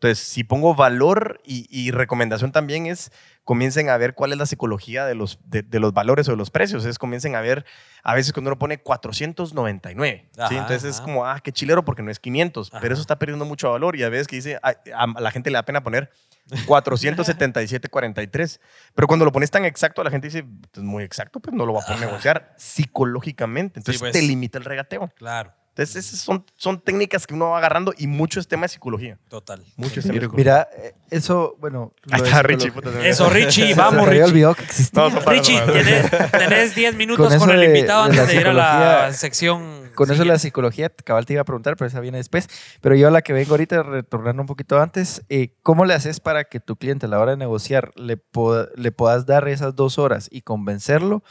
Entonces, 0.00 0.26
si 0.26 0.44
pongo 0.44 0.74
valor 0.74 1.42
y, 1.44 1.66
y 1.68 1.90
recomendación 1.90 2.52
también 2.52 2.86
es, 2.86 3.12
comiencen 3.44 3.90
a 3.90 3.98
ver 3.98 4.14
cuál 4.14 4.32
es 4.32 4.38
la 4.38 4.46
psicología 4.46 5.04
de 5.04 5.14
los, 5.14 5.38
de, 5.44 5.60
de 5.60 5.78
los 5.78 5.92
valores 5.92 6.26
o 6.28 6.30
de 6.30 6.38
los 6.38 6.50
precios. 6.50 6.86
Es, 6.86 6.98
comiencen 6.98 7.34
a 7.34 7.42
ver, 7.42 7.66
a 8.02 8.14
veces 8.14 8.32
cuando 8.32 8.48
uno 8.48 8.58
pone 8.58 8.78
499, 8.78 10.30
¿sí? 10.32 10.40
Ajá, 10.40 10.56
Entonces 10.56 10.84
es 10.84 11.02
como, 11.02 11.26
ah, 11.26 11.40
qué 11.40 11.52
chilero 11.52 11.84
porque 11.84 12.02
no 12.02 12.10
es 12.10 12.18
500, 12.18 12.70
Ajá. 12.70 12.80
pero 12.80 12.94
eso 12.94 13.02
está 13.02 13.18
perdiendo 13.18 13.44
mucho 13.44 13.70
valor 13.70 13.94
y 13.94 14.02
a 14.02 14.08
veces 14.08 14.26
que 14.26 14.36
dice, 14.36 14.58
a, 14.62 14.74
a 14.94 15.20
la 15.20 15.30
gente 15.32 15.50
le 15.50 15.56
da 15.56 15.66
pena 15.66 15.82
poner 15.82 16.10
477.43, 16.48 18.58
pero 18.94 19.06
cuando 19.06 19.26
lo 19.26 19.32
pones 19.32 19.50
tan 19.50 19.66
exacto, 19.66 20.02
la 20.02 20.10
gente 20.10 20.28
dice, 20.28 20.46
es 20.72 20.82
muy 20.82 21.04
exacto, 21.04 21.40
pues 21.40 21.54
no 21.54 21.66
lo 21.66 21.74
va 21.74 21.82
a 21.82 21.84
poder 21.84 22.00
negociar 22.00 22.54
psicológicamente. 22.56 23.80
Entonces 23.80 24.00
pues. 24.00 24.12
te 24.12 24.22
limita 24.22 24.56
el 24.56 24.64
regateo. 24.64 25.12
Claro, 25.14 25.52
Entonces, 25.70 25.96
esas 26.04 26.20
son, 26.20 26.44
son 26.56 26.80
técnicas 26.80 27.26
que 27.26 27.32
uno 27.34 27.50
va 27.50 27.58
agarrando 27.58 27.94
y 27.96 28.06
mucho 28.06 28.38
es 28.40 28.48
tema 28.48 28.62
de 28.62 28.68
psicología. 28.68 29.18
total. 29.28 29.64
Mucho 29.76 30.00
es 30.00 30.06
tema 30.06 30.14
de 30.18 30.20
psicología. 30.20 30.36
Mira, 30.36 30.68
eh, 30.76 30.94
eso, 31.10 31.56
bueno. 31.60 31.94
Ahí 32.10 32.20
está 32.22 32.42
Richie. 32.42 32.72
puta, 32.72 32.90
Eso, 33.06 33.30
Richie, 33.30 33.74
vamos, 33.76 34.06
Richie. 34.08 34.24
olvidado 34.24 34.54
que 34.56 34.64
existía. 34.64 35.02
No, 35.02 35.10
son 35.10 35.24
para- 35.24 35.36
Richie, 35.36 35.60
tenés, 35.60 36.10
tenés 36.32 36.74
10 36.74 36.94
minutos 36.96 37.34
Con 37.36 37.50
el 37.50 37.60
de- 37.60 37.66
invitado 37.66 38.02
antes 38.02 38.26
de 38.26 38.34
ir 38.34 38.46
a 38.48 38.52
la 38.52 39.12
sección. 39.12 39.90
Con 39.94 40.06
eso 40.06 40.12
la 40.14 40.18
siguiente. 40.18 40.38
psicología, 40.40 40.88
cabal 40.90 41.24
te 41.26 41.32
iba 41.34 41.42
a 41.42 41.44
preguntar, 41.44 41.76
pero 41.76 41.86
esa 41.88 42.00
viene 42.00 42.18
después. 42.18 42.48
Pero 42.80 42.94
yo 42.96 43.08
a 43.08 43.10
la 43.10 43.22
que 43.22 43.32
vengo 43.32 43.52
ahorita, 43.52 43.82
retornando 43.82 44.42
un 44.42 44.46
poquito 44.46 44.80
antes, 44.80 45.22
eh, 45.28 45.54
¿cómo 45.62 45.84
le 45.84 45.94
haces 45.94 46.20
para 46.20 46.44
que 46.44 46.58
tu 46.60 46.76
cliente 46.76 47.06
a 47.06 47.08
la 47.08 47.18
hora 47.20 47.32
de 47.32 47.36
negociar 47.36 47.90
le, 47.96 48.16
po- 48.16 48.66
le 48.74 48.92
puedas 48.92 49.24
dar 49.26 49.46
esas 49.48 49.74
dos 49.76 49.98
horas 49.98 50.28
y 50.30 50.42
convencerlo 50.42 51.22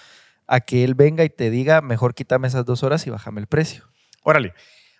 a 0.47 0.59
que 0.61 0.83
él 0.83 0.93
venga 0.95 1.23
y 1.23 1.29
te 1.29 1.49
diga, 1.49 1.81
mejor 1.81 2.13
quítame 2.15 2.47
esas 2.47 2.65
dos 2.65 2.83
horas 2.83 3.05
y 3.05 3.09
bájame 3.09 3.41
el 3.41 3.47
precio? 3.47 3.83
Órale, 4.23 4.53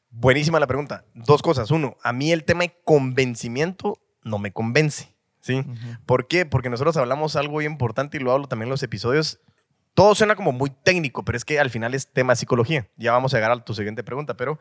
buenísima 0.10 0.60
la 0.60 0.68
pregunta. 0.68 1.06
Dos 1.14 1.42
cosas. 1.42 1.72
Uno, 1.72 1.98
a 2.04 2.14
mí 2.14 2.32
el 2.32 2.44
tema 2.44 2.64
de 2.64 2.76
convencimiento 2.84 4.00
no 4.24 4.40
me 4.40 4.52
convence. 4.52 5.14
¿sí? 5.42 5.64
¿Por 6.06 6.28
qué? 6.28 6.46
Porque 6.46 6.70
nosotros 6.70 6.98
hablamos 6.98 7.36
algo 7.36 7.54
muy 7.54 7.66
importante 7.66 8.18
y 8.18 8.20
lo 8.20 8.32
hablo 8.32 8.48
también 8.48 8.68
en 8.68 8.72
los 8.72 8.84
episodios. 8.84 9.40
todo 9.94 10.16
suena 10.16 10.36
como 10.36 10.52
muy 10.52 10.70
técnico, 10.70 11.26
pero 11.26 11.38
es 11.38 11.46
que 11.46 11.60
al 11.60 11.70
final 11.70 11.94
es 11.94 12.12
tema 12.12 12.34
de 12.34 12.38
psicología. 12.38 12.88
Ya 12.98 13.12
vamos 13.12 13.34
a 13.34 13.38
llegar 13.38 13.52
a 13.52 13.64
tu 13.64 13.74
siguiente 13.74 14.04
pregunta, 14.04 14.36
pero 14.36 14.60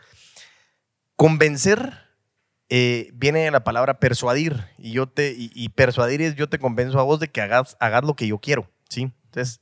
convencer 1.17 2.09
eh, 2.69 3.11
viene 3.15 3.41
de 3.41 3.51
la 3.51 3.65
palabra 3.65 4.01
persuadir. 4.01 4.65
Y, 4.79 4.93
yo 4.93 5.09
te, 5.09 5.33
y, 5.33 5.51
y 5.55 5.69
persuadir 5.71 6.23
es 6.23 6.35
yo 6.35 6.49
te 6.49 6.59
convenzo 6.59 6.99
a 6.99 7.05
vos 7.05 7.21
de 7.21 7.29
que 7.29 7.41
hagas, 7.41 7.77
hagas 7.81 8.05
lo 8.05 8.15
que 8.15 8.27
yo 8.27 8.39
quiero. 8.39 8.71
¿sí? 8.89 9.13
Entonces, 9.27 9.61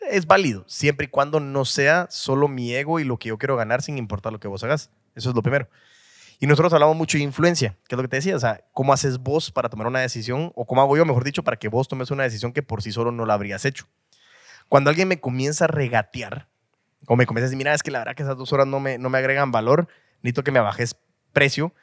es 0.00 0.26
válido, 0.26 0.64
siempre 0.66 1.06
y 1.06 1.08
cuando 1.08 1.40
no 1.40 1.64
sea 1.64 2.06
solo 2.10 2.48
mi 2.48 2.74
ego 2.74 3.00
y 3.00 3.04
lo 3.04 3.18
que 3.18 3.28
yo 3.28 3.38
quiero 3.38 3.56
ganar 3.56 3.82
sin 3.82 3.98
importar 3.98 4.32
lo 4.32 4.40
que 4.40 4.48
vos 4.48 4.64
hagas. 4.64 4.90
Eso 5.14 5.30
es 5.30 5.36
lo 5.36 5.42
primero. 5.42 5.68
Y 6.38 6.46
nosotros 6.46 6.72
hablamos 6.72 6.96
mucho 6.96 7.18
de 7.18 7.24
influencia, 7.24 7.76
que 7.86 7.94
es 7.94 7.96
lo 7.96 8.02
que 8.02 8.08
te 8.08 8.16
decía, 8.16 8.34
o 8.34 8.40
sea, 8.40 8.64
cómo 8.72 8.94
haces 8.94 9.18
vos 9.18 9.50
para 9.50 9.68
tomar 9.68 9.86
una 9.86 10.00
decisión, 10.00 10.52
o 10.54 10.66
cómo 10.66 10.80
hago 10.80 10.96
yo, 10.96 11.04
mejor 11.04 11.22
dicho, 11.22 11.44
para 11.44 11.58
que 11.58 11.68
vos 11.68 11.86
tomes 11.86 12.10
una 12.10 12.22
decisión 12.22 12.52
que 12.52 12.62
por 12.62 12.82
sí 12.82 12.92
solo 12.92 13.12
no 13.12 13.26
la 13.26 13.34
habrías 13.34 13.66
hecho. 13.66 13.86
Cuando 14.68 14.88
alguien 14.88 15.06
me 15.06 15.20
comienza 15.20 15.64
a 15.64 15.68
regatear, 15.68 16.48
o 17.06 17.16
me 17.16 17.26
comienza 17.26 17.44
a 17.44 17.48
decir, 17.48 17.58
mira, 17.58 17.74
es 17.74 17.82
que 17.82 17.90
la 17.90 17.98
verdad 17.98 18.14
que 18.14 18.22
esas 18.22 18.38
dos 18.38 18.52
horas 18.54 18.66
no 18.66 18.80
me, 18.80 18.96
no 18.96 19.10
me 19.10 19.18
agregan 19.18 19.52
valor, 19.52 19.88
necesito 20.22 20.42
que 20.42 20.50
me 20.50 20.60
bajes 20.60 20.96
precio, 21.32 21.74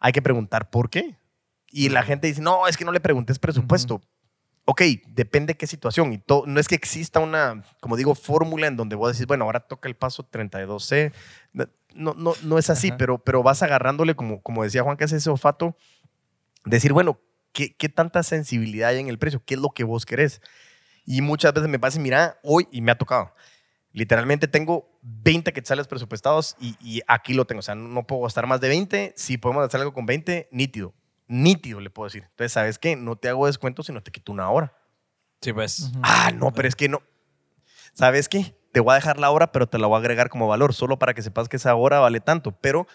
hay 0.00 0.12
que 0.12 0.22
preguntar 0.22 0.70
por 0.70 0.90
qué. 0.90 1.16
Y 1.70 1.88
la 1.88 2.02
gente 2.02 2.26
dice, 2.26 2.40
no, 2.40 2.66
es 2.66 2.76
que 2.76 2.84
no 2.84 2.92
le 2.92 3.00
preguntes 3.00 3.38
presupuesto. 3.38 4.00
Ok, 4.66 4.82
depende 5.08 5.56
qué 5.56 5.66
situación. 5.66 6.12
Y 6.12 6.22
no 6.46 6.58
es 6.58 6.68
que 6.68 6.74
exista 6.74 7.20
una, 7.20 7.64
como 7.80 7.96
digo, 7.96 8.14
fórmula 8.14 8.66
en 8.66 8.76
donde 8.76 8.96
vos 8.96 9.12
decís, 9.12 9.26
bueno, 9.26 9.44
ahora 9.44 9.60
toca 9.60 9.88
el 9.88 9.94
paso 9.94 10.28
32C. 10.28 11.12
No, 11.94 12.14
no, 12.14 12.32
no 12.42 12.58
es 12.58 12.70
así, 12.70 12.88
Ajá. 12.88 12.96
pero, 12.96 13.18
pero 13.18 13.42
vas 13.42 13.62
agarrándole, 13.62 14.16
como, 14.16 14.42
como 14.42 14.64
decía 14.64 14.82
Juan, 14.82 14.96
que 14.96 15.04
es 15.04 15.12
ese 15.12 15.30
olfato, 15.30 15.76
decir, 16.64 16.92
bueno, 16.92 17.20
¿qué, 17.52 17.76
¿qué 17.76 17.88
tanta 17.88 18.22
sensibilidad 18.22 18.90
hay 18.90 19.00
en 19.00 19.08
el 19.08 19.18
precio? 19.18 19.42
¿Qué 19.44 19.54
es 19.54 19.60
lo 19.60 19.70
que 19.70 19.84
vos 19.84 20.06
querés? 20.06 20.40
Y 21.04 21.20
muchas 21.20 21.52
veces 21.52 21.68
me 21.68 21.78
pasa, 21.78 22.00
mira, 22.00 22.38
hoy, 22.42 22.66
y 22.72 22.80
me 22.80 22.90
ha 22.90 22.98
tocado, 22.98 23.34
literalmente 23.92 24.48
tengo 24.48 24.90
20 25.02 25.52
quetzales 25.52 25.86
presupuestados 25.86 26.56
y, 26.58 26.76
y 26.80 27.02
aquí 27.06 27.34
lo 27.34 27.46
tengo. 27.46 27.60
O 27.60 27.62
sea, 27.62 27.74
no, 27.74 27.88
no 27.88 28.06
puedo 28.06 28.22
gastar 28.22 28.46
más 28.46 28.60
de 28.60 28.68
20. 28.68 29.14
Si 29.16 29.38
podemos 29.38 29.64
hacer 29.64 29.80
algo 29.80 29.94
con 29.94 30.04
20, 30.04 30.48
nítido. 30.50 30.94
Nítido, 31.26 31.80
le 31.80 31.90
puedo 31.90 32.06
decir. 32.06 32.24
Entonces, 32.24 32.52
¿sabes 32.52 32.78
qué? 32.78 32.96
No 32.96 33.16
te 33.16 33.28
hago 33.28 33.46
descuento, 33.46 33.82
sino 33.82 34.02
te 34.02 34.10
quito 34.10 34.32
una 34.32 34.50
hora. 34.50 34.72
Sí, 35.40 35.52
pues. 35.52 35.90
Ah, 36.02 36.30
no, 36.34 36.52
pero 36.52 36.68
es 36.68 36.76
que 36.76 36.88
no. 36.88 37.02
¿Sabes 37.92 38.28
qué? 38.28 38.56
Te 38.72 38.80
voy 38.80 38.92
a 38.92 38.96
dejar 38.96 39.18
la 39.18 39.30
hora, 39.30 39.52
pero 39.52 39.68
te 39.68 39.78
la 39.78 39.86
voy 39.86 39.96
a 39.96 39.98
agregar 39.98 40.28
como 40.28 40.48
valor, 40.48 40.74
solo 40.74 40.98
para 40.98 41.14
que 41.14 41.22
sepas 41.22 41.48
que 41.48 41.56
esa 41.56 41.74
hora 41.74 42.00
vale 42.00 42.20
tanto. 42.20 42.52
Pero 42.52 42.86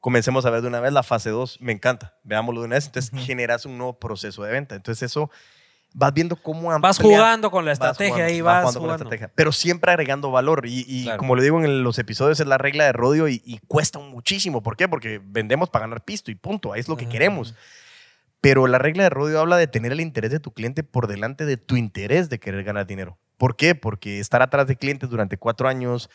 comencemos 0.00 0.44
a 0.46 0.50
ver 0.50 0.62
de 0.62 0.68
una 0.68 0.80
vez 0.80 0.92
la 0.92 1.02
fase 1.02 1.30
2. 1.30 1.60
Me 1.60 1.72
encanta. 1.72 2.16
Veámoslo 2.24 2.60
de 2.60 2.66
una 2.66 2.76
vez. 2.76 2.86
Entonces, 2.86 3.12
generas 3.24 3.64
un 3.64 3.78
nuevo 3.78 3.98
proceso 3.98 4.42
de 4.42 4.52
venta. 4.52 4.74
Entonces, 4.74 5.10
eso 5.10 5.30
vas 5.94 6.12
viendo 6.14 6.36
cómo 6.36 6.68
Vas 6.80 6.98
ampliar- 7.00 7.18
jugando 7.18 7.50
con 7.50 7.64
la 7.64 7.70
vas 7.72 7.76
estrategia 7.78 8.12
jugando, 8.14 8.32
ahí, 8.32 8.40
vas 8.40 8.54
vas 8.54 8.62
jugando 8.62 8.80
con 8.80 8.88
la 8.88 8.94
jugando. 8.94 9.04
estrategia. 9.14 9.32
Pero 9.34 9.52
siempre 9.52 9.90
agregando 9.90 10.30
valor. 10.30 10.66
Y, 10.66 10.84
y 10.86 11.04
Claro. 11.04 11.18
como 11.18 11.34
lo 11.36 11.42
digo 11.42 11.62
en 11.64 11.82
los 11.82 11.98
episodios, 11.98 12.38
es 12.40 12.46
la 12.46 12.58
regla 12.58 12.84
de 12.84 12.92
Rodio 12.92 13.28
y, 13.28 13.42
y 13.44 13.58
cuesta 13.66 13.98
muchísimo. 13.98 14.62
¿Por 14.62 14.76
qué? 14.76 14.88
Porque 14.88 15.20
vendemos 15.24 15.70
para 15.70 15.84
ganar 15.86 16.04
pisto 16.04 16.30
y 16.30 16.34
punto. 16.34 16.72
Ahí 16.72 16.80
es 16.80 16.88
lo 16.88 16.96
que 16.96 17.04
Ajá. 17.04 17.12
queremos. 17.12 17.54
Pero 18.40 18.66
la 18.68 18.78
regla 18.78 19.02
de 19.02 19.10
Rodio 19.10 19.40
habla 19.40 19.56
de 19.56 19.66
tener 19.66 19.90
el 19.92 20.00
interés 20.00 20.30
de 20.30 20.38
tu 20.38 20.52
cliente 20.52 20.84
por 20.84 21.08
delante 21.08 21.44
de 21.44 21.56
tu 21.56 21.76
interés 21.76 22.28
de 22.30 22.38
querer 22.38 22.62
ganar 22.62 22.86
dinero. 22.86 23.18
¿Por 23.36 23.56
qué? 23.56 23.74
Porque 23.74 24.20
estar 24.20 24.42
atrás 24.42 24.66
de 24.68 24.76
clientes 24.76 25.10
durante 25.10 25.38
cuatro 25.38 25.68
años, 25.68 26.08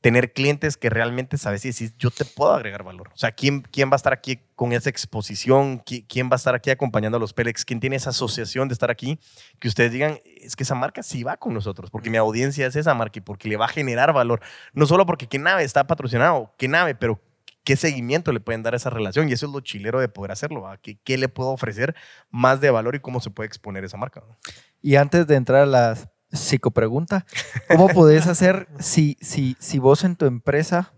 tener 0.00 0.32
clientes 0.32 0.76
que 0.76 0.90
realmente 0.90 1.38
sabes 1.38 1.64
y 1.64 1.70
decís, 1.70 1.92
yo 1.98 2.10
te 2.10 2.24
puedo 2.24 2.52
agregar 2.52 2.84
valor. 2.84 3.08
O 3.12 3.16
sea, 3.16 3.32
¿quién, 3.32 3.62
quién 3.62 3.90
va 3.90 3.94
a 3.94 3.96
estar 3.96 4.12
aquí 4.12 4.38
con 4.54 4.72
esa 4.72 4.88
exposición? 4.90 5.80
¿Qui- 5.84 6.06
¿Quién 6.08 6.28
va 6.30 6.34
a 6.34 6.36
estar 6.36 6.54
aquí 6.54 6.70
acompañando 6.70 7.16
a 7.16 7.20
los 7.20 7.32
Pélex? 7.32 7.64
¿Quién 7.64 7.80
tiene 7.80 7.96
esa 7.96 8.10
asociación 8.10 8.68
de 8.68 8.74
estar 8.74 8.90
aquí? 8.92 9.18
Que 9.58 9.66
ustedes 9.66 9.90
digan, 9.90 10.20
es 10.24 10.54
que 10.54 10.62
esa 10.62 10.76
marca 10.76 11.02
sí 11.02 11.24
va 11.24 11.36
con 11.36 11.52
nosotros, 11.52 11.90
porque 11.90 12.10
mi 12.10 12.16
audiencia 12.16 12.66
es 12.68 12.76
esa 12.76 12.94
marca 12.94 13.18
y 13.18 13.22
porque 13.22 13.48
le 13.48 13.56
va 13.56 13.64
a 13.64 13.68
generar 13.68 14.12
valor. 14.12 14.40
No 14.72 14.86
solo 14.86 15.04
porque 15.04 15.26
qué 15.26 15.38
nave 15.40 15.64
está 15.64 15.86
patrocinado, 15.88 16.54
qué 16.58 16.68
nave, 16.68 16.94
pero 16.94 17.20
qué 17.64 17.74
seguimiento 17.76 18.32
le 18.32 18.38
pueden 18.40 18.62
dar 18.62 18.74
a 18.74 18.76
esa 18.76 18.90
relación. 18.90 19.28
Y 19.28 19.32
eso 19.32 19.46
es 19.46 19.52
lo 19.52 19.60
chilero 19.60 19.98
de 20.00 20.08
poder 20.08 20.30
hacerlo. 20.30 20.64
¿Qué, 20.80 20.98
¿Qué 21.02 21.18
le 21.18 21.28
puedo 21.28 21.50
ofrecer 21.50 21.96
más 22.30 22.60
de 22.60 22.70
valor 22.70 22.94
y 22.94 23.00
cómo 23.00 23.20
se 23.20 23.30
puede 23.30 23.48
exponer 23.48 23.84
esa 23.84 23.96
marca? 23.96 24.22
Y 24.80 24.94
antes 24.94 25.26
de 25.26 25.34
entrar 25.34 25.62
a 25.62 25.66
la 25.66 25.98
psicopregunta, 26.32 27.26
¿cómo 27.68 27.88
podés 27.88 28.26
hacer 28.28 28.68
si, 28.78 29.16
si, 29.20 29.56
si 29.58 29.78
vos 29.78 30.04
en 30.04 30.16
tu 30.16 30.26
empresa 30.26 30.92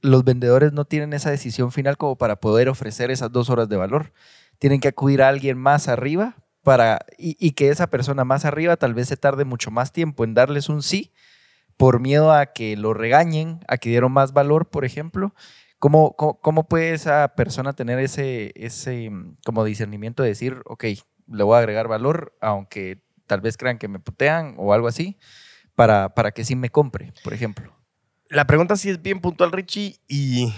los 0.00 0.24
vendedores 0.24 0.72
no 0.72 0.84
tienen 0.84 1.12
esa 1.12 1.30
decisión 1.30 1.72
final 1.72 1.96
como 1.96 2.16
para 2.16 2.36
poder 2.36 2.68
ofrecer 2.68 3.10
esas 3.10 3.32
dos 3.32 3.50
horas 3.50 3.68
de 3.68 3.76
valor? 3.76 4.12
Tienen 4.58 4.80
que 4.80 4.88
acudir 4.88 5.22
a 5.22 5.28
alguien 5.28 5.58
más 5.58 5.88
arriba 5.88 6.36
para, 6.62 7.00
y, 7.18 7.36
y 7.38 7.52
que 7.52 7.70
esa 7.70 7.88
persona 7.88 8.24
más 8.24 8.44
arriba 8.44 8.76
tal 8.76 8.94
vez 8.94 9.08
se 9.08 9.16
tarde 9.16 9.44
mucho 9.44 9.70
más 9.70 9.92
tiempo 9.92 10.24
en 10.24 10.34
darles 10.34 10.68
un 10.68 10.82
sí 10.82 11.12
por 11.76 12.00
miedo 12.00 12.32
a 12.32 12.46
que 12.46 12.76
lo 12.76 12.94
regañen, 12.94 13.60
a 13.68 13.78
que 13.78 13.90
dieron 13.90 14.12
más 14.12 14.32
valor, 14.32 14.68
por 14.68 14.84
ejemplo. 14.84 15.34
¿Cómo, 15.78 16.14
cómo, 16.16 16.40
cómo 16.40 16.68
puede 16.68 16.94
esa 16.94 17.34
persona 17.36 17.74
tener 17.74 17.98
ese, 17.98 18.52
ese 18.54 19.10
mm, 19.10 19.36
como 19.44 19.64
discernimiento 19.64 20.22
de 20.22 20.30
decir, 20.30 20.62
ok, 20.66 20.84
le 21.26 21.42
voy 21.42 21.56
a 21.56 21.58
agregar 21.58 21.88
valor, 21.88 22.36
aunque 22.40 23.03
tal 23.26 23.40
vez 23.40 23.56
crean 23.56 23.78
que 23.78 23.88
me 23.88 23.98
putean 23.98 24.54
o 24.58 24.72
algo 24.72 24.88
así, 24.88 25.18
para, 25.74 26.14
para 26.14 26.30
que 26.30 26.44
sí 26.44 26.56
me 26.56 26.70
compre, 26.70 27.12
por 27.22 27.34
ejemplo? 27.34 27.74
La 28.28 28.46
pregunta 28.46 28.76
sí 28.76 28.90
es 28.90 29.02
bien 29.02 29.20
puntual, 29.20 29.52
Richie, 29.52 30.00
y 30.08 30.52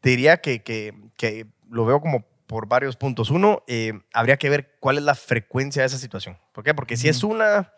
te 0.00 0.10
diría 0.10 0.40
que, 0.40 0.62
que, 0.62 0.94
que 1.16 1.46
lo 1.70 1.84
veo 1.86 2.00
como 2.00 2.24
por 2.46 2.68
varios 2.68 2.96
puntos. 2.96 3.30
Uno, 3.30 3.62
eh, 3.66 3.92
habría 4.12 4.36
que 4.36 4.50
ver 4.50 4.76
cuál 4.80 4.98
es 4.98 5.04
la 5.04 5.14
frecuencia 5.14 5.82
de 5.82 5.86
esa 5.86 5.98
situación. 5.98 6.38
¿Por 6.52 6.64
qué? 6.64 6.74
Porque 6.74 6.96
si 6.96 7.08
es 7.08 7.24
una, 7.24 7.72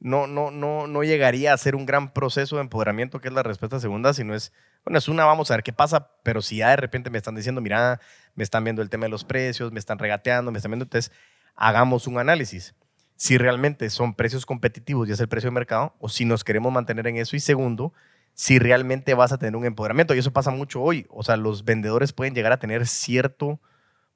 no, 0.00 0.26
no, 0.26 0.50
no, 0.50 0.86
no 0.86 1.02
llegaría 1.02 1.52
a 1.52 1.58
ser 1.58 1.74
un 1.74 1.86
gran 1.86 2.12
proceso 2.12 2.56
de 2.56 2.62
empoderamiento, 2.62 3.20
que 3.20 3.28
es 3.28 3.34
la 3.34 3.42
respuesta 3.42 3.80
segunda, 3.80 4.12
sino 4.12 4.34
es, 4.34 4.52
bueno, 4.84 4.98
es 4.98 5.08
una, 5.08 5.24
vamos 5.24 5.50
a 5.50 5.54
ver 5.54 5.64
qué 5.64 5.72
pasa, 5.72 6.12
pero 6.22 6.42
si 6.42 6.58
ya 6.58 6.70
de 6.70 6.76
repente 6.76 7.10
me 7.10 7.18
están 7.18 7.34
diciendo, 7.34 7.60
mira, 7.60 8.00
me 8.34 8.44
están 8.44 8.62
viendo 8.64 8.82
el 8.82 8.90
tema 8.90 9.06
de 9.06 9.10
los 9.10 9.24
precios, 9.24 9.72
me 9.72 9.80
están 9.80 9.98
regateando, 9.98 10.52
me 10.52 10.58
están 10.58 10.70
viendo, 10.70 10.84
entonces 10.84 11.12
hagamos 11.56 12.06
un 12.06 12.18
análisis. 12.18 12.74
Si 13.18 13.36
realmente 13.36 13.90
son 13.90 14.14
precios 14.14 14.46
competitivos 14.46 15.08
y 15.08 15.12
es 15.12 15.18
el 15.18 15.26
precio 15.26 15.48
de 15.48 15.54
mercado, 15.54 15.96
o 15.98 16.08
si 16.08 16.24
nos 16.24 16.44
queremos 16.44 16.72
mantener 16.72 17.08
en 17.08 17.16
eso. 17.16 17.34
Y 17.34 17.40
segundo, 17.40 17.92
si 18.32 18.60
realmente 18.60 19.14
vas 19.14 19.32
a 19.32 19.38
tener 19.38 19.56
un 19.56 19.64
empoderamiento. 19.64 20.14
Y 20.14 20.20
eso 20.20 20.32
pasa 20.32 20.52
mucho 20.52 20.80
hoy. 20.80 21.04
O 21.10 21.24
sea, 21.24 21.36
los 21.36 21.64
vendedores 21.64 22.12
pueden 22.12 22.32
llegar 22.32 22.52
a 22.52 22.60
tener 22.60 22.86
cierto 22.86 23.60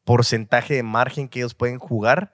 porcentaje 0.04 0.74
de 0.74 0.84
margen 0.84 1.28
que 1.28 1.40
ellos 1.40 1.54
pueden 1.54 1.80
jugar, 1.80 2.32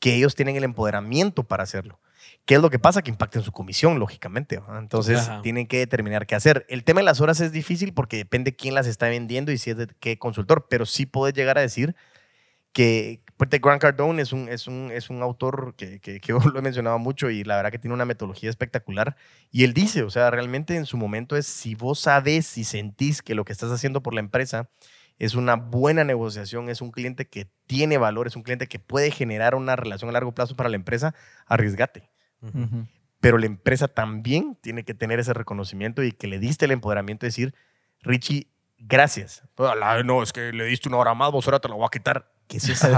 que 0.00 0.16
ellos 0.16 0.34
tienen 0.34 0.56
el 0.56 0.64
empoderamiento 0.64 1.44
para 1.44 1.62
hacerlo. 1.62 2.00
¿Qué 2.44 2.56
es 2.56 2.60
lo 2.60 2.70
que 2.70 2.80
pasa? 2.80 3.02
Que 3.02 3.10
impacta 3.10 3.38
en 3.38 3.44
su 3.44 3.52
comisión, 3.52 4.00
lógicamente. 4.00 4.60
Entonces, 4.76 5.20
Ajá. 5.20 5.42
tienen 5.42 5.68
que 5.68 5.78
determinar 5.78 6.26
qué 6.26 6.34
hacer. 6.34 6.66
El 6.68 6.82
tema 6.82 6.98
de 6.98 7.04
las 7.04 7.20
horas 7.20 7.40
es 7.40 7.52
difícil 7.52 7.94
porque 7.94 8.16
depende 8.16 8.56
quién 8.56 8.74
las 8.74 8.88
está 8.88 9.08
vendiendo 9.08 9.52
y 9.52 9.58
si 9.58 9.70
es 9.70 9.76
de 9.76 9.86
qué 10.00 10.18
consultor, 10.18 10.66
pero 10.68 10.84
sí 10.84 11.06
puedes 11.06 11.32
llegar 11.36 11.58
a 11.58 11.60
decir 11.60 11.94
que 12.72 13.22
pues, 13.48 13.60
Grant 13.60 13.80
Cardone 13.80 14.20
es 14.20 14.32
un, 14.32 14.48
es 14.48 14.66
un, 14.66 14.90
es 14.92 15.08
un 15.08 15.22
autor 15.22 15.74
que, 15.76 16.00
que, 16.00 16.20
que 16.20 16.28
yo 16.32 16.38
lo 16.38 16.58
he 16.58 16.62
mencionado 16.62 16.98
mucho 16.98 17.30
y 17.30 17.42
la 17.44 17.56
verdad 17.56 17.70
que 17.70 17.78
tiene 17.78 17.94
una 17.94 18.04
metodología 18.04 18.50
espectacular. 18.50 19.16
Y 19.50 19.64
él 19.64 19.72
dice, 19.72 20.02
o 20.02 20.10
sea, 20.10 20.30
realmente 20.30 20.76
en 20.76 20.84
su 20.86 20.96
momento 20.96 21.36
es 21.36 21.46
si 21.46 21.74
vos 21.74 22.00
sabes 22.00 22.58
y 22.58 22.64
sentís 22.64 23.22
que 23.22 23.34
lo 23.34 23.44
que 23.44 23.52
estás 23.52 23.70
haciendo 23.70 24.02
por 24.02 24.14
la 24.14 24.20
empresa 24.20 24.68
es 25.18 25.34
una 25.34 25.54
buena 25.56 26.04
negociación, 26.04 26.68
es 26.70 26.80
un 26.80 26.90
cliente 26.90 27.28
que 27.28 27.50
tiene 27.66 27.98
valor, 27.98 28.26
es 28.26 28.36
un 28.36 28.42
cliente 28.42 28.66
que 28.68 28.78
puede 28.78 29.10
generar 29.10 29.54
una 29.54 29.76
relación 29.76 30.08
a 30.10 30.12
largo 30.12 30.32
plazo 30.32 30.56
para 30.56 30.70
la 30.70 30.76
empresa, 30.76 31.14
arriesgate. 31.46 32.10
Ujú. 32.42 32.86
Pero 33.20 33.36
la 33.36 33.46
empresa 33.46 33.88
también 33.88 34.56
tiene 34.62 34.84
que 34.84 34.94
tener 34.94 35.18
ese 35.20 35.34
reconocimiento 35.34 36.02
y 36.02 36.12
que 36.12 36.26
le 36.26 36.38
diste 36.38 36.64
el 36.64 36.70
empoderamiento 36.70 37.24
de 37.24 37.28
decir, 37.28 37.54
Richie, 38.00 38.48
gracias. 38.78 39.42
"Ala, 39.56 40.02
No, 40.02 40.22
es 40.22 40.32
que 40.32 40.52
le 40.52 40.64
diste 40.64 40.88
una 40.88 40.96
hora 40.98 41.14
más, 41.14 41.30
vos 41.32 41.46
ahora 41.46 41.60
te 41.60 41.68
la 41.68 41.74
voy 41.74 41.84
a 41.84 41.90
quitar. 41.90 42.32
¿Qué 42.50 42.56
es 42.56 42.68
eso? 42.68 42.88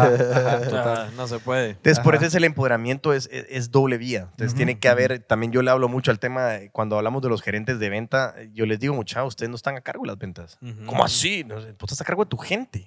No 1.15 1.29
se 1.29 1.39
puede. 1.39 1.71
Entonces, 1.71 1.99
por 2.01 2.15
eso 2.15 2.25
es 2.25 2.35
el 2.35 2.45
empoderamiento 2.45 3.13
es, 3.13 3.29
es, 3.31 3.45
es 3.51 3.71
doble 3.71 3.99
vía. 3.99 4.29
Entonces, 4.31 4.55
tiene 4.57 4.79
que 4.79 4.89
haber, 4.89 5.19
también 5.21 5.53
yo 5.53 5.61
le 5.61 5.71
hablo 5.71 5.89
mucho 5.89 6.11
al 6.11 6.19
tema, 6.19 6.47
de- 6.47 6.71
cuando 6.71 6.97
hablamos 6.97 7.21
de 7.23 7.29
los 7.29 7.43
gerentes 7.43 7.79
de 7.79 7.91
venta, 7.91 8.35
yo 8.55 8.65
les 8.65 8.81
digo, 8.81 8.95
muchachos, 8.95 9.29
ustedes 9.29 9.51
no 9.51 9.57
están 9.57 9.77
a 9.77 9.83
cargo 9.83 10.05
de 10.05 10.09
las 10.09 10.19
ventas. 10.19 10.59
¿Cómo 10.87 11.05
así? 11.05 11.45
No, 11.45 11.57
Vos 11.57 11.65
estás 11.83 12.01
a 12.01 12.05
cargo 12.05 12.25
de 12.25 12.31
tu 12.31 12.39
gente. 12.39 12.87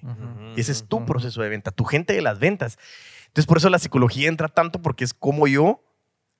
Y 0.56 0.60
ese 0.60 0.72
es 0.72 0.84
tu 0.88 1.06
proceso 1.06 1.42
de 1.42 1.50
venta, 1.50 1.70
tu 1.72 1.84
gente 1.86 2.14
de 2.14 2.22
las 2.24 2.40
ventas. 2.40 2.78
Entonces, 3.28 3.46
por 3.46 3.58
eso 3.58 3.70
la 3.70 3.78
psicología 3.80 4.28
entra 4.28 4.48
tanto 4.48 4.82
porque 4.82 5.04
es 5.04 5.14
como 5.14 5.48
yo 5.48 5.84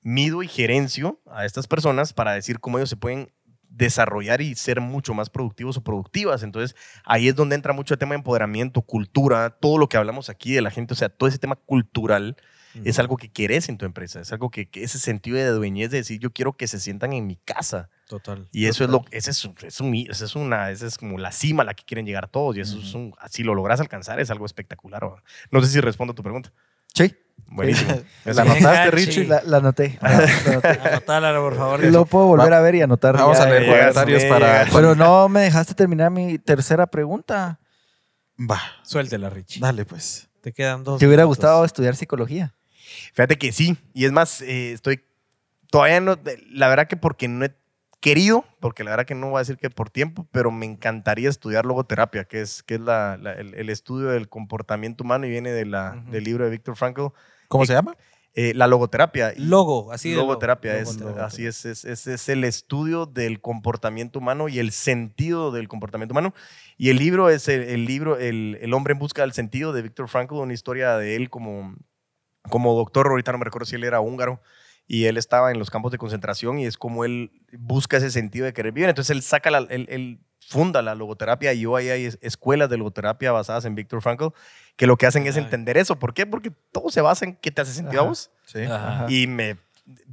mido 0.02 0.42
y 0.42 0.48
gerencio 0.48 1.20
a 1.30 1.44
estas 1.44 1.66
personas 1.66 2.12
para 2.12 2.32
decir 2.32 2.58
cómo 2.60 2.78
ellos 2.78 2.90
se 2.90 2.96
pueden 2.96 3.30
desarrollar 3.76 4.40
y 4.40 4.54
ser 4.54 4.80
mucho 4.80 5.14
más 5.14 5.30
productivos 5.30 5.76
o 5.76 5.82
productivas. 5.84 6.42
Entonces, 6.42 6.76
ahí 7.04 7.28
es 7.28 7.34
donde 7.34 7.54
entra 7.56 7.72
mucho 7.72 7.94
el 7.94 7.98
tema 7.98 8.10
de 8.14 8.16
empoderamiento, 8.18 8.82
cultura, 8.82 9.50
todo 9.50 9.78
lo 9.78 9.88
que 9.88 9.96
hablamos 9.96 10.28
aquí 10.30 10.52
de 10.54 10.62
la 10.62 10.70
gente, 10.70 10.94
o 10.94 10.96
sea, 10.96 11.08
todo 11.08 11.28
ese 11.28 11.38
tema 11.38 11.56
cultural 11.56 12.36
es 12.84 12.98
algo 12.98 13.16
que 13.16 13.30
querés 13.30 13.70
en 13.70 13.78
tu 13.78 13.86
empresa, 13.86 14.20
es 14.20 14.32
algo 14.32 14.50
que, 14.50 14.68
que 14.68 14.84
ese 14.84 14.98
sentido 14.98 15.38
de 15.38 15.46
dueñez 15.46 15.90
de 15.90 15.96
decir, 15.96 16.20
yo 16.20 16.30
quiero 16.30 16.58
que 16.58 16.66
se 16.66 16.78
sientan 16.78 17.14
en 17.14 17.26
mi 17.26 17.36
casa. 17.36 17.88
Total. 18.06 18.46
Y 18.52 18.66
eso 18.66 18.84
es 18.84 18.90
lo 18.90 19.04
ese 19.12 19.30
es, 19.30 19.48
es 19.62 19.80
un- 19.80 19.94
ese 19.94 20.24
es 20.26 20.36
una 20.36 20.70
esa 20.70 20.86
es 20.86 20.98
como 20.98 21.16
la 21.16 21.32
cima 21.32 21.62
a 21.62 21.66
la 21.66 21.72
que 21.72 21.84
quieren 21.84 22.04
llegar 22.04 22.28
todos 22.28 22.54
y 22.54 22.60
eso 22.60 22.78
es 22.78 22.92
un, 22.92 23.14
si 23.30 23.44
lo 23.44 23.54
logras 23.54 23.80
alcanzar 23.80 24.20
es 24.20 24.28
algo 24.30 24.44
espectacular. 24.44 25.02
¿va? 25.04 25.22
No 25.50 25.62
sé 25.62 25.68
si 25.68 25.80
respondo 25.80 26.12
a 26.12 26.14
tu 26.14 26.22
pregunta. 26.22 26.52
Sí, 26.92 27.14
Buenísimo. 27.48 28.02
¿La 28.24 28.42
anotaste. 28.42 28.90
Richie? 28.90 29.24
La, 29.26 29.42
la 29.44 29.58
anoté. 29.58 29.98
la 30.00 30.08
anoté. 30.10 30.68
Anotala, 30.68 31.34
por 31.40 31.56
favor. 31.56 31.84
Lo 31.84 32.04
puedo 32.06 32.26
volver 32.26 32.52
a 32.52 32.60
ver 32.60 32.74
y 32.74 32.82
anotar. 32.82 33.16
Vamos 33.16 33.38
ya, 33.38 33.44
a 33.44 33.48
leer 33.48 33.62
eh, 33.62 33.66
comentarios 33.66 34.24
para... 34.24 34.66
Pero 34.72 34.94
no 34.94 35.28
me 35.28 35.40
dejaste 35.40 35.74
terminar 35.74 36.10
mi 36.10 36.38
tercera 36.38 36.86
pregunta. 36.86 37.58
Va, 38.38 38.60
Suéltela, 38.82 39.30
Richie. 39.30 39.60
dale 39.60 39.84
pues. 39.84 40.28
Te 40.42 40.52
quedan 40.52 40.84
dos. 40.84 40.98
¿Te 40.98 41.06
hubiera 41.06 41.22
minutos. 41.22 41.38
gustado 41.38 41.64
estudiar 41.64 41.96
psicología? 41.96 42.54
Fíjate 43.14 43.36
que 43.36 43.52
sí. 43.52 43.76
Y 43.94 44.04
es 44.04 44.12
más, 44.12 44.42
eh, 44.42 44.72
estoy 44.72 45.02
todavía 45.70 46.00
no. 46.00 46.18
La 46.50 46.68
verdad 46.68 46.86
que 46.86 46.96
porque 46.96 47.28
no 47.28 47.44
he 47.44 47.54
querido, 48.06 48.44
porque 48.60 48.84
la 48.84 48.90
verdad 48.90 49.04
que 49.04 49.16
no 49.16 49.30
voy 49.30 49.38
a 49.38 49.40
decir 49.40 49.56
que 49.56 49.68
por 49.68 49.90
tiempo, 49.90 50.28
pero 50.30 50.52
me 50.52 50.64
encantaría 50.64 51.28
estudiar 51.28 51.66
logoterapia, 51.66 52.22
que 52.24 52.40
es, 52.40 52.62
que 52.62 52.74
es 52.76 52.80
la- 52.80 53.16
la- 53.16 53.32
el, 53.32 53.54
el 53.54 53.68
estudio 53.68 54.10
del 54.10 54.28
comportamiento 54.28 55.02
humano 55.02 55.26
y 55.26 55.30
viene 55.30 55.50
de 55.50 55.66
la, 55.66 55.96
Ujú. 56.00 56.12
del 56.12 56.22
libro 56.22 56.44
de 56.44 56.50
Viktor 56.52 56.76
Frankl. 56.76 57.06
¿Cómo 57.48 57.64
Eh, 57.64 57.66
se 57.66 57.72
llama? 57.72 57.96
Eh, 58.34 58.52
la 58.54 58.68
logoterapia. 58.68 59.32
Logo, 59.38 59.90
así 59.90 60.10
de 60.10 60.16
Logoterapia, 60.18 60.74
logo. 60.74 60.82
es, 60.88 60.96
Logoterapia. 60.98 61.24
así 61.26 61.46
es, 61.46 61.64
es, 61.64 61.84
es, 61.84 62.06
es 62.06 62.28
el 62.28 62.44
estudio 62.44 63.06
del 63.06 63.40
comportamiento 63.40 64.20
humano 64.20 64.48
y 64.48 64.60
el 64.60 64.70
sentido 64.70 65.50
del 65.50 65.66
comportamiento 65.66 66.12
humano. 66.12 66.32
Y 66.76 66.90
el 66.90 66.98
libro 66.98 67.28
es 67.28 67.48
el, 67.48 67.62
el 67.62 67.86
libro 67.86 68.18
el, 68.18 68.56
el 68.60 68.72
hombre 68.72 68.92
en 68.92 69.00
busca 69.00 69.22
del 69.22 69.32
sentido 69.32 69.72
de 69.72 69.82
Viktor 69.82 70.06
Frankl, 70.08 70.34
una 70.34 70.52
historia 70.52 70.96
de 70.96 71.16
él 71.16 71.28
como, 71.28 71.74
como 72.48 72.72
doctor, 72.76 73.08
ahorita 73.08 73.32
no 73.32 73.38
me 73.38 73.46
recuerdo 73.46 73.66
si 73.66 73.74
él 73.74 73.82
era 73.82 73.98
húngaro, 73.98 74.40
y 74.86 75.06
él 75.06 75.16
estaba 75.16 75.50
en 75.50 75.58
los 75.58 75.70
campos 75.70 75.92
de 75.92 75.98
concentración 75.98 76.58
y 76.58 76.66
es 76.66 76.76
como 76.76 77.04
él 77.04 77.30
busca 77.58 77.96
ese 77.96 78.10
sentido 78.10 78.44
de 78.46 78.52
querer 78.52 78.72
vivir. 78.72 78.88
Entonces 78.88 79.14
él 79.14 79.22
saca, 79.22 79.50
la, 79.50 79.58
él, 79.58 79.86
él 79.90 80.18
funda 80.40 80.80
la 80.82 80.94
logoterapia 80.94 81.52
y 81.54 81.66
hoy 81.66 81.88
hay 81.88 82.04
es- 82.04 82.18
escuelas 82.22 82.70
de 82.70 82.76
logoterapia 82.78 83.32
basadas 83.32 83.64
en 83.64 83.74
Viktor 83.74 84.00
Frankl 84.00 84.26
que 84.76 84.86
lo 84.86 84.96
que 84.96 85.06
hacen 85.06 85.26
es 85.26 85.36
entender 85.36 85.76
eso. 85.76 85.98
¿Por 85.98 86.14
qué? 86.14 86.26
Porque 86.26 86.52
todo 86.72 86.90
se 86.90 87.00
basa 87.00 87.24
en 87.24 87.34
qué 87.34 87.50
te 87.50 87.62
hace 87.62 87.72
sentido 87.72 88.02
a 88.02 88.04
vos. 88.06 88.30
Sí. 88.44 88.62
Ajá. 88.62 89.06
Y 89.08 89.26
me. 89.26 89.56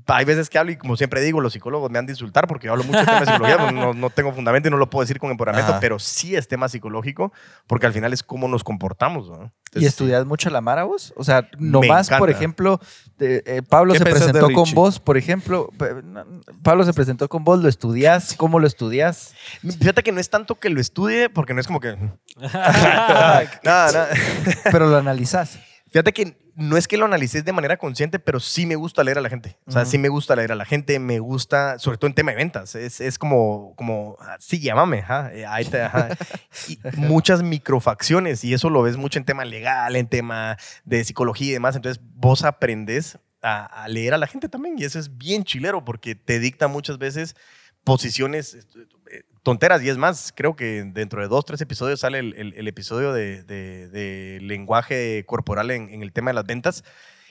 Hay 0.05 0.25
veces 0.25 0.49
que 0.49 0.59
hablo 0.59 0.71
y 0.71 0.75
como 0.77 0.95
siempre 0.97 1.21
digo, 1.21 1.41
los 1.41 1.53
psicólogos 1.53 1.89
me 1.89 1.97
han 1.97 2.05
de 2.05 2.11
insultar 2.11 2.45
porque 2.47 2.67
yo 2.67 2.73
hablo 2.73 2.83
mucho 2.83 2.99
de 2.99 3.05
temas 3.05 3.21
de 3.21 3.25
psicología, 3.31 3.71
no, 3.71 3.93
no- 3.93 4.09
tengo 4.11 4.31
fundamento 4.33 4.67
y 4.67 4.71
no 4.71 4.77
lo 4.77 4.87
puedo 4.89 5.01
decir 5.01 5.17
con 5.17 5.31
empoderamiento, 5.31 5.71
Ajá. 5.71 5.79
pero 5.79 5.97
sí 5.97 6.35
es 6.35 6.47
tema 6.47 6.69
psicológico 6.69 7.31
porque 7.65 7.87
al 7.87 7.93
final 7.93 8.13
es 8.13 8.21
cómo 8.21 8.47
nos 8.47 8.63
comportamos. 8.63 9.29
¿no? 9.29 9.35
¿Y 9.37 9.47
Entonces, 9.79 9.89
estudias 9.89 10.25
mucho 10.25 10.49
la 10.51 10.61
Mara 10.61 10.83
vos? 10.83 11.13
O 11.17 11.23
sea, 11.23 11.49
nomás, 11.57 12.09
por 12.09 12.29
ejemplo, 12.29 12.79
eh, 13.19 13.63
Pablo 13.67 13.93
¿Qué 13.93 13.99
se 13.99 14.05
presentó 14.05 14.51
con 14.51 14.71
vos, 14.75 14.99
por 14.99 15.17
ejemplo. 15.17 15.69
Pablo 16.61 16.83
se 16.83 16.93
presentó 16.93 17.27
con 17.29 17.43
vos, 17.43 17.63
¿lo 17.63 17.69
estudias? 17.69 18.35
¿Cómo 18.37 18.59
lo 18.59 18.67
estudias? 18.67 19.33
Fíjate 19.79 20.03
que 20.03 20.11
no 20.11 20.19
es 20.19 20.29
tanto 20.29 20.59
que 20.59 20.69
lo 20.69 20.79
estudie 20.81 21.29
porque 21.29 21.53
no 21.55 21.61
es 21.61 21.65
como 21.67 21.79
que. 21.79 21.95
Nada, 22.37 23.43
nada. 23.63 24.09
Pero 24.71 24.87
lo 24.87 24.97
analizás. 24.97 25.57
Fíjate 25.93 26.11
que 26.11 26.35
no 26.55 26.75
es 26.75 26.87
que 26.87 26.97
lo 26.97 27.05
analices 27.05 27.45
de 27.45 27.53
manera 27.53 27.77
consciente, 27.77 28.17
pero 28.17 28.39
sí 28.39 28.65
me 28.65 28.75
gusta 28.75 29.03
leer 29.03 29.19
a 29.19 29.21
la 29.21 29.29
gente. 29.29 29.59
O 29.67 29.71
sea, 29.71 29.85
sí 29.85 29.99
me 29.99 30.09
gusta 30.09 30.35
leer 30.35 30.51
a 30.51 30.55
la 30.55 30.65
gente, 30.65 30.97
me 30.97 31.19
gusta, 31.19 31.77
sobre 31.77 31.99
todo 31.99 32.07
en 32.07 32.15
tema 32.15 32.31
de 32.31 32.37
ventas. 32.37 32.73
Es, 32.73 32.99
es 32.99 33.19
como, 33.19 33.75
como, 33.75 34.17
ah, 34.19 34.35
sí, 34.39 34.59
llámame, 34.59 35.01
ajá, 35.01 35.31
eh, 35.31 35.45
ahí 35.45 35.65
te, 35.65 35.83
ajá. 35.83 36.09
Y 36.67 36.79
muchas 36.97 37.43
microfacciones, 37.43 38.43
y 38.43 38.55
eso 38.55 38.71
lo 38.71 38.81
ves 38.81 38.97
mucho 38.97 39.19
en 39.19 39.25
tema 39.25 39.45
legal, 39.45 39.95
en 39.95 40.07
tema 40.07 40.57
de 40.83 41.03
psicología 41.03 41.49
y 41.49 41.53
demás. 41.53 41.75
Entonces, 41.75 42.03
vos 42.15 42.43
aprendes 42.43 43.19
a, 43.43 43.65
a 43.65 43.87
leer 43.87 44.15
a 44.15 44.17
la 44.17 44.25
gente 44.25 44.49
también, 44.49 44.73
y 44.79 44.85
eso 44.85 44.97
es 44.97 45.15
bien 45.15 45.43
chilero, 45.43 45.85
porque 45.85 46.15
te 46.15 46.39
dicta 46.39 46.67
muchas 46.67 46.97
veces 46.97 47.35
posiciones 47.83 48.65
tonteras. 49.43 49.83
Y 49.83 49.89
es 49.89 49.97
más, 49.97 50.33
creo 50.35 50.55
que 50.55 50.83
dentro 50.85 51.21
de 51.21 51.27
dos, 51.27 51.45
tres 51.45 51.61
episodios 51.61 51.99
sale 51.99 52.19
el, 52.19 52.33
el- 52.35 52.53
el 52.55 52.67
episodio 52.67 53.13
de, 53.13 53.43
de- 53.43 53.87
de 53.89 54.39
lenguaje 54.41 55.23
corporal 55.25 55.69
en, 55.71 55.89
en 55.89 56.01
el 56.01 56.11
tema 56.11 56.31
de 56.31 56.35
las 56.35 56.45
ventas. 56.45 56.83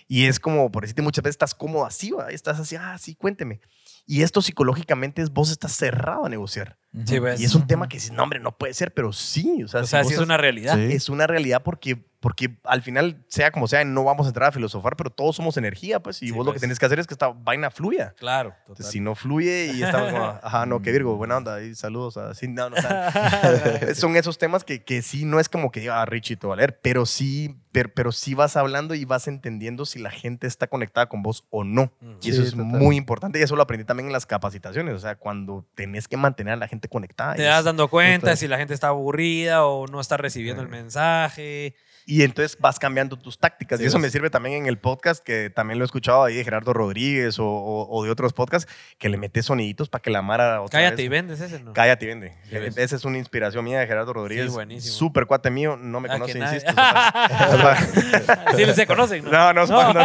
Y 0.08 0.26
es 0.26 0.38
como, 0.40 0.70
por 0.70 0.82
decirte, 0.82 1.00
muchas 1.02 1.22
veces 1.22 1.34
estás 1.34 1.54
cómodo 1.54 1.86
así, 1.86 2.10
¿va? 2.10 2.28
estás 2.30 2.60
así, 2.60 2.76
ah, 2.76 2.98
sí, 2.98 3.14
cuénteme. 3.14 3.60
Y 4.04 4.22
esto 4.22 4.42
psicológicamente 4.42 5.22
es 5.22 5.30
vos 5.30 5.50
estás 5.50 5.72
cerrado 5.72 6.26
a 6.26 6.28
negociar. 6.28 6.76
Sí, 7.06 7.18
ves. 7.18 7.40
Y 7.40 7.44
es 7.44 7.54
un 7.54 7.66
tema 7.66 7.88
que 7.88 7.96
dices, 7.96 8.12
no, 8.12 8.22
hombre, 8.24 8.40
no 8.40 8.58
puede 8.58 8.74
ser, 8.74 8.92
pero 8.92 9.12
sí. 9.12 9.62
O 9.62 9.68
sea, 9.68 9.80
O 9.80 9.84
si 9.84 9.90
sea, 9.90 10.00
vos 10.00 10.08
sí 10.08 10.14
es 10.14 10.18
estás- 10.18 10.26
una 10.26 10.36
realidad. 10.36 10.78
Es 10.78 11.08
una 11.08 11.26
realidad 11.26 11.62
porque, 11.62 12.04
porque 12.22 12.56
al 12.64 12.80
final, 12.82 13.22
sea 13.28 13.50
como 13.50 13.66
sea, 13.68 13.84
no 13.84 14.04
vamos 14.04 14.26
a 14.26 14.28
entrar 14.30 14.48
a 14.48 14.52
filosofar, 14.52 14.96
pero 14.96 15.10
todos 15.10 15.36
somos 15.36 15.56
energía, 15.58 16.00
pues, 16.00 16.22
y 16.22 16.28
Sí, 16.28 16.32
vos 16.32 16.46
lo 16.46 16.52
pues. 16.52 16.54
que 16.54 16.60
tenés 16.60 16.78
que 16.78 16.86
hacer 16.86 16.98
es 17.00 17.06
que 17.06 17.12
esta 17.14 17.28
vaina 17.28 17.70
fluya. 17.70 18.14
Claro, 18.16 18.54
Entonces, 18.60 18.86
total. 18.86 18.92
si 18.92 19.00
no 19.00 19.14
fluye 19.14 19.72
y 19.74 19.82
estamos 19.82 20.12
como, 20.12 20.24
ajá, 20.42 20.64
no, 20.64 20.80
qué 20.80 20.92
Virgo, 20.92 21.16
buena 21.16 21.36
onda, 21.36 21.60
y 21.62 21.74
saludos, 21.74 22.16
así, 22.16 22.48
no, 22.48 22.70
son 23.94 24.16
esos 24.16 24.38
temas 24.38 24.64
que, 24.64 24.82
que 24.84 25.02
sí, 25.02 25.24
no 25.24 25.40
es 25.40 25.48
como 25.48 25.70
que, 25.70 25.90
ah, 25.90 26.04
Richie, 26.06 26.36
te 26.36 26.46
va 26.46 26.54
a 26.54 26.56
leer, 26.56 26.78
pero 26.80 27.06
sí, 27.06 27.56
pero, 27.72 27.90
pero 27.94 28.12
sí 28.12 28.34
vas 28.34 28.56
hablando 28.56 28.94
y 28.94 29.04
vas 29.04 29.28
entendiendo 29.28 29.84
si 29.86 29.98
la 29.98 30.10
gente 30.10 30.46
está 30.46 30.66
conectada 30.66 31.08
con 31.08 31.22
vos 31.22 31.44
o 31.50 31.64
no. 31.64 31.90
Y 32.22 32.30
eso 32.30 32.42
es 32.42 32.50
total. 32.52 32.66
muy 32.66 32.96
importante 32.96 33.38
y 33.38 33.42
eso 33.42 33.56
lo 33.56 33.62
aprendí 33.62 33.84
también 33.84 34.06
en 34.08 34.12
las 34.12 34.26
capacitaciones, 34.26 34.94
o 34.94 34.98
sea, 35.00 35.16
cuando 35.16 35.64
tenés 35.74 36.06
que 36.08 36.16
mantener 36.16 36.54
a 36.54 36.56
la 36.56 36.68
gente 36.68 36.88
conectada. 36.88 37.34
Te 37.34 37.48
es- 37.48 37.64
dando 37.64 37.88
cuenta 37.88 38.20
Total. 38.26 38.36
si 38.36 38.46
la 38.48 38.58
gente 38.58 38.74
está 38.74 38.88
aburrida 38.88 39.64
o 39.66 39.86
no 39.86 40.00
está 40.00 40.16
recibiendo 40.16 40.62
el 40.62 40.68
mensaje. 40.68 41.74
Y 42.04 42.22
entonces 42.22 42.56
vas 42.60 42.78
cambiando 42.78 43.16
tus 43.16 43.38
tácticas. 43.38 43.78
Sí, 43.78 43.84
y 43.84 43.88
eso 43.88 43.98
me 43.98 44.10
sirve 44.10 44.28
también 44.28 44.56
en 44.56 44.66
el 44.66 44.76
podcast, 44.78 45.22
que 45.24 45.50
también 45.50 45.78
lo 45.78 45.84
he 45.84 45.86
escuchado 45.86 46.24
ahí 46.24 46.34
de 46.36 46.44
Gerardo 46.44 46.72
Rodríguez 46.72 47.38
o, 47.38 47.46
o- 47.46 47.88
o 47.88 48.04
de 48.04 48.10
otros 48.10 48.32
podcasts, 48.32 48.70
que 48.98 49.08
le 49.08 49.16
metes 49.18 49.46
soniditos 49.46 49.88
para 49.88 50.02
que 50.02 50.10
la 50.10 50.20
Mara. 50.22 50.60
otra 50.62 50.78
Cállate 50.80 50.96
vez- 50.96 51.04
y 51.04 51.08
vendes 51.08 51.40
ese, 51.40 51.60
¿no? 51.60 51.72
Cállate 51.72 52.04
y 52.04 52.08
vende. 52.08 52.32
Sí, 52.50 52.58
ves. 52.58 52.76
Esa 52.76 52.96
es 52.96 53.04
una 53.04 53.18
inspiración 53.18 53.64
mía 53.64 53.80
de 53.80 53.86
Gerardo 53.86 54.12
Rodríguez. 54.12 54.46
Sí, 54.46 54.52
buenísimo. 54.52 54.94
Súper 54.94 55.26
cuate 55.26 55.50
mío, 55.50 55.76
no 55.80 56.00
me 56.00 56.08
Ah, 56.10 56.14
conoce, 56.14 56.38
insisto. 56.38 56.72
sí, 58.56 58.64
se 58.74 58.86
conocen, 58.86 59.24
¿no? 59.24 59.30
No, 59.30 59.52
no, 59.52 59.66
no, 59.66 59.92
no. 59.92 60.02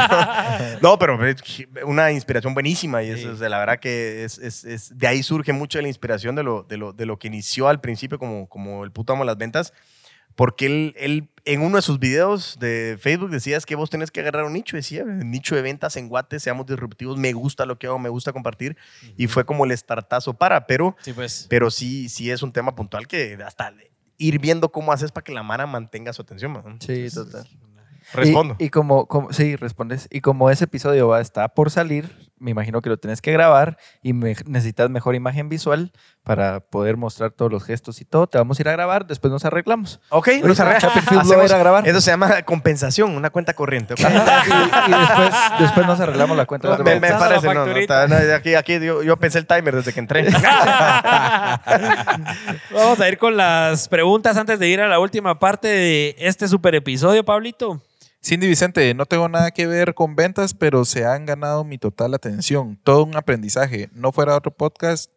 No, 0.82 1.00
pero 1.00 1.18
una 1.86 2.12
inspiración 2.12 2.54
buenísima 2.54 3.04
y 3.04 3.10
eso 3.10 3.28
Sí. 3.28 3.34
es 3.34 3.40
de 3.40 3.50
la 3.50 3.60
verdad 3.60 3.80
que 3.80 4.24
es, 4.24 4.38
es- 4.38 4.64
es- 4.66 4.98
de 4.98 5.08
ahí 5.08 5.24
surge 5.24 5.54
mucho 5.54 5.78
de 5.78 5.82
la 5.84 5.88
inspiración 5.88 6.36
de 6.36 6.44
lo, 6.44 6.64
de 6.64 6.78
lo, 6.78 6.94
de 6.94 7.06
lo 7.06 7.18
que 7.18 7.28
inició 7.28 7.68
al 7.68 7.82
principio 7.82 8.20
como, 8.20 8.48
como 8.48 8.84
el 8.84 8.92
puto 8.92 9.14
amo 9.14 9.24
de 9.24 9.28
las 9.28 9.38
ventas, 9.38 9.74
porque 10.38 10.68
él, 10.68 10.94
él 10.98 11.30
en 11.46 11.62
uno 11.62 11.78
de 11.78 11.82
sus 11.82 12.00
videos 12.00 12.58
de 12.60 12.98
Facebook 13.02 13.32
decía 13.32 13.58
es 13.58 13.66
que 13.66 13.76
vos 13.76 13.90
tenés 13.90 14.12
que 14.12 14.20
agarrar 14.20 14.46
un 14.46 14.54
nicho, 14.54 14.78
decía, 14.78 15.04
nicho 15.04 15.56
de 15.56 15.62
ventas 15.64 15.98
en 15.98 16.08
Guate, 16.10 16.40
seamos 16.40 16.66
disruptivos, 16.68 17.18
me 17.18 17.34
gusta 17.34 17.66
lo 17.66 17.80
que 17.80 17.88
hago, 17.88 17.98
me 18.00 18.10
gusta 18.10 18.32
compartir 18.32 18.78
y 19.18 19.28
fue 19.28 19.46
como 19.46 19.66
el 19.66 19.76
startazo 19.76 20.36
para, 20.36 20.68
pero, 20.68 20.96
Sí, 21.02 21.12
pues. 21.14 21.48
pero 21.50 21.72
sí, 21.72 22.08
sí 22.08 22.30
es 22.32 22.44
un 22.44 22.54
tema 22.54 22.76
puntual 22.76 23.08
que 23.08 23.38
hasta 23.46 23.74
ir 24.18 24.40
viendo 24.40 24.72
cómo 24.72 24.92
haces 24.94 25.12
para 25.12 25.24
que 25.24 25.32
la 25.32 25.42
Mara 25.44 25.66
mantenga 25.66 26.14
su 26.14 26.22
atención. 26.22 26.52
man. 26.52 26.80
Sí, 26.82 27.08
total. 27.14 27.48
Respondo. 28.14 28.56
Y, 28.60 28.66
y 28.66 28.70
como, 28.70 29.08
como, 29.08 29.34
sí, 29.34 29.56
respondes. 29.56 30.08
Y 30.12 30.22
como 30.22 30.50
ese 30.50 30.66
episodio 30.66 31.08
va, 31.08 31.20
está 31.20 31.48
por 31.50 31.72
salir, 31.72 32.27
me 32.40 32.52
imagino 32.52 32.82
que 32.82 32.90
lo 32.90 32.98
tienes 32.98 33.22
que 33.22 33.32
grabar 33.32 33.78
y 34.02 34.14
me- 34.14 34.36
necesitas 34.46 34.90
mejor 34.90 35.16
imagen 35.16 35.50
visual 35.50 35.92
para 36.24 36.60
poder 36.60 36.98
mostrar 36.98 37.32
todos 37.32 37.52
los 37.52 37.64
gestos 37.64 38.02
y 38.02 38.06
todo. 38.06 38.28
Te 38.28 38.38
vamos 38.38 38.60
a 38.60 38.62
ir 38.62 38.70
a 38.70 38.74
grabar, 38.74 39.08
después 39.08 39.32
nos 39.32 39.46
arreglamos. 39.46 40.00
Ok, 40.10 40.28
Ahorita 40.28 40.48
nos 40.48 40.60
arregla- 40.60 40.80
Chapelfield 40.82 41.12
lo 41.12 41.18
va 41.18 41.22
a 41.22 41.24
hacemos- 41.24 41.50
ir 41.50 41.56
a 41.56 41.58
grabar. 41.60 41.88
Eso 41.88 42.02
se 42.02 42.12
llama 42.12 42.42
compensación, 42.44 43.16
una 43.16 43.30
cuenta 43.30 43.54
corriente. 43.54 43.96
y, 43.98 44.02
y 44.02 44.06
después, 44.06 45.36
después 45.60 45.88
nos 45.88 46.00
arreglamos 46.00 46.36
la 46.38 46.46
cuenta. 46.46 46.78
me, 46.78 47.00
me 47.00 47.12
parece, 47.14 47.48
no, 47.48 47.54
no, 47.54 47.60
facturita. 47.66 48.04
está- 48.04 48.28
no, 48.30 48.36
aquí, 48.36 48.56
aquí 48.56 48.80
yo, 48.80 49.02
yo 49.04 49.18
pensé 49.18 49.40
el 49.40 49.48
timer 49.48 49.76
desde 49.78 49.94
que 49.94 50.00
entré. 50.00 50.28
Vamos 52.72 53.00
a 53.00 53.08
ir 53.10 53.18
con 53.18 53.36
las 53.38 53.88
preguntas 53.88 54.38
antes 54.38 54.60
de 54.60 54.68
ir 54.68 54.82
a 54.82 54.88
la 54.88 55.00
última 55.00 55.40
parte 55.40 55.68
de 55.68 56.16
este 56.20 56.48
super 56.48 56.76
episodio, 56.76 57.24
Pablito. 57.24 57.82
Cindy 58.24 58.48
Vicente, 58.48 58.94
no 58.94 59.06
tengo 59.06 59.30
nada 59.30 59.52
que 59.52 59.68
ver 59.68 59.94
con 59.94 60.16
ventas, 60.16 60.54
pero 60.54 60.86
se 60.86 61.06
han 61.06 61.26
ganado 61.26 61.64
mi 61.64 61.78
total 61.78 62.14
atención. 62.14 62.80
Todo 62.84 63.04
un 63.04 63.16
aprendizaje. 63.16 63.90
No 63.94 64.12
fuera 64.12 64.36
otro 64.36 64.52
podcast 64.52 65.12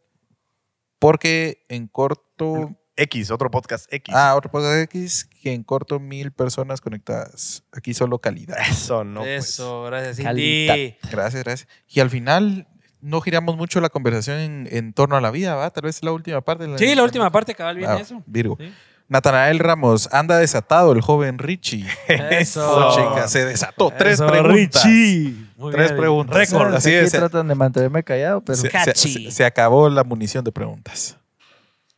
porque 0.99 1.65
en 1.69 1.89
corto... 1.89 2.77
X, 2.97 3.31
otro 3.31 3.51
podcast 3.51 3.91
X. 3.91 4.15
Ah, 4.15 4.35
otro 4.37 4.51
podcast 4.51 4.83
X 4.95 5.27
que 5.43 5.55
en 5.55 5.63
corto 5.65 5.99
mil 5.99 6.33
personas 6.33 6.83
conectadas. 6.83 7.65
Aquí 7.73 7.95
solo 7.95 8.19
calidad. 8.19 8.59
Eso, 8.69 9.05
no. 9.05 9.21
pues. 9.21 9.49
Eso, 9.49 9.85
gracias, 9.85 10.17
Cindy. 10.17 10.67
Calidad. 10.67 11.11
Gracias, 11.11 11.45
gracias. 11.45 11.69
Y 11.89 12.01
al 12.01 12.11
final 12.11 12.69
no 13.01 13.23
giramos 13.23 13.57
mucho 13.57 13.81
la 13.81 13.89
conversación 13.89 14.39
en, 14.39 14.69
en 14.71 14.93
torno 14.93 15.17
a 15.17 15.23
la 15.23 15.31
vida, 15.31 15.55
¿va? 15.55 15.71
Tal 15.71 15.85
vez 15.85 16.03
la 16.05 16.13
última 16.13 16.43
parte. 16.43 16.67
de 16.67 16.77
Sí, 16.77 16.95
la 16.95 17.03
última 17.03 17.31
parte, 17.33 17.55
cabal, 17.55 17.77
viene 17.79 17.93
Ah, 17.95 18.01
eso. 18.01 18.23
Virgo. 18.27 18.59
Sí. 18.61 18.71
Natanael 19.11 19.59
Ramos, 19.59 20.09
anda 20.13 20.39
desatado 20.39 20.93
el 20.93 21.01
joven 21.03 21.39
Richie. 21.39 21.85
Eso. 22.31 22.89
Oh, 22.89 22.95
chica, 22.95 23.27
se 23.29 23.45
desató. 23.45 23.91
Tres 23.91 24.15
Eso, 24.15 24.27
preguntas. 24.29 24.85
Richie. 24.85 25.35
Muy 25.57 25.73
Tres 25.73 25.89
bien. 25.91 26.01
preguntas. 26.01 26.37
Récord. 26.37 26.75
Así 26.75 26.95
Aquí 26.95 27.05
es. 27.07 27.11
tratan 27.13 27.49
de 27.49 27.55
mantenerme 27.57 28.03
callado, 28.05 28.41
pero 28.41 28.57
Se, 28.57 29.31
se- 29.31 29.45
acabó 29.45 29.89
la 29.91 30.05
munición 30.05 30.45
de 30.45 30.53
preguntas 30.53 31.17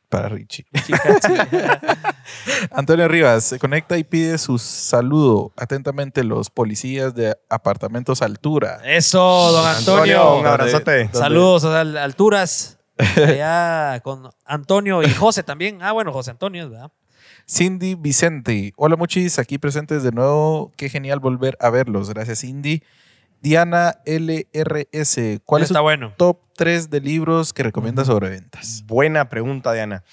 para 0.08 0.28
Richie. 0.30 0.64
Antonio 2.70 3.08
Rivas 3.08 3.44
se 3.44 3.58
conecta 3.58 3.98
y 3.98 4.04
pide 4.04 4.38
su 4.38 4.58
saludo. 4.58 5.52
Atentamente 5.56 6.24
los 6.24 6.50
policías 6.50 7.14
de 7.14 7.36
apartamentos 7.48 8.22
altura. 8.22 8.80
Eso, 8.84 9.18
don 9.52 9.66
Antonio. 9.66 10.00
Antonio, 10.22 10.36
un 10.38 10.46
abrazote. 10.46 11.10
Saludos 11.12 11.64
a 11.64 11.84
las 11.84 12.02
alturas. 12.04 12.78
Allá 13.16 14.00
con 14.02 14.30
Antonio 14.44 15.02
y 15.02 15.10
José 15.12 15.42
también. 15.42 15.78
Ah, 15.82 15.92
bueno, 15.92 16.12
José 16.12 16.30
Antonio, 16.30 16.68
¿verdad? 16.70 16.90
Cindy 17.48 17.94
Vicente. 17.94 18.72
Hola 18.76 18.96
muchis, 18.96 19.38
aquí 19.38 19.58
presentes 19.58 20.02
de 20.02 20.12
nuevo. 20.12 20.72
Qué 20.76 20.88
genial 20.88 21.20
volver 21.20 21.56
a 21.60 21.70
verlos. 21.70 22.08
Gracias 22.10 22.40
Cindy. 22.40 22.82
Diana 23.40 23.98
LRS. 24.06 25.40
¿Cuál 25.44 25.62
es 25.62 25.70
Está 25.70 25.80
tu 25.80 25.82
bueno. 25.82 26.14
top 26.16 26.38
3 26.56 26.90
de 26.90 27.00
libros 27.00 27.52
que 27.52 27.64
recomiendas 27.64 28.06
sobre 28.06 28.30
ventas? 28.30 28.84
Buena 28.86 29.28
pregunta, 29.28 29.72
Diana. 29.72 30.04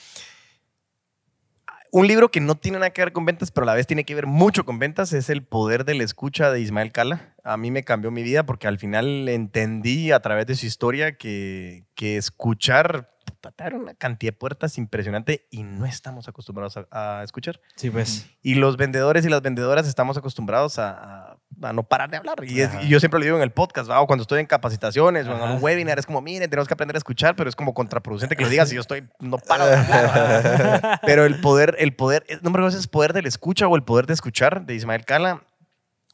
Un 1.92 2.08
libro 2.08 2.30
que 2.30 2.40
no 2.40 2.56
tiene 2.56 2.78
nada 2.78 2.92
que 2.92 3.02
ver 3.02 3.14
con 3.14 3.26
ventas, 3.26 3.50
pero 3.52 3.64
a 3.64 3.68
la 3.68 3.74
vez 3.74 3.88
tiene 3.88 4.04
que 4.04 4.14
ver 4.14 4.28
mucho 4.28 4.64
con 4.64 4.78
ventas, 4.78 5.12
es 5.12 5.30
El 5.30 5.44
poder 5.44 5.86
de 5.86 5.96
la 5.96 6.04
escucha 6.04 6.52
de 6.52 6.62
Ismael 6.62 6.92
Cala. 6.92 7.34
A 7.44 7.58
mí 7.58 7.72
me 7.72 7.84
cambió 7.84 8.12
mi 8.12 8.22
vida 8.22 8.46
porque 8.46 8.68
al 8.68 8.78
final 8.78 9.28
entendí 9.28 10.12
a 10.12 10.20
través 10.20 10.46
de 10.46 10.56
su 10.56 10.68
historia 10.68 11.18
que, 11.18 11.86
que 11.96 12.18
escuchar 12.18 13.10
abre 13.58 13.76
una 13.78 13.94
cantidad 13.94 14.34
de 14.34 14.38
puertas 14.38 14.78
impresionante 14.78 15.48
y 15.50 15.64
no 15.64 15.86
estamos 15.86 16.28
acostumbrados 16.28 16.78
a, 16.92 17.20
a 17.20 17.24
escuchar. 17.24 17.60
Sí, 17.76 17.90
pues. 17.90 18.30
Y 18.42 18.56
los 18.56 18.78
vendedores 18.78 19.26
y 19.26 19.30
las 19.30 19.42
vendedoras 19.42 19.88
estamos 19.88 20.18
acostumbrados 20.18 20.80
a, 20.80 20.90
a- 20.92 21.38
a 21.62 21.74
no 21.74 21.84
parar 21.84 22.10
de 22.10 22.18
hablar. 22.18 22.36
Y, 22.44 22.62
es- 22.62 22.70
Ajá. 22.70 22.84
y 22.84 22.88
yo 22.90 23.00
siempre 23.00 23.20
lo 23.20 23.24
digo 23.26 23.36
en 23.38 23.44
el 23.44 23.52
podcast, 23.52 23.90
¿va? 23.90 24.00
o 24.00 24.08
cuando 24.08 24.22
estoy 24.22 24.40
en 24.40 24.46
capacitaciones 24.46 25.28
o 25.28 25.32
en 25.32 25.38
Ajá. 25.38 25.48
algún 25.48 25.64
webinar, 25.64 25.98
es 26.00 26.06
como, 26.06 26.22
miren, 26.22 26.50
tenemos 26.50 26.68
que 26.68 26.74
aprender 26.74 26.96
a 26.96 27.00
escuchar, 27.00 27.36
pero 27.36 27.50
es 27.50 27.56
como 27.56 27.74
contraproducente 27.74 28.36
que 28.36 28.44
lo 28.44 28.50
digas 28.50 28.72
y 28.72 28.76
yo 28.76 28.82
estoy, 28.82 29.08
no 29.20 29.38
paro 29.40 29.66
de 29.66 29.76
hablar. 29.76 31.00
pero 31.06 31.26
el 31.26 31.40
poder, 31.42 31.76
el 31.80 31.94
poder, 31.96 32.26
no 32.42 32.50
me 32.52 32.72
si 32.72 32.78
es 32.78 32.88
poder 32.88 33.14
de 33.14 33.22
la 33.24 33.28
escucha 33.30 33.68
o 33.68 33.76
el 33.76 33.84
poder 33.84 34.06
de 34.06 34.14
escuchar 34.14 34.66
de 34.66 34.76
Ismael 34.76 35.06
Cala. 35.06 35.42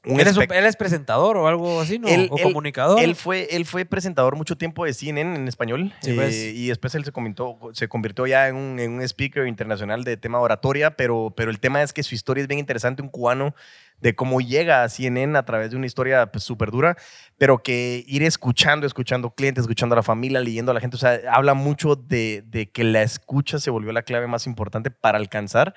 Un 0.05 0.19
¿Él 0.19 0.27
es, 0.27 0.37
él 0.37 0.75
presentador 0.77 1.37
o 1.37 1.47
algo 1.47 1.79
así, 1.81 1.99
¿no? 1.99 2.07
Él- 2.07 2.27
o 2.31 2.37
él- 2.37 2.43
comunicador. 2.43 2.99
Él 2.99 3.15
fue, 3.15 3.47
él 3.51 3.65
fue 3.65 3.85
presentador 3.85 4.35
mucho 4.35 4.55
tiempo 4.57 4.85
de 4.85 4.93
CNN 4.93 5.35
en 5.35 5.47
español 5.47 5.93
Sí, 6.01 6.11
eh, 6.11 6.15
pues. 6.15 6.35
y 6.35 6.67
después 6.67 6.93
él 6.95 7.05
se, 7.05 7.11
comentó, 7.11 7.57
se 7.73 7.87
convirtió 7.87 8.27
ya 8.27 8.47
en 8.47 8.55
un, 8.55 8.79
en 8.79 8.91
un 8.91 9.01
speaker 9.01 9.47
internacional 9.47 10.03
de 10.03 10.17
tema 10.17 10.39
oratoria, 10.39 10.95
pero, 10.95 11.33
pero 11.35 11.51
el 11.51 11.59
tema 11.59 11.81
es 11.81 11.93
que 11.93 12.03
su 12.03 12.15
historia 12.15 12.41
es 12.41 12.47
bien 12.47 12.59
interesante, 12.59 13.01
un 13.01 13.09
cubano 13.09 13.55
de 14.01 14.13
cómo 14.15 14.39
llega 14.41 14.83
a 14.83 14.89
CNN 14.89 15.37
a 15.37 15.45
través 15.45 15.71
de 15.71 15.77
una 15.77 15.85
historia 15.85 16.31
pues, 16.31 16.43
súper 16.43 16.69
dura, 16.69 16.95
pero 17.37 17.63
que 17.63 18.03
ir 18.07 18.23
escuchando, 18.23 18.85
escuchando 18.85 19.31
clientes, 19.31 19.63
escuchando 19.63 19.93
a 19.93 19.97
la 19.97 20.03
familia, 20.03 20.39
leyendo 20.41 20.71
a 20.71 20.73
la 20.75 20.79
gente, 20.81 20.95
o 20.97 20.99
sea, 20.99 21.19
habla 21.31 21.53
mucho 21.53 21.95
de, 21.95 22.43
de 22.45 22.69
que 22.69 22.83
la 22.83 23.01
escucha 23.01 23.59
se 23.59 23.71
volvió 23.71 23.91
la 23.91 24.03
clave 24.03 24.27
más 24.27 24.45
importante 24.47 24.91
para 24.91 25.17
alcanzar 25.17 25.73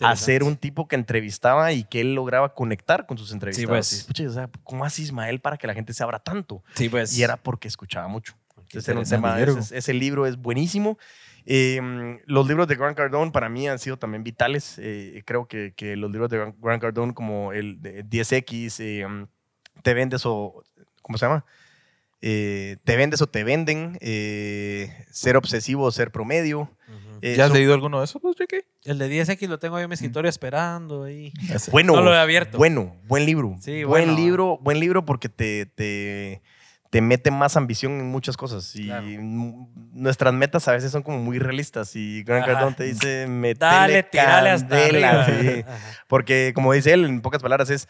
Ah, 0.00 0.10
a 0.10 0.16
ser 0.16 0.42
un 0.42 0.56
tipo 0.56 0.88
que 0.88 0.96
entrevistaba 0.96 1.72
y 1.72 1.84
que 1.84 2.00
él 2.00 2.14
lograba 2.14 2.54
conectar 2.54 3.06
con 3.06 3.16
sus 3.18 3.32
entrevistados. 3.32 3.68
pues. 3.70 3.92
Y, 3.92 3.96
escucha, 3.98 4.24
o 4.26 4.32
sea, 4.32 4.50
¿cómo 4.64 4.84
hace 4.84 5.02
Ismael 5.02 5.40
para 5.40 5.56
que 5.56 5.66
la 5.66 5.74
gente 5.74 5.92
se 5.94 6.02
abra 6.02 6.18
tanto? 6.18 6.62
Sí, 6.74 6.88
pues. 6.88 7.16
Y 7.16 7.22
era 7.22 7.36
porque 7.36 7.68
escuchaba 7.68 8.08
mucho. 8.08 8.34
Entonces, 8.56 8.88
era 8.88 8.98
un 8.98 9.04
interesante. 9.06 9.46
tema- 9.52 9.60
ese, 9.60 9.78
ese 9.78 9.94
libro 9.94 10.26
es 10.26 10.36
buenísimo. 10.36 10.98
Eh, 11.50 11.80
los 12.26 12.46
libros 12.46 12.68
de 12.68 12.76
Grant 12.76 12.94
Cardone 12.96 13.30
para 13.30 13.48
mí 13.48 13.66
han 13.66 13.78
sido 13.78 13.96
también 13.96 14.22
vitales. 14.22 14.76
Eh, 14.78 15.22
creo 15.24 15.46
que, 15.48 15.72
que 15.74 15.96
los 15.96 16.10
libros 16.10 16.28
de 16.28 16.38
Grant- 16.60 16.80
Cardone 16.80 17.14
como 17.14 17.54
el 17.54 17.80
de 17.80 18.04
10X, 18.04 18.80
eh, 18.80 19.06
um, 19.06 19.26
Te 19.82 19.94
vendes 19.94 20.22
o... 20.26 20.62
¿Cómo 21.00 21.16
se 21.16 21.24
llama? 21.24 21.44
Eh, 22.20 22.76
te 22.84 22.96
vendes 22.96 23.22
o 23.22 23.28
te 23.28 23.44
venden, 23.44 23.96
eh, 24.00 24.92
ser 25.10 25.36
obsesivo 25.36 25.84
o 25.84 25.90
ser 25.92 26.10
promedio. 26.10 26.68
Eh, 27.22 27.34
¿Ya 27.36 27.44
has 27.44 27.48
son- 27.50 27.56
leído 27.56 27.72
alguno 27.74 27.98
de 28.00 28.04
esos, 28.04 28.20
vos, 28.20 28.36
Ricky? 28.36 28.58
El 28.84 28.98
de 28.98 29.08
10X 29.08 29.48
lo 29.48 29.58
tengo 29.58 29.76
ahí 29.76 29.84
en 29.84 29.88
mi 29.88 29.94
escritorio 29.94 30.28
esperando 30.28 31.04
ahí. 31.04 31.32
Bueno, 31.70 31.94
No 31.94 32.02
lo 32.02 32.12
he 32.12 32.18
abierto. 32.18 32.58
Bueno, 32.58 32.94
buen 33.06 33.24
libro. 33.24 33.56
Sí, 33.60 33.84
buen 33.84 34.06
bueno. 34.08 34.16
libro, 34.20 34.58
buen 34.58 34.80
libro 34.80 35.04
porque 35.04 35.28
te, 35.28 35.64
te, 35.66 36.42
te 36.90 37.00
mete 37.02 37.30
más 37.30 37.56
ambición 37.56 37.92
en 38.00 38.06
muchas 38.06 38.36
cosas. 38.36 38.74
Y 38.74 38.86
Claro. 38.86 39.06
n- 39.06 39.68
nuestras 39.92 40.32
metas 40.32 40.66
a 40.68 40.72
veces 40.72 40.90
son 40.90 41.02
como 41.02 41.18
muy 41.18 41.38
realistas. 41.38 41.94
Y 41.96 42.22
Grant 42.22 42.44
Ajá. 42.44 42.52
Cardone 42.54 42.76
te 42.76 42.84
dice, 42.84 43.26
metele 43.28 43.58
Dale, 43.70 44.02
tirale 44.04 44.50
hasta 44.50 44.68
candela", 44.68 45.24
arriba. 45.24 45.52
sí. 45.52 45.64
Porque 46.08 46.52
como 46.54 46.72
dice 46.72 46.92
él, 46.92 47.04
en 47.04 47.20
pocas 47.20 47.42
palabras, 47.42 47.68
es 47.70 47.88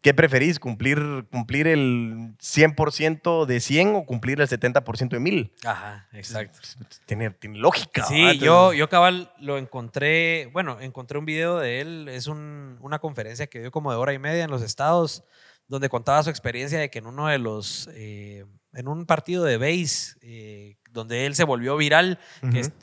¿qué 0.00 0.14
preferís? 0.14 0.60
¿Cumplir, 0.60 1.26
cumplir 1.30 1.66
el 1.66 2.34
100% 2.40 3.46
de 3.46 3.60
100 3.60 3.94
o 3.96 4.04
cumplir 4.06 4.40
el 4.40 4.48
70% 4.48 5.16
de 5.16 5.20
1000? 5.20 5.52
Ajá, 5.64 6.06
exacto. 6.12 6.58
Tiene, 7.06 7.30
tiene 7.30 7.58
lógica. 7.58 8.04
Sí, 8.04 8.38
yo, 8.38 8.72
yo 8.72 8.88
cabal 8.88 9.32
lo 9.40 9.58
encontré, 9.58 10.48
bueno, 10.52 10.78
encontré 10.80 11.18
un 11.18 11.24
video 11.26 11.58
de 11.58 11.80
él, 11.80 12.08
es 12.08 12.28
un- 12.28 12.78
una 12.80 12.98
conferencia 13.00 13.46
que 13.48 13.60
dio 13.60 13.70
como 13.70 13.90
de 13.90 13.96
hora 13.98 14.12
y 14.12 14.18
media 14.18 14.44
en 14.44 14.50
los 14.50 14.62
estados, 14.62 15.24
donde 15.68 15.88
contaba 15.88 16.22
su 16.22 16.30
experiencia 16.30 16.78
de 16.78 16.90
que 16.90 16.98
en 16.98 17.06
uno 17.06 17.28
de 17.28 17.38
los, 17.38 17.88
eh, 17.92 18.44
en 18.74 18.88
un 18.88 19.06
partido 19.06 19.44
de 19.44 19.56
base, 19.58 20.16
eh, 20.22 20.76
donde 20.90 21.26
él 21.26 21.34
se 21.34 21.44
volvió 21.44 21.76
viral, 21.76 22.18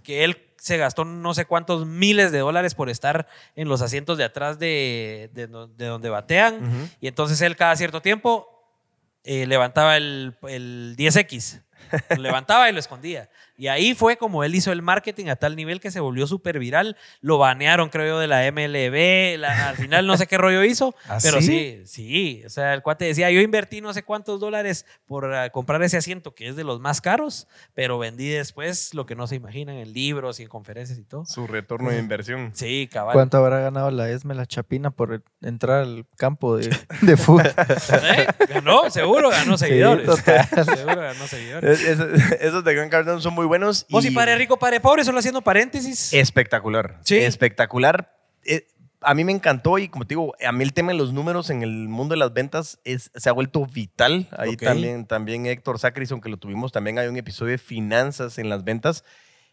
que, 0.03 0.23
él 0.23 0.37
se 0.57 0.77
gastó 0.77 1.05
no 1.05 1.33
sé 1.33 1.45
cuántos 1.45 1.85
miles 1.85 2.31
de 2.31 2.39
dólares 2.39 2.73
por 2.75 2.89
estar 2.89 3.27
en 3.55 3.67
los 3.67 3.81
asientos 3.81 4.17
de 4.17 4.23
atrás 4.23 4.57
de, 4.57 5.29
de 5.33 5.47
do- 5.47 5.67
de 5.67 5.85
donde 5.85 6.09
batean, 6.09 6.89
y 7.01 7.07
entonces 7.07 7.39
él 7.41 7.55
cada 7.55 7.75
cierto 7.75 8.01
tiempo 8.01 8.47
eh, 9.23 9.45
levantaba 9.47 9.97
el, 9.97 10.37
el 10.47 10.95
10X. 10.97 11.61
Lo 12.09 12.17
levantaba 12.23 12.67
y 12.69 12.73
lo 12.73 12.79
escondía. 12.79 13.29
Y 13.57 13.67
ahí 13.67 13.93
fue 13.95 14.17
como 14.17 14.43
él 14.43 14.53
hizo 14.55 14.71
el 14.71 14.81
marketing 14.81 15.27
a 15.27 15.35
tal 15.37 15.55
nivel 15.55 15.79
que 15.79 15.91
se 15.91 15.99
volvió 15.99 16.27
súper 16.27 16.59
viral. 16.59 16.97
Lo 17.21 17.37
banearon, 17.37 17.89
creo 17.89 18.05
yo, 18.15 18.19
de 18.19 18.27
la 18.27 18.41
MLB. 18.51 19.37
La- 19.39 19.69
al 19.69 19.77
final 19.77 20.05
no 20.07 20.17
sé 20.17 20.27
qué 20.27 20.37
rollo 20.37 20.63
hizo. 20.63 20.93
¿Ah, 21.07 21.19
pero 21.23 21.39
sí? 21.41 21.81
sí, 21.85 21.85
sí. 21.85 22.43
O 22.45 22.49
sea, 22.49 22.73
el 22.73 22.81
cuate 22.81 23.05
decía, 23.05 23.31
yo 23.31 23.39
invertí 23.41 23.79
no 23.81 23.93
sé 23.93 24.03
cuántos 24.03 24.39
dólares 24.39 24.85
por 25.05 25.33
ah, 25.33 25.49
comprar 25.51 25.81
ese 25.83 25.97
asiento 25.97 26.35
que 26.35 26.47
es 26.49 26.55
de 26.55 26.63
los 26.63 26.79
más 26.81 26.99
caros, 27.01 27.47
pero 27.73 27.97
vendí 27.97 28.27
después 28.29 28.93
lo 28.93 29.05
que 29.05 29.15
no 29.15 29.27
se 29.27 29.35
imaginan 29.35 29.75
en 29.77 29.93
libros 29.93 30.39
y 30.39 30.43
en 30.43 30.49
conferencias 30.49 30.99
y 30.99 31.03
todo. 31.03 31.25
Su 31.25 31.47
retorno 31.47 31.91
de 31.91 31.99
inversión. 31.99 32.51
Sí, 32.53 32.89
cabal. 32.91 33.13
¿Cuánto 33.13 33.37
habrá 33.37 33.59
ganado 33.59 33.89
la 33.91 34.09
ESME, 34.09 34.35
la 34.35 34.45
Chapina, 34.45 34.91
por 34.91 35.23
entrar 35.41 35.81
al 35.83 36.05
campo 36.17 36.57
de, 36.57 36.75
de 37.01 37.17
fútbol? 37.17 37.45
¿Eh? 38.17 38.27
Ganó, 38.49 38.89
seguro 38.89 39.29
ganó 39.29 39.57
seguidores. 39.57 40.05
total. 40.05 40.45
seguro 40.65 41.01
ganó 41.01 41.27
seguidores. 41.27 41.81
Es- 41.81 41.99
es- 41.99 42.31
esos 42.41 42.63
de 42.63 42.89
Cardone 42.89 43.21
son 43.21 43.33
muy 43.33 43.44
buenos. 43.45 43.85
Vos 43.89 44.05
y 44.05 44.09
y- 44.09 44.11
padre 44.11 44.35
rico, 44.37 44.57
padre 44.57 44.79
pobre, 44.79 45.03
solo 45.03 45.19
haciendo 45.19 45.41
paréntesis. 45.41 46.13
Espectacular. 46.13 46.99
Sí. 47.03 47.17
Espectacular. 47.17 48.17
Eh, 48.43 48.67
a 49.01 49.13
mí 49.13 49.23
me 49.23 49.31
encantó 49.31 49.77
y 49.77 49.87
como 49.87 50.05
te 50.05 50.09
digo, 50.13 50.33
a 50.43 50.51
mí 50.51 50.63
el 50.63 50.73
tema 50.73 50.91
de 50.91 50.97
los 50.97 51.13
números 51.13 51.49
en 51.51 51.61
el 51.61 51.87
mundo 51.87 52.13
de 52.13 52.19
las 52.19 52.33
ventas 52.33 52.79
es, 52.83 53.11
se 53.15 53.29
ha 53.29 53.33
vuelto 53.33 53.65
vital. 53.65 54.27
Ahí 54.37 54.55
Ok. 54.55 54.63
también, 54.63 55.05
también 55.05 55.45
Héctor 55.45 55.77
Sacrison, 55.79 56.21
que 56.21 56.29
lo 56.29 56.37
tuvimos, 56.37 56.71
también 56.71 56.97
hay 56.97 57.07
un 57.07 57.17
episodio 57.17 57.51
de 57.51 57.57
finanzas 57.59 58.37
en 58.39 58.49
las 58.49 58.63
ventas. 58.63 59.03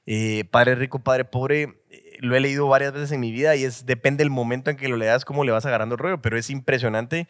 Eh, 0.06 0.44
padre 0.50 0.74
rico, 0.74 0.98
padre 1.00 1.24
pobre, 1.24 1.82
eh, 1.90 2.16
lo 2.20 2.34
he 2.34 2.40
leído 2.40 2.66
varias 2.66 2.92
veces 2.92 3.12
en 3.12 3.20
mi 3.20 3.30
vida 3.30 3.54
y 3.54 3.64
es 3.64 3.86
depende 3.86 4.22
del 4.24 4.30
momento 4.30 4.70
en 4.70 4.76
que 4.76 4.88
lo 4.88 4.96
leas, 4.96 5.24
cómo 5.24 5.44
le 5.44 5.52
vas 5.52 5.66
agarrando 5.66 5.94
el 5.94 5.98
rollo, 6.00 6.20
pero 6.22 6.36
es 6.38 6.48
impresionante 6.50 7.28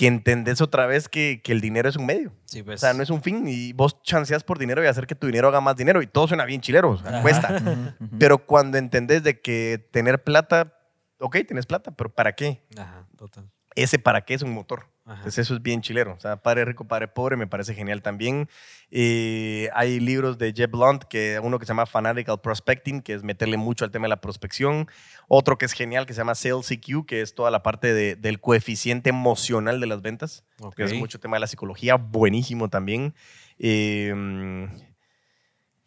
que 0.00 0.06
entendés 0.06 0.62
otra 0.62 0.86
vez 0.86 1.10
que, 1.10 1.42
que 1.44 1.52
el 1.52 1.60
dinero 1.60 1.86
es 1.86 1.94
un 1.96 2.06
medio. 2.06 2.32
Sí, 2.46 2.62
pues. 2.62 2.80
O 2.80 2.86
sea, 2.86 2.94
no 2.94 3.02
es 3.02 3.10
un 3.10 3.20
fin 3.20 3.46
y 3.46 3.74
vos 3.74 4.00
chanceas 4.00 4.42
por 4.42 4.58
dinero 4.58 4.82
y 4.82 4.86
hacer 4.86 5.06
que 5.06 5.14
tu 5.14 5.26
dinero 5.26 5.48
haga 5.48 5.60
más 5.60 5.76
dinero 5.76 6.00
y 6.00 6.06
todo 6.06 6.26
suena 6.26 6.46
bien 6.46 6.62
chilero, 6.62 6.92
o 6.92 6.96
sea, 6.96 7.20
cuesta. 7.20 7.60
Pero 8.18 8.46
cuando 8.46 8.78
entendés 8.78 9.22
de 9.22 9.42
que 9.42 9.86
tener 9.90 10.24
plata, 10.24 10.72
ok, 11.18 11.36
tienes 11.46 11.66
plata, 11.66 11.90
pero 11.90 12.08
¿para 12.08 12.34
qué? 12.34 12.64
Ajá, 12.78 13.06
total. 13.14 13.50
Ese 13.76 13.98
para 13.98 14.22
qué 14.22 14.34
es 14.34 14.42
un 14.42 14.52
motor. 14.52 14.86
Ajá. 15.04 15.16
Entonces 15.18 15.38
eso 15.46 15.54
es 15.54 15.62
bien 15.62 15.80
chilero. 15.80 16.14
O 16.14 16.20
sea, 16.20 16.36
padre 16.36 16.64
rico, 16.64 16.86
padre 16.86 17.08
pobre, 17.08 17.36
me 17.36 17.46
parece 17.46 17.74
genial 17.74 18.02
también. 18.02 18.48
Eh, 18.90 19.68
hay 19.74 19.98
libros 20.00 20.38
de 20.38 20.52
Jeb 20.52 20.70
Blunt, 20.70 21.04
que 21.04 21.40
uno 21.42 21.58
que 21.58 21.66
se 21.66 21.70
llama 21.70 21.86
Fanatical 21.86 22.40
Prospecting, 22.40 23.00
que 23.02 23.14
es 23.14 23.22
meterle 23.22 23.56
mucho 23.56 23.84
al 23.84 23.90
tema 23.90 24.04
de 24.04 24.10
la 24.10 24.20
prospección. 24.20 24.88
Otro 25.28 25.56
que 25.58 25.66
es 25.66 25.72
genial, 25.72 26.06
que 26.06 26.12
se 26.14 26.18
llama 26.18 26.34
Sales 26.34 26.70
EQ, 26.70 27.06
que 27.06 27.20
es 27.22 27.34
toda 27.34 27.50
la 27.50 27.62
parte 27.62 27.92
de- 27.94 28.16
del 28.16 28.40
coeficiente 28.40 29.10
emocional 29.10 29.80
de 29.80 29.86
las 29.86 30.02
ventas. 30.02 30.44
Que 30.76 30.84
es 30.84 30.94
mucho 30.94 31.18
tema 31.20 31.36
de 31.36 31.40
la 31.40 31.46
psicología, 31.46 31.94
buenísimo 31.96 32.68
también. 32.68 33.14
Eh, 33.58 34.68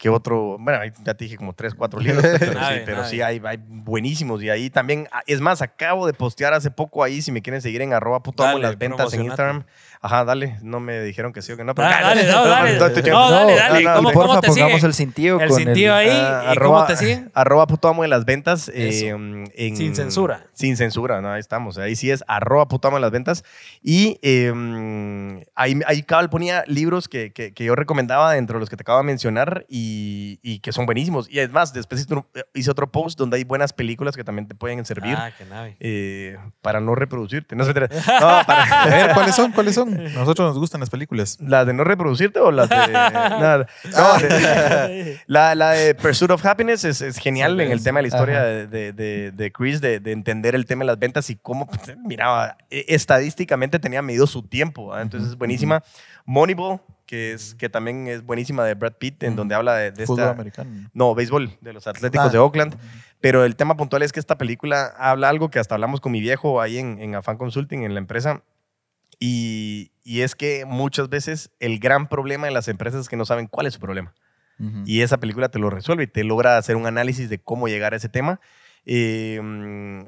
¿Qué 0.03 0.09
otro? 0.09 0.57
Bueno, 0.59 0.83
ya 1.05 1.13
te 1.13 1.23
dije 1.23 1.37
como 1.37 1.53
tres, 1.53 1.73
cuatro 1.73 1.97
libros, 1.97 2.25
pero, 2.39 2.59
sí, 2.59 2.75
pero 2.85 3.05
sí 3.05 3.21
hay, 3.21 3.41
hay 3.41 3.57
buenísimos. 3.65 4.43
Y 4.43 4.49
ahí 4.49 4.69
también, 4.69 5.07
ah, 5.13 5.21
es 5.27 5.39
más, 5.39 5.61
acabo 5.61 6.05
de 6.05 6.13
postear 6.13 6.53
hace 6.53 6.69
poco 6.71 7.05
ahí, 7.05 7.21
si 7.21 7.31
me 7.31 7.41
quieren 7.41 7.61
seguir 7.61 7.81
en 7.81 7.93
arroba 7.93 8.21
puto 8.21 8.43
amo 8.43 8.59
las 8.59 8.77
ventas 8.77 9.13
en. 9.13 9.23
Instagram. 9.23 9.63
Ajá, 10.05 10.25
dale, 10.25 10.57
no 10.61 10.81
me 10.81 10.99
dijeron 11.01 11.31
que 11.31 11.41
sí 11.41 11.53
o 11.53 11.57
que 11.57 11.63
no. 11.63 11.73
pero- 11.73 11.87
Da- 11.87 12.01
dale, 12.01 12.23
no, 12.29 12.45
dale. 12.45 12.77
No, 12.77 13.31
dale, 13.31 13.55
dale. 13.55 13.81
y 13.81 13.85
¿Cómo- 13.85 14.11
porfa, 14.11 14.27
cómo 14.27 14.41
te 14.41 14.47
pongamos 14.49 14.83
el 14.83 14.93
cintillo 14.93 15.39
El 15.39 15.51
cintillo 15.53 15.95
ahí. 15.95 16.09
Ah, 16.11 16.43
¿Y 16.47 16.51
arroba, 16.51 16.75
cómo 16.75 16.87
te 16.87 16.97
siguen? 16.97 17.31
Arroba 17.33 17.67
puto 17.67 17.87
amo 17.87 18.03
en 18.03 18.09
las 18.09 18.25
ventas. 18.25 18.69
Eh, 18.73 19.07
en- 19.55 19.77
Sin 19.77 19.95
censura. 19.95 20.45
Sin 20.53 20.75
censura, 20.75 21.21
no, 21.21 21.31
ahí 21.31 21.39
estamos. 21.39 21.77
Ahí 21.77 21.95
sí 21.95 22.11
es 22.11 22.21
arroba 22.27 22.67
puto 22.67 22.89
amo 22.89 22.97
en 22.97 23.01
las 23.01 23.11
ventas. 23.11 23.45
Y 23.81 24.19
eh, 24.21 24.51
ahí, 25.55 25.79
ahí 25.87 26.03
cabal 26.03 26.29
ponía 26.29 26.63
libros 26.67 27.07
que, 27.07 27.31
que, 27.31 27.53
que 27.53 27.63
yo 27.63 27.73
recomendaba 27.75 28.33
dentro 28.33 28.57
de 28.57 28.59
los 28.59 28.69
que 28.69 28.75
te 28.75 28.81
acabo 28.83 28.97
de 28.99 29.05
mencionar. 29.05 29.65
Y, 29.69 30.59
que 30.59 30.71
son 30.73 30.85
buenísimos. 30.85 31.29
Y 31.29 31.39
además, 31.39 31.73
después 31.73 32.01
hice 32.01 32.13
otro- 32.13 32.27
hice 32.53 32.69
otro 32.71 32.91
post 32.91 33.17
donde 33.17 33.37
hay 33.37 33.43
buenas 33.43 33.73
películas 33.73 34.15
que 34.15 34.23
también 34.23 34.47
te 34.47 34.55
pueden 34.55 34.83
servir 34.85 35.15
Ah, 35.17 35.31
qué 35.37 35.45
nave. 35.45 35.77
eh, 35.79 36.37
para 36.61 36.79
no 36.79 36.93
reproducirte. 36.95 37.55
No, 37.55 37.63
no, 37.65 37.73
para, 37.73 38.83
A 38.83 38.87
ver, 38.87 39.13
¿cuáles 39.13 39.35
son? 39.35 39.51
¿Cuáles 39.51 39.75
son? 39.75 39.92
Nosotros 40.13 40.49
nos 40.49 40.59
gustan 40.59 40.79
las 40.79 40.89
películas. 40.89 41.37
¿Las 41.41 41.65
de 41.67 41.73
no 41.73 41.83
reproducirte 41.83 42.39
o 42.39 42.51
las 42.51 42.69
de.? 42.69 42.75
No, 43.95 44.17
de- 44.19 45.19
la, 45.27 45.55
la 45.55 45.71
de 45.71 45.95
Pursuit 45.95 46.31
of 46.31 46.45
Happiness 46.45 46.83
es, 46.83 47.01
es 47.01 47.17
genial 47.17 47.59
en 47.59 47.71
el 47.71 47.83
tema 47.83 47.99
de 47.99 48.03
la 48.03 48.07
historia 48.07 48.43
de, 48.43 48.93
de, 48.93 49.31
de- 49.31 49.51
Chris, 49.51 49.81
de, 49.81 49.99
de 49.99 50.11
entender 50.11 50.55
el 50.55 50.65
tema 50.65 50.81
de 50.81 50.87
las 50.87 50.99
ventas 50.99 51.29
y 51.29 51.35
cómo, 51.35 51.67
pues, 51.67 51.95
mira, 52.05 52.57
eh, 52.69 52.85
estadísticamente 52.89 53.79
tenía 53.79 54.01
medido 54.01 54.27
su 54.27 54.43
tiempo. 54.43 54.93
¿ah? 54.93 55.01
Entonces 55.01 55.29
es 55.31 55.37
buenísima. 55.37 55.83
Moneyball, 56.25 56.79
que, 57.05 57.33
es, 57.33 57.53
que 57.55 57.69
también 57.69 58.07
es 58.07 58.23
buenísima 58.25 58.63
de 58.65 58.73
Brad 58.75 58.93
Pitt, 58.93 59.23
en 59.23 59.35
donde 59.35 59.55
habla 59.55 59.75
de, 59.75 59.91
de 59.91 60.05
Fútbol 60.05 60.23
esta. 60.23 60.31
americano. 60.31 60.89
No, 60.93 61.13
béisbol, 61.13 61.51
de 61.61 61.73
los 61.73 61.85
Atléticos 61.87 62.27
Ah. 62.27 62.29
de 62.31 62.37
Oakland. 62.37 62.75
Pero 63.19 63.45
el 63.45 63.55
tema 63.55 63.75
puntual 63.77 64.01
es 64.03 64.11
que 64.11 64.19
esta 64.19 64.37
película 64.37 64.93
habla 64.97 65.29
algo 65.29 65.49
que 65.49 65.59
hasta 65.59 65.75
hablamos 65.75 66.01
con 66.01 66.11
mi 66.11 66.19
viejo 66.19 66.61
ahí 66.61 66.77
en, 66.77 66.99
en 66.99 67.15
Afan 67.15 67.37
Consulting, 67.37 67.83
en 67.83 67.93
la 67.93 67.99
empresa. 67.99 68.41
Y, 69.25 69.91
y 70.03 70.19
es 70.21 70.35
que 70.35 70.65
muchas 70.65 71.07
veces 71.07 71.49
el 71.61 71.79
gran 71.79 72.09
problema 72.09 72.47
de 72.47 72.51
las 72.51 72.67
empresas 72.67 72.99
es 73.01 73.07
que 73.09 73.15
no 73.15 73.23
saben 73.23 73.47
cuál 73.47 73.67
es 73.67 73.75
su 73.75 73.79
problema. 73.79 74.13
Ujú. 74.59 74.83
Y 74.85 74.99
esa 75.01 75.17
película 75.17 75.47
te 75.47 75.59
lo 75.59 75.69
resuelve 75.69 76.03
y 76.03 76.07
te 76.07 76.25
logra 76.25 76.57
hacer 76.57 76.75
un 76.75 76.85
análisis 76.87 77.29
de 77.29 77.39
cómo 77.39 77.69
llegar 77.69 77.93
a 77.93 77.97
ese 77.97 78.09
tema. 78.09 78.41
Eh, 78.85 79.39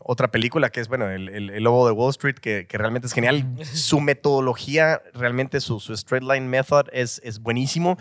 otra 0.03 0.31
película 0.31 0.69
que 0.69 0.81
es, 0.81 0.89
bueno, 0.89 1.09
el, 1.09 1.29
el- 1.29 1.49
El 1.49 1.63
Lobo 1.63 1.85
de 1.87 1.93
Wall 1.93 2.09
Street, 2.09 2.35
que, 2.35 2.67
que 2.67 2.77
realmente 2.77 3.07
es 3.07 3.13
genial. 3.13 3.55
Su 3.63 4.01
metodología, 4.01 5.01
realmente 5.13 5.61
su, 5.61 5.79
su 5.79 5.93
straight 5.93 6.23
line 6.29 6.47
method 6.47 6.87
es, 6.91 7.21
es 7.23 7.39
buenísimo. 7.39 7.97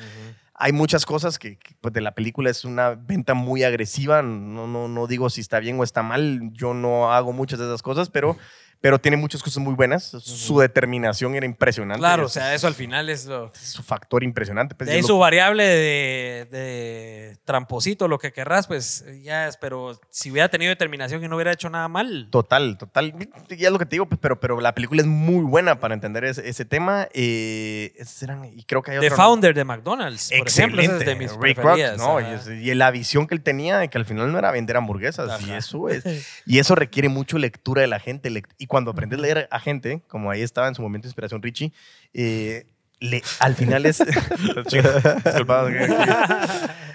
Hay 0.56 0.72
muchas 0.72 1.04
cosas 1.06 1.38
que, 1.38 1.58
que, 1.58 1.74
pues, 1.80 1.94
de 1.94 2.00
la 2.00 2.14
película 2.14 2.50
es 2.50 2.64
una 2.64 2.90
venta 2.90 3.34
muy 3.34 3.62
agresiva. 3.64 4.22
No, 4.22 4.66
no, 4.66 4.88
no 4.88 5.06
digo 5.06 5.30
si 5.30 5.40
está 5.40 5.60
bien 5.60 5.78
o 5.78 5.84
está 5.84 6.02
mal. 6.02 6.50
Yo 6.52 6.74
no 6.74 7.12
hago 7.12 7.32
muchas 7.32 7.58
de 7.60 7.66
esas 7.66 7.82
cosas, 7.82 8.08
pero, 8.10 8.36
pero 8.84 8.98
tiene 8.98 9.16
muchas 9.16 9.42
cosas 9.42 9.62
muy 9.62 9.72
buenas. 9.72 10.04
Su 10.04 10.58
determinación 10.58 11.34
era 11.34 11.46
impresionante. 11.46 12.00
Claro, 12.00 12.26
o 12.26 12.28
sea, 12.28 12.52
eso 12.52 12.66
al 12.66 12.74
final 12.74 13.08
es 13.08 13.24
lo. 13.24 13.50
su 13.54 13.82
factor 13.82 14.22
impresionante. 14.22 14.74
pues, 14.74 14.88
De 14.88 14.92
ahí 14.92 15.00
es 15.00 15.06
su 15.06 15.14
lo- 15.14 15.20
variable 15.20 15.64
de, 15.64 16.46
de 16.50 17.36
tramposito, 17.46 18.08
lo 18.08 18.18
que 18.18 18.30
querrás, 18.30 18.66
pues 18.66 19.02
ya 19.22 19.48
es, 19.48 19.56
pero 19.56 19.98
si 20.10 20.30
hubiera 20.30 20.50
tenido 20.50 20.68
determinación 20.68 21.24
y 21.24 21.28
no 21.28 21.36
hubiera 21.36 21.52
hecho 21.52 21.70
nada 21.70 21.88
mal. 21.88 22.28
Total, 22.30 22.76
total. 22.76 23.14
Ya 23.48 23.68
es 23.68 23.72
lo 23.72 23.78
que 23.78 23.86
te 23.86 23.92
digo, 23.96 24.04
pues, 24.04 24.18
pero, 24.20 24.38
pero 24.38 24.60
la 24.60 24.74
película 24.74 25.00
es 25.00 25.06
muy 25.08 25.44
buena 25.46 25.80
para 25.80 25.94
entender 25.94 26.24
ese, 26.24 26.46
ese 26.46 26.66
tema. 26.66 27.08
Eh, 27.14 27.94
eran- 28.20 28.44
y 28.44 28.64
creo 28.64 28.82
que 28.82 28.90
hay 28.90 29.00
The 29.00 29.12
Founder 29.12 29.54
de 29.54 29.64
McDonald's, 29.64 30.28
por 30.36 30.46
ejemplo, 30.46 30.82
Excelente. 30.82 31.04
es 31.04 31.06
de 31.06 31.14
mis 31.16 31.32
Ray. 31.32 31.54
¿no? 31.96 32.20
Y, 32.20 32.68
y 32.70 32.74
la 32.74 32.90
visión 32.90 33.26
que 33.26 33.34
él 33.34 33.42
tenía 33.42 33.78
de 33.78 33.88
que 33.88 33.96
al 33.96 34.04
final 34.04 34.30
no 34.30 34.38
era 34.38 34.50
vender 34.50 34.76
hamburguesas. 34.76 35.40
Y 35.40 35.44
Ajá. 35.46 35.56
eso, 35.56 35.88
es, 35.88 36.04
y 36.44 36.58
eso 36.58 36.74
requiere 36.74 37.08
mucho 37.08 37.38
lectura 37.38 37.80
de 37.80 37.88
la 37.88 37.98
gente. 37.98 38.30
Y 38.58 38.66
cuando 38.74 38.90
aprendes 38.90 39.20
a 39.20 39.22
leer 39.22 39.48
a 39.52 39.60
gente, 39.60 40.02
como 40.08 40.32
ahí 40.32 40.42
estaba 40.42 40.66
en 40.66 40.74
su 40.74 40.82
momento 40.82 41.04
de 41.04 41.10
inspiración 41.10 41.40
Richie, 41.40 41.72
eh, 42.12 42.66
le- 43.00 43.22
al 43.40 43.54
final 43.54 43.86
es... 43.86 43.98
Chicos, 44.68 44.92
disculpa, 45.24 45.66
que- 45.68 45.88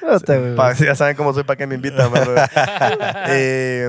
No 0.02 0.20
te- 0.20 0.54
Pa- 0.56 0.74
ya 0.74 0.96
saben 0.96 1.16
cómo 1.16 1.34
soy 1.34 1.44
para 1.44 1.58
que 1.58 1.68
me 1.68 1.76
invitan. 1.76 2.12
Eh, 3.28 3.88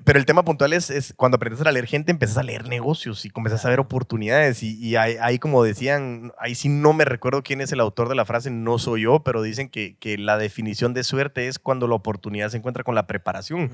pero 0.04 0.18
el 0.18 0.26
tema 0.26 0.44
puntual 0.44 0.72
es, 0.72 0.90
es 0.90 1.14
cuando 1.16 1.36
aprendes 1.36 1.64
a 1.66 1.70
leer 1.72 1.86
gente, 1.86 2.10
empiezas 2.10 2.36
a 2.38 2.42
leer 2.42 2.68
negocios 2.68 3.24
y 3.24 3.30
comienzas 3.30 3.64
a 3.64 3.70
ver 3.70 3.80
oportunidades. 3.80 4.62
Y, 4.62 4.76
y 4.78 4.96
ahí, 4.96 5.16
ahí, 5.20 5.38
como 5.38 5.62
decían, 5.64 6.32
ahí 6.38 6.54
sí 6.54 6.68
no 6.68 6.92
me 6.92 7.04
recuerdo 7.04 7.42
quién 7.42 7.60
es 7.60 7.72
el 7.72 7.80
autor 7.80 8.08
de 8.08 8.14
la 8.14 8.24
frase, 8.24 8.50
no 8.50 8.78
soy 8.78 9.02
yo, 9.02 9.22
pero 9.22 9.42
dicen 9.42 9.68
que, 9.68 9.96
que 9.98 10.18
la 10.18 10.38
definición 10.38 10.94
de 10.94 11.04
suerte 11.04 11.48
es 11.48 11.58
cuando 11.58 11.88
la 11.88 11.94
oportunidad 11.94 12.50
se 12.50 12.56
encuentra 12.58 12.84
con 12.84 12.94
la 12.94 13.06
preparación. 13.06 13.70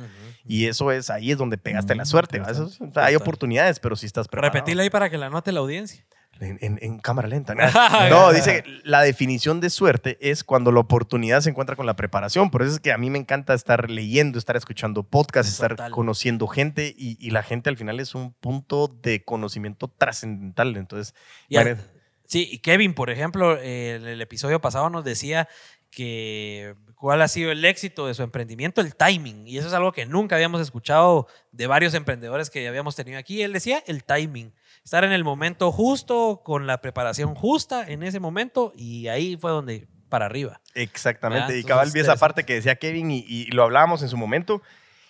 Y 0.47 0.67
eso 0.67 0.93
es, 0.93 1.11
ahí 1.11 1.33
es 1.33 1.39
donde 1.39 1.59
pegaste 1.59 1.95
la 1.95 2.05
suerte. 2.05 2.41
o 2.41 2.69
sea, 2.69 3.05
hay 3.05 3.17
oportunidades, 3.17 3.81
pero 3.81 3.97
si 3.97 4.07
estás 4.07 4.29
preparado. 4.29 4.53
Repetila 4.55 4.83
ahí 4.83 4.91
para 4.91 5.11
que 5.11 5.19
la 5.19 5.31
note 5.31 5.53
la 5.53 5.61
audiencia. 5.61 6.05
En, 6.41 6.59
en- 6.61 6.79
en 6.81 6.99
cámara 7.01 7.27
lenta. 7.29 7.55
¿no? 7.55 7.63
No, 8.11 8.33
dice 8.33 8.63
que 8.63 8.81
la 8.85 9.03
definición 9.03 9.61
de 9.61 9.71
suerte 9.71 10.19
es 10.21 10.45
cuando 10.45 10.71
la 10.73 10.81
oportunidad 10.81 11.41
se 11.41 11.51
encuentra 11.51 11.75
con 11.77 11.85
la 11.87 11.97
preparación. 11.97 12.51
Por 12.51 12.63
eso 12.63 12.73
es 12.75 12.81
que 12.81 12.93
a 12.93 12.99
mí 12.99 13.11
me 13.11 13.19
encanta 13.19 13.55
estar 13.55 13.91
leyendo, 13.91 14.39
estar 14.39 14.57
escuchando 14.57 15.03
podcasts, 15.03 15.53
estar 15.53 15.71
Total. 15.73 15.91
conociendo 15.93 16.47
gente 16.47 16.95
y, 16.97 17.17
y 17.21 17.31
la 17.31 17.43
gente 17.43 17.71
al 17.71 17.77
final 17.77 17.99
es 18.01 18.15
un 18.15 18.33
punto 18.35 18.87
de 18.89 19.25
conocimiento 19.25 19.89
trascendental. 19.89 20.77
Entonces, 20.77 21.15
a- 21.57 21.77
Sí, 22.27 22.47
y 22.53 22.59
Kevin, 22.59 22.93
por 22.95 23.09
ejemplo, 23.11 23.57
eh, 23.57 23.95
en 23.97 24.07
el 24.07 24.21
episodio 24.21 24.61
pasado 24.61 24.91
nos 24.91 25.03
decía 25.03 25.49
que 25.91 26.75
cuál 26.95 27.23
ha 27.23 27.29
sido 27.29 27.51
el 27.53 27.65
éxito 27.65 28.07
de 28.07 28.15
su 28.15 28.23
emprendimiento, 28.23 28.81
el 28.81 28.95
timing. 28.95 29.47
Y 29.47 29.59
eso 29.59 29.69
es 29.69 29.73
algo 29.75 29.93
que 29.93 30.07
nunca 30.07 30.35
habíamos 30.37 30.61
escuchado 30.61 31.27
de 31.53 31.67
varios 31.67 31.95
emprendedores 31.95 32.51
que 32.51 32.67
habíamos 32.69 32.97
tenido 32.97 33.19
aquí. 33.19 33.43
Él 33.43 33.53
decía 33.53 33.83
el 33.87 34.05
timing. 34.05 34.53
Estar 34.89 35.05
en 35.05 35.13
el 35.13 35.23
momento 35.23 35.71
justo, 35.71 36.41
con 36.43 36.67
la 36.67 36.81
preparación 36.81 37.35
justa 37.35 37.87
en 37.87 38.03
ese 38.03 38.21
momento, 38.21 38.73
y 38.75 39.09
ahí 39.09 39.37
fue 39.37 39.51
donde 39.51 39.87
para 40.09 40.25
arriba. 40.25 40.63
exactamente. 40.75 41.49
¿verdad? 41.49 41.59
Y 41.59 41.63
cabal 41.65 41.91
vi 41.93 42.01
esa 42.01 42.17
parte 42.17 42.45
que 42.45 42.55
decía 42.55 42.77
Kevin 42.77 43.11
y, 43.11 43.19
y 43.29 43.51
lo 43.51 43.65
hablábamos 43.65 44.01
en 44.03 44.09
su 44.09 44.17
momento. 44.17 44.63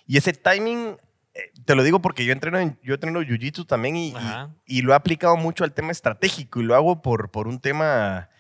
Y 0.05 0.17
ese 0.17 0.33
timing, 0.33 0.97
eh, 1.33 1.53
te 1.65 1.77
lo 1.77 1.85
digo 1.85 2.03
porque 2.03 2.25
yo 2.25 2.33
entreno, 2.33 2.59
en- 2.59 2.77
yo 2.83 2.95
entreno 2.95 3.21
Jiu-Jitsu 3.23 3.69
también 3.69 3.95
y, 3.95 4.09
y- 4.11 4.15
Ajá. 4.17 4.51
y 4.67 4.83
lo 4.83 4.95
he 4.95 4.97
aplicado 4.97 5.37
mucho 5.37 5.63
al 5.63 5.73
tema 5.73 5.93
estratégico 5.93 6.59
y 6.61 6.65
lo 6.65 6.75
hago 6.75 7.01
por, 7.01 7.31
por 7.31 7.47
un 7.47 7.61
tema 7.61 8.31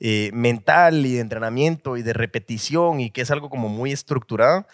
eh, 0.00 0.30
mental 0.32 1.04
y 1.04 1.12
de 1.16 1.20
entrenamiento 1.20 1.98
y 1.98 2.02
de 2.02 2.14
repetición 2.14 3.00
y 3.00 3.10
que 3.10 3.20
es 3.20 3.30
algo 3.30 3.50
como 3.50 3.68
muy 3.68 3.92
estructurado. 3.92 4.66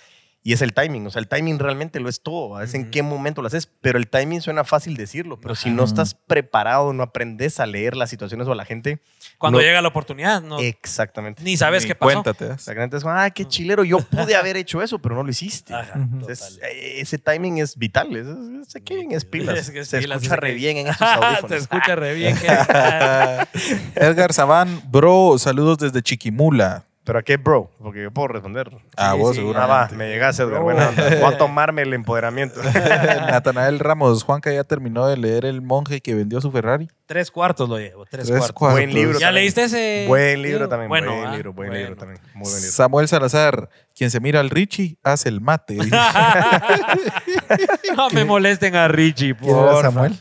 Y 0.47 0.53
es 0.53 0.61
el 0.61 0.75
timing, 0.75 1.07
o 1.07 1.11
sea, 1.11 1.21
el 1.21 1.27
timing 1.29 1.59
realmente 1.59 2.01
lo 2.01 2.11
es 2.11 2.23
todo, 2.23 2.61
es 2.61 2.75
en 2.75 2.91
qué 2.91 3.03
momento 3.03 3.41
lo 3.41 3.49
haces, 3.49 3.67
pero 3.81 3.99
el 3.99 4.09
timing 4.09 4.43
suena 4.43 4.63
fácil 4.63 4.95
decirlo, 4.95 5.41
pero 5.41 5.55
si 5.55 5.71
no 5.71 5.85
estás 5.85 6.13
preparado, 6.15 6.93
no 6.93 7.03
aprendes 7.03 7.61
a 7.61 7.65
leer 7.67 7.97
las 7.97 8.11
situaciones 8.11 8.47
o 8.47 8.53
a 8.53 8.55
la 8.55 8.67
gente, 8.67 9.01
Cuando 9.39 9.59
No. 9.59 9.65
llega 9.65 9.81
la 9.81 9.89
oportunidad, 9.89 10.43
no, 10.43 10.59
exactamente. 10.61 11.43
ni 11.43 11.57
sabes 11.57 11.85
Ni 11.85 11.89
qué 11.89 11.95
pasó. 11.95 12.13
cuenta 12.13 12.35
te 12.35 12.45
das. 12.47 12.59
Exactamente, 12.61 12.99
es 12.99 13.03
como, 13.03 13.15
ah, 13.15 13.31
qué 13.31 13.47
chilero, 13.47 13.85
yo 13.85 13.99
pude 14.11 14.37
haber 14.37 14.59
hecho 14.59 14.83
eso, 14.83 14.99
pero 14.99 15.15
no 15.15 15.23
lo 15.23 15.31
hiciste. 15.31 15.73
Ajá, 15.75 15.93
Entonces, 15.95 16.39
total. 16.57 16.69
eh, 16.71 17.01
ese 17.01 17.17
timing 17.19 17.59
es 17.59 17.77
vital, 17.79 18.15
es, 18.15 18.27
es- 18.27 18.75
es 19.15 19.25
pilas, 19.25 19.59
Es 19.59 19.71
que 19.71 19.81
es 19.81 19.89
se 19.89 19.99
pilas, 20.01 20.19
escucha 20.23 20.37
re 20.37 20.53
bien 20.53 20.77
en 20.77 20.87
esos 20.89 21.01
audífonos. 21.01 21.51
Se 21.51 21.57
escucha 21.57 21.97
re 21.97 22.13
bien. 22.15 22.37
Edgar 23.95 24.33
Sabán, 24.35 24.83
bro, 24.91 25.37
saludos 25.39 25.79
desde 25.79 26.03
Chiquimula. 26.03 26.85
¿Pero 27.05 27.19
a 27.19 27.23
qué, 27.23 27.37
bro? 27.37 27.71
Porque 27.83 28.03
yo 28.03 28.11
puedo 28.11 28.29
responder. 28.29 28.71
A 28.97 29.13
Sí, 29.13 29.19
vos, 29.19 29.35
sí. 29.37 29.41
Ah, 29.41 29.43
seguramente. 29.43 29.93
va, 29.95 29.99
me 29.99 30.09
llegaste, 30.09 30.43
Edgar. 30.43 30.63
Buena 30.63 30.89
onda. 30.89 31.05
Voy 31.21 31.35
a 31.35 31.37
tomarme 31.37 31.83
el 31.83 31.93
empoderamiento. 31.93 32.63
Natanael 33.31 33.79
Ramos, 33.79 34.25
Juanca 34.25 34.51
ya 34.51 34.65
terminó 34.65 35.07
de 35.07 35.19
leer 35.19 35.45
El 35.45 35.61
monje 35.61 36.01
que 36.01 36.15
vendió 36.15 36.41
su 36.41 36.51
Ferrari. 36.51 36.89
tres 37.05 37.31
cuartos 37.31 37.69
lo 37.69 37.79
llevo, 37.79 38.07
tres, 38.07 38.27
Tres 38.27 38.39
cuartos. 38.39 38.53
cuartos. 38.53 38.81
Buen 38.81 38.95
libro. 38.95 39.19
¿Ya 39.19 39.27
también. 39.27 39.43
leíste 39.45 39.65
ese? 39.65 40.07
Buen 40.09 40.41
libro 40.41 40.67
también. 40.67 40.89
Bueno, 40.89 41.15
buen 41.15 41.27
ah, 41.27 41.33
libro, 41.37 41.53
buen 41.53 41.69
bueno. 41.69 41.83
libro 41.85 41.97
también. 41.97 42.21
Muy 42.35 42.45
buen 42.49 42.57
libro. 42.57 42.73
Samuel 42.73 43.07
Salazar, 43.09 43.69
quien 43.95 44.11
se 44.11 44.21
mira 44.21 44.41
al 44.41 44.49
Richie, 44.49 44.97
hace 45.03 45.29
el 45.29 45.43
mate. 45.43 45.77
no 47.97 48.11
me 48.11 48.25
molesten 48.25 48.77
a 48.77 48.89
Richie, 48.89 49.35
¿Quién 49.35 49.57
era 49.57 49.71
por 49.73 49.83
Samuel? 49.83 50.19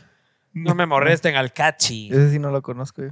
No 0.52 0.74
me 0.74 0.86
molesten 0.86 1.36
al 1.36 1.52
Cachi. 1.52 2.08
Ese 2.12 2.30
sí 2.32 2.38
no 2.38 2.50
lo 2.50 2.62
conozco 2.62 3.02
yo. 3.02 3.10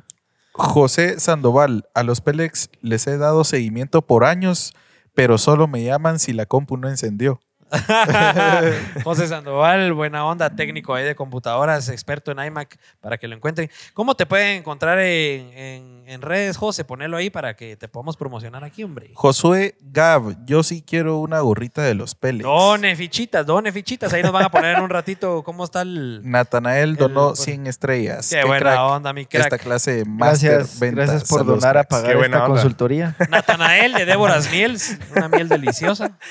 José 0.53 1.19
Sandoval, 1.19 1.89
a 1.95 2.03
los 2.03 2.21
Pélex 2.21 2.69
les 2.83 3.07
he 3.07 3.17
dado 3.17 3.45
seguimiento 3.45 4.03
por 4.03 4.25
años, 4.25 4.75
pero 5.15 5.39
solo 5.39 5.67
me 5.67 5.83
llaman 5.83 6.19
si 6.19 6.33
la 6.33 6.47
compu 6.47 6.77
no 6.77 6.89
encendió. 6.89 7.41
José 9.05 9.27
Sandoval, 9.29 9.93
buena 9.93 10.25
onda, 10.27 10.51
técnico 10.51 10.95
ahí 10.95 11.05
de 11.05 11.15
computadoras, 11.15 11.89
experto 11.89 12.31
en 12.33 12.39
iMac, 12.45 12.77
para 13.01 13.19
que 13.19 13.29
lo 13.29 13.35
encuentren. 13.37 13.71
¿Cómo 13.95 14.15
te 14.15 14.27
pueden 14.27 14.59
encontrar 14.59 14.99
en, 14.99 15.53
en- 15.57 16.03
en 16.07 16.21
redes, 16.23 16.57
José? 16.57 16.85
Ponelo 16.85 17.17
ahí 17.17 17.31
para 17.31 17.55
que 17.55 17.77
te 17.77 17.89
podamos 17.89 18.17
promocionar 18.17 18.65
aquí, 18.65 18.85
hombre. 18.85 19.11
Josué 19.15 19.77
Gab, 19.81 20.45
yo 20.45 20.63
sí 20.63 20.83
quiero 20.87 21.19
una 21.19 21.41
gorrita 21.41 21.83
de 21.83 21.95
los 21.95 22.15
Pélex. 22.15 22.45
Done 22.45 22.95
fichitas, 22.97 23.47
done 23.47 23.73
fichitas. 23.73 24.13
Ahí 24.13 24.23
nos 24.23 24.33
van 24.33 24.45
a 24.45 24.51
poner 24.51 24.77
en 24.77 24.83
un 24.83 24.91
ratito 24.91 25.43
cómo 25.43 25.65
está 25.65 25.83
el... 25.83 26.21
Natanael 26.25 26.97
donó 26.97 27.31
El- 27.31 27.37
100 27.37 27.67
estrellas. 27.67 28.29
Qué 28.31 28.45
buena 28.45 28.61
crack 28.61 28.79
onda, 28.81 29.13
mi 29.13 29.27
crack. 29.27 29.45
Esta 29.45 29.59
clase 29.59 29.93
de 29.97 30.05
master 30.05 30.51
Gracias, 30.59 30.81
ventas. 30.81 31.07
gracias 31.09 31.29
por 31.29 31.39
Saludos, 31.41 31.61
donar 31.61 31.79
a 31.79 31.85
pagar 31.85 32.11
esta 32.17 32.25
onda. 32.27 32.47
consultoría. 32.47 33.17
Natanael 33.31 33.93
de 33.95 34.05
Déboras 34.05 34.51
Miels, 34.51 34.99
una 35.17 35.29
miel 35.29 35.49
deliciosa. 35.49 36.13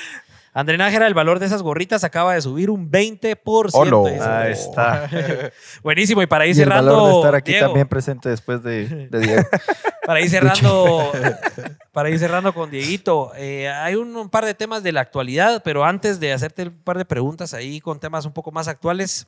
André 0.54 0.78
Nájera, 0.78 1.08
el 1.08 1.14
valor 1.14 1.40
de 1.40 1.46
esas 1.46 1.62
gorritas 1.62 2.04
acaba 2.04 2.34
de 2.34 2.42
subir 2.42 2.70
un 2.70 2.92
20%. 2.92 3.70
Olo. 3.74 4.06
Ahí 4.08 4.52
está. 4.52 5.10
Buenísimo. 5.84 6.22
Y 6.22 6.28
para 6.28 6.46
ir 6.46 6.50
Y 6.56 6.60
el 6.62 6.68
cerrando. 6.68 6.92
valor 6.94 7.10
de 7.10 7.16
estar 7.20 7.36
aquí 7.36 7.52
Diego, 7.52 7.68
también 7.68 7.88
presente 7.88 8.28
después 8.30 8.62
de, 8.62 9.08
de 9.08 9.20
Diego. 9.20 9.44
Para 10.06 10.20
ir 10.20 10.30
cerrando, 10.32 11.12
para 11.94 12.10
ir 12.10 12.18
cerrando 12.18 12.54
con 12.56 12.72
Dieguito, 12.72 13.32
eh, 13.38 13.70
hay 13.70 13.94
un, 13.94 14.14
un 14.16 14.30
par 14.32 14.46
de 14.46 14.56
temas 14.56 14.82
de 14.82 14.92
la 14.92 15.02
actualidad, 15.02 15.62
pero 15.64 15.86
antes 15.86 16.20
de 16.20 16.34
hacerte 16.34 16.64
un 16.64 16.84
par 16.84 16.98
de 16.98 17.06
preguntas 17.06 17.54
ahí 17.54 17.80
con 17.80 18.00
temas 18.00 18.26
un 18.26 18.34
poco 18.34 18.52
más 18.52 18.68
actuales, 18.68 19.28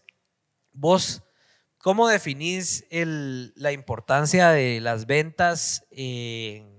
vos, 0.72 1.22
¿cómo 1.78 2.08
definís 2.08 2.86
el- 2.90 3.54
la 3.56 3.72
importancia 3.72 4.50
de 4.50 4.82
las 4.82 5.06
ventas 5.06 5.86
en, 5.92 6.73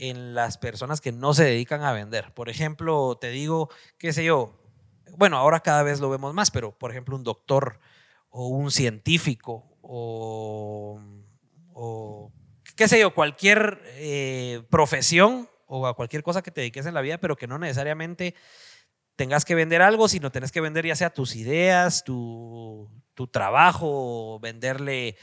en 0.00 0.34
las 0.34 0.56
personas 0.56 1.02
que 1.02 1.12
no 1.12 1.34
se 1.34 1.44
dedican 1.44 1.82
a 1.84 1.92
vender. 1.92 2.32
Por 2.32 2.48
ejemplo, 2.48 3.18
te 3.20 3.28
digo, 3.28 3.68
qué 3.98 4.14
sé 4.14 4.24
yo, 4.24 4.58
bueno, 5.18 5.36
ahora 5.36 5.60
cada 5.60 5.82
vez 5.82 6.00
lo 6.00 6.08
vemos 6.08 6.32
más, 6.32 6.50
pero 6.50 6.72
por 6.72 6.90
ejemplo, 6.90 7.14
un 7.14 7.22
doctor 7.22 7.78
o 8.30 8.48
un 8.48 8.70
científico 8.70 9.66
o, 9.82 10.98
qué 12.76 12.88
sé 12.88 12.98
yo, 12.98 13.14
cualquier 13.14 13.82
eh, 13.96 14.62
profesión 14.70 15.50
o 15.66 15.86
a 15.86 15.94
cualquier 15.94 16.22
cosa 16.22 16.40
que 16.40 16.50
te 16.50 16.62
dediques 16.62 16.86
en 16.86 16.94
la 16.94 17.02
vida, 17.02 17.18
pero 17.18 17.36
que 17.36 17.46
no 17.46 17.58
necesariamente 17.58 18.34
tengas 19.16 19.44
que 19.44 19.54
vender 19.54 19.82
algo, 19.82 20.08
sino 20.08 20.32
tenés 20.32 20.50
que 20.50 20.62
vender 20.62 20.86
ya 20.86 20.96
sea 20.96 21.12
tus 21.12 21.36
ideas, 21.36 22.04
tu, 22.04 22.88
tu 23.12 23.26
trabajo, 23.26 24.40
venderle 24.40 25.18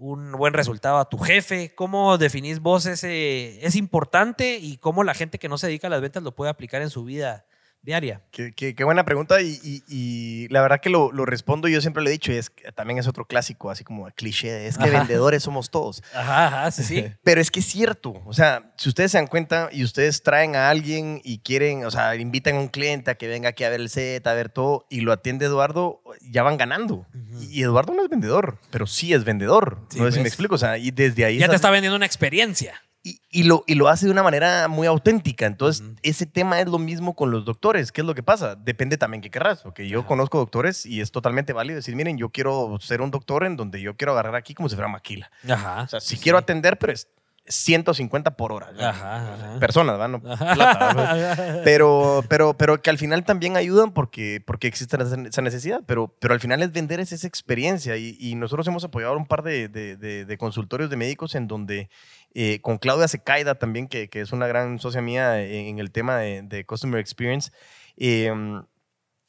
un 0.00 0.32
buen 0.32 0.54
resultado 0.54 0.98
a 0.98 1.08
tu 1.08 1.18
jefe. 1.18 1.74
¿Cómo 1.74 2.16
definís 2.16 2.60
vos 2.60 2.86
ese? 2.86 3.64
Es 3.64 3.76
importante 3.76 4.56
y 4.56 4.78
cómo 4.78 5.04
la 5.04 5.14
gente 5.14 5.38
que 5.38 5.48
no 5.48 5.58
se 5.58 5.66
dedica 5.66 5.86
a 5.86 5.90
las 5.90 6.00
ventas 6.00 6.22
lo 6.22 6.34
puede 6.34 6.50
aplicar 6.50 6.80
en 6.82 6.90
su 6.90 7.04
vida 7.04 7.44
diaria. 7.82 8.20
Qué, 8.30 8.52
qué- 8.52 8.74
qué 8.74 8.84
buena 8.84 9.04
pregunta 9.04 9.40
y, 9.40 9.58
y- 9.62 9.82
y 9.88 10.48
la 10.48 10.60
verdad 10.62 10.80
que 10.80 10.90
lo, 10.90 11.12
lo 11.12 11.24
respondo, 11.24 11.66
yo 11.68 11.80
siempre 11.80 12.02
lo 12.02 12.08
he 12.08 12.12
dicho, 12.12 12.30
y 12.32 12.36
es, 12.36 12.52
también 12.74 12.98
es 12.98 13.06
otro 13.08 13.24
clásico, 13.24 13.70
así 13.70 13.84
como 13.84 14.06
cliché, 14.14 14.66
es 14.66 14.76
que 14.76 14.84
Ajá. 14.84 14.98
vendedores 14.98 15.42
somos 15.42 15.70
todos. 15.70 16.02
Ajá, 16.14 16.46
ajá, 16.46 16.70
sí, 16.70 16.82
sí. 16.84 17.04
Pero 17.24 17.40
es 17.40 17.50
que 17.50 17.60
es 17.60 17.66
cierto, 17.66 18.22
o 18.26 18.32
sea, 18.32 18.72
si 18.76 18.88
ustedes 18.88 19.12
se 19.12 19.18
dan 19.18 19.26
cuenta 19.26 19.68
y 19.72 19.82
ustedes 19.84 20.22
traen 20.22 20.56
a 20.56 20.68
alguien 20.70 21.20
y 21.24 21.38
quieren, 21.38 21.84
o 21.84 21.90
sea, 21.90 22.14
invitan 22.16 22.56
a 22.56 22.60
un 22.60 22.68
cliente 22.68 23.10
a 23.10 23.14
que 23.14 23.28
venga 23.28 23.48
aquí 23.50 23.64
a 23.64 23.70
ver 23.70 23.80
el 23.80 23.88
set, 23.88 24.26
a 24.26 24.34
ver 24.34 24.50
todo, 24.50 24.86
y 24.90 25.00
lo 25.00 25.12
atiende 25.12 25.46
Eduardo, 25.46 26.02
ya 26.20 26.42
van 26.42 26.58
ganando. 26.58 27.06
Y 27.50 27.62
Eduardo 27.62 27.94
no 27.94 28.02
es 28.02 28.08
vendedor, 28.10 28.58
pero 28.70 28.86
sí 28.86 29.14
es 29.14 29.24
vendedor. 29.24 29.78
Sí, 29.90 29.98
no 29.98 30.04
sé 30.06 30.10
si 30.12 30.16
pues. 30.16 30.22
me 30.22 30.28
explico, 30.28 30.54
o 30.54 30.58
sea, 30.58 30.76
y 30.78 30.90
desde 30.90 31.24
ahí... 31.24 31.38
Ya 31.38 31.48
te 31.48 31.56
está 31.56 31.70
vendiendo 31.70 31.96
una 31.96 32.06
experiencia. 32.06 32.80
Y, 33.02 33.20
y 33.30 33.44
lo, 33.44 33.64
y 33.66 33.74
lo 33.76 33.88
hace 33.88 34.06
de 34.06 34.12
una 34.12 34.22
manera 34.22 34.68
muy 34.68 34.86
auténtica. 34.86 35.46
Entonces, 35.46 35.82
Ujú. 35.86 35.96
ese 36.02 36.26
tema 36.26 36.60
es 36.60 36.66
lo 36.68 36.78
mismo 36.78 37.14
con 37.16 37.30
los 37.30 37.44
doctores. 37.44 37.92
¿Qué 37.92 38.02
es 38.02 38.06
lo 38.06 38.14
que 38.14 38.22
pasa? 38.22 38.56
Depende 38.56 38.96
también 38.98 39.22
qué 39.22 39.30
querrás. 39.30 39.62
Porque 39.62 39.88
yo 39.88 40.00
Ajá. 40.00 40.08
conozco 40.08 40.38
doctores 40.38 40.84
y 40.84 41.00
es 41.00 41.10
totalmente 41.10 41.52
válido 41.52 41.76
decir, 41.76 41.96
miren, 41.96 42.18
yo 42.18 42.28
quiero 42.28 42.76
ser 42.80 43.00
un 43.00 43.10
doctor 43.10 43.44
en 43.44 43.56
donde 43.56 43.80
yo 43.80 43.96
quiero 43.96 44.12
agarrar 44.12 44.36
aquí 44.36 44.52
como 44.54 44.68
si 44.68 44.74
fuera 44.74 44.88
maquila. 44.88 45.30
Ajá. 45.48 45.82
O 45.82 45.88
sea, 45.88 46.00
si 46.00 46.18
quiero 46.18 46.36
atender, 46.36 46.78
pero 46.78 46.92
es 46.92 47.08
150 47.46 48.36
por 48.36 48.52
hora. 48.52 48.70
Ajá, 48.78 49.34
ajá. 49.34 49.58
Personas, 49.58 49.98
¿verdad? 49.98 50.08
No 50.08 50.20
plata, 50.20 50.94
¿verdad? 50.94 51.60
Pero, 51.64 52.22
pero, 52.28 52.54
pero 52.54 52.80
que 52.80 52.90
al 52.90 52.98
final 52.98 53.24
también 53.24 53.56
ayudan 53.56 53.92
porque, 53.92 54.42
porque 54.44 54.68
existe 54.68 54.96
esa- 55.02 55.20
esa 55.22 55.42
necesidad. 55.42 55.82
Pero, 55.86 56.14
pero 56.20 56.32
al 56.34 56.40
final 56.40 56.62
es 56.62 56.70
vender 56.72 57.00
es 57.00 57.12
esa 57.12 57.26
experiencia. 57.26 57.96
Y, 57.96 58.16
y 58.20 58.34
nosotros 58.34 58.66
hemos 58.68 58.84
apoyado 58.84 59.16
un 59.16 59.26
par 59.26 59.42
de, 59.42 59.68
de- 59.68 59.96
de- 59.96 60.24
de 60.26 60.38
consultorios 60.38 60.90
de 60.90 60.96
médicos 60.96 61.34
en 61.34 61.48
donde 61.48 61.88
eh, 62.34 62.60
con 62.62 62.78
Claudia 62.78 63.08
Secaida 63.08 63.56
también, 63.56 63.88
que, 63.88 64.08
que 64.08 64.20
es 64.20 64.32
una 64.32 64.46
gran 64.46 64.78
socia 64.78 65.00
mía 65.02 65.42
en, 65.42 65.78
el 65.78 65.90
tema 65.90 66.18
de, 66.18 66.42
de 66.42 66.64
Customer 66.64 67.00
Experience. 67.00 67.50
eh, 67.96 68.32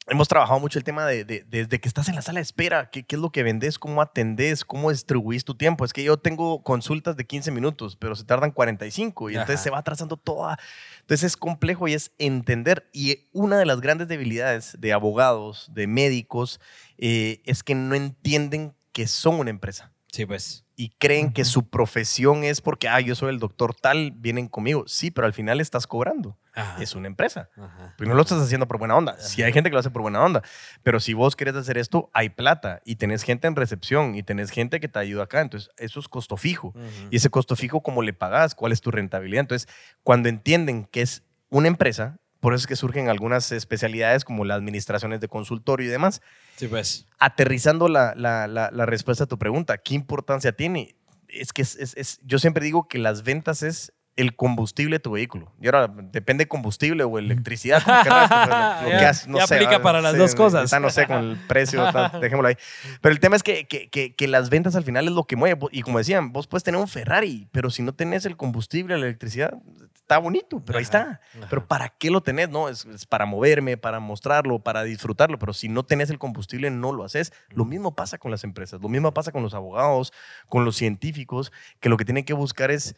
Hemos 0.08 0.26
trabajado 0.26 0.58
mucho 0.58 0.80
el 0.80 0.84
tema 0.84 1.06
de, 1.06 1.24
de- 1.24 1.44
desde 1.46 1.80
que 1.80 1.86
estás 1.86 2.08
en 2.08 2.16
la 2.16 2.22
sala 2.22 2.38
de 2.40 2.42
espera, 2.42 2.90
qué, 2.90 3.04
qué 3.04 3.14
es 3.14 3.22
lo 3.22 3.30
que 3.30 3.44
vendes, 3.44 3.78
cómo 3.78 4.02
atendés, 4.02 4.64
cómo 4.64 4.90
distribuís 4.90 5.44
tu 5.44 5.54
tiempo. 5.54 5.84
Es 5.84 5.92
que 5.92 6.02
yo 6.02 6.16
tengo 6.16 6.64
consultas 6.64 7.16
de 7.16 7.24
15 7.24 7.52
minutos, 7.52 7.94
pero 7.94 8.16
se 8.16 8.24
tardan 8.24 8.50
45 8.50 9.30
y 9.30 9.34
entonces 9.34 9.54
Ajá. 9.54 9.62
se 9.62 9.70
va 9.70 9.78
atrasando 9.78 10.16
toda. 10.16 10.58
Entonces 11.02 11.22
es 11.28 11.36
complejo 11.36 11.86
y 11.86 11.94
es 11.94 12.10
entender. 12.18 12.90
Y 12.92 13.28
una 13.32 13.56
de 13.58 13.64
las 13.64 13.80
grandes 13.80 14.08
debilidades 14.08 14.76
de 14.80 14.92
abogados, 14.92 15.70
de 15.72 15.86
médicos, 15.86 16.60
eh, 16.98 17.40
es 17.44 17.62
que 17.62 17.76
no 17.76 17.94
entienden 17.94 18.74
que 18.90 19.06
son 19.06 19.36
una 19.38 19.50
empresa 19.50 19.91
Sí, 20.12 20.26
pues. 20.26 20.64
y 20.76 20.90
creen 20.98 21.32
que 21.32 21.44
su 21.44 21.68
profesión 21.68 22.44
es 22.44 22.60
porque, 22.60 22.88
ah, 22.88 23.00
yo 23.00 23.14
soy 23.14 23.30
el 23.30 23.38
doctor 23.38 23.74
tal, 23.74 24.12
vienen 24.14 24.46
conmigo. 24.48 24.84
Sí, 24.86 25.10
pero 25.10 25.26
al 25.26 25.32
final 25.32 25.60
estás 25.60 25.86
cobrando. 25.86 26.38
Ajá. 26.54 26.82
Es 26.82 26.94
una 26.94 27.06
empresa. 27.06 27.48
Ajá. 27.56 27.94
Pues 27.96 28.08
no 28.08 28.14
lo 28.14 28.20
estás 28.20 28.42
haciendo 28.42 28.68
por 28.68 28.78
buena 28.78 28.94
onda. 28.94 29.18
Sí 29.18 29.42
hay 29.42 29.52
gente 29.54 29.70
que 29.70 29.74
lo 29.74 29.80
hace 29.80 29.90
por 29.90 30.02
buena 30.02 30.22
onda, 30.22 30.42
pero 30.82 31.00
si 31.00 31.14
vos 31.14 31.34
querés 31.34 31.54
hacer 31.54 31.78
esto, 31.78 32.10
hay 32.12 32.28
plata 32.28 32.82
y 32.84 32.96
tenés 32.96 33.22
gente 33.22 33.46
en 33.46 33.56
recepción 33.56 34.14
y 34.14 34.22
tenés 34.22 34.50
gente 34.50 34.80
que 34.80 34.88
te 34.88 34.98
ayuda 34.98 35.22
acá. 35.24 35.40
Entonces, 35.40 35.70
eso 35.78 35.98
es 35.98 36.08
costo 36.08 36.36
fijo. 36.36 36.74
Y 37.10 37.16
ese 37.16 37.30
costo 37.30 37.56
fijo, 37.56 37.82
¿cómo 37.82 38.02
le 38.02 38.12
pagas? 38.12 38.54
¿Cuál 38.54 38.72
es 38.72 38.82
tu 38.82 38.90
rentabilidad? 38.90 39.40
Entonces, 39.40 39.68
cuando 40.02 40.28
entienden 40.28 40.84
que 40.84 41.00
es 41.00 41.22
una 41.48 41.68
empresa, 41.68 42.18
por 42.42 42.54
eso 42.54 42.62
es 42.62 42.66
que 42.66 42.74
surgen 42.74 43.08
algunas 43.08 43.52
especialidades 43.52 44.24
como 44.24 44.44
las 44.44 44.56
administraciones 44.58 45.20
de 45.20 45.28
consultorio 45.28 45.86
y 45.86 45.90
demás, 45.90 46.20
Sí, 46.56 46.66
pues. 46.66 47.06
aterrizando 47.20 47.86
la, 47.88 48.14
la- 48.16 48.48
la- 48.48 48.70
la 48.72 48.84
respuesta 48.84 49.24
a 49.24 49.26
tu 49.28 49.38
pregunta, 49.38 49.78
¿qué 49.78 49.94
importancia 49.94 50.50
tiene? 50.50 50.96
Es 51.28 51.52
que 51.52 51.62
es, 51.62 51.76
es- 51.76 51.96
es- 51.96 52.18
yo 52.24 52.40
siempre 52.40 52.64
digo 52.64 52.88
que 52.88 52.98
las 52.98 53.22
ventas 53.22 53.62
es 53.62 53.92
el 54.16 54.36
combustible 54.36 54.96
de 54.96 55.00
tu 55.00 55.12
vehículo. 55.12 55.52
Y 55.60 55.66
ahora 55.66 55.88
depende 55.88 56.44
de 56.44 56.48
combustible 56.48 57.02
o 57.04 57.18
electricidad, 57.18 57.82
como 57.84 57.96
lo, 57.96 58.90
lo 58.92 58.98
que 58.98 59.12
no 59.28 59.38
ya 59.38 59.46
sé, 59.46 59.54
aplica 59.54 59.70
¿verdad? 59.70 59.82
para 59.82 60.00
las 60.02 60.12
Sí, 60.12 60.18
dos 60.18 60.34
cosas. 60.34 60.54
ahorita 60.72 60.80
no 60.80 60.90
sé 60.90 61.06
con 61.06 61.16
el 61.30 61.36
precio, 61.48 61.82
dejémoslo 62.20 62.48
ahí. 62.48 62.56
Pero 63.00 63.12
el 63.12 63.20
tema 63.20 63.36
es 63.36 63.42
que, 63.42 63.66
que- 63.66 63.88
que- 63.88 64.14
que 64.14 64.28
las 64.28 64.50
ventas 64.50 64.76
al 64.76 64.84
final 64.84 65.06
es 65.06 65.12
lo 65.14 65.24
que 65.24 65.36
mueve. 65.36 65.58
Y 65.70 65.82
como 65.82 65.98
decían, 65.98 66.32
vos 66.32 66.46
puedes 66.46 66.62
tener 66.62 66.80
un 66.80 66.88
Ferrari, 66.88 67.48
pero 67.52 67.70
si 67.70 67.82
no 67.82 67.94
tenés 67.94 68.26
el 68.26 68.36
combustible, 68.36 68.98
la 68.98 69.06
electricidad, 69.06 69.54
está 69.94 70.18
bonito, 70.18 70.62
pero 70.64 70.78
ahí 70.78 70.82
está. 70.84 71.20
Pero 71.48 71.66
¿para 71.66 71.88
qué 71.88 72.10
lo 72.10 72.20
tenés? 72.22 72.50
No, 72.50 72.68
es, 72.68 72.84
es 72.84 73.06
para 73.06 73.24
moverme, 73.24 73.78
para 73.78 73.98
mostrarlo, 73.98 74.58
para 74.58 74.82
disfrutarlo, 74.82 75.38
pero 75.38 75.54
si 75.54 75.68
no 75.70 75.84
tenés 75.84 76.10
el 76.10 76.18
combustible 76.18 76.70
no 76.70 76.92
lo 76.92 77.04
haces. 77.04 77.32
Lo 77.48 77.64
mismo 77.64 77.94
pasa 77.94 78.18
con 78.18 78.30
las 78.30 78.44
empresas, 78.44 78.80
lo 78.82 78.88
mismo 78.90 79.14
pasa 79.14 79.32
con 79.32 79.42
los 79.42 79.54
abogados, 79.54 80.12
con 80.48 80.66
los 80.66 80.76
científicos, 80.76 81.50
que 81.80 81.88
lo 81.88 81.96
que 81.96 82.04
tienen 82.04 82.24
que 82.24 82.34
buscar 82.34 82.70
es 82.70 82.94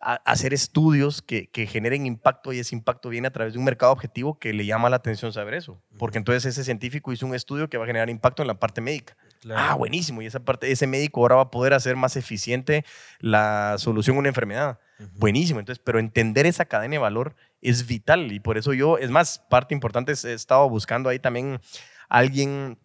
a- 0.00 0.14
hacer 0.30 0.52
estudios 0.54 1.22
que, 1.22 1.48
que 1.48 1.66
generen 1.66 2.06
impacto 2.06 2.52
y 2.52 2.58
ese 2.58 2.74
impacto 2.74 3.08
viene 3.08 3.28
a 3.28 3.32
través 3.32 3.52
de 3.54 3.58
un 3.58 3.64
mercado 3.64 3.92
objetivo 3.92 4.38
que 4.38 4.52
le 4.52 4.66
llama 4.66 4.90
la 4.90 4.96
atención 4.96 5.32
saber 5.32 5.54
eso. 5.54 5.80
Porque 5.98 6.18
entonces 6.18 6.44
ese 6.44 6.64
científico 6.64 7.12
hizo 7.12 7.26
un 7.26 7.34
estudio 7.34 7.68
que 7.68 7.78
va 7.78 7.84
a 7.84 7.86
generar 7.86 8.10
impacto 8.10 8.42
en 8.42 8.48
la 8.48 8.58
parte 8.58 8.80
médica. 8.80 9.16
Claro. 9.40 9.60
Ah, 9.60 9.74
buenísimo. 9.74 10.22
Y 10.22 10.26
esa 10.26 10.40
parte, 10.40 10.70
ese 10.70 10.86
médico 10.86 11.20
ahora 11.20 11.36
va 11.36 11.42
a 11.42 11.50
poder 11.50 11.74
hacer 11.74 11.96
más 11.96 12.16
eficiente 12.16 12.84
la 13.20 13.76
solución 13.78 14.16
a 14.16 14.20
una 14.20 14.28
enfermedad. 14.28 14.78
Buenísimo. 15.14 15.60
Entonces, 15.60 15.82
pero 15.84 15.98
entender 15.98 16.46
esa 16.46 16.64
cadena 16.64 16.92
de 16.92 16.98
valor 16.98 17.36
es 17.60 17.86
vital. 17.86 18.32
Y 18.32 18.40
por 18.40 18.58
eso 18.58 18.72
yo, 18.72 18.98
es 18.98 19.10
más, 19.10 19.38
parte 19.50 19.74
importante 19.74 20.12
he 20.12 20.32
estado 20.32 20.68
buscando 20.70 21.08
ahí 21.08 21.18
también 21.18 21.60
alguien 22.08 22.78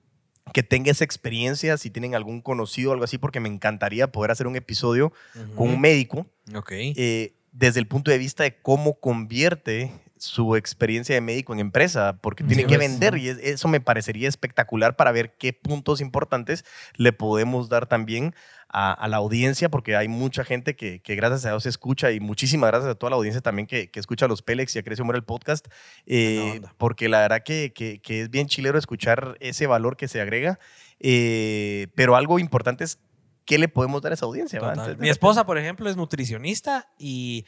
que 0.54 0.64
tenga 0.64 0.92
esa 0.92 1.04
experiencia, 1.04 1.78
si 1.78 1.90
tienen 1.90 2.16
algún 2.16 2.42
conocido 2.42 2.90
o 2.90 2.94
algo 2.94 3.06
así, 3.06 3.18
porque 3.18 3.40
me 3.40 3.50
encantaría 3.50 4.12
poder 4.12 4.32
hacer 4.32 4.48
un 4.48 4.56
episodio 4.56 5.14
con 5.56 5.70
un 5.70 5.80
médico 5.82 6.26
Ok. 6.56 6.72
eh, 6.74 7.34
desde 7.52 7.80
el 7.80 7.88
punto 7.88 8.12
de 8.12 8.18
vista 8.18 8.44
de 8.44 8.56
cómo 8.62 9.00
convierte 9.00 9.92
su 10.24 10.56
experiencia 10.56 11.16
de 11.16 11.22
médico 11.22 11.52
en 11.54 11.60
empresa, 11.60 12.18
porque 12.22 12.44
tiene 12.44 12.64
Sí, 12.64 12.68
que 12.68 12.78
vender 12.78 13.18
y 13.18 13.30
es- 13.30 13.40
eso 13.40 13.68
me 13.68 13.82
parecería 13.82 14.30
espectacular 14.30 14.96
para 14.96 15.12
ver 15.12 15.36
qué 15.38 15.52
puntos 15.52 16.00
importantes 16.00 16.64
le 16.96 17.12
podemos 17.12 17.70
dar 17.70 17.88
también 17.88 18.36
a, 18.70 18.94
a 18.94 19.08
la 19.08 19.18
audiencia, 19.18 19.70
porque 19.70 19.96
hay 19.96 20.08
mucha 20.08 20.44
gente 20.46 20.76
que, 20.76 21.02
que 21.02 21.16
gracias 21.16 21.46
a 21.46 21.50
Dios 21.50 21.66
escucha 21.66 22.12
y 22.12 22.20
muchísimas 22.20 22.70
gracias 22.70 22.92
a 22.92 22.96
toda 22.96 23.10
la 23.10 23.16
audiencia 23.16 23.42
también 23.42 23.66
que, 23.68 23.90
que 23.90 24.00
escucha 24.00 24.28
los 24.28 24.42
Pélex 24.44 24.76
y 24.76 24.80
a 24.80 24.84
Crecio 24.84 25.04
Muere 25.04 25.18
el 25.18 25.26
podcast, 25.26 25.68
eh, 26.06 26.62
porque 26.78 27.10
la 27.10 27.20
verdad 27.22 27.42
que, 27.44 27.74
que- 27.74 28.00
que 28.00 28.22
es 28.22 28.30
bien 28.30 28.48
chilero 28.48 28.78
escuchar 28.78 29.38
ese 29.40 29.66
valor 29.66 29.98
que 29.98 30.08
se 30.08 30.22
agrega, 30.22 30.60
eh, 31.00 31.88
pero 31.96 32.16
algo 32.16 32.40
importante 32.40 32.84
es 32.84 33.00
qué 33.44 33.58
le 33.58 33.68
podemos 33.68 34.02
dar 34.02 34.12
a 34.12 34.16
esa 34.16 34.26
audiencia. 34.26 34.60
Mi 35.00 35.10
esposa, 35.10 35.46
por 35.46 35.58
ejemplo, 35.58 35.90
es 35.90 35.98
nutricionista 35.98 36.88
y 36.98 37.46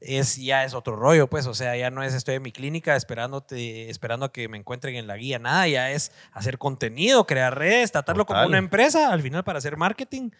es 0.00 0.36
ya 0.36 0.64
es 0.64 0.74
otro 0.74 0.96
rollo, 0.96 1.28
pues, 1.28 1.46
o 1.46 1.54
sea, 1.54 1.76
ya 1.76 1.90
no 1.90 2.02
es 2.02 2.14
estoy 2.14 2.36
en 2.36 2.42
mi 2.42 2.52
clínica 2.52 2.96
esperándote, 2.96 3.90
esperando 3.90 4.26
a 4.26 4.32
que 4.32 4.48
me 4.48 4.56
encuentren 4.56 4.96
en 4.96 5.06
la 5.06 5.16
guía, 5.16 5.38
nada, 5.38 5.68
ya 5.68 5.90
es 5.90 6.12
hacer 6.32 6.58
contenido, 6.58 7.26
crear 7.26 7.56
redes, 7.56 7.92
tratarlo 7.92 8.26
como 8.26 8.44
una 8.46 8.58
empresa, 8.58 9.12
al 9.12 9.22
final 9.22 9.44
para 9.44 9.58
hacer 9.58 9.76
marketing 9.76 10.30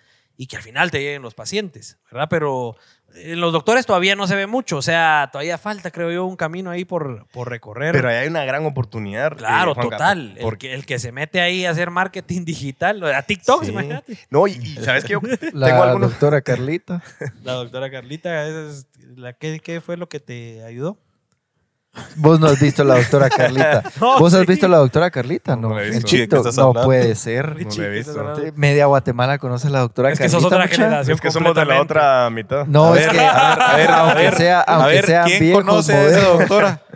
y 0.40 0.46
que 0.46 0.56
al 0.56 0.62
final 0.62 0.90
te 0.90 1.00
lleguen 1.00 1.20
los 1.20 1.34
pacientes, 1.34 1.98
¿verdad? 2.10 2.28
Pero 2.30 2.74
en 3.14 3.38
los 3.42 3.52
doctores 3.52 3.84
todavía 3.84 4.16
no 4.16 4.26
se 4.26 4.34
ve 4.36 4.46
mucho, 4.46 4.78
o 4.78 4.82
sea, 4.82 5.28
todavía 5.30 5.58
falta, 5.58 5.90
creo 5.90 6.10
yo, 6.10 6.24
un 6.24 6.36
camino 6.36 6.70
ahí 6.70 6.86
por, 6.86 7.26
por 7.28 7.50
recorrer. 7.50 7.92
Pero 7.92 8.08
ahí 8.08 8.16
hay 8.16 8.28
una 8.28 8.46
gran 8.46 8.64
oportunidad. 8.64 9.36
Claro, 9.36 9.72
eh, 9.72 9.74
Juanca, 9.74 9.96
total. 9.98 10.38
Porque, 10.40 10.68
que, 10.68 10.74
el 10.74 10.86
que 10.86 10.98
se 10.98 11.12
mete 11.12 11.42
ahí 11.42 11.66
a 11.66 11.72
hacer 11.72 11.90
marketing 11.90 12.44
digital, 12.46 13.04
a 13.04 13.20
TikTok, 13.22 13.64
Sí. 13.64 13.70
imagínate. 13.70 14.16
no, 14.30 14.46
y, 14.46 14.52
y 14.52 14.76
sabes 14.76 15.04
que 15.04 15.12
yo 15.14 15.20
La 15.52 15.66
tengo 15.66 15.82
algunos. 15.82 16.10
doctora 16.12 16.40
Carlita. 16.40 17.02
La 17.44 17.52
doctora 17.52 17.90
Carlita, 17.90 18.46
esa 18.48 18.70
es 18.70 18.86
la, 19.16 19.34
¿qué, 19.34 19.60
qué 19.60 19.82
fue 19.82 19.98
lo 19.98 20.08
que 20.08 20.20
te 20.20 20.64
ayudó? 20.64 20.96
Vos 22.16 22.38
no 22.38 22.46
has 22.46 22.60
visto 22.60 22.84
la 22.84 22.94
doctora 22.96 23.28
Carlita. 23.28 23.82
No, 24.00 24.18
¿Vos 24.20 24.32
has 24.34 24.46
visto 24.46 24.68
la 24.68 24.76
doctora 24.78 25.10
Carlita? 25.10 25.56
No 25.56 25.70
No, 25.70 25.74
la 25.74 25.82
he 25.82 25.86
en 25.88 25.92
visto. 25.94 26.06
¿De 26.06 26.10
qué 26.12 26.18
TikTok. 26.22 26.38
estás 26.38 26.56
No 26.56 26.62
hablando? 26.68 26.86
puede 26.86 27.14
ser. 27.16 27.48
No 27.48 27.70
lo 27.76 27.82
he 27.84 27.88
visto. 27.90 28.36
Sí, 28.36 28.42
Media 28.54 28.86
Guatemala 28.86 29.38
conoce 29.38 29.66
a 29.66 29.70
la 29.70 29.80
doctora 29.80 30.10
Es 30.10 30.18
que 30.18 30.24
Carlita. 30.24 30.38
sos 30.38 30.46
otra 30.46 30.62
mucha. 30.64 30.74
generación. 30.76 31.14
Es 31.16 31.20
que 31.20 31.30
somos 31.30 31.54
de 31.54 31.64
la 31.64 31.80
otra 31.80 32.30
mitad. 32.30 32.64
No, 32.66 32.92
A 32.92 32.98
es 32.98 33.06
ver, 33.06 33.10
que 33.16 33.20
a 33.20 33.54
ver, 33.56 33.62
a 33.62 33.76
ver, 33.76 33.90
a 33.90 34.00
aunque 34.00 34.22
ver, 34.22 34.34
sea, 34.36 34.60
a 34.60 34.74
aunque 34.76 34.92
ver, 34.92 35.06
sean 35.06 35.24
¿quién 35.26 35.52
conoce 35.52 35.92
a 35.94 36.08
esa 36.08 36.28
doctora? 36.28 36.82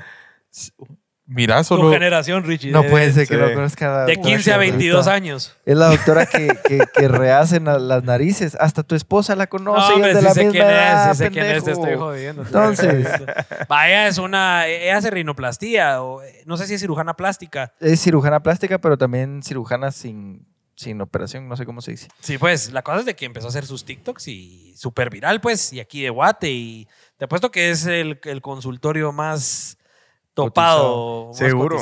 Mira, 1.26 1.56
Tu 1.58 1.64
solo. 1.64 1.90
generación, 1.90 2.44
Richie. 2.44 2.70
No 2.70 2.82
de- 2.82 2.90
puede 2.90 3.10
ser 3.12 3.26
que 3.26 3.34
sí. 3.34 3.40
lo 3.40 3.52
conozca. 3.54 4.04
De 4.04 4.16
15 4.16 4.52
a 4.52 4.58
22 4.58 5.06
años. 5.06 5.56
Es 5.64 5.74
la 5.76 5.86
doctora 5.88 6.26
que, 6.26 6.48
que, 6.68 6.80
que 6.94 7.08
rehacen 7.08 7.64
las 7.64 8.04
narices. 8.04 8.56
Hasta 8.60 8.82
tu 8.82 8.94
esposa 8.94 9.34
la 9.34 9.46
conoce. 9.46 9.90
y 9.92 9.94
hombre, 9.94 10.10
es 10.10 10.14
de 10.16 10.20
sí 10.20 10.26
la 10.26 10.34
sé 10.34 10.40
misma 10.44 10.52
quién 10.52 10.66
edad, 10.66 11.10
es, 11.12 11.16
sé 11.18 11.30
quién 11.30 11.46
es, 11.46 11.64
te 11.64 11.70
estoy 11.70 11.94
jodiendo. 11.96 12.42
Entonces. 12.42 13.08
Vaya, 13.68 14.06
es 14.08 14.18
una. 14.18 14.66
Ella 14.66 14.98
hace 14.98 15.10
rinoplastía, 15.10 16.02
o 16.02 16.22
eh, 16.22 16.42
no 16.44 16.56
sé 16.58 16.66
si 16.66 16.74
es 16.74 16.80
cirujana 16.82 17.14
plástica. 17.14 17.72
Es 17.80 18.02
cirujana 18.02 18.42
plástica, 18.42 18.78
pero 18.78 18.98
también 18.98 19.42
cirujana 19.42 19.92
sin, 19.92 20.46
sin 20.74 21.00
operación. 21.00 21.48
No 21.48 21.56
sé 21.56 21.64
cómo 21.64 21.80
se 21.80 21.92
dice. 21.92 22.08
Sí, 22.20 22.36
pues 22.36 22.70
la 22.70 22.82
cosa 22.82 22.98
es 23.00 23.06
de 23.06 23.16
que 23.16 23.24
empezó 23.24 23.46
a 23.46 23.48
hacer 23.48 23.64
sus 23.64 23.86
TikToks 23.86 24.28
y 24.28 24.74
súper 24.76 25.08
viral, 25.08 25.40
pues, 25.40 25.72
y 25.72 25.80
aquí 25.80 26.02
de 26.02 26.10
Guate. 26.10 26.50
Y 26.50 26.86
te 27.16 27.24
apuesto 27.24 27.50
que 27.50 27.70
es 27.70 27.86
el, 27.86 28.20
el 28.24 28.42
consultorio 28.42 29.10
más 29.10 29.78
topado, 30.34 31.30
Seguro. 31.32 31.78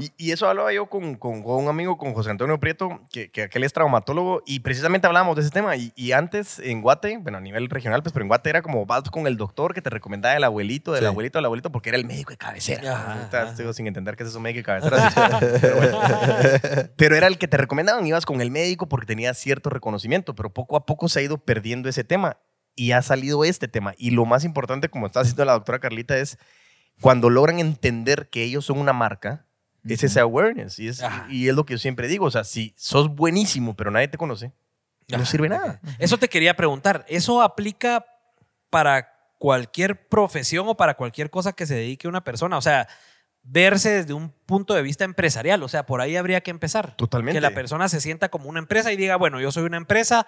Y, 0.00 0.12
y 0.18 0.30
eso 0.32 0.48
hablaba 0.48 0.72
yo 0.72 0.86
con, 0.86 1.14
con- 1.16 1.42
con 1.42 1.64
un 1.64 1.68
amigo, 1.68 1.96
con 1.96 2.12
José 2.14 2.30
Antonio 2.30 2.60
Prieto, 2.60 3.00
que, 3.10 3.30
que 3.30 3.42
aquel 3.44 3.64
es 3.64 3.72
traumatólogo, 3.72 4.42
y 4.46 4.60
precisamente 4.60 5.06
hablábamos 5.06 5.36
de 5.36 5.42
ese 5.42 5.50
tema. 5.50 5.76
Y, 5.76 5.92
y 5.96 6.12
antes 6.12 6.58
en 6.58 6.82
Guate, 6.82 7.16
bueno, 7.18 7.38
a 7.38 7.40
nivel 7.40 7.68
regional, 7.70 8.02
pues, 8.02 8.12
pero 8.12 8.22
en 8.24 8.28
Guate 8.28 8.50
era 8.50 8.62
como 8.62 8.84
vas 8.86 9.10
con 9.10 9.26
el 9.26 9.36
doctor 9.36 9.72
que 9.74 9.82
te 9.82 9.90
recomendaba 9.90 10.36
el 10.36 10.44
abuelito, 10.44 10.92
del 10.92 11.00
Sí. 11.02 11.06
abuelito, 11.06 11.38
del 11.38 11.46
abuelito, 11.46 11.72
porque 11.72 11.88
era 11.88 11.96
el 11.98 12.04
médico 12.04 12.30
de 12.30 12.36
cabecera. 12.36 13.28
Ajá. 13.30 13.56
sigo 13.56 13.72
sin 13.72 13.86
entender 13.86 14.16
qué 14.16 14.22
es 14.24 14.28
eso 14.28 14.40
médico 14.40 14.58
de 14.58 14.64
cabecera. 14.80 15.38
pero, 15.60 15.76
bueno. 15.76 15.98
Pero 16.96 17.16
era 17.16 17.26
el 17.26 17.38
que 17.38 17.48
te 17.48 17.56
recomendaban, 17.56 18.06
ibas 18.06 18.26
con 18.26 18.40
el 18.40 18.50
médico 18.50 18.88
porque 18.88 19.06
tenía 19.06 19.32
cierto 19.34 19.70
reconocimiento, 19.70 20.34
pero 20.34 20.50
poco 20.52 20.76
a 20.76 20.84
poco 20.86 21.08
se 21.08 21.20
ha 21.20 21.22
ido 21.22 21.38
perdiendo 21.38 21.88
ese 21.88 22.04
tema 22.04 22.36
y 22.74 22.92
ha 22.92 23.00
salido 23.02 23.44
este 23.44 23.68
tema. 23.68 23.94
Y 23.96 24.10
lo 24.10 24.26
más 24.26 24.44
importante, 24.44 24.88
como 24.90 25.06
está 25.06 25.20
diciendo 25.20 25.44
la 25.46 25.52
doctora 25.54 25.78
Carlita, 25.78 26.16
es 26.18 26.38
cuando 27.00 27.30
logran 27.30 27.58
entender 27.58 28.28
que 28.30 28.42
ellos 28.42 28.64
son 28.64 28.78
una 28.78 28.92
marca, 28.92 29.46
es 29.84 30.02
ese 30.02 30.20
awareness. 30.20 30.78
Y 30.78 30.88
es, 30.88 31.02
Ajá. 31.02 31.26
y 31.30 31.48
es 31.48 31.54
lo 31.54 31.64
que 31.64 31.74
yo 31.74 31.78
siempre 31.78 32.08
digo. 32.08 32.26
O 32.26 32.30
sea, 32.30 32.44
si 32.44 32.74
sos 32.76 33.14
buenísimo, 33.14 33.76
pero 33.76 33.90
nadie 33.90 34.08
te 34.08 34.18
conoce, 34.18 34.52
no 35.08 35.24
sirve 35.24 35.48
nada. 35.48 35.80
Eso 35.98 36.18
te 36.18 36.28
quería 36.28 36.54
preguntar. 36.56 37.04
¿Eso 37.08 37.42
aplica 37.42 38.04
para 38.70 39.12
cualquier 39.38 40.08
profesión 40.08 40.66
o 40.68 40.76
para 40.76 40.94
cualquier 40.94 41.30
cosa 41.30 41.52
que 41.52 41.66
se 41.66 41.74
dedique 41.74 42.08
una 42.08 42.24
persona? 42.24 42.56
O 42.58 42.62
sea, 42.62 42.88
verse 43.42 43.90
desde 43.90 44.12
un 44.12 44.30
punto 44.30 44.74
de 44.74 44.82
vista 44.82 45.04
empresarial. 45.04 45.62
O 45.62 45.68
sea, 45.68 45.86
por 45.86 46.00
ahí 46.00 46.16
habría 46.16 46.40
que 46.40 46.50
empezar. 46.50 46.96
Totalmente. 46.96 47.36
Que 47.36 47.40
la 47.40 47.52
persona 47.52 47.88
se 47.88 48.00
sienta 48.00 48.28
como 48.28 48.48
una 48.48 48.58
empresa 48.58 48.92
y 48.92 48.96
diga, 48.96 49.16
bueno, 49.16 49.40
yo 49.40 49.52
soy 49.52 49.64
una 49.64 49.76
empresa, 49.76 50.26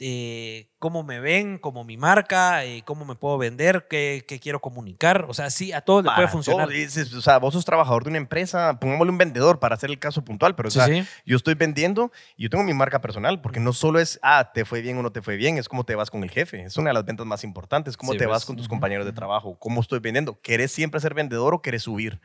eh, 0.00 0.70
cómo 0.78 1.02
me 1.02 1.18
ven, 1.18 1.58
como 1.58 1.82
mi 1.82 1.96
marca, 1.96 2.64
eh, 2.64 2.82
cómo 2.84 3.04
me 3.04 3.16
puedo 3.16 3.36
vender, 3.36 3.88
qué, 3.90 4.24
qué 4.28 4.38
quiero 4.38 4.60
comunicar. 4.60 5.26
O 5.28 5.34
sea, 5.34 5.50
sí, 5.50 5.72
a 5.72 5.80
todos 5.80 6.04
le 6.04 6.10
puede 6.14 6.28
funcionar. 6.28 6.68
todo, 6.68 7.18
o 7.18 7.20
sea, 7.20 7.38
vos 7.38 7.52
sos 7.52 7.64
trabajador 7.64 8.04
de 8.04 8.10
una 8.10 8.18
empresa, 8.18 8.78
pongámosle 8.78 9.10
un 9.10 9.18
vendedor 9.18 9.58
para 9.58 9.74
hacer 9.74 9.90
el 9.90 9.98
caso 9.98 10.22
puntual, 10.24 10.54
pero 10.54 10.68
o 10.68 10.70
Sí, 10.70 10.78
sea, 10.78 10.86
sí. 10.86 11.04
yo 11.26 11.36
estoy 11.36 11.54
vendiendo 11.54 12.12
y 12.36 12.44
yo 12.44 12.50
tengo 12.50 12.62
mi 12.62 12.74
marca 12.74 13.00
personal, 13.00 13.40
porque 13.40 13.58
no 13.58 13.72
solo 13.72 13.98
es, 13.98 14.20
ah, 14.22 14.52
te 14.54 14.64
fue 14.64 14.82
bien 14.82 14.96
o 14.98 15.02
no 15.02 15.10
te 15.10 15.20
fue 15.20 15.34
bien, 15.34 15.58
es 15.58 15.68
cómo 15.68 15.82
te 15.82 15.96
vas 15.96 16.12
con 16.12 16.22
el 16.22 16.30
jefe. 16.30 16.62
Es 16.62 16.76
una 16.76 16.90
de 16.90 16.94
las 16.94 17.04
ventas 17.04 17.26
más 17.26 17.42
importantes, 17.42 17.96
cómo 17.96 18.12
Sí, 18.12 18.18
te 18.18 18.24
pues. 18.26 18.36
vas 18.36 18.44
con 18.44 18.54
tus 18.54 18.68
compañeros 18.68 19.04
de 19.04 19.12
trabajo, 19.12 19.58
cómo 19.58 19.80
estoy 19.80 19.98
vendiendo. 19.98 20.40
¿Querés 20.40 20.70
siempre 20.70 21.00
ser 21.00 21.12
vendedor 21.12 21.54
o 21.54 21.60
querés 21.60 21.82
subir? 21.82 22.20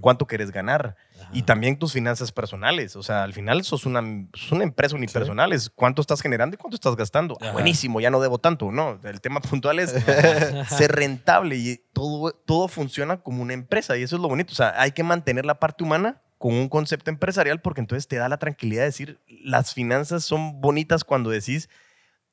¿Cuánto 0.00 0.26
querés 0.26 0.50
ganar? 0.50 0.96
Y 1.34 1.42
también 1.42 1.78
tus 1.78 1.92
finanzas 1.92 2.32
personales. 2.32 2.96
O 2.96 3.02
sea, 3.02 3.22
al 3.24 3.34
final 3.34 3.62
sos 3.64 3.84
una, 3.84 4.00
sos 4.32 4.52
una 4.52 4.64
empresa 4.64 4.96
unipersonal. 4.96 5.52
Es 5.52 5.68
cuánto 5.68 6.00
estás 6.00 6.22
generando 6.22 6.54
y 6.54 6.58
cuánto 6.58 6.76
estás 6.76 6.96
gastando. 6.98 7.38
Ah, 7.40 7.52
buenísimo, 7.52 8.00
ya 8.00 8.10
no 8.10 8.20
debo 8.20 8.38
tanto. 8.38 8.70
No, 8.70 9.00
el 9.02 9.20
tema 9.22 9.40
puntual 9.40 9.78
es 9.78 9.90
ser 10.68 10.92
rentable 10.92 11.56
y 11.56 11.80
todo, 11.94 12.32
todo 12.32 12.68
funciona 12.68 13.22
como 13.22 13.42
una 13.42 13.54
empresa. 13.54 13.96
Y 13.96 14.02
eso 14.02 14.16
es 14.16 14.22
lo 14.22 14.28
bonito. 14.28 14.52
O 14.52 14.56
sea, 14.56 14.74
hay 14.76 14.92
que 14.92 15.02
mantener 15.02 15.46
la 15.46 15.58
parte 15.58 15.84
humana 15.84 16.20
con 16.36 16.54
un 16.54 16.68
concepto 16.68 17.10
empresarial 17.10 17.60
porque 17.60 17.80
entonces 17.80 18.06
te 18.06 18.16
da 18.16 18.28
la 18.28 18.38
tranquilidad 18.38 18.82
de 18.82 18.86
decir, 18.86 19.20
las 19.26 19.74
finanzas 19.74 20.24
son 20.24 20.60
bonitas 20.60 21.04
cuando 21.04 21.30
decís, 21.30 21.68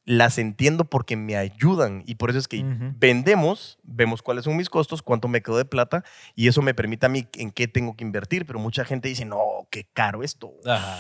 las 0.06 0.38
entiendo 0.38 0.86
porque 0.86 1.18
me 1.18 1.36
ayudan 1.36 2.03
y 2.06 2.15
por 2.15 2.30
eso 2.30 2.40
es 2.40 2.48
que 2.48 2.64
vendemos, 2.98 3.80
vemos 3.84 4.22
cuáles 4.22 4.45
son 4.45 4.56
mis 4.56 4.69
costos, 4.69 5.02
cuánto 5.02 5.27
me 5.27 5.41
quedo 5.41 5.57
de 5.57 5.65
plata 5.65 6.03
y 6.36 6.48
eso 6.48 6.61
me 6.61 6.76
permite 6.76 7.07
a 7.07 7.10
mí 7.10 7.27
en 7.34 7.52
qué 7.52 7.68
tengo 7.68 7.95
que 7.95 8.03
invertir, 8.03 8.45
pero 8.45 8.60
mucha 8.60 8.86
gente 8.86 9.10
dice, 9.10 9.26
no, 9.26 9.40
qué 9.72 9.88
caro 9.94 10.22
esto. 10.22 10.53
Ajá. 10.65 10.99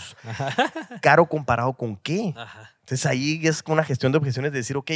¿Caro 1.01 1.27
comparado 1.27 1.73
con 1.73 1.95
qué? 1.97 2.33
Ajá. 2.35 2.71
Entonces 2.79 3.05
ahí 3.05 3.39
es 3.43 3.63
una 3.67 3.83
gestión 3.83 4.11
de 4.11 4.17
objeciones 4.17 4.51
de 4.51 4.57
decir, 4.57 4.75
ok, 4.75 4.91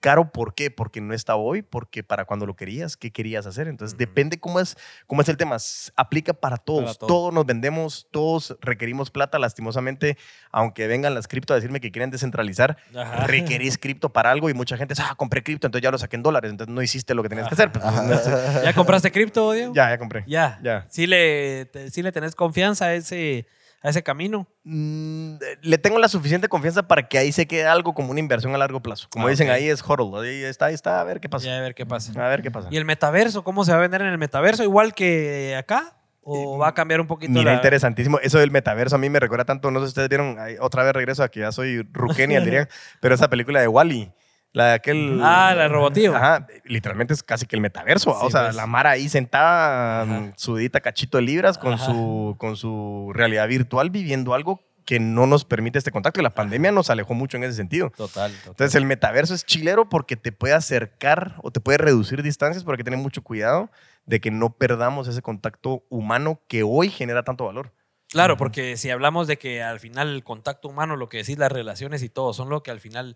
caro, 0.00 0.32
¿por 0.32 0.54
qué? 0.54 0.70
Porque 0.70 1.00
no 1.00 1.14
está 1.14 1.36
hoy, 1.36 1.62
porque 1.62 2.02
para 2.02 2.24
cuando 2.24 2.46
lo 2.46 2.56
querías, 2.56 2.96
¿qué 2.96 3.10
querías 3.10 3.46
hacer? 3.46 3.68
Entonces 3.68 3.96
depende 3.98 4.40
cómo 4.40 4.58
es, 4.58 4.76
cómo 5.06 5.22
es 5.22 5.28
el 5.28 5.36
tema. 5.36 5.56
Aplica 5.96 6.32
para 6.32 6.56
todos. 6.56 6.96
Para. 6.98 7.08
Todos 7.08 7.32
nos 7.34 7.44
vendemos, 7.46 8.08
todos 8.10 8.56
requerimos 8.60 9.10
plata. 9.10 9.38
Lastimosamente, 9.38 10.16
aunque 10.50 10.86
vengan 10.86 11.14
las 11.14 11.28
cripto 11.28 11.52
a 11.52 11.56
decirme 11.56 11.80
que 11.80 11.90
quieren 11.92 12.10
descentralizar, 12.10 12.76
Ajá. 12.96 13.26
requerís 13.26 13.76
cripto 13.78 14.08
para 14.10 14.30
algo 14.30 14.48
y 14.50 14.54
mucha 14.54 14.76
gente 14.76 14.94
dice, 14.94 15.02
ah, 15.08 15.14
compré 15.16 15.42
cripto, 15.42 15.66
entonces 15.66 15.82
ya 15.84 15.90
lo 15.90 15.98
saqué 15.98 16.16
en 16.16 16.22
dólares, 16.22 16.50
entonces 16.50 16.74
no 16.74 16.82
hiciste 16.82 17.14
lo 17.14 17.22
que 17.22 17.28
tenías 17.28 17.48
que 17.48 17.54
hacer. 17.54 17.70
Pues, 17.70 17.84
no 17.84 18.62
¿Ya 18.62 18.72
compraste 18.74 19.12
cripto, 19.12 19.52
Diego? 19.52 19.72
ya, 19.74 19.90
ya 19.90 19.98
compré. 19.98 20.24
Ya. 20.26 20.58
Ya. 20.62 20.86
Sí 20.88 21.06
le, 21.06 21.66
te- 21.66 21.90
sí 21.90 22.02
le 22.02 22.10
tenés 22.12 22.34
confianza 22.34 22.86
a 22.86 22.94
ese, 22.94 23.46
a 23.82 23.88
ese 23.88 24.02
camino. 24.02 24.46
Mm, 24.64 25.34
le 25.62 25.78
tengo 25.78 25.98
la 25.98 26.08
suficiente 26.08 26.48
confianza 26.48 26.86
para 26.86 27.08
que 27.08 27.18
ahí 27.18 27.32
se 27.32 27.46
quede 27.46 27.66
algo 27.66 27.94
como 27.94 28.10
una 28.10 28.20
inversión 28.20 28.54
a 28.54 28.58
largo 28.58 28.80
plazo. 28.80 29.08
Como 29.10 29.26
Ah, 29.26 29.30
dicen 29.30 29.48
ahí 29.50 29.68
es 29.68 29.82
hodl, 29.82 30.14
ahí 30.22 30.42
está, 30.44 30.66
ahí 30.66 30.74
está, 30.74 31.00
a 31.00 31.04
ver 31.04 31.20
qué 31.20 31.28
pasa. 31.28 31.46
Ya 31.46 31.58
a 31.58 31.60
ver 31.60 31.74
qué 31.74 31.86
pasa. 31.86 32.12
A 32.22 32.28
ver 32.28 32.42
qué 32.42 32.50
pasa. 32.50 32.68
¿Y 32.70 32.76
el 32.76 32.84
metaverso? 32.84 33.42
¿Cómo 33.44 33.64
se 33.64 33.72
va 33.72 33.78
a 33.78 33.80
vender 33.80 34.02
en 34.02 34.08
el 34.08 34.18
metaverso? 34.18 34.62
¿Igual 34.62 34.94
que 34.94 35.56
acá? 35.56 35.96
¿O 36.22 36.58
va 36.58 36.68
a 36.68 36.74
cambiar 36.74 37.00
un 37.00 37.06
poquito 37.06 37.32
Mira, 37.32 37.52
la- 37.52 37.56
interesantísimo. 37.56 38.18
Eso 38.20 38.38
del 38.38 38.50
metaverso 38.50 38.94
a 38.96 38.98
mí 38.98 39.08
me 39.08 39.18
recuerda 39.18 39.46
tanto, 39.46 39.70
no 39.70 39.80
sé 39.80 39.86
si 39.86 39.88
ustedes 39.90 40.08
vieron, 40.10 40.36
otra 40.60 40.84
vez 40.84 40.92
regreso 40.92 41.22
a 41.22 41.30
que 41.30 41.40
ya 41.40 41.50
soy 41.50 41.80
ruquenial, 41.92 42.44
dirían, 42.44 42.68
pero 43.00 43.14
esa 43.14 43.28
película 43.30 43.60
de 43.60 43.66
Wally, 43.68 44.12
la 44.52 44.66
de 44.66 44.72
aquel... 44.74 45.20
Ah, 45.22 45.54
la 45.56 45.62
de 45.62 45.68
robotío. 45.68 46.14
Ajá, 46.14 46.46
literalmente 46.64 47.14
es 47.14 47.22
casi 47.22 47.46
que 47.46 47.56
el 47.56 47.62
metaverso. 47.62 48.12
Sí, 48.12 48.26
o 48.26 48.30
sea, 48.30 48.44
pues. 48.44 48.56
la 48.56 48.66
Mara 48.66 48.90
ahí 48.90 49.08
sentada, 49.08 50.02
Ajá. 50.02 50.20
mm, 50.20 50.32
sudita 50.36 50.80
cachito 50.80 51.18
de 51.18 51.22
libras 51.22 51.58
con 51.58 51.74
Ajá. 51.74 51.84
su, 51.84 52.34
con 52.38 52.56
su 52.56 53.10
realidad 53.14 53.46
virtual 53.48 53.90
viviendo 53.90 54.34
algo 54.34 54.62
que 54.84 54.98
no 54.98 55.26
nos 55.26 55.44
permite 55.44 55.78
este 55.78 55.92
contacto. 55.92 56.20
Y 56.20 56.24
la 56.24 56.34
pandemia 56.34 56.72
nos 56.72 56.90
alejó 56.90 57.14
mucho 57.14 57.36
en 57.36 57.44
ese 57.44 57.54
sentido. 57.54 57.90
Total, 57.90 58.32
total. 58.32 58.50
Entonces 58.50 58.74
el 58.74 58.86
metaverso 58.86 59.34
es 59.34 59.44
chilero 59.44 59.88
porque 59.88 60.16
te 60.16 60.32
puede 60.32 60.54
acercar 60.54 61.36
o 61.42 61.52
te 61.52 61.60
puede 61.60 61.78
reducir 61.78 62.22
distancias, 62.22 62.64
pero 62.64 62.72
hay 62.72 62.78
que 62.78 62.84
tener 62.84 62.98
mucho 62.98 63.22
cuidado 63.22 63.70
de 64.06 64.20
que 64.20 64.32
no 64.32 64.56
perdamos 64.56 65.06
ese 65.06 65.22
contacto 65.22 65.84
humano 65.90 66.40
que 66.48 66.64
hoy 66.64 66.88
genera 66.90 67.22
tanto 67.22 67.44
valor. 67.44 67.72
Claro, 68.08 68.36
porque 68.36 68.76
si 68.76 68.90
hablamos 68.90 69.28
de 69.28 69.38
que 69.38 69.62
al 69.62 69.78
final 69.78 70.08
el 70.08 70.24
contacto 70.24 70.66
humano, 70.66 70.96
lo 70.96 71.08
que 71.08 71.18
decís, 71.18 71.38
las 71.38 71.52
relaciones 71.52 72.02
y 72.02 72.08
todo, 72.08 72.32
son 72.32 72.48
lo 72.48 72.64
que 72.64 72.72
al 72.72 72.80
final 72.80 73.14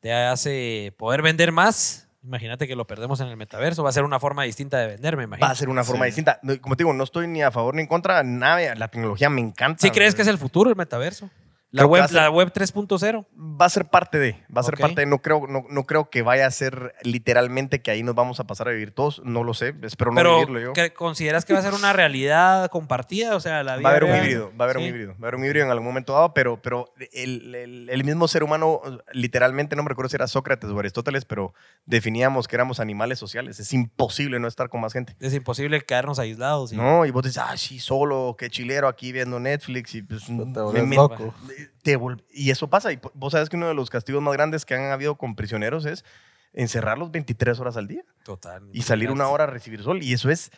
te 0.00 0.12
hace 0.12 0.94
poder 0.96 1.22
vender 1.22 1.52
más. 1.52 2.08
Imagínate 2.22 2.66
que 2.66 2.76
lo 2.76 2.86
perdemos 2.86 3.20
en 3.20 3.28
el 3.28 3.36
metaverso. 3.36 3.82
Va 3.82 3.90
a 3.90 3.92
ser 3.92 4.04
una 4.04 4.20
forma 4.20 4.42
distinta 4.42 4.78
de 4.78 4.88
vender, 4.88 5.16
me 5.16 5.24
imagino. 5.24 5.46
Va 5.46 5.52
a 5.52 5.56
ser 5.56 5.68
una 5.68 5.84
forma 5.84 6.04
distinta. 6.04 6.40
Como 6.60 6.76
te 6.76 6.82
digo, 6.82 6.92
no 6.92 7.04
estoy 7.04 7.26
ni 7.26 7.42
a 7.42 7.50
favor 7.50 7.74
ni 7.74 7.82
en 7.82 7.86
contra. 7.86 8.22
Nada, 8.22 8.74
la 8.74 8.88
tecnología 8.88 9.30
me 9.30 9.40
encanta. 9.40 9.80
¿Sí 9.80 9.90
crees 9.90 10.14
que 10.14 10.22
es 10.22 10.28
el 10.28 10.38
futuro 10.38 10.68
el 10.68 10.76
metaverso? 10.76 11.30
La 11.70 11.82
Creo 11.82 11.88
web, 11.90 12.06
ser- 12.06 12.16
la 12.16 12.30
web 12.30 12.50
3.0. 12.50 13.26
Va 13.60 13.66
a 13.66 13.68
ser 13.68 13.84
parte 13.90 14.18
de, 14.18 14.42
va 14.56 14.62
a 14.62 14.64
ser 14.64 14.78
parte 14.78 15.02
de, 15.02 15.06
no 15.06 15.18
creo, 15.20 15.46
no, 15.46 15.64
no 15.68 15.84
creo 15.84 16.08
que 16.08 16.22
vaya 16.22 16.46
a 16.46 16.50
ser 16.50 16.94
literalmente 17.02 17.82
que 17.82 17.90
ahí 17.90 18.02
nos 18.02 18.14
vamos 18.14 18.40
a 18.40 18.44
pasar 18.46 18.68
a 18.68 18.70
vivir 18.70 18.92
todos, 18.92 19.20
no 19.24 19.44
lo 19.44 19.52
sé, 19.52 19.74
espero 19.82 20.10
no 20.10 20.16
Pero 20.16 20.34
vivirlo 20.38 20.60
yo. 20.60 20.72
¿que- 20.72 20.94
¿consideras 20.94 21.44
que 21.44 21.52
va 21.52 21.58
a 21.58 21.62
ser 21.62 21.74
una 21.74 21.92
realidad 21.92 22.70
compartida? 22.70 23.36
O 23.36 23.40
sea, 23.40 23.62
la 23.64 23.76
vida 23.76 23.86
Va 23.86 23.92
a 23.94 23.96
haber 23.98 24.10
un 24.10 24.16
híbrido, 24.16 24.50
va 24.58 24.64
a 24.64 24.70
haber 24.70 24.78
un 24.78 24.84
híbrido, 24.84 25.10
va 25.12 25.16
a 25.16 25.28
haber 25.28 25.34
un 25.34 25.44
híbrido 25.44 25.66
en 25.66 25.70
algún 25.70 25.86
momento 25.86 26.14
dado, 26.14 26.32
pero, 26.32 26.62
pero 26.62 26.90
el, 27.12 27.54
el- 27.54 27.90
el 27.90 28.04
mismo 28.04 28.28
ser 28.28 28.44
humano, 28.44 28.80
literalmente, 29.12 29.76
no 29.76 29.82
me 29.82 29.90
recuerdo 29.90 30.08
si 30.08 30.16
era 30.16 30.26
Sócrates 30.26 30.70
o 30.70 30.78
Aristóteles, 30.78 31.26
pero 31.26 31.52
definíamos 31.84 32.48
que 32.48 32.56
éramos 32.56 32.80
animales 32.80 33.18
sociales. 33.18 33.60
Es 33.60 33.74
imposible 33.74 34.40
no 34.40 34.48
estar 34.48 34.70
con 34.70 34.80
más 34.80 34.94
gente. 34.94 35.16
Es 35.20 35.34
imposible 35.34 35.80
quedarnos 35.82 36.18
aislados. 36.18 36.72
No, 36.72 37.04
y 37.04 37.10
vos 37.10 37.22
dices, 37.24 37.42
ah, 37.44 37.56
sí, 37.58 37.78
solo, 37.78 38.36
qué 38.38 38.48
chilero 38.48 38.88
aquí 38.88 39.12
viendo 39.12 39.38
Netflix. 39.38 39.94
Y, 39.96 40.02
pues, 40.02 40.24
Te 40.24 40.32
me- 40.32 40.44
volvés 40.44 40.86
me- 40.86 40.96
loco. 40.96 41.34
Te 41.82 41.98
y 42.30 42.50
eso 42.50 42.68
pasa. 42.68 42.92
Y 42.92 43.00
vos 43.14 43.32
sabes 43.32 43.48
que 43.48 43.56
uno 43.56 43.68
de 43.68 43.74
los 43.74 43.90
castigos 43.90 44.22
más 44.22 44.34
grandes 44.34 44.64
que 44.64 44.74
han 44.74 44.90
habido 44.90 45.16
con 45.16 45.34
prisioneros 45.36 45.84
es 45.86 46.04
encerrarlos 46.52 47.10
23 47.10 47.58
horas 47.60 47.76
al 47.76 47.88
día 47.88 48.02
Total. 48.24 48.62
y 48.72 48.82
salir 48.82 49.10
una 49.10 49.28
hora 49.28 49.44
a 49.44 49.46
recibir 49.48 49.82
sol. 49.82 50.02
Y 50.02 50.12
eso 50.12 50.30
es 50.30 50.50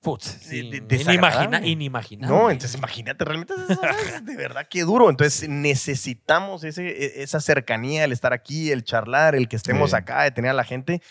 Putz, 0.00 0.48
de- 0.48 0.56
inimagina- 0.60 0.86
desagradable. 0.88 1.68
inimaginable. 1.68 2.34
No, 2.34 2.50
entonces 2.50 2.74
imagínate, 2.78 3.22
realmente 3.22 3.52
es 3.68 4.24
de 4.24 4.36
verdad 4.36 4.66
que 4.68 4.80
duro. 4.82 5.10
Entonces 5.10 5.46
necesitamos 5.48 6.64
ese, 6.64 6.88
e- 6.88 7.22
esa 7.22 7.38
cercanía, 7.40 8.04
el 8.04 8.12
estar 8.12 8.32
aquí, 8.32 8.70
el 8.70 8.82
charlar, 8.82 9.34
el 9.34 9.46
que 9.48 9.56
estemos 9.56 9.90
Sí. 9.90 9.96
acá, 9.96 10.22
de 10.22 10.30
tener 10.30 10.52
a 10.52 10.54
la 10.54 10.64
gente 10.64 11.02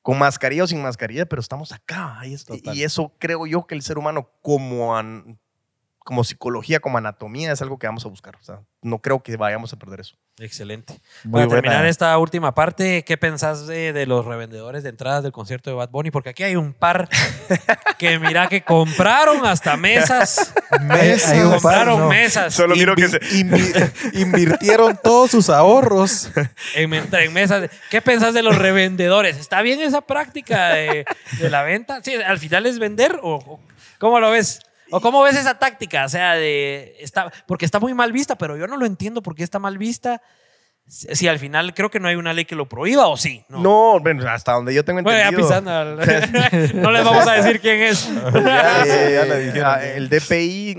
con 0.00 0.18
mascarilla 0.18 0.64
o 0.64 0.66
sin 0.66 0.82
mascarilla, 0.82 1.26
pero 1.26 1.40
estamos 1.40 1.72
acá. 1.72 2.20
Y, 2.24 2.32
es- 2.34 2.46
y 2.72 2.82
eso 2.84 3.14
creo 3.18 3.46
yo 3.46 3.66
que 3.66 3.74
el 3.74 3.82
ser 3.82 3.98
humano, 3.98 4.30
como, 4.40 4.96
an- 4.96 5.38
como 6.04 6.24
psicología, 6.24 6.80
como 6.80 6.98
anatomía, 6.98 7.52
es 7.52 7.62
algo 7.62 7.78
que 7.78 7.86
vamos 7.86 8.04
a 8.04 8.08
buscar. 8.08 8.36
O 8.36 8.42
sea, 8.42 8.60
no 8.82 8.98
creo 9.00 9.22
que 9.22 9.36
vayamos 9.36 9.72
a 9.72 9.76
perder 9.78 10.00
eso. 10.00 10.16
Excelente. 10.38 11.00
Muy 11.24 11.42
Para 11.46 11.48
terminar 11.60 11.86
esta 11.86 12.16
última 12.18 12.54
parte, 12.54 13.04
¿qué 13.04 13.16
pensás 13.16 13.66
de, 13.66 13.92
de 13.92 14.06
los 14.06 14.24
revendedores 14.24 14.82
de 14.82 14.88
entradas 14.88 15.22
del 15.22 15.30
concierto 15.32 15.70
de 15.70 15.76
Bad 15.76 15.90
Bunny? 15.90 16.10
Porque 16.10 16.30
aquí 16.30 16.42
hay 16.42 16.56
un 16.56 16.72
par 16.72 17.08
que 17.98 18.18
mira 18.18 18.48
que 18.48 18.62
compraron 18.62 19.44
hasta 19.46 19.76
mesas. 19.76 20.52
Mesas. 20.80 21.30
Hay 21.32 21.40
un 21.40 21.50
par, 21.50 21.60
compraron 21.60 22.00
no. 22.00 22.08
mesas 22.08 22.54
Solo 22.54 22.74
miro 22.74 22.96
que 22.96 23.06
se... 23.08 23.20
invi- 23.20 23.92
invirtieron 24.14 24.98
todos 25.02 25.30
sus 25.30 25.50
ahorros. 25.50 26.30
en, 26.74 26.92
en 26.94 27.32
mesas. 27.32 27.70
¿Qué 27.90 28.00
pensás 28.00 28.32
de 28.34 28.42
los 28.42 28.56
revendedores? 28.56 29.36
¿Está 29.36 29.60
bien 29.62 29.80
esa 29.80 30.00
práctica 30.00 30.70
de, 30.70 31.04
de 31.38 31.50
la 31.50 31.62
venta? 31.62 32.00
Sí, 32.02 32.14
al 32.14 32.38
final 32.38 32.64
es 32.66 32.78
vender 32.78 33.18
o 33.22 33.32
o 33.36 33.60
cómo 33.98 34.18
lo 34.20 34.30
ves? 34.30 34.60
¿O 34.92 35.00
cómo 35.00 35.22
ves 35.22 35.36
esa 35.36 35.58
táctica? 35.58 36.04
O 36.04 36.08
sea, 36.08 36.34
de 36.34 36.96
está, 37.00 37.32
porque 37.46 37.64
está 37.64 37.80
muy 37.80 37.94
mal 37.94 38.12
vista, 38.12 38.36
pero 38.36 38.56
yo 38.56 38.66
no 38.66 38.76
lo 38.76 38.86
entiendo 38.86 39.22
por 39.22 39.34
qué 39.34 39.42
está 39.42 39.58
mal 39.58 39.78
vista. 39.78 40.20
Si, 40.86 41.06
si 41.14 41.28
al 41.28 41.38
final 41.38 41.74
creo 41.74 41.90
que 41.90 42.00
no 42.00 42.08
hay 42.08 42.16
una 42.16 42.32
ley 42.32 42.44
que 42.44 42.56
lo 42.56 42.68
prohíba 42.68 43.06
o 43.06 43.16
sí. 43.16 43.44
No, 43.48 44.00
bueno, 44.00 44.28
hasta 44.28 44.52
donde 44.52 44.74
yo 44.74 44.84
tengo 44.84 45.00
Bueno, 45.02 45.18
ya 45.18 45.28
entendido. 45.28 45.48
pisando. 45.48 46.74
no 46.74 46.90
les 46.90 47.04
vamos 47.04 47.26
a 47.26 47.32
decir 47.34 47.60
quién 47.60 47.80
es. 47.82 48.10
Ya, 48.34 48.84
ya 48.84 49.24
le 49.24 49.38
dijeron. 49.38 49.64
ah, 49.64 49.82
el 49.82 50.08
DPI. 50.08 50.76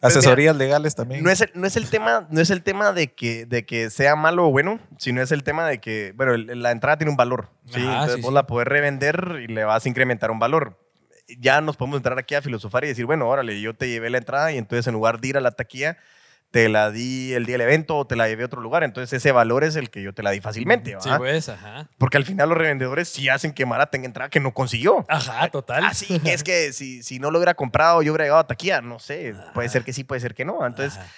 Asesorías 0.00 0.56
legales 0.56 0.94
también. 0.94 1.22
No 1.22 1.30
es, 1.30 1.40
el, 1.40 1.50
no 1.54 1.66
es 1.66 1.76
el 1.76 1.88
tema, 1.88 2.26
no 2.30 2.40
es 2.40 2.50
el 2.50 2.62
tema 2.62 2.92
de 2.92 3.12
que, 3.12 3.46
de 3.46 3.64
que 3.64 3.90
sea 3.90 4.16
malo 4.16 4.48
o 4.48 4.50
bueno, 4.50 4.80
sino 4.98 5.22
es 5.22 5.32
el 5.32 5.42
tema 5.44 5.66
de 5.66 5.80
que, 5.80 6.12
bueno, 6.16 6.36
la 6.36 6.72
entrada 6.72 6.98
tiene 6.98 7.10
un 7.10 7.16
valor. 7.16 7.48
¿sí? 7.66 7.80
Ajá, 7.80 7.92
Entonces 7.92 8.16
sí, 8.16 8.22
vos 8.22 8.30
sí. 8.30 8.34
la 8.34 8.46
podés 8.46 8.68
revender 8.68 9.38
y 9.42 9.46
le 9.46 9.64
vas 9.64 9.86
a 9.86 9.88
incrementar 9.88 10.30
un 10.30 10.38
valor. 10.38 10.83
Ya 11.38 11.60
nos 11.60 11.76
podemos 11.76 11.98
entrar 11.98 12.18
aquí 12.18 12.34
a 12.34 12.42
filosofar 12.42 12.84
y 12.84 12.88
decir, 12.88 13.06
bueno, 13.06 13.28
órale, 13.28 13.60
yo 13.60 13.74
te 13.74 13.88
llevé 13.88 14.10
la 14.10 14.18
entrada 14.18 14.52
y 14.52 14.58
entonces 14.58 14.86
en 14.86 14.92
lugar 14.94 15.20
de 15.20 15.28
ir 15.28 15.36
a 15.36 15.40
la 15.40 15.52
taquilla, 15.52 15.96
te 16.50 16.68
la 16.68 16.90
di 16.92 17.32
el 17.32 17.46
día 17.46 17.54
del 17.54 17.62
evento 17.62 17.96
o 17.96 18.06
te 18.06 18.14
la 18.14 18.28
llevé 18.28 18.44
a 18.44 18.46
otro 18.46 18.60
lugar. 18.60 18.84
Entonces 18.84 19.12
ese 19.12 19.32
valor 19.32 19.64
es 19.64 19.74
el 19.74 19.90
que 19.90 20.02
yo 20.02 20.12
te 20.14 20.22
la 20.22 20.30
di 20.30 20.40
fácilmente. 20.40 20.96
Sí, 21.00 21.08
pues, 21.16 21.48
ajá. 21.48 21.88
Porque 21.98 22.16
al 22.16 22.24
final 22.24 22.48
los 22.50 22.58
revendedores 22.58 23.08
sí 23.08 23.28
hacen 23.28 23.52
que 23.52 23.66
Mara 23.66 23.86
tenga 23.86 24.06
entrada 24.06 24.28
que 24.30 24.38
no 24.38 24.52
consiguió. 24.54 25.04
Ajá, 25.08 25.48
total. 25.50 25.84
Así 25.84 26.20
que 26.20 26.32
es 26.32 26.44
que 26.44 26.72
si, 26.72 27.02
si 27.02 27.18
no 27.18 27.30
lo 27.32 27.38
hubiera 27.38 27.54
comprado, 27.54 28.02
yo 28.02 28.12
hubiera 28.12 28.24
llegado 28.24 28.40
a 28.40 28.46
taquilla. 28.46 28.80
No 28.82 28.98
sé, 29.00 29.34
puede 29.52 29.68
ser 29.68 29.82
que 29.82 29.92
sí, 29.92 30.04
puede 30.04 30.20
ser 30.20 30.34
que 30.34 30.44
no. 30.44 30.64
Entonces, 30.64 30.96
Ajá. 30.98 31.08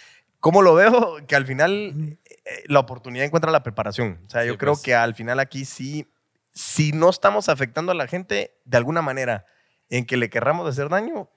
¿cómo 0.41 0.63
lo 0.63 0.75
veo? 0.75 1.17
Que 1.27 1.37
al 1.37 1.45
final 1.47 2.17
eh, 2.25 2.65
la 2.69 2.79
oportunidad 2.79 3.27
encuentra 3.27 3.51
la 3.51 3.63
preparación. 3.63 4.21
O 4.27 4.31
sea, 4.31 4.43
Sí, 4.43 4.49
yo 4.49 4.57
creo 4.57 4.73
pues. 4.73 4.83
que 4.85 4.95
al 4.95 5.15
final 5.15 5.39
aquí 5.41 5.67
sí, 5.67 6.07
si 6.55 6.93
no 6.93 7.11
estamos 7.11 7.51
afectando 7.51 7.93
a 7.93 7.95
la 7.95 8.07
gente 8.07 8.55
de 8.65 8.77
alguna 8.79 9.03
manera 9.03 9.45
en 9.91 10.07
que 10.07 10.17
le 10.17 10.31
querramos 10.31 10.69
hacer 10.69 10.89
daño, 10.89 11.29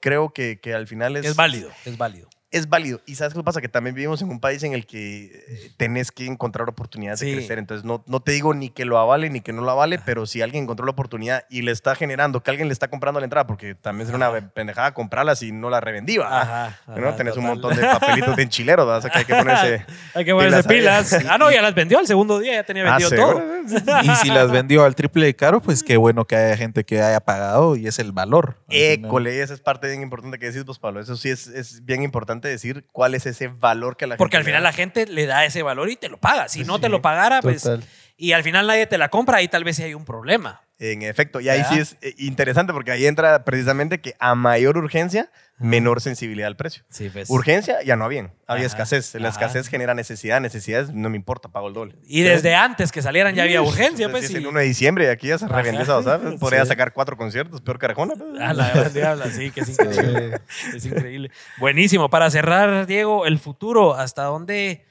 creo 0.00 0.32
que, 0.32 0.60
que 0.60 0.74
al 0.74 0.86
final 0.86 1.16
es, 1.16 1.24
Es 1.26 1.36
válido, 1.36 1.70
es 1.84 1.96
válido. 1.96 2.28
Es 2.56 2.68
válido. 2.68 3.00
Y 3.06 3.16
¿sabes 3.16 3.34
qué 3.34 3.42
pasa? 3.42 3.60
Que 3.60 3.68
también 3.68 3.94
vivimos 3.94 4.22
en 4.22 4.30
un 4.30 4.40
país 4.40 4.62
en 4.62 4.72
el 4.72 4.86
que 4.86 5.24
eh, 5.46 5.70
tenés 5.76 6.10
que 6.12 6.26
encontrar 6.26 6.68
oportunidades 6.68 7.20
Sí. 7.20 7.26
de 7.26 7.36
crecer. 7.36 7.58
Entonces, 7.58 7.84
no, 7.84 8.02
no 8.06 8.20
te 8.20 8.32
digo 8.32 8.54
ni 8.54 8.70
que 8.70 8.84
lo 8.84 8.98
avale 8.98 9.28
ni 9.30 9.40
que 9.40 9.52
no 9.52 9.62
lo 9.62 9.70
avale, 9.70 9.98
pero 9.98 10.26
si 10.26 10.40
alguien 10.42 10.64
encontró 10.64 10.86
la 10.86 10.92
oportunidad 10.92 11.44
y 11.50 11.62
le 11.62 11.72
está 11.72 11.94
generando, 11.94 12.42
que 12.42 12.50
alguien 12.50 12.68
le 12.68 12.72
está 12.72 12.88
comprando 12.88 13.20
la 13.20 13.24
entrada, 13.24 13.46
porque 13.46 13.74
también 13.74 14.08
es 14.08 14.14
una 14.14 14.30
pendejada 14.50 14.94
comprarla 14.94 15.34
si 15.36 15.52
no 15.52 15.68
la 15.70 15.80
revendí, 15.80 16.16
¿va? 16.18 16.40
Ajá. 16.40 16.78
¿No? 16.86 17.08
ajá, 17.08 17.16
Tenés 17.16 17.36
un 17.36 17.44
montón 17.44 17.74
de 17.76 17.82
papelitos 17.82 18.36
de 18.36 18.42
enchileros, 18.44 18.88
¿va? 18.88 18.96
O 18.98 19.00
sea, 19.00 19.10
que 19.10 19.18
hay 19.18 19.24
que 19.24 19.34
ponerse... 19.34 19.84
Hay 20.14 20.24
que 20.24 20.32
ponerse 20.32 20.62
pilas. 20.68 21.12
Ah, 21.28 21.38
no, 21.38 21.50
ya 21.50 21.60
las 21.60 21.74
vendió 21.74 21.98
al 21.98 22.06
segundo 22.06 22.38
día, 22.38 22.54
ya 22.54 22.62
tenía 22.64 22.84
Ah, 22.86 22.98
vendido 22.98 23.10
todo. 23.10 23.42
Y 24.04 24.08
si 24.16 24.28
las 24.28 24.50
vendió 24.50 24.84
al 24.84 24.94
triple 24.94 25.24
de 25.26 25.34
caro, 25.34 25.60
pues 25.60 25.82
qué 25.82 25.96
bueno 25.96 26.24
que 26.26 26.36
haya 26.36 26.56
gente 26.56 26.84
que 26.84 27.00
haya 27.02 27.18
pagado 27.20 27.76
y 27.76 27.86
es 27.86 27.98
el 27.98 28.12
valor. 28.12 28.56
École, 28.68 29.40
esa 29.40 29.54
es 29.54 29.60
parte 29.60 29.88
bien 29.88 30.02
importante 30.02 30.38
que 30.38 30.46
decís 30.46 30.64
vos, 30.64 30.78
Pablo. 30.78 31.00
Eso 31.00 31.16
sí 31.16 31.30
es, 31.30 31.46
es 31.46 31.84
bien 31.84 32.02
importante 32.02 32.43
decir 32.48 32.86
cuál 32.92 33.14
es 33.14 33.26
ese 33.26 33.48
valor 33.48 33.96
que 33.96 34.06
la 34.06 34.16
Porque 34.16 34.36
gente 34.36 34.38
al 34.38 34.44
final 34.44 34.62
la 34.62 34.72
gente 34.72 35.06
le 35.06 35.26
da 35.26 35.44
ese 35.44 35.62
valor 35.62 35.90
y 35.90 35.96
te 35.96 36.08
lo 36.08 36.18
paga. 36.18 36.48
Si 36.48 36.64
no 36.64 36.80
te 36.80 36.88
lo 36.88 37.02
pagara, 37.02 37.40
pues. 37.40 37.68
Y 38.16 38.32
al 38.32 38.42
final 38.42 38.66
nadie 38.66 38.86
te 38.86 38.98
la 38.98 39.08
compra, 39.08 39.38
ahí 39.38 39.48
tal 39.48 39.64
vez 39.64 39.76
sí 39.76 39.82
hay 39.82 39.94
un 39.94 40.04
problema. 40.04 40.63
En 40.80 41.02
efecto, 41.02 41.40
y 41.40 41.48
ahí 41.48 41.62
sí 41.68 41.78
es 41.78 41.96
eh, 42.02 42.14
interesante 42.18 42.72
porque 42.72 42.90
ahí 42.90 43.06
entra 43.06 43.44
precisamente 43.44 44.00
que 44.00 44.16
a 44.18 44.34
mayor 44.34 44.76
urgencia, 44.76 45.30
menor 45.56 46.00
sensibilidad 46.00 46.48
al 46.48 46.56
precio. 46.56 46.82
Sí, 46.90 47.10
pues. 47.12 47.30
Urgencia 47.30 47.80
ya 47.84 47.94
no 47.94 48.04
había, 48.04 48.32
había 48.48 48.66
Ajá, 48.66 48.66
escasez. 48.66 49.14
La 49.14 49.28
ajá. 49.28 49.38
escasez 49.38 49.68
genera 49.68 49.94
necesidad, 49.94 50.40
necesidades 50.40 50.92
no 50.92 51.08
me 51.10 51.16
importa, 51.16 51.48
pago 51.48 51.68
el 51.68 51.74
doble. 51.74 51.94
Y 52.08 52.22
desde 52.22 52.56
antes 52.56 52.90
que 52.90 53.02
salieran 53.02 53.36
ya 53.36 53.44
había 53.44 53.62
urgencia, 53.62 54.10
pues. 54.10 54.28
Y- 54.30 54.34
el 54.36 54.48
1 54.48 54.58
de 54.58 54.64
diciembre 54.64 55.04
y 55.04 55.08
aquí 55.10 55.28
ya 55.28 55.38
se 55.38 55.46
esa, 55.46 56.02
¿sabes? 56.02 56.34
Podría 56.40 56.62
Sí. 56.62 56.68
sacar 56.70 56.92
cuatro 56.92 57.16
conciertos, 57.16 57.60
peor 57.60 57.78
que 57.78 57.86
Arjona. 57.86 58.14
pues. 58.16 58.40
A 58.40 58.52
la 58.52 58.88
diabla, 58.92 59.30
sí, 59.30 59.52
que 59.52 59.60
es 59.60 59.68
increíble. 59.68 60.40
Es 60.74 60.84
increíble. 60.84 61.30
Buenísimo. 61.58 62.10
Para 62.10 62.28
cerrar, 62.30 62.86
Diego, 62.88 63.26
el 63.26 63.38
futuro, 63.38 63.94
¿hasta 63.94 64.24
dónde, 64.24 64.84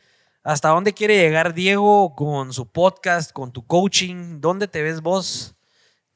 ¿hasta 0.43 0.69
dónde 0.69 0.93
quiere 0.93 1.17
llegar 1.17 1.53
Diego 1.53 2.15
con 2.15 2.53
su 2.53 2.71
podcast, 2.71 3.33
con 3.33 3.51
tu 3.51 3.67
coaching? 3.67 4.39
¿Dónde 4.39 4.69
te 4.69 4.81
ves 4.81 5.01
vos 5.01 5.55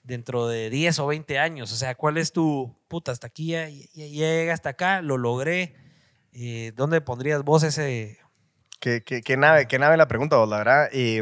dentro 0.08 0.48
de 0.48 0.70
10 0.72 0.98
o 1.00 1.08
20 1.08 1.38
años? 1.38 1.72
O 1.72 1.76
sea, 1.76 1.94
¿cuál 1.96 2.18
es 2.18 2.32
tu 2.32 2.76
puta? 2.88 3.12
Hasta 3.12 3.28
aquí 3.28 3.48
ya, 3.52 3.70
ya, 3.70 3.86
ya 3.94 4.06
llegué 4.08 4.52
hasta 4.52 4.70
acá, 4.70 5.02
lo 5.02 5.18
logré. 5.18 5.76
Eh, 6.32 6.72
¿Dónde 6.76 7.02
pondrías 7.02 7.44
vos 7.44 7.64
ese? 7.64 8.18
Qué, 8.80 9.04
qué- 9.04 9.22
qué 9.22 9.38
nave, 9.38 9.68
qué 9.68 9.78
nave 9.80 9.98
la 9.98 10.08
pregunta, 10.08 10.38
vos, 10.38 10.48
la 10.50 10.58
verdad. 10.60 10.90
Eh, 10.92 11.22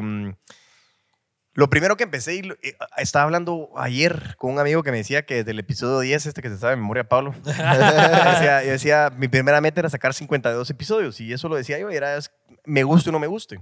lo 1.53 1.69
primero 1.69 1.95
que 1.95 2.03
empecé, 2.03 2.35
y 2.35 2.39
eh, 2.63 2.75
estaba 2.97 3.23
hablando 3.23 3.69
ayer 3.77 4.35
con 4.37 4.51
un 4.51 4.59
amigo 4.59 4.83
que 4.83 4.91
me 4.91 4.97
decía 4.97 5.25
que 5.25 5.35
desde 5.35 5.51
el 5.51 5.59
episodio 5.59 6.01
10, 6.01 6.25
este 6.25 6.41
que 6.41 6.49
se 6.49 6.57
sabe 6.57 6.71
de 6.71 6.81
memoria, 6.81 7.07
Pablo, 7.07 7.33
yo 7.45 7.51
decía, 7.51 8.63
yo 8.65 8.71
decía, 8.71 9.09
mi 9.17 9.29
primera 9.29 9.61
meta 9.61 9.79
era 9.79 9.89
sacar 9.89 10.13
52 10.13 10.69
episodios 10.69 11.21
y 11.21 11.31
eso 11.31 11.47
lo 11.47 11.55
decía 11.55 11.79
yo, 11.79 11.89
y 11.89 11.95
era 11.95 12.17
me 12.65 12.83
guste 12.83 13.09
o 13.09 13.11
no 13.13 13.19
me 13.19 13.27
guste. 13.27 13.59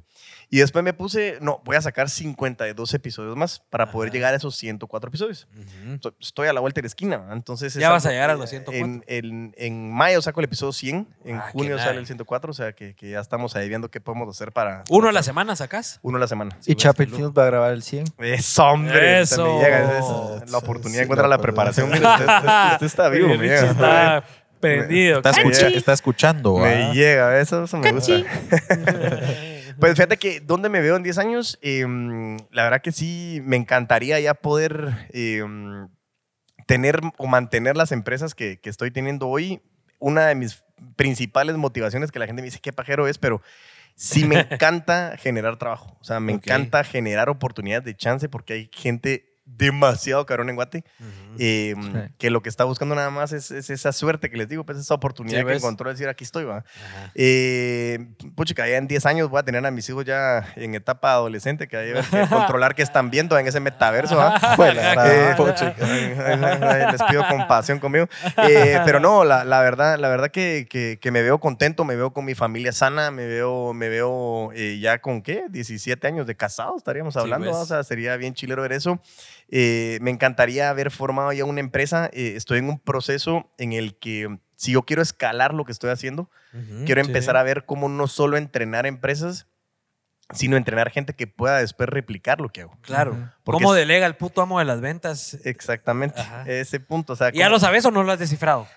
Y 0.49 0.59
después 0.59 0.83
me 0.83 0.93
puse, 0.93 1.37
no, 1.41 1.61
voy 1.65 1.75
a 1.75 1.81
sacar 1.81 2.09
52 2.09 2.93
episodios 2.93 3.35
más 3.35 3.59
para 3.69 3.91
poder 3.91 4.09
Ajá. 4.09 4.13
llegar 4.13 4.33
a 4.33 4.37
esos 4.37 4.55
104 4.55 5.07
episodios. 5.09 5.47
Estoy- 5.93 6.13
Estoy 6.19 6.47
a 6.47 6.53
la 6.53 6.59
vuelta 6.59 6.79
de 6.79 6.83
la 6.83 6.87
esquina, 6.87 7.25
entonces... 7.31 7.75
es 7.75 7.81
Ya 7.81 7.89
vas 7.89 8.05
a 8.05 8.11
llegar 8.11 8.29
a 8.29 8.35
los 8.35 8.49
104. 8.49 8.85
En, 8.85 9.03
en- 9.07 9.53
en 9.57 9.91
mayo 9.91 10.21
saco 10.21 10.39
el 10.41 10.45
episodio 10.45 10.71
100, 10.73 11.07
en 11.25 11.37
Ah, 11.37 11.49
junio 11.51 11.77
sale 11.79 11.97
el 11.99 12.05
104, 12.05 12.51
o 12.51 12.53
sea 12.53 12.73
que, 12.73 12.95
que 12.95 13.09
ya 13.09 13.19
estamos 13.19 13.55
ahí 13.55 13.67
viendo 13.67 13.89
qué 13.89 13.99
podemos 14.01 14.29
hacer 14.29 14.51
para... 14.51 14.83
¿Uno 14.89 15.09
a 15.09 15.11
la 15.11 15.23
semana 15.23 15.55
sacás? 15.55 15.99
Uno 16.03 16.17
a 16.17 16.19
la 16.19 16.27
semana. 16.27 16.57
Y 16.65 16.75
Chapel 16.75 17.09
Films 17.09 17.31
va 17.37 17.43
a 17.43 17.47
grabar 17.47 17.73
el 17.73 17.81
100. 17.83 18.05
Eso, 18.19 18.63
hombre. 18.65 19.21
Eso. 19.21 19.59
Llega. 19.59 19.97
esa 19.99 20.43
es 20.45 20.51
la 20.51 20.57
oportunidad 20.59 20.99
Sí, 20.99 21.03
encuentra 21.03 21.27
la 21.27 21.37
la 21.37 21.41
preparación. 21.41 21.89
Mira, 21.89 22.13
usted, 22.13 22.27
usted- 22.27 22.73
usted 22.73 22.85
está 22.85 23.09
vivo, 23.09 23.33
llega. 23.35 23.71
está 23.71 24.23
prendido. 24.69 25.17
Está, 25.17 25.31
escucha- 25.31 25.61
Cachi. 25.61 25.77
está 25.77 25.93
escuchando. 25.93 26.57
Me 26.57 26.73
¿ah? 26.73 26.93
llega, 26.93 27.39
eso, 27.39 27.63
eso 27.63 27.77
me 27.77 27.91
gusta. 27.91 28.13
pues 29.79 29.93
fíjate 29.93 30.17
que, 30.17 30.39
¿dónde 30.39 30.69
me 30.69 30.81
veo 30.81 30.95
en 30.95 31.03
10 31.03 31.17
años? 31.17 31.59
Eh, 31.61 31.85
la 32.51 32.63
verdad 32.63 32.81
que 32.81 32.91
sí, 32.91 33.41
me 33.43 33.55
encantaría 33.55 34.19
ya 34.19 34.33
poder 34.33 35.07
eh, 35.13 35.43
tener 36.67 37.01
o 37.17 37.27
mantener 37.27 37.75
las 37.77 37.91
empresas 37.91 38.35
que, 38.35 38.59
que 38.59 38.69
estoy 38.69 38.91
teniendo 38.91 39.27
hoy. 39.27 39.61
Una 39.99 40.27
de 40.27 40.35
mis 40.35 40.63
principales 40.95 41.55
motivaciones 41.55 42.11
que 42.11 42.19
la 42.19 42.25
gente 42.25 42.41
me 42.41 42.47
dice, 42.47 42.59
qué 42.61 42.73
pajero 42.73 43.07
es, 43.07 43.17
pero 43.17 43.41
sí 43.95 44.25
me 44.25 44.39
encanta 44.51 45.15
generar 45.17 45.57
trabajo. 45.57 45.97
O 46.01 46.03
sea, 46.03 46.19
me 46.19 46.33
encanta 46.33 46.83
generar 46.83 47.29
oportunidades 47.29 47.85
de 47.85 47.95
chance 47.95 48.29
porque 48.29 48.53
hay 48.53 48.69
gente 48.73 49.32
demasiado 49.45 50.25
cabrón 50.25 50.49
en 50.49 50.55
Guate 50.55 50.83
Ujú. 50.99 51.35
eh, 51.39 51.73
Sí. 51.77 52.13
que 52.17 52.29
lo 52.29 52.41
que 52.41 52.49
está 52.49 52.63
buscando 52.63 52.95
nada 52.95 53.09
más 53.09 53.33
es, 53.33 53.51
es 53.51 53.69
esa 53.69 53.91
suerte 53.91 54.29
que 54.29 54.37
les 54.37 54.47
digo, 54.47 54.63
pues 54.65 54.77
esa 54.77 54.93
oportunidad 54.93 55.39
Sí, 55.39 55.45
que 55.45 55.51
¿ves? 55.51 55.57
encontró 55.57 55.89
de 55.89 55.95
decir 55.95 56.07
aquí 56.07 56.23
estoy, 56.23 56.45
va. 56.45 56.63
Eh, 57.13 58.07
puchica, 58.35 58.67
ya 58.67 58.77
en 58.77 58.87
10 58.87 59.05
años 59.05 59.29
voy 59.29 59.39
a 59.39 59.43
tener 59.43 59.65
a 59.65 59.71
mis 59.71 59.87
hijos 59.89 60.05
ya 60.05 60.47
en 60.55 60.75
etapa 60.75 61.11
adolescente, 61.11 61.67
que 61.67 61.77
hay 61.77 61.93
que 61.93 62.27
controlar 62.29 62.73
qué 62.75 62.81
están 62.83 63.09
viendo 63.11 63.37
en 63.37 63.47
ese 63.47 63.59
metaverso. 63.59 64.15
¿va? 64.15 64.39
Juela, 64.55 64.93
Eh, 65.07 66.87
les 66.91 67.03
pido 67.03 67.27
compasión 67.27 67.79
conmigo. 67.79 68.07
Eh, 68.47 68.79
pero 68.85 68.99
no, 68.99 69.23
la, 69.23 69.43
la 69.43 69.61
verdad, 69.61 69.97
la 69.99 70.07
verdad 70.09 70.29
que, 70.31 70.67
que- 70.69 70.97
que 71.01 71.11
me 71.11 71.21
veo 71.21 71.39
contento, 71.39 71.83
me 71.85 71.95
veo 71.95 72.13
con 72.13 72.25
mi 72.25 72.35
familia 72.35 72.71
sana, 72.71 73.11
me 73.11 73.25
veo, 73.25 73.73
me 73.73 73.89
veo 73.89 74.51
eh, 74.53 74.79
ya 74.79 74.99
con 74.99 75.21
qué, 75.21 75.45
17 75.49 76.07
años 76.07 76.27
de 76.27 76.35
casado 76.35 76.75
estaríamos 76.77 77.13
Sí, 77.13 77.19
hablando. 77.19 77.51
¿va? 77.51 77.59
o 77.59 77.65
sea, 77.65 77.83
sería 77.83 78.15
bien 78.17 78.33
chilero 78.33 78.61
ver 78.61 78.73
eso. 78.73 78.99
Eh, 79.55 79.99
me 80.01 80.09
encantaría 80.09 80.71
haber 80.71 80.89
formado 80.89 81.31
ya 81.31 81.45
una 81.45 81.59
empresa. 81.59 82.09
eh, 82.11 82.33
estoy 82.35 82.57
en 82.57 82.69
un 82.69 82.79
proceso 82.79 83.51
en 83.59 83.73
el 83.73 83.95
que 83.99 84.39
si 84.55 84.71
yo 84.71 84.81
quiero 84.81 85.03
escalar 85.03 85.53
lo 85.53 85.63
que 85.63 85.71
estoy 85.71 85.91
haciendo, 85.91 86.31
quiero 86.85 87.01
empezar 87.01 87.35
sí. 87.35 87.39
a 87.39 87.43
ver 87.43 87.63
cómo 87.65 87.87
no 87.87 88.07
solo 88.07 88.37
entrenar 88.37 88.87
empresas, 88.87 89.45
sino 90.33 90.57
entrenar 90.57 90.89
gente 90.89 91.13
que 91.13 91.27
pueda 91.27 91.59
después 91.59 91.87
replicar 91.87 92.41
lo 92.41 92.49
que 92.49 92.61
hago. 92.61 92.79
Claro. 92.81 93.31
Porque 93.43 93.61
¿Cómo 93.61 93.75
delega 93.75 94.07
el 94.07 94.15
puto 94.15 94.41
amo 94.41 94.57
de 94.57 94.65
las 94.65 94.81
ventas? 94.81 95.37
Exactamente, 95.43 96.19
Ajá. 96.19 96.45
ese 96.47 96.79
punto. 96.79 97.13
O 97.13 97.15
sea, 97.15 97.29
¿Y 97.31 97.37
¿Ya 97.37 97.49
lo 97.49 97.59
sabes 97.59 97.85
o 97.85 97.91
no 97.91 98.01
lo 98.01 98.11
has 98.11 98.17
descifrado? 98.17 98.67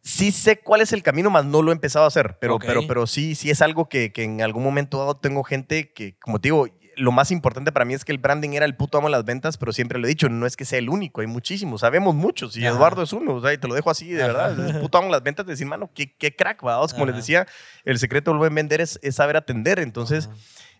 sí 0.00 0.32
sé 0.32 0.58
cuál 0.58 0.80
es 0.80 0.92
el 0.92 1.02
camino, 1.02 1.28
más 1.30 1.44
no 1.44 1.62
lo 1.62 1.70
he 1.70 1.74
empezado 1.74 2.04
a 2.06 2.08
hacer. 2.08 2.38
Pero, 2.40 2.58
pero, 2.58 2.86
pero 2.88 3.06
sí, 3.06 3.34
sí 3.34 3.50
es 3.50 3.60
algo 3.62 3.88
que, 3.88 4.12
que 4.12 4.24
en 4.24 4.40
algún 4.42 4.64
momento 4.64 4.98
dado 4.98 5.16
tengo 5.16 5.44
gente 5.44 5.92
que, 5.92 6.18
como 6.18 6.40
te 6.40 6.48
digo, 6.48 6.66
lo 6.98 7.12
más 7.12 7.30
importante 7.30 7.72
para 7.72 7.84
mí 7.84 7.94
es 7.94 8.04
que 8.04 8.12
el 8.12 8.18
branding 8.18 8.50
era 8.50 8.64
el 8.66 8.76
puto 8.76 8.98
amo 8.98 9.08
de 9.08 9.12
las 9.12 9.24
ventas, 9.24 9.56
pero 9.56 9.72
siempre 9.72 9.98
lo 9.98 10.06
he 10.06 10.08
dicho, 10.08 10.28
no 10.28 10.46
es 10.46 10.56
que 10.56 10.64
sea 10.64 10.78
el 10.78 10.88
único, 10.88 11.20
hay 11.20 11.26
muchísimos, 11.26 11.80
sabemos 11.80 12.14
muchos, 12.14 12.56
y 12.56 12.66
Ajá. 12.66 12.76
Eduardo 12.76 13.02
es 13.02 13.12
uno, 13.12 13.34
o 13.36 13.40
sea, 13.40 13.52
y 13.52 13.58
te 13.58 13.68
lo 13.68 13.74
dejo 13.74 13.90
así, 13.90 14.10
de 14.12 14.22
Ajá. 14.22 14.32
verdad, 14.48 14.68
el 14.70 14.80
puto 14.80 14.98
amo 14.98 15.06
de 15.06 15.12
las 15.12 15.22
ventas, 15.22 15.46
de 15.46 15.52
decir, 15.52 15.66
mano, 15.66 15.90
qué, 15.94 16.14
qué 16.16 16.34
crack, 16.36 16.64
¿va? 16.64 16.84
Como 16.88 17.06
les 17.06 17.16
decía, 17.16 17.46
el 17.84 17.98
secreto 17.98 18.30
del 18.30 18.38
buen 18.38 18.54
vender 18.54 18.80
es, 18.80 18.98
es 19.02 19.14
saber 19.16 19.36
atender, 19.36 19.78
entonces... 19.78 20.28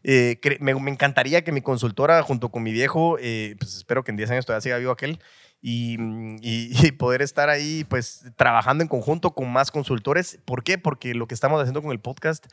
Eh, 0.05 0.39
me 0.61 0.70
encantaría 0.93 1.43
que 1.43 1.51
mi 1.51 1.61
consultora, 1.61 2.23
junto 2.23 2.51
con 2.51 2.62
mi 2.62 2.70
viejo, 2.70 3.16
eh, 3.20 3.57
pues 3.59 3.74
espero 3.77 4.05
que 4.05 4.12
en 4.12 4.16
10 4.16 4.31
años 4.31 4.47
todavía 4.47 4.61
siga 4.61 4.78
vivo 4.78 4.93
aquel, 4.93 5.19
y, 5.61 5.97
y- 6.40 6.70
y 6.86 6.93
poder 6.93 7.20
estar 7.20 7.49
ahí, 7.49 7.85
pues, 7.89 8.24
trabajando 8.36 8.82
en 8.82 8.89
conjunto 8.89 9.32
con 9.32 9.53
más 9.53 9.73
consultores. 9.73 10.39
¿Por 10.45 10.62
qué? 10.62 10.78
Porque 10.78 11.15
lo 11.15 11.27
que 11.27 11.35
estamos 11.35 11.61
haciendo 11.61 11.82
con 11.82 11.90
el 11.90 11.99
podcast 11.99 12.47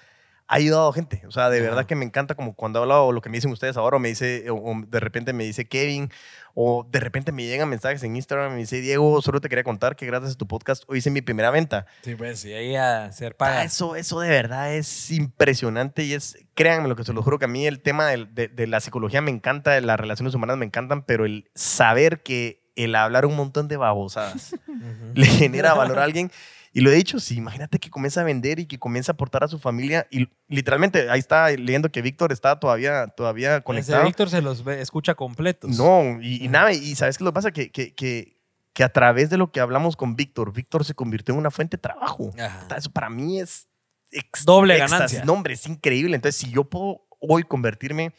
ha 0.47 0.55
ayudado 0.55 0.89
a 0.89 0.93
gente. 0.93 1.23
O 1.27 1.31
sea, 1.31 1.49
de 1.49 1.59
verdad 1.61 1.85
que 1.85 1.95
me 1.95 2.05
encanta 2.05 2.35
como 2.35 2.53
cuando 2.53 2.79
hablo 2.81 3.11
lo 3.11 3.21
que 3.21 3.29
me 3.29 3.37
dicen 3.37 3.51
ustedes 3.51 3.77
ahora, 3.77 3.97
o 3.97 3.99
me 3.99 4.09
dice, 4.09 4.49
o, 4.49 4.55
o 4.55 4.81
de 4.87 4.99
repente 4.99 5.33
me 5.33 5.43
dice 5.43 5.67
Kevin, 5.67 6.11
o 6.53 6.87
de 6.89 6.99
repente 6.99 7.31
me 7.31 7.43
llegan 7.45 7.67
mensajes 7.67 8.01
en 8.03 8.15
Instagram, 8.15 8.51
me 8.53 8.59
dice, 8.59 8.79
Diego, 8.79 9.21
solo 9.21 9.41
te 9.41 9.49
quería 9.49 9.63
contar 9.63 9.95
que 9.95 10.05
gracias 10.05 10.33
a 10.33 10.37
tu 10.37 10.47
podcast 10.47 10.83
hoy 10.87 10.99
hice 10.99 11.09
mi 11.09 11.21
primera 11.21 11.49
venta. 11.51 11.85
Sí, 12.03 12.15
pues, 12.15 12.39
sí, 12.39 12.53
ahí 12.53 12.75
a 12.75 13.11
ser 13.11 13.33
Ah, 13.33 13.37
paga. 13.37 13.63
Eso, 13.63 13.95
eso 13.95 14.19
de 14.19 14.29
verdad 14.29 14.73
es 14.75 15.09
impresionante 15.11 16.03
y 16.03 16.13
es, 16.13 16.37
créanme 16.53 16.87
lo 16.89 16.95
que 16.95 17.03
se 17.03 17.11
lo 17.13 17.23
juro, 17.23 17.39
que 17.39 17.45
a 17.45 17.49
mí 17.49 17.65
el 17.67 17.81
tema 17.81 18.07
del- 18.07 18.33
de, 18.33 18.47
de 18.47 18.67
la 18.67 18.79
psicología 18.79 19.21
me 19.21 19.31
encanta, 19.31 19.71
de 19.71 19.81
las 19.81 19.99
relaciones 19.99 20.33
humanas 20.35 20.57
me 20.57 20.65
encantan, 20.65 21.03
pero 21.03 21.25
el 21.25 21.49
saber 21.55 22.21
que 22.23 22.63
el 22.75 22.93
hablar 22.95 23.25
un 23.25 23.35
montón 23.35 23.67
de 23.67 23.77
babosadas 23.77 24.55
le 25.15 25.25
genera 25.25 25.73
valor 25.73 25.99
a 25.99 26.03
alguien. 26.03 26.31
Y 26.77 26.81
lo 26.81 26.91
he 26.91 26.95
dicho, 26.95 27.21
sí, 27.21 27.37
imagínate 27.37 27.79
que 27.79 27.89
comienza 27.89 28.19
a 28.19 28.23
vender 28.25 28.59
y 28.59 28.65
que 28.65 28.77
comienza 28.77 29.11
a 29.11 29.13
aportar 29.13 29.45
a 29.45 29.47
su 29.47 29.59
familia. 29.59 30.07
Y 30.11 30.27
literalmente, 30.49 31.09
ahí 31.09 31.19
está 31.19 31.49
leyendo 31.51 31.89
que 31.89 32.01
Víctor 32.01 32.33
está 32.33 32.59
todavía, 32.59 33.07
todavía 33.07 33.55
Ese 33.55 33.63
conectado. 33.63 34.03
Víctor 34.03 34.29
se 34.29 34.41
los 34.41 34.61
ve- 34.65 34.81
escucha 34.81 35.15
completos. 35.15 35.77
No, 35.77 36.19
y, 36.21 36.43
y 36.43 36.49
nada, 36.49 36.73
y 36.73 36.93
¿sabes 36.95 37.17
qué 37.17 37.23
lo 37.23 37.31
pasa? 37.31 37.51
Que, 37.51 37.71
que, 37.71 37.95
que, 37.95 38.41
que 38.73 38.83
a 38.83 38.89
través 38.89 39.29
de 39.29 39.37
lo 39.37 39.53
que 39.53 39.61
hablamos 39.61 39.95
con 39.95 40.17
Víctor, 40.17 40.51
Víctor 40.51 40.83
se 40.83 40.93
convirtió 40.95 41.33
en 41.33 41.39
una 41.39 41.49
fuente 41.49 41.77
de 41.77 41.81
trabajo. 41.81 42.33
Ajá. 42.37 42.67
Eso 42.77 42.91
para 42.91 43.09
mí 43.09 43.39
es 43.39 43.69
ex- 44.11 44.43
Doble 44.43 44.73
éxtasis. 44.73 44.91
ganancia. 44.97 45.23
No, 45.23 45.31
hombre, 45.31 45.53
es 45.53 45.65
increíble. 45.67 46.13
Entonces, 46.17 46.41
si 46.41 46.51
yo 46.51 46.65
puedo 46.65 47.07
hoy 47.21 47.43
convertirme 47.43 48.13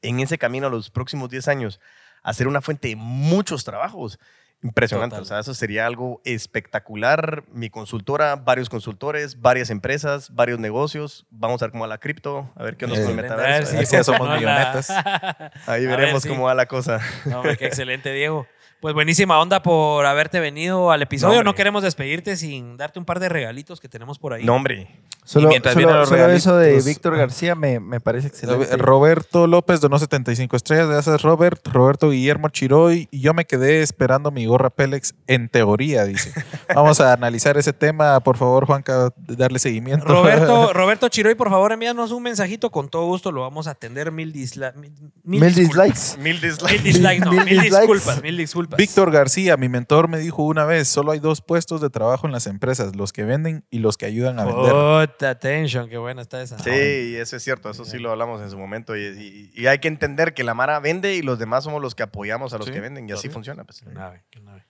en 0.00 0.20
ese 0.20 0.38
camino 0.38 0.66
a 0.66 0.70
los 0.70 0.88
próximos 0.90 1.28
10 1.28 1.46
años, 1.48 1.78
a 2.22 2.32
ser 2.32 2.48
una 2.48 2.62
fuente 2.62 2.88
de 2.88 2.96
muchos 2.96 3.64
trabajos, 3.64 4.18
impresionante. 4.62 5.14
Total. 5.16 5.22
O 5.22 5.26
sea, 5.26 5.38
eso 5.40 5.54
sería 5.54 5.86
algo 5.86 6.20
espectacular. 6.24 7.44
Mi 7.52 7.70
consultora, 7.70 8.36
varios 8.36 8.68
consultores, 8.68 9.40
varias 9.40 9.70
empresas, 9.70 10.34
varios 10.34 10.58
negocios. 10.58 11.26
Vamos 11.30 11.62
a 11.62 11.66
ver 11.66 11.72
cómo 11.72 11.82
va 11.82 11.88
la 11.88 11.98
cripto, 11.98 12.52
a 12.56 12.62
ver 12.62 12.76
qué 12.76 12.86
onda 12.86 13.00
con 13.00 13.10
el 13.10 13.16
metaverso. 13.16 14.04
Somos 14.04 14.28
millonetas. 14.28 14.90
Ahí 15.66 15.86
ver, 15.86 15.98
veremos 15.98 16.22
sí. 16.22 16.28
cómo 16.28 16.44
va 16.44 16.54
la 16.54 16.66
cosa. 16.66 17.00
No, 17.24 17.38
hombre, 17.38 17.56
qué 17.56 17.66
excelente, 17.66 18.12
Diego. 18.12 18.46
Pues 18.80 18.94
buenísima 18.94 19.40
onda 19.40 19.62
por 19.62 20.04
haberte 20.06 20.38
venido 20.38 20.90
al 20.90 21.02
episodio. 21.02 21.42
No, 21.42 21.54
queremos 21.54 21.82
despedirte 21.82 22.36
sin 22.36 22.76
darte 22.76 22.98
un 22.98 23.04
par 23.04 23.20
de 23.20 23.28
regalitos 23.28 23.80
que 23.80 23.88
tenemos 23.88 24.18
por 24.18 24.32
ahí. 24.34 24.44
No, 24.44 24.54
hombre. 24.54 24.88
Solo, 25.24 25.48
mientras 25.48 25.74
solo- 25.74 26.06
solo 26.06 26.28
eso 26.28 26.56
de. 26.56 26.80
Víctor 26.82 27.16
García 27.16 27.56
me, 27.56 27.80
me 27.80 27.98
parece 27.98 28.28
excelente. 28.28 28.76
Roberto 28.76 29.48
López 29.48 29.80
donó 29.80 29.98
75 29.98 30.54
estrellas. 30.54 30.86
Gracias, 30.88 31.22
Robert. 31.22 31.66
Roberto 31.66 32.10
Guillermo 32.10 32.48
Chiroy. 32.48 33.08
Y 33.10 33.22
yo 33.22 33.34
me 33.34 33.44
quedé 33.44 33.82
esperando 33.82 34.30
mi 34.30 34.46
gorra 34.46 34.70
Pélex 34.70 35.14
en 35.26 35.48
teoría, 35.48 36.04
dice. 36.04 36.32
Vamos 36.74 37.00
a 37.00 37.12
analizar 37.12 37.56
ese 37.58 37.72
tema. 37.72 38.20
Por 38.20 38.36
favor, 38.36 38.66
Juanca, 38.66 39.08
darle 39.16 39.58
seguimiento. 39.58 40.06
Roberto, 40.06 40.72
Roberto 40.74 41.08
Chiroy, 41.08 41.34
por 41.34 41.50
favor, 41.50 41.72
envíanos 41.72 42.12
un 42.12 42.22
mensajito. 42.22 42.70
Con 42.70 42.88
todo 42.88 43.06
gusto 43.06 43.32
lo 43.32 43.40
vamos 43.40 43.66
a 43.66 43.72
atender. 43.72 44.12
Mil, 44.12 44.32
disla- 44.32 44.74
mil, 44.76 44.92
mil 45.24 45.40
Mil 45.40 45.54
dislikes. 45.56 46.18
Mil 46.18 46.34
Mil 46.34 46.40
dislikes. 46.40 46.82
dislikes, 46.84 47.24
no. 47.24 47.32
Mil 47.32 47.44
Mil, 47.44 47.48
dislikes. 47.62 47.78
disculpas, 47.80 48.22
mil 48.22 48.36
disculpas. 48.36 48.75
Víctor 48.76 49.10
García, 49.10 49.56
mi 49.56 49.68
mentor, 49.68 50.08
me 50.08 50.18
dijo 50.18 50.42
una 50.42 50.64
vez: 50.64 50.88
solo 50.88 51.12
hay 51.12 51.18
dos 51.18 51.40
puestos 51.42 51.80
de 51.80 51.90
trabajo 51.90 52.26
en 52.26 52.32
las 52.32 52.46
empresas: 52.46 52.94
los 52.96 53.12
que 53.12 53.24
venden 53.24 53.64
y 53.70 53.78
los 53.80 53.96
que 53.96 54.06
ayudan 54.06 54.38
a 54.38 54.44
vender. 54.44 54.72
Puta 54.72 55.30
attention, 55.30 55.88
qué 55.88 55.98
buena 55.98 56.22
está 56.22 56.42
esa. 56.42 56.58
Sí, 56.58 56.70
eso 57.16 57.36
es 57.36 57.42
cierto, 57.42 57.70
eso 57.70 57.84
sí 57.84 57.98
lo 57.98 58.10
hablamos 58.10 58.40
en 58.42 58.50
su 58.50 58.58
momento. 58.58 58.96
Y, 58.96 59.02
y- 59.04 59.50
y 59.62 59.66
hay 59.66 59.78
que 59.78 59.88
entender 59.88 60.34
que 60.34 60.44
la 60.44 60.54
Mara 60.54 60.78
vende 60.80 61.14
y 61.14 61.22
los 61.22 61.38
demás 61.38 61.64
somos 61.64 61.80
los 61.82 61.94
que 61.94 62.02
apoyamos 62.02 62.52
a 62.52 62.58
los 62.58 62.66
Sí, 62.66 62.72
que 62.72 62.80
venden. 62.80 63.08
Y 63.08 63.12
así 63.12 63.28
funciona. 63.28 63.64
Pues. 63.64 63.80
Qué 63.80 63.90
nave, 63.90 64.24
qué 64.30 64.40
nave. 64.40 64.64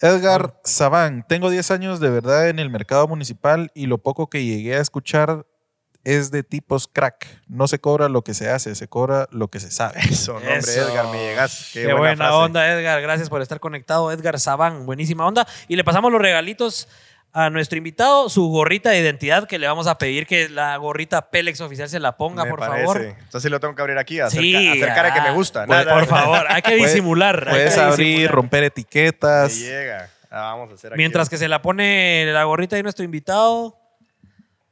Edgar 0.00 0.58
Sabán, 0.64 1.24
tengo 1.28 1.48
10 1.48 1.70
años 1.70 2.00
de 2.00 2.10
verdad 2.10 2.48
en 2.48 2.58
el 2.58 2.70
mercado 2.70 3.06
municipal 3.06 3.70
y 3.72 3.86
lo 3.86 3.98
poco 3.98 4.28
que 4.28 4.44
llegué 4.44 4.74
a 4.74 4.80
escuchar 4.80 5.46
es 6.04 6.30
de 6.30 6.42
tipos 6.42 6.88
crack. 6.88 7.26
No 7.48 7.68
se 7.68 7.78
cobra 7.80 8.08
lo 8.08 8.22
que 8.22 8.34
se 8.34 8.48
hace, 8.50 8.74
se 8.74 8.88
cobra 8.88 9.28
lo 9.30 9.48
que 9.48 9.60
se 9.60 9.70
sabe. 9.70 10.00
Eso, 10.10 10.32
no, 10.32 10.38
hombre, 10.38 10.56
Eso. 10.58 10.88
Edgar, 10.88 11.06
me 11.12 11.18
llegas. 11.18 11.70
Qué, 11.72 11.84
Qué, 11.86 11.92
buena, 11.94 12.16
frase. 12.16 12.32
onda, 12.34 12.68
Edgar. 12.72 13.00
Gracias 13.02 13.28
por 13.28 13.42
estar 13.42 13.60
conectado. 13.60 14.10
Edgar 14.12 14.38
Sabán, 14.40 14.86
buenísima 14.86 15.26
onda. 15.26 15.46
Y 15.68 15.76
le 15.76 15.84
pasamos 15.84 16.10
los 16.12 16.20
regalitos 16.20 16.88
a 17.34 17.48
nuestro 17.48 17.78
invitado, 17.78 18.28
su 18.28 18.48
gorrita 18.48 18.90
de 18.90 18.98
identidad, 19.00 19.46
que 19.46 19.58
le 19.58 19.66
vamos 19.66 19.86
a 19.86 19.96
pedir 19.96 20.26
que 20.26 20.50
la 20.50 20.76
gorrita 20.76 21.30
Pélex 21.30 21.62
oficial 21.62 21.88
se 21.88 21.98
la 21.98 22.18
ponga, 22.18 22.44
Me 22.44 22.50
por 22.50 22.58
parece. 22.58 22.80
favor. 22.84 23.00
Entonces 23.00 23.42
sí 23.44 23.48
lo 23.48 23.58
tengo 23.58 23.74
que 23.74 23.80
abrir 23.80 23.96
aquí, 23.96 24.20
hacer, 24.20 24.38
Sí, 24.42 24.52
ca- 24.52 24.72
hacer 24.72 24.94
cara 24.94 25.14
que 25.14 25.20
me 25.22 25.30
gusta. 25.30 25.64
Por, 25.64 25.74
Nada, 25.76 25.94
por 25.94 26.06
favor, 26.06 26.44
hay 26.50 26.60
que 26.60 26.74
disimular. 26.76 27.48
Puedes 27.48 27.72
que 27.74 27.80
abrir, 27.80 28.06
disimular. 28.06 28.34
romper 28.34 28.60
Me 28.60 28.66
etiquetas. 28.66 29.58
llega. 29.58 30.10
Ah, 30.30 30.52
vamos 30.56 30.72
a 30.72 30.74
hacer 30.74 30.92
aquí. 30.92 30.98
Mientras 30.98 31.30
que 31.30 31.38
se 31.38 31.48
la 31.48 31.62
pone 31.62 32.26
la 32.32 32.44
gorrita 32.44 32.76
de 32.76 32.82
nuestro 32.82 33.02
invitado. 33.04 33.78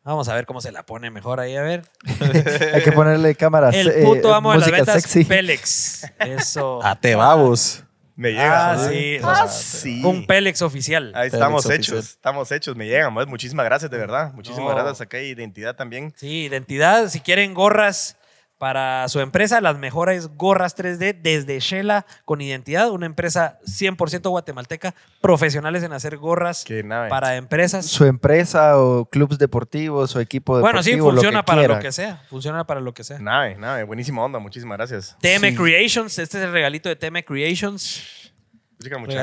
Vamos 0.02 0.28
a 0.28 0.34
ver 0.34 0.46
cómo 0.46 0.60
se 0.60 0.72
la 0.72 0.84
pone 0.84 1.10
mejor 1.10 1.40
ahí, 1.40 1.56
a 1.56 1.62
ver. 1.62 1.84
Hay 2.74 2.82
que 2.82 2.92
ponerle 2.92 3.34
cámaras. 3.34 3.74
El 3.74 3.88
eh, 3.88 4.02
puto 4.04 4.34
amo 4.34 4.52
de 4.52 4.58
las 4.58 4.70
ventas, 4.70 5.02
sexy. 5.02 5.24
Pélex. 5.24 6.06
Eso. 6.20 6.80
Babos. 7.16 7.84
Me 8.16 8.32
llega. 8.32 8.72
Ah, 8.72 8.76
¿no? 8.76 8.88
sí. 8.88 9.16
Ah, 9.22 9.48
sí. 9.48 10.02
Un 10.04 10.26
Pélex 10.26 10.60
oficial. 10.62 11.12
Ahí 11.14 11.28
estamos 11.28 11.68
hechos, 11.70 12.10
estamos 12.10 12.50
hechos, 12.52 12.76
me 12.76 12.86
llegan. 12.86 13.14
Muchísimas 13.14 13.64
gracias, 13.64 13.90
de 13.90 13.96
verdad. 13.96 14.32
Muchísimas 14.34 14.68
No. 14.68 14.74
gracias. 14.74 15.00
Acá 15.00 15.16
hay 15.16 15.28
identidad 15.28 15.74
también. 15.74 16.12
Sí, 16.16 16.44
identidad. 16.44 17.08
Si 17.08 17.20
quieren 17.20 17.54
gorras 17.54 18.16
para 18.60 19.08
su 19.08 19.20
empresa, 19.20 19.62
las 19.62 19.78
mejores 19.78 20.28
gorras 20.36 20.76
3D 20.76 21.18
desde 21.22 21.58
Shela 21.60 22.04
con 22.26 22.42
identidad, 22.42 22.90
una 22.90 23.06
empresa 23.06 23.58
100% 23.64 24.28
guatemalteca, 24.28 24.94
profesionales 25.22 25.82
en 25.82 25.94
hacer 25.94 26.18
gorras 26.18 26.66
para 27.08 27.36
empresas. 27.36 27.86
Su 27.86 28.04
empresa 28.04 28.76
o 28.78 29.06
clubes 29.06 29.38
deportivos 29.38 30.14
o 30.14 30.20
equipo 30.20 30.58
deportivo. 30.58 30.72
Bueno, 30.72 30.82
sí, 30.82 30.98
funciona 30.98 31.42
para 31.42 31.62
quiera. 31.62 31.76
lo 31.76 31.80
que 31.80 31.90
sea. 31.90 32.22
Funciona 32.28 32.66
para 32.66 32.80
lo 32.82 32.92
que 32.92 33.02
sea. 33.02 33.18
Nave, 33.18 33.56
nave. 33.56 33.84
Buenísima 33.84 34.22
onda. 34.22 34.38
Muchísimas 34.38 34.76
gracias. 34.76 35.16
TM 35.22 35.52
Sí. 35.52 35.56
Creations, 35.56 36.18
este 36.18 36.36
es 36.36 36.44
el 36.44 36.52
regalito 36.52 36.90
de 36.90 36.96
TM 36.96 37.22
Creations. 37.24 38.30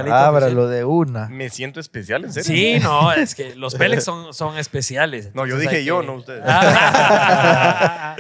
Ábralo 0.10 0.68
de 0.68 0.84
una. 0.84 1.30
Me 1.30 1.52
siento 1.52 1.80
especial, 1.80 2.26
en 2.26 2.34
serio. 2.34 2.48
Sí, 2.48 2.80
no, 2.84 3.12
es 3.12 3.36
que 3.36 3.56
los 3.56 3.76
Pélex 3.76 4.04
son, 4.04 4.34
son 4.34 4.58
especiales. 4.58 5.36
No, 5.36 5.46
yo 5.46 5.60
dije 5.60 5.86
yo, 5.86 6.02
que- 6.02 6.08
no 6.08 6.14
ustedes. 6.16 6.42
Ah. 6.50 8.16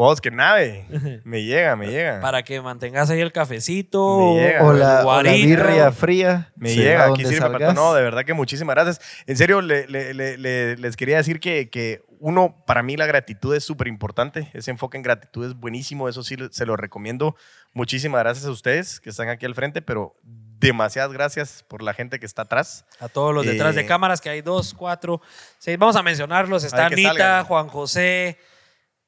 Vos, 0.00 0.18
qué 0.22 0.30
nave. 0.30 0.86
Me 1.24 1.42
llega, 1.42 1.76
me 1.76 1.88
llega. 1.88 2.20
para 2.22 2.42
que 2.42 2.58
mantengas 2.62 3.10
ahí 3.10 3.20
el 3.20 3.32
cafecito. 3.32 4.18
Me 4.34 4.40
llega. 4.40 4.64
O 4.64 4.72
la, 4.72 4.72
o 4.72 4.96
la 4.96 5.02
guarito. 5.02 5.46
birria 5.46 5.92
fría. 5.92 6.50
Me 6.56 6.70
Sí, 6.70 6.76
llega, 6.76 7.04
aquí 7.04 7.22
sirve 7.26 7.50
para. 7.50 7.74
No, 7.74 7.92
de 7.92 8.02
verdad 8.02 8.24
que 8.24 8.32
muchísimas 8.32 8.74
gracias. 8.74 8.98
En 9.26 9.36
serio, 9.36 9.60
le- 9.60 9.86
le- 9.88 10.14
le- 10.14 10.38
le- 10.38 10.76
les 10.78 10.96
quería 10.96 11.18
decir 11.18 11.38
que, 11.38 11.68
que 11.68 12.02
uno, 12.18 12.64
para 12.66 12.82
mí 12.82 12.96
la 12.96 13.04
gratitud 13.04 13.54
es 13.54 13.62
súper 13.62 13.88
importante. 13.88 14.50
Ese 14.54 14.70
enfoque 14.70 14.96
en 14.96 15.02
gratitud 15.02 15.46
es 15.46 15.54
buenísimo. 15.54 16.08
Eso 16.08 16.22
sí 16.22 16.34
se 16.50 16.64
lo 16.64 16.76
recomiendo. 16.78 17.36
Muchísimas 17.74 18.20
gracias 18.22 18.46
a 18.46 18.50
ustedes 18.52 19.00
que 19.00 19.10
están 19.10 19.28
aquí 19.28 19.44
al 19.44 19.54
frente, 19.54 19.82
pero 19.82 20.16
demasiadas 20.22 21.12
gracias 21.12 21.62
por 21.68 21.82
la 21.82 21.92
gente 21.92 22.18
que 22.18 22.24
está 22.24 22.42
atrás. 22.42 22.86
A 23.00 23.08
todos 23.08 23.34
los 23.34 23.44
detrás 23.44 23.74
de 23.74 23.82
Eh, 23.82 23.86
cámaras, 23.86 24.22
que 24.22 24.30
hay 24.30 24.40
dos, 24.40 24.72
cuatro, 24.72 25.20
seis. 25.58 25.76
Vamos 25.78 25.96
a 25.96 26.02
mencionarlos. 26.02 26.64
Está 26.64 26.88
que 26.88 26.94
Anita, 26.94 27.08
salgan. 27.10 27.44
Juan 27.44 27.68
José, 27.68 28.38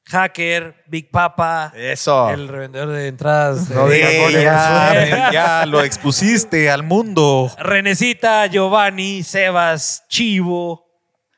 Hacker, 0.05 0.75
Big 0.87 1.09
Papa, 1.09 1.71
Eso. 1.75 2.29
el 2.29 2.47
revendedor 2.47 2.89
de 2.89 3.07
entradas. 3.07 3.69
No 3.69 3.87
de- 3.87 3.95
digas 3.95 4.17
goles. 4.19 4.43
ya, 4.43 5.29
ya 5.31 5.65
lo 5.65 5.81
expusiste 5.81 6.69
al 6.69 6.83
mundo. 6.83 7.49
Renecita, 7.57 8.45
Giovanni, 8.47 9.23
Sebas, 9.23 10.03
Chivo, 10.09 10.85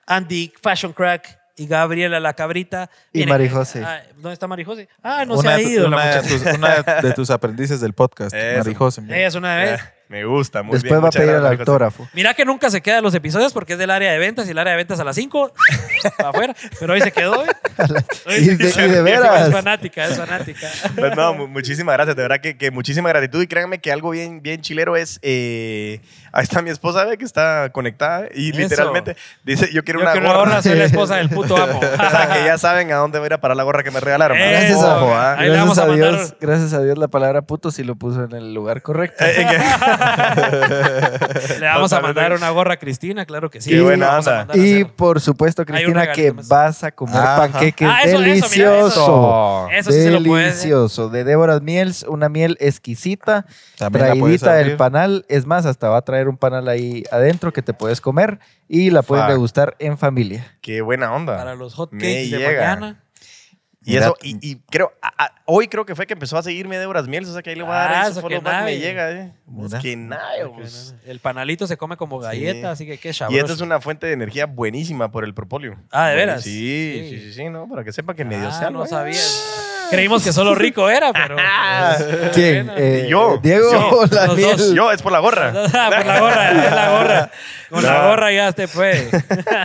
Andy, 0.07 0.51
Fashion 0.61 0.93
Crack 0.93 1.39
y 1.57 1.67
Gabriela 1.67 2.19
la 2.19 2.33
Cabrita. 2.33 2.89
Y 3.13 3.19
Miren, 3.19 3.29
Marijose. 3.29 3.83
ah, 3.83 4.01
¿Dónde 4.15 4.33
está 4.33 4.47
Marijose? 4.47 4.89
Ah, 5.01 5.23
no 5.25 5.35
una, 5.35 5.41
se 5.41 5.47
ha 5.47 5.57
de 5.57 5.63
ido 5.63 5.87
la 5.87 5.95
una 5.97 6.21
de 6.21 6.27
tus, 6.27 6.41
una 6.53 6.81
de 7.01 7.13
tus 7.13 7.29
aprendices 7.29 7.79
del 7.81 7.93
podcast. 7.93 8.35
Marijose. 8.35 9.01
Ella 9.07 9.27
es 9.27 9.35
una 9.35 9.55
vez. 9.57 9.81
Me 10.07 10.23
gusta, 10.23 10.61
muy 10.61 10.73
Después 10.73 10.91
bien. 10.91 10.95
va 10.95 10.97
a 10.97 11.01
Muchas 11.07 11.19
pedir 11.19 11.33
el 11.35 11.41
gracias, 11.41 11.59
autógrafo. 11.61 12.07
Mira 12.13 12.33
que 12.35 12.45
nunca 12.45 12.69
se 12.69 12.81
queda 12.81 12.99
en 12.99 13.03
los 13.03 13.15
episodios 13.15 13.53
porque 13.53 13.73
es 13.73 13.79
del 13.79 13.89
área 13.89 14.11
de 14.11 14.19
ventas 14.19 14.47
y 14.47 14.51
el 14.51 14.57
área 14.59 14.71
de 14.73 14.77
ventas 14.77 14.99
a 14.99 15.03
las 15.03 15.15
5 15.15 15.51
para 16.17 16.29
afuera. 16.29 16.55
Pero 16.79 16.93
hoy 16.93 17.01
se 17.01 17.11
quedó. 17.11 17.43
¿eh? 17.43 17.47
Hoy 18.27 18.35
Y 18.35 18.45
se 18.45 18.55
de- 18.55 18.71
quedó. 18.71 18.85
y 18.85 18.89
de 18.89 19.01
veras. 19.01 19.47
Es 19.47 19.53
fanática, 19.53 20.05
es 20.05 20.17
fanática. 20.17 20.67
Pues 20.95 21.15
no, 21.15 21.33
mu- 21.33 21.47
muchísimas 21.47 21.93
gracias, 21.95 22.15
de 22.15 22.21
verdad 22.21 22.39
que, 22.39 22.55
que 22.57 22.69
muchísima 22.71 23.09
gratitud 23.09 23.41
y 23.41 23.47
créanme 23.47 23.79
que 23.79 23.91
algo 23.91 24.11
bien, 24.11 24.41
bien 24.41 24.61
chilero 24.61 24.95
es, 24.95 25.19
eh, 25.23 25.99
ahí 26.31 26.43
está 26.43 26.61
mi 26.61 26.69
esposa, 26.69 27.03
ve 27.05 27.17
que 27.17 27.25
está 27.25 27.69
conectada 27.71 28.27
y 28.33 28.49
Eso. 28.51 28.59
literalmente 28.59 29.15
dice, 29.43 29.69
yo 29.73 29.83
quiero 29.83 29.99
Yo 29.99 30.03
una 30.05 30.11
quiero 30.13 30.27
gorra. 30.27 30.39
una 30.41 30.49
gorra, 30.51 30.61
soy 30.61 30.75
la 30.75 30.85
esposa 30.85 31.15
del 31.17 31.29
puto 31.29 31.57
amo. 31.57 31.79
o 31.79 32.09
sea, 32.09 32.29
que 32.31 32.45
ya 32.45 32.57
saben 32.59 32.91
a 32.91 32.97
dónde 32.97 33.17
voy 33.19 33.25
a 33.25 33.27
ir 33.27 33.33
a 33.33 33.41
parar 33.41 33.57
la 33.57 33.63
gorra 33.63 33.83
que 33.83 33.91
me 33.91 33.99
regalaron. 33.99 34.37
¿verdad? 34.37 34.63
Eso. 34.63 34.79
Gracias, 34.79 35.01
Ojo, 35.01 35.13
a, 35.15 35.33
¿ah? 35.33 35.39
Ahí 35.39 35.49
le 35.49 35.57
vamos 35.57 35.77
a 35.79 35.83
a 35.83 35.87
mandar- 35.87 36.11
Dios, 36.15 36.35
gracias 36.39 36.73
a 36.73 36.81
Dios 36.83 36.97
la 36.97 37.07
palabra 37.07 37.41
puto 37.41 37.71
sí 37.71 37.83
lo 37.83 37.95
puso 37.95 38.23
en 38.23 38.33
el 38.33 38.53
lugar 38.53 38.81
correcto. 38.83 39.25
Eh, 39.25 39.41
eh, 39.41 39.47
que- 39.49 39.57
Le 41.59 41.65
vamos 41.65 41.93
a 41.93 42.01
mandar 42.01 42.33
una 42.33 42.49
gorra 42.49 42.73
a 42.73 42.77
Cristina, 42.77 43.25
claro 43.25 43.49
que 43.49 43.61
sí. 43.61 43.69
Qué 43.69 43.81
buena 43.81 44.17
onda. 44.19 44.47
Y 44.53 44.83
por 44.83 45.19
supuesto, 45.21 45.65
Cristina, 45.65 46.11
que 46.11 46.33
más. 46.33 46.47
vas 46.47 46.83
a 46.83 46.91
comer 46.91 47.15
Ajá. 47.17 47.37
panqueques 47.37 47.87
Ah, 47.89 48.01
eso, 48.03 48.15
eso, 48.15 48.19
mira, 48.21 48.31
delicioso. 48.35 49.67
Eso 49.71 49.91
sí 49.91 50.01
se 50.01 50.11
lo 50.11 50.23
puedes. 50.23 50.53
delicioso. 50.61 51.09
De 51.09 51.23
Débora 51.23 51.59
Miels, 51.59 52.03
una 52.03 52.29
miel 52.29 52.57
exquisita, 52.59 53.45
También 53.77 54.05
traidita 54.05 54.53
del 54.55 54.75
panal. 54.77 55.25
Es 55.29 55.45
más, 55.45 55.65
hasta 55.65 55.89
va 55.89 55.97
a 55.97 56.01
traer 56.03 56.27
un 56.27 56.37
panal 56.37 56.67
ahí 56.67 57.03
adentro 57.11 57.53
que 57.53 57.61
te 57.61 57.73
puedes 57.73 58.01
comer 58.01 58.39
y 58.67 58.89
la 58.91 59.01
pueden 59.01 59.25
Fuck. 59.25 59.31
degustar 59.33 59.75
en 59.79 59.97
familia. 59.97 60.45
Qué 60.61 60.81
buena 60.81 61.13
onda. 61.13 61.37
Para 61.37 61.55
los 61.55 61.73
hot 61.75 61.91
Me 61.91 61.99
cakes 61.99 62.29
de 62.31 62.37
llega. 62.37 62.75
mañana. 62.75 63.01
Y 63.85 63.97
eso, 63.97 64.15
y, 64.23 64.37
y 64.41 64.55
creo, 64.71 64.91
a- 65.01 65.25
a- 65.25 65.35
hoy 65.45 65.67
creo 65.67 65.85
que 65.85 65.95
fue 65.95 66.07
que 66.07 66.13
empezó 66.13 66.37
a 66.37 66.43
seguirme 66.43 66.77
Débora 66.77 67.01
Miel, 67.03 67.23
o 67.25 67.31
sea 67.31 67.41
que 67.43 67.51
ahí 67.51 67.55
le 67.55 67.61
voy 67.63 67.71
a 67.71 67.75
dar 67.75 67.93
Ah, 67.93 68.07
eso 68.07 68.27
que 68.27 68.35
me 68.35 68.41
nave. 68.41 68.79
llega, 68.79 69.11
eh. 69.11 69.31
Pues 69.55 69.75
que 69.75 69.95
nada, 69.95 70.23
pues. 70.55 70.95
El 71.05 71.19
panalito 71.19 71.67
se 71.67 71.77
come 71.77 71.95
como 71.95 72.17
galleta, 72.19 72.71
así 72.71 72.85
que 72.85 72.97
qué 72.97 73.13
sabroso. 73.13 73.37
Y 73.37 73.39
esta 73.39 73.53
es 73.53 73.61
una 73.61 73.79
fuente 73.79 74.07
de 74.07 74.13
energía 74.13 74.47
buenísima 74.47 75.11
por 75.11 75.23
el 75.23 75.33
propóleo. 75.35 75.77
Ah, 75.91 76.07
¿de 76.09 76.15
veras? 76.15 76.41
Sí, 76.43 76.49
Sí. 76.51 77.09
sí, 77.09 77.19
sí, 77.25 77.33
sí, 77.33 77.49
¿no? 77.49 77.69
Para 77.69 77.83
que 77.83 77.91
sepa 77.93 78.15
que 78.15 78.25
medio 78.25 78.47
Ah, 78.47 78.51
se 78.51 78.65
algo, 78.65 78.79
no 78.79 78.85
sabía. 78.87 79.21
Creímos 79.89 80.23
que 80.23 80.33
solo 80.33 80.55
rico 80.55 80.89
era, 80.89 81.11
pero. 81.13 81.35
¿Quién? 82.33 82.67
Bueno. 82.67 82.81
Eh, 82.81 83.07
Yo. 83.09 83.39
Diego 83.41 83.71
Yo. 83.71 84.01
Los 84.11 84.37
miel? 84.37 84.57
dos. 84.57 84.73
Yo, 84.73 84.91
es 84.91 85.01
por 85.01 85.11
la 85.11 85.19
gorra. 85.19 85.51
Por 85.51 85.73
la 86.05 86.19
gorra, 86.19 86.51
es 86.51 86.71
la 86.71 86.89
gorra. 86.91 87.31
Con 87.69 87.83
la 87.83 88.07
gorra 88.07 88.31
ya 88.31 88.51
te 88.51 88.67
fue. 88.67 89.09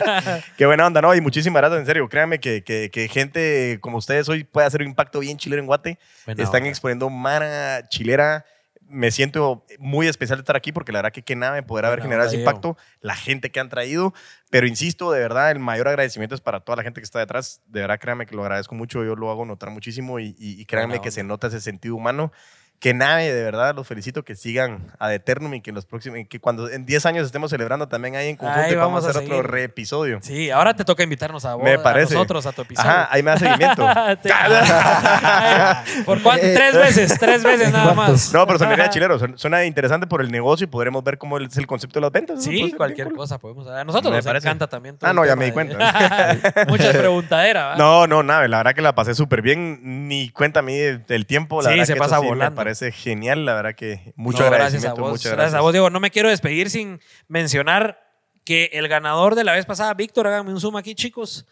Qué 0.56 0.66
buena 0.66 0.86
onda, 0.86 1.01
¿no? 1.02 1.14
Y 1.14 1.20
muchísimas 1.20 1.60
gracias, 1.60 1.80
en 1.80 1.86
serio. 1.86 2.09
Créanme 2.09 2.38
que, 2.40 2.62
que, 2.64 2.90
que 2.90 3.09
gente 3.09 3.78
como 3.80 3.98
ustedes 3.98 4.28
hoy 4.28 4.44
puede 4.44 4.66
hacer 4.66 4.80
un 4.82 4.88
impacto 4.88 5.20
bien 5.20 5.36
chilero 5.36 5.60
en 5.60 5.66
Guate. 5.66 5.98
Buena 6.26 6.42
Están 6.42 6.60
onda. 6.62 6.70
exponiendo 6.70 7.10
mara 7.10 7.88
chilera. 7.88 8.44
Me 8.90 9.10
siento 9.10 9.64
muy 9.78 10.08
especial 10.08 10.38
de 10.38 10.42
estar 10.42 10.56
aquí 10.56 10.72
porque 10.72 10.90
la 10.92 10.98
verdad 10.98 11.12
que 11.12 11.22
qué 11.22 11.36
nave 11.36 11.62
poder 11.62 11.84
haber 11.86 12.02
generado 12.02 12.28
ese 12.28 12.36
impacto, 12.40 12.76
la 13.00 13.14
gente 13.14 13.50
que 13.50 13.60
han 13.60 13.68
traído. 13.68 14.12
Pero 14.50 14.66
insisto, 14.66 15.12
de 15.12 15.20
verdad, 15.20 15.50
el 15.52 15.60
mayor 15.60 15.88
agradecimiento 15.88 16.34
es 16.34 16.40
para 16.40 16.60
toda 16.60 16.76
la 16.76 16.82
gente 16.82 17.00
que 17.00 17.04
está 17.04 17.18
detrás. 17.20 17.62
De 17.66 17.80
verdad, 17.80 17.98
créanme 18.00 18.26
que 18.26 18.34
lo 18.34 18.42
agradezco 18.42 18.74
mucho. 18.74 19.04
Yo 19.04 19.14
lo 19.16 19.30
hago 19.30 19.44
notar 19.44 19.70
muchísimo 19.70 20.18
y, 20.18 20.34
y- 20.38 20.60
y 20.60 20.66
créanme 20.66 21.00
que 21.00 21.10
se 21.12 21.22
nota 21.22 21.46
ese 21.46 21.60
sentido 21.60 21.94
humano. 21.94 22.32
Que 22.81 22.94
nave, 22.94 23.31
de 23.32 23.43
verdad, 23.44 23.74
los 23.74 23.86
felicito 23.86 24.23
que 24.24 24.35
sigan 24.35 24.86
ad 24.98 25.12
eternum 25.12 25.52
y 25.52 25.61
que 25.61 25.69
en 25.70 25.74
los 25.74 25.85
próximos, 25.85 26.19
que 26.31 26.40
cuando 26.40 26.70
en 26.70 26.86
10 26.86 27.05
años 27.05 27.27
estemos 27.27 27.51
celebrando 27.51 27.89
también 27.89 28.16
ahí 28.16 28.28
en 28.31 28.36
conjunto 28.36 28.59
Ahí 28.62 28.73
y 28.73 28.74
vamos 28.74 29.02
vamos 29.02 29.05
a 29.05 29.09
a 29.09 29.11
hacer 29.20 29.31
otro 29.31 29.43
reepisodio. 29.43 30.19
Sí, 30.23 30.51
ahora 30.51 30.73
te 30.74 30.82
toca 30.85 31.02
invitarnos 31.02 31.44
a 31.44 31.57
vos, 31.57 31.65
Me 31.65 31.78
parece. 31.78 32.15
a 32.15 32.16
nosotros, 32.16 32.47
a 32.47 32.52
tu 32.52 32.62
episodio. 32.62 32.89
Ajá, 32.90 33.09
ahí 33.12 33.23
me 33.23 33.32
da 33.32 33.36
seguimiento. 33.36 33.86
¿Por 36.07 36.23
cuánto? 36.23 36.47
Tres 36.55 36.74
veces, 36.74 37.19
tres 37.19 37.43
veces 37.43 37.73
nada 37.73 37.93
más. 37.94 38.32
No, 38.32 38.47
pero 38.47 38.59
sonaría 38.59 38.89
chilero. 38.90 39.19
Suena- 39.36 39.65
interesante 39.65 40.07
por 40.07 40.20
el 40.23 40.31
negocio 40.31 40.65
y 40.65 40.69
podremos 40.69 41.02
ver 41.05 41.19
cómo 41.19 41.36
es 41.39 41.57
el 41.59 41.66
concepto 41.66 41.98
de 42.01 42.02
las 42.02 42.12
ventas. 42.12 42.43
Sí, 42.43 42.73
cualquier 42.77 43.09
cool. 43.09 43.16
cosa 43.19 43.39
podemos 43.39 43.66
hablar. 43.66 43.82
A 43.82 43.85
nosotros 43.85 44.11
Me 44.11 44.16
nos 44.19 44.24
parece. 44.24 44.48
encanta 44.48 44.66
también. 44.69 44.97
todo 44.97 45.07
Ah, 45.07 45.11
el 45.11 45.16
no, 45.16 45.27
ya 45.27 45.36
me 45.36 45.44
di 45.44 45.51
de- 45.51 45.55
cuenta. 45.55 45.77
Mucha 46.69 46.90
preguntadera, 46.93 47.66
¿va? 47.69 47.77
No, 47.77 48.07
no, 48.07 48.23
nada. 48.23 48.47
La 48.48 48.59
verdad 48.59 48.74
que 48.74 48.81
la 48.82 48.94
pasé 48.94 49.15
súper 49.15 49.43
bien. 49.43 50.09
Ni 50.09 50.31
cuenta 50.31 50.61
a 50.61 50.62
mí 50.62 50.77
del 50.78 51.27
tiempo. 51.27 51.61
La 51.62 51.69
Sí, 51.69 51.74
verdad 51.74 51.85
se 51.86 51.93
que 51.94 51.98
pasa 51.98 52.19
volando. 52.20 52.55
Parece 52.70 52.92
genial. 52.92 53.44
La 53.44 53.55
verdad 53.55 53.74
que 53.74 54.12
mucho 54.14 54.38
No, 54.40 54.44
agradecimiento. 54.47 54.94
Gracias 54.94 54.98
a 54.98 55.01
vos. 55.01 55.10
muchas 55.10 55.22
gracias. 55.24 55.36
gracias. 55.36 55.59
a 55.59 55.60
vos, 55.60 55.72
Diego. 55.72 55.90
No 55.90 55.98
me 55.98 56.10
quiero 56.10 56.28
despedir 56.28 56.70
sin 56.70 57.01
mencionar 57.26 58.01
que 58.44 58.70
el 58.74 58.86
ganador 58.86 59.34
de 59.34 59.42
la 59.44 59.55
vez 59.55 59.66
pasada, 59.66 59.92
Víctor, 59.94 60.26
háganme 60.26 60.52
un 60.52 60.60
zoom 60.60 60.76
aquí, 60.76 60.94
chicos. 60.94 61.47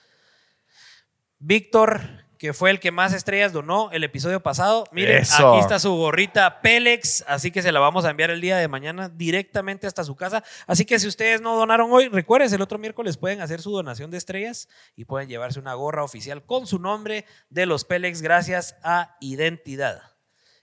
Víctor, 1.40 2.00
que 2.38 2.52
fue 2.52 2.70
el 2.70 2.78
que 2.78 2.92
más 2.92 3.12
estrellas 3.12 3.52
donó 3.52 3.90
el 3.90 4.04
episodio 4.04 4.40
pasado. 4.40 4.84
Miren, 4.92 5.18
Eso. 5.22 5.54
aquí 5.54 5.60
está 5.60 5.80
su 5.80 5.92
gorrita 5.96 6.60
Pélex, 6.60 7.24
así 7.26 7.50
que 7.50 7.62
se 7.62 7.72
la 7.72 7.80
vamos 7.80 8.04
a 8.04 8.10
enviar 8.10 8.30
el 8.30 8.40
día 8.40 8.56
de 8.56 8.68
mañana 8.68 9.08
directamente 9.08 9.86
hasta 9.88 10.04
su 10.04 10.14
casa. 10.14 10.44
Así 10.66 10.84
que 10.84 10.98
si 11.00 11.08
ustedes 11.08 11.40
no 11.40 11.56
donaron 11.56 11.90
hoy, 11.92 12.08
recuerden, 12.08 12.52
el 12.54 12.62
otro 12.62 12.78
miércoles 12.78 13.16
pueden 13.16 13.40
hacer 13.40 13.60
su 13.60 13.72
donación 13.72 14.10
de 14.10 14.18
estrellas 14.18 14.68
y 14.94 15.04
pueden 15.04 15.28
llevarse 15.28 15.58
una 15.58 15.74
gorra 15.74 16.04
oficial 16.04 16.44
con 16.44 16.66
su 16.68 16.78
nombre 16.78 17.24
de 17.50 17.66
los 17.66 17.84
Pélex 17.84 18.22
gracias 18.22 18.76
a 18.84 19.16
Identidad. 19.20 20.17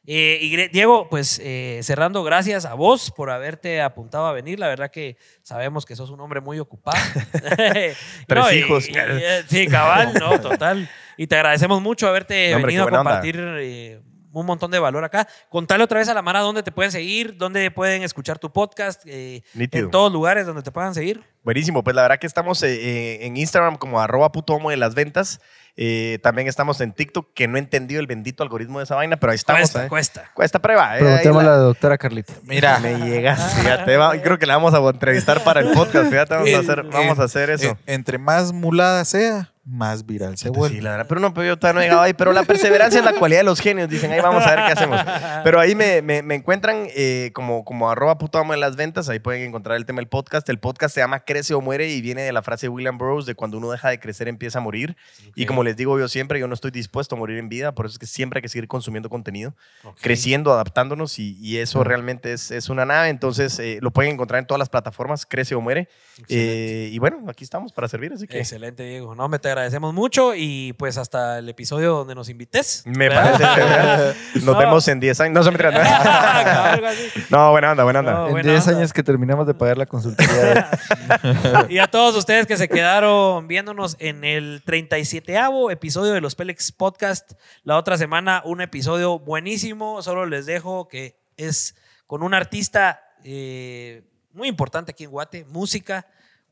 Eh, 0.08 0.38
y 0.42 0.56
Diego, 0.68 1.08
pues 1.10 1.42
eh, 1.44 1.80
cerrando, 1.84 2.24
gracias 2.24 2.66
a 2.66 2.74
vos 2.76 3.12
por 3.12 3.30
haberte 3.32 3.82
apuntado 3.82 4.26
a 4.28 4.34
venir. 4.34 4.60
La 4.60 4.68
verdad 4.68 4.92
que 4.92 5.18
sabemos 5.42 5.86
que 5.86 5.96
sos 5.96 6.10
un 6.12 6.20
hombre 6.22 6.42
muy 6.42 6.60
ocupado. 6.60 6.98
Tres 8.28 8.54
hijos. 8.54 8.88
y- 8.88 8.92
y- 8.92 9.22
sí, 9.48 9.68
cabal, 9.68 10.14
no, 10.20 10.40
total. 10.42 10.88
Y 11.18 11.28
te 11.28 11.36
agradecemos 11.36 11.82
mucho 11.82 12.08
haberte 12.08 12.52
No, 12.52 12.58
hombre, 12.58 12.68
venido 12.68 12.84
a 12.88 12.90
compartir 12.90 13.40
eh, 13.60 14.02
un 14.42 14.48
montón 14.48 14.72
de 14.72 14.80
valor 14.80 15.04
acá. 15.04 15.28
Contale 15.50 15.84
otra 15.84 16.00
vez 16.00 16.10
a 16.10 16.14
la 16.14 16.22
Mara 16.22 16.40
dónde 16.42 16.64
te 16.64 16.72
pueden 16.72 16.92
seguir, 16.92 17.38
dónde 17.38 17.70
pueden 17.72 18.04
escuchar 18.04 18.40
tu 18.40 18.52
podcast, 18.52 19.02
eh, 19.06 19.42
en 19.56 19.92
todos 19.92 20.12
lugares 20.12 20.46
donde 20.46 20.62
te 20.64 20.72
puedan 20.72 20.94
seguir. 20.94 21.24
Buenísimo, 21.44 21.84
pues 21.84 21.96
la 21.96 22.02
verdad 22.02 22.18
que 22.20 22.26
estamos 22.28 22.62
eh, 22.64 22.74
eh, 22.74 23.26
en 23.28 23.38
Instagram 23.38 23.78
como 23.78 24.02
arroba 24.02 24.32
puto 24.32 24.56
amo 24.56 24.72
de 24.72 24.78
las 24.78 24.96
ventas. 24.96 25.40
Eh, 25.78 26.20
también 26.24 26.48
estamos 26.48 26.80
en 26.80 26.94
TikTok, 26.94 27.34
que 27.34 27.48
no 27.50 27.58
he 27.58 27.60
entendido 27.60 28.00
el 28.00 28.08
bendito 28.08 28.42
algoritmo 28.44 28.80
de 28.80 28.86
esa 28.86 28.96
vaina, 28.96 29.18
pero 29.18 29.32
ahí 29.32 29.36
estamos. 29.36 29.60
cuesta, 29.62 29.86
eh. 29.86 29.90
cuesta. 29.90 30.32
Cuesta 30.34 30.60
prueba. 30.60 30.98
eh, 30.98 31.04
la- 31.04 31.40
a 31.40 31.44
la 31.44 31.58
doctora 31.58 31.98
Carlita. 31.98 32.34
Mira, 32.44 32.80
Me 32.82 32.98
llegas, 32.98 33.56
fíjate. 33.56 33.98
va- 33.98 34.18
creo 34.24 34.40
que 34.40 34.46
la 34.46 34.56
vamos 34.58 34.74
a 34.74 34.78
entrevistar 34.90 35.44
para 35.44 35.60
el 35.60 35.72
podcast. 35.72 36.10
Fíjate, 36.10 36.34
vamos 36.34 36.54
a 36.54 36.60
hacer, 36.60 36.84
vamos 36.84 37.20
a 37.20 37.24
hacer 37.26 37.50
eso. 37.50 37.78
entre 37.86 38.18
más 38.18 38.54
mulada 38.54 39.04
sea, 39.06 39.52
más 39.66 40.06
viral 40.06 40.38
se 40.38 40.50
vuelve. 40.50 40.76
Sí, 40.76 40.82
la 40.82 40.92
verdad, 40.92 41.06
pero 41.10 41.20
no, 41.20 41.34
pero 41.34 41.48
yo 41.48 41.58
todavía 41.58 41.74
no 41.80 41.82
he 41.82 41.86
llegado 41.86 42.02
ahí. 42.04 42.14
Pero 42.14 42.32
la 42.34 42.44
perseverancia 42.44 43.00
es 43.00 43.06
la 43.06 43.14
cualidad 43.14 43.40
de 43.40 43.46
los 43.46 43.60
genios. 43.60 43.90
Dicen, 43.90 44.12
ahí 44.12 44.22
vamos 44.22 44.46
a 44.46 44.52
ver 44.56 44.66
qué 44.68 44.72
hacemos. 44.74 45.02
Pero 45.44 45.60
ahí 45.60 45.74
me, 45.74 46.04
me- 46.04 46.22
me 46.22 46.36
encuentran 46.36 46.88
eh, 46.96 47.32
como, 47.34 47.66
como 47.66 47.90
arroba 47.90 48.18
puto 48.20 48.38
amo 48.38 48.54
de 48.54 48.60
las 48.60 48.76
ventas. 48.76 49.10
Ahí 49.10 49.18
pueden 49.20 49.42
encontrar 49.42 49.76
el 49.78 49.86
tema 49.88 49.98
del 50.02 50.08
podcast. 50.08 50.48
El 50.50 50.60
podcast 50.60 50.94
se 50.94 51.02
llama 51.02 51.22
Crece 51.22 51.56
o 51.56 51.62
Muere 51.62 51.90
y 51.90 52.00
viene 52.02 52.22
de 52.22 52.32
la 52.32 52.44
frase 52.44 52.68
de 52.68 52.70
William 52.70 52.98
Burroughs 53.00 53.26
de 53.26 53.34
cuando 53.34 53.58
uno 53.58 53.72
deja 53.72 53.90
de 53.90 54.00
crecer 54.00 54.28
empieza 54.28 54.60
a 54.60 54.62
morir. 54.62 54.96
Y 55.36 55.48
como 55.48 55.64
les 55.64 55.76
digo 55.76 55.98
yo 56.00 56.08
siempre, 56.08 56.40
yo 56.40 56.48
no 56.48 56.54
estoy 56.54 56.70
dispuesto 56.70 57.16
a 57.16 57.18
morir 57.18 57.40
en 57.40 57.50
vida. 57.50 57.74
Por 57.74 57.88
eso 57.88 57.94
es 57.94 58.00
que 58.00 58.06
siempre 58.06 58.38
hay 58.38 58.42
que 58.44 58.50
seguir 58.50 58.68
consumiendo 58.68 59.10
contenido, 59.10 59.56
creciendo, 60.00 60.54
adaptándonos 60.54 61.18
y, 61.18 61.38
y 61.40 61.58
eso 61.58 61.84
realmente 61.84 62.34
es, 62.34 62.52
es 62.52 62.70
una 62.70 62.86
nave. 62.86 63.10
Entonces 63.10 63.58
eh, 63.60 63.80
lo 63.82 63.92
pueden 63.92 64.14
encontrar 64.14 64.40
en 64.40 64.46
todas 64.46 64.60
las 64.60 64.70
plataformas, 64.70 65.26
Crece 65.26 65.56
o 65.56 65.62
Muere. 65.62 65.90
Eh, 66.30 66.90
y 66.92 67.00
bueno, 67.00 67.24
aquí 67.28 67.44
estamos 67.44 67.74
para 67.74 67.88
servir. 67.88 68.14
Así 68.14 68.28
que 68.28 68.38
Excelente, 68.40 68.84
Diego. 68.84 69.16
No, 69.16 69.28
me 69.28 69.40
te 69.40 69.55
agradecemos 69.56 69.94
mucho 69.94 70.36
y 70.36 70.74
pues 70.74 70.98
hasta 70.98 71.40
el 71.40 71.48
episodio 71.50 71.94
donde 71.94 72.14
nos 72.16 72.28
invites. 72.30 72.84
Me 72.86 73.08
¿verdad? 73.10 73.38
parece. 73.40 74.20
Nos 74.36 74.44
No. 74.44 74.58
vemos 74.58 74.88
en 74.88 75.00
10 75.00 75.20
años. 75.22 75.34
No, 75.34 75.44
se 75.44 75.52
me. 75.52 75.58
No, 77.30 77.52
buena 77.52 77.72
onda, 77.72 77.84
buena 77.84 78.00
onda. 78.00 78.12
No, 78.14 78.26
en 78.28 78.32
buena 78.34 78.52
10 78.52 78.68
onda. 78.68 78.78
años 78.80 78.94
que 78.94 79.04
terminamos 79.04 79.48
de 79.48 79.54
pagar 79.54 79.78
la 79.78 79.86
consultoría. 79.86 80.70
Y 81.70 81.80
a 81.80 81.88
todos 81.88 82.16
ustedes 82.16 82.46
que 82.46 82.58
se 82.58 82.68
quedaron 82.68 83.48
viéndonos 83.48 83.96
en 84.00 84.24
el 84.24 84.62
37 84.66 85.38
episodio 85.72 86.14
de 86.14 86.22
los 86.22 86.36
Pélex 86.36 86.72
Podcast. 86.72 87.34
La 87.64 87.78
otra 87.78 87.98
semana 87.98 88.42
un 88.46 88.62
episodio 88.62 89.20
buenísimo. 89.20 90.02
Solo 90.02 90.26
les 90.26 90.46
dejo 90.46 90.88
que 90.88 91.18
es 91.38 91.76
con 92.08 92.24
un 92.24 92.34
artista 92.34 93.02
eh, 93.24 94.04
muy 94.34 94.48
importante 94.48 94.92
aquí 94.92 95.06
en 95.06 95.12
Guate, 95.12 95.46
música 95.46 96.06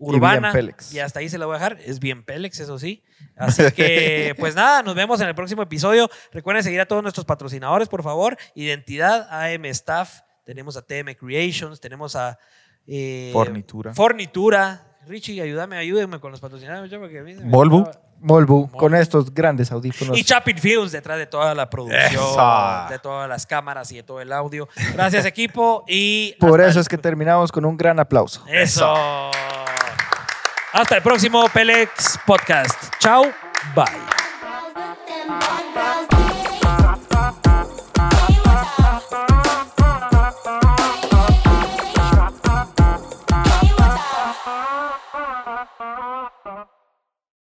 urbana. 0.08 0.52
bien 0.52 0.54
Pélex. 0.54 0.94
Y 0.94 1.00
hasta 1.00 1.20
ahí 1.20 1.30
se 1.30 1.38
la 1.38 1.46
voy 1.46 1.56
a 1.56 1.60
dejar. 1.60 1.78
Es 1.86 2.00
bien 2.00 2.24
Pélex, 2.24 2.60
eso 2.60 2.78
sí. 2.80 3.04
Así 3.36 3.64
que, 3.72 4.36
pues 4.40 4.56
nada, 4.56 4.84
nos 4.84 4.96
vemos 4.96 5.20
en 5.22 5.28
el 5.28 5.36
próximo 5.36 5.62
episodio. 5.62 6.10
Recuerden 6.32 6.64
seguir 6.64 6.82
a 6.82 6.86
todos 6.86 7.02
nuestros 7.04 7.26
patrocinadores, 7.26 7.88
por 7.90 8.04
favor. 8.04 8.38
Identidad, 8.56 9.28
AM 9.32 9.66
Staff. 9.66 10.22
Tenemos 10.46 10.76
a 10.78 10.82
TM 10.82 11.16
Creations, 11.16 11.80
tenemos 11.80 12.16
a... 12.16 12.38
eh, 12.86 13.30
Fornitura. 13.32 13.94
Fornitura. 13.94 14.88
Richie, 15.08 15.42
ayúdame, 15.42 15.78
ayúdenme 15.78 16.20
con 16.20 16.32
los 16.32 16.40
patrocinadores. 16.40 16.92
Volvo. 17.46 17.90
Molbu, 18.20 18.72
con 18.72 18.96
estos 18.96 19.34
grandes 19.34 19.70
audífonos. 19.70 20.18
Y 20.18 20.24
Chapin 20.24 20.58
Films 20.58 20.94
detrás 20.94 21.18
de 21.18 21.26
toda 21.26 21.54
la 21.54 21.70
producción, 21.70 22.06
Eso. 22.24 22.86
de 22.90 22.98
todas 23.00 23.28
las 23.28 23.46
cámaras 23.46 23.92
y 23.92 23.98
de 23.98 24.04
todo 24.04 24.22
el 24.22 24.32
audio. 24.32 24.70
Gracias, 24.94 25.26
equipo. 25.26 25.84
Y 25.90 26.34
Por 26.40 26.62
eso 26.62 26.80
el- 26.80 26.84
es 26.84 26.88
que 26.88 26.98
terminamos 26.98 27.52
con 27.52 27.66
un 27.66 27.76
gran 27.76 28.00
aplauso. 28.00 28.46
Eso. 28.48 28.94
Hasta 30.74 30.96
el 30.96 31.04
próximo 31.04 31.48
Pelex 31.50 32.18
Podcast. 32.26 32.96
Chao. 33.00 33.32
Bye. 33.76 35.63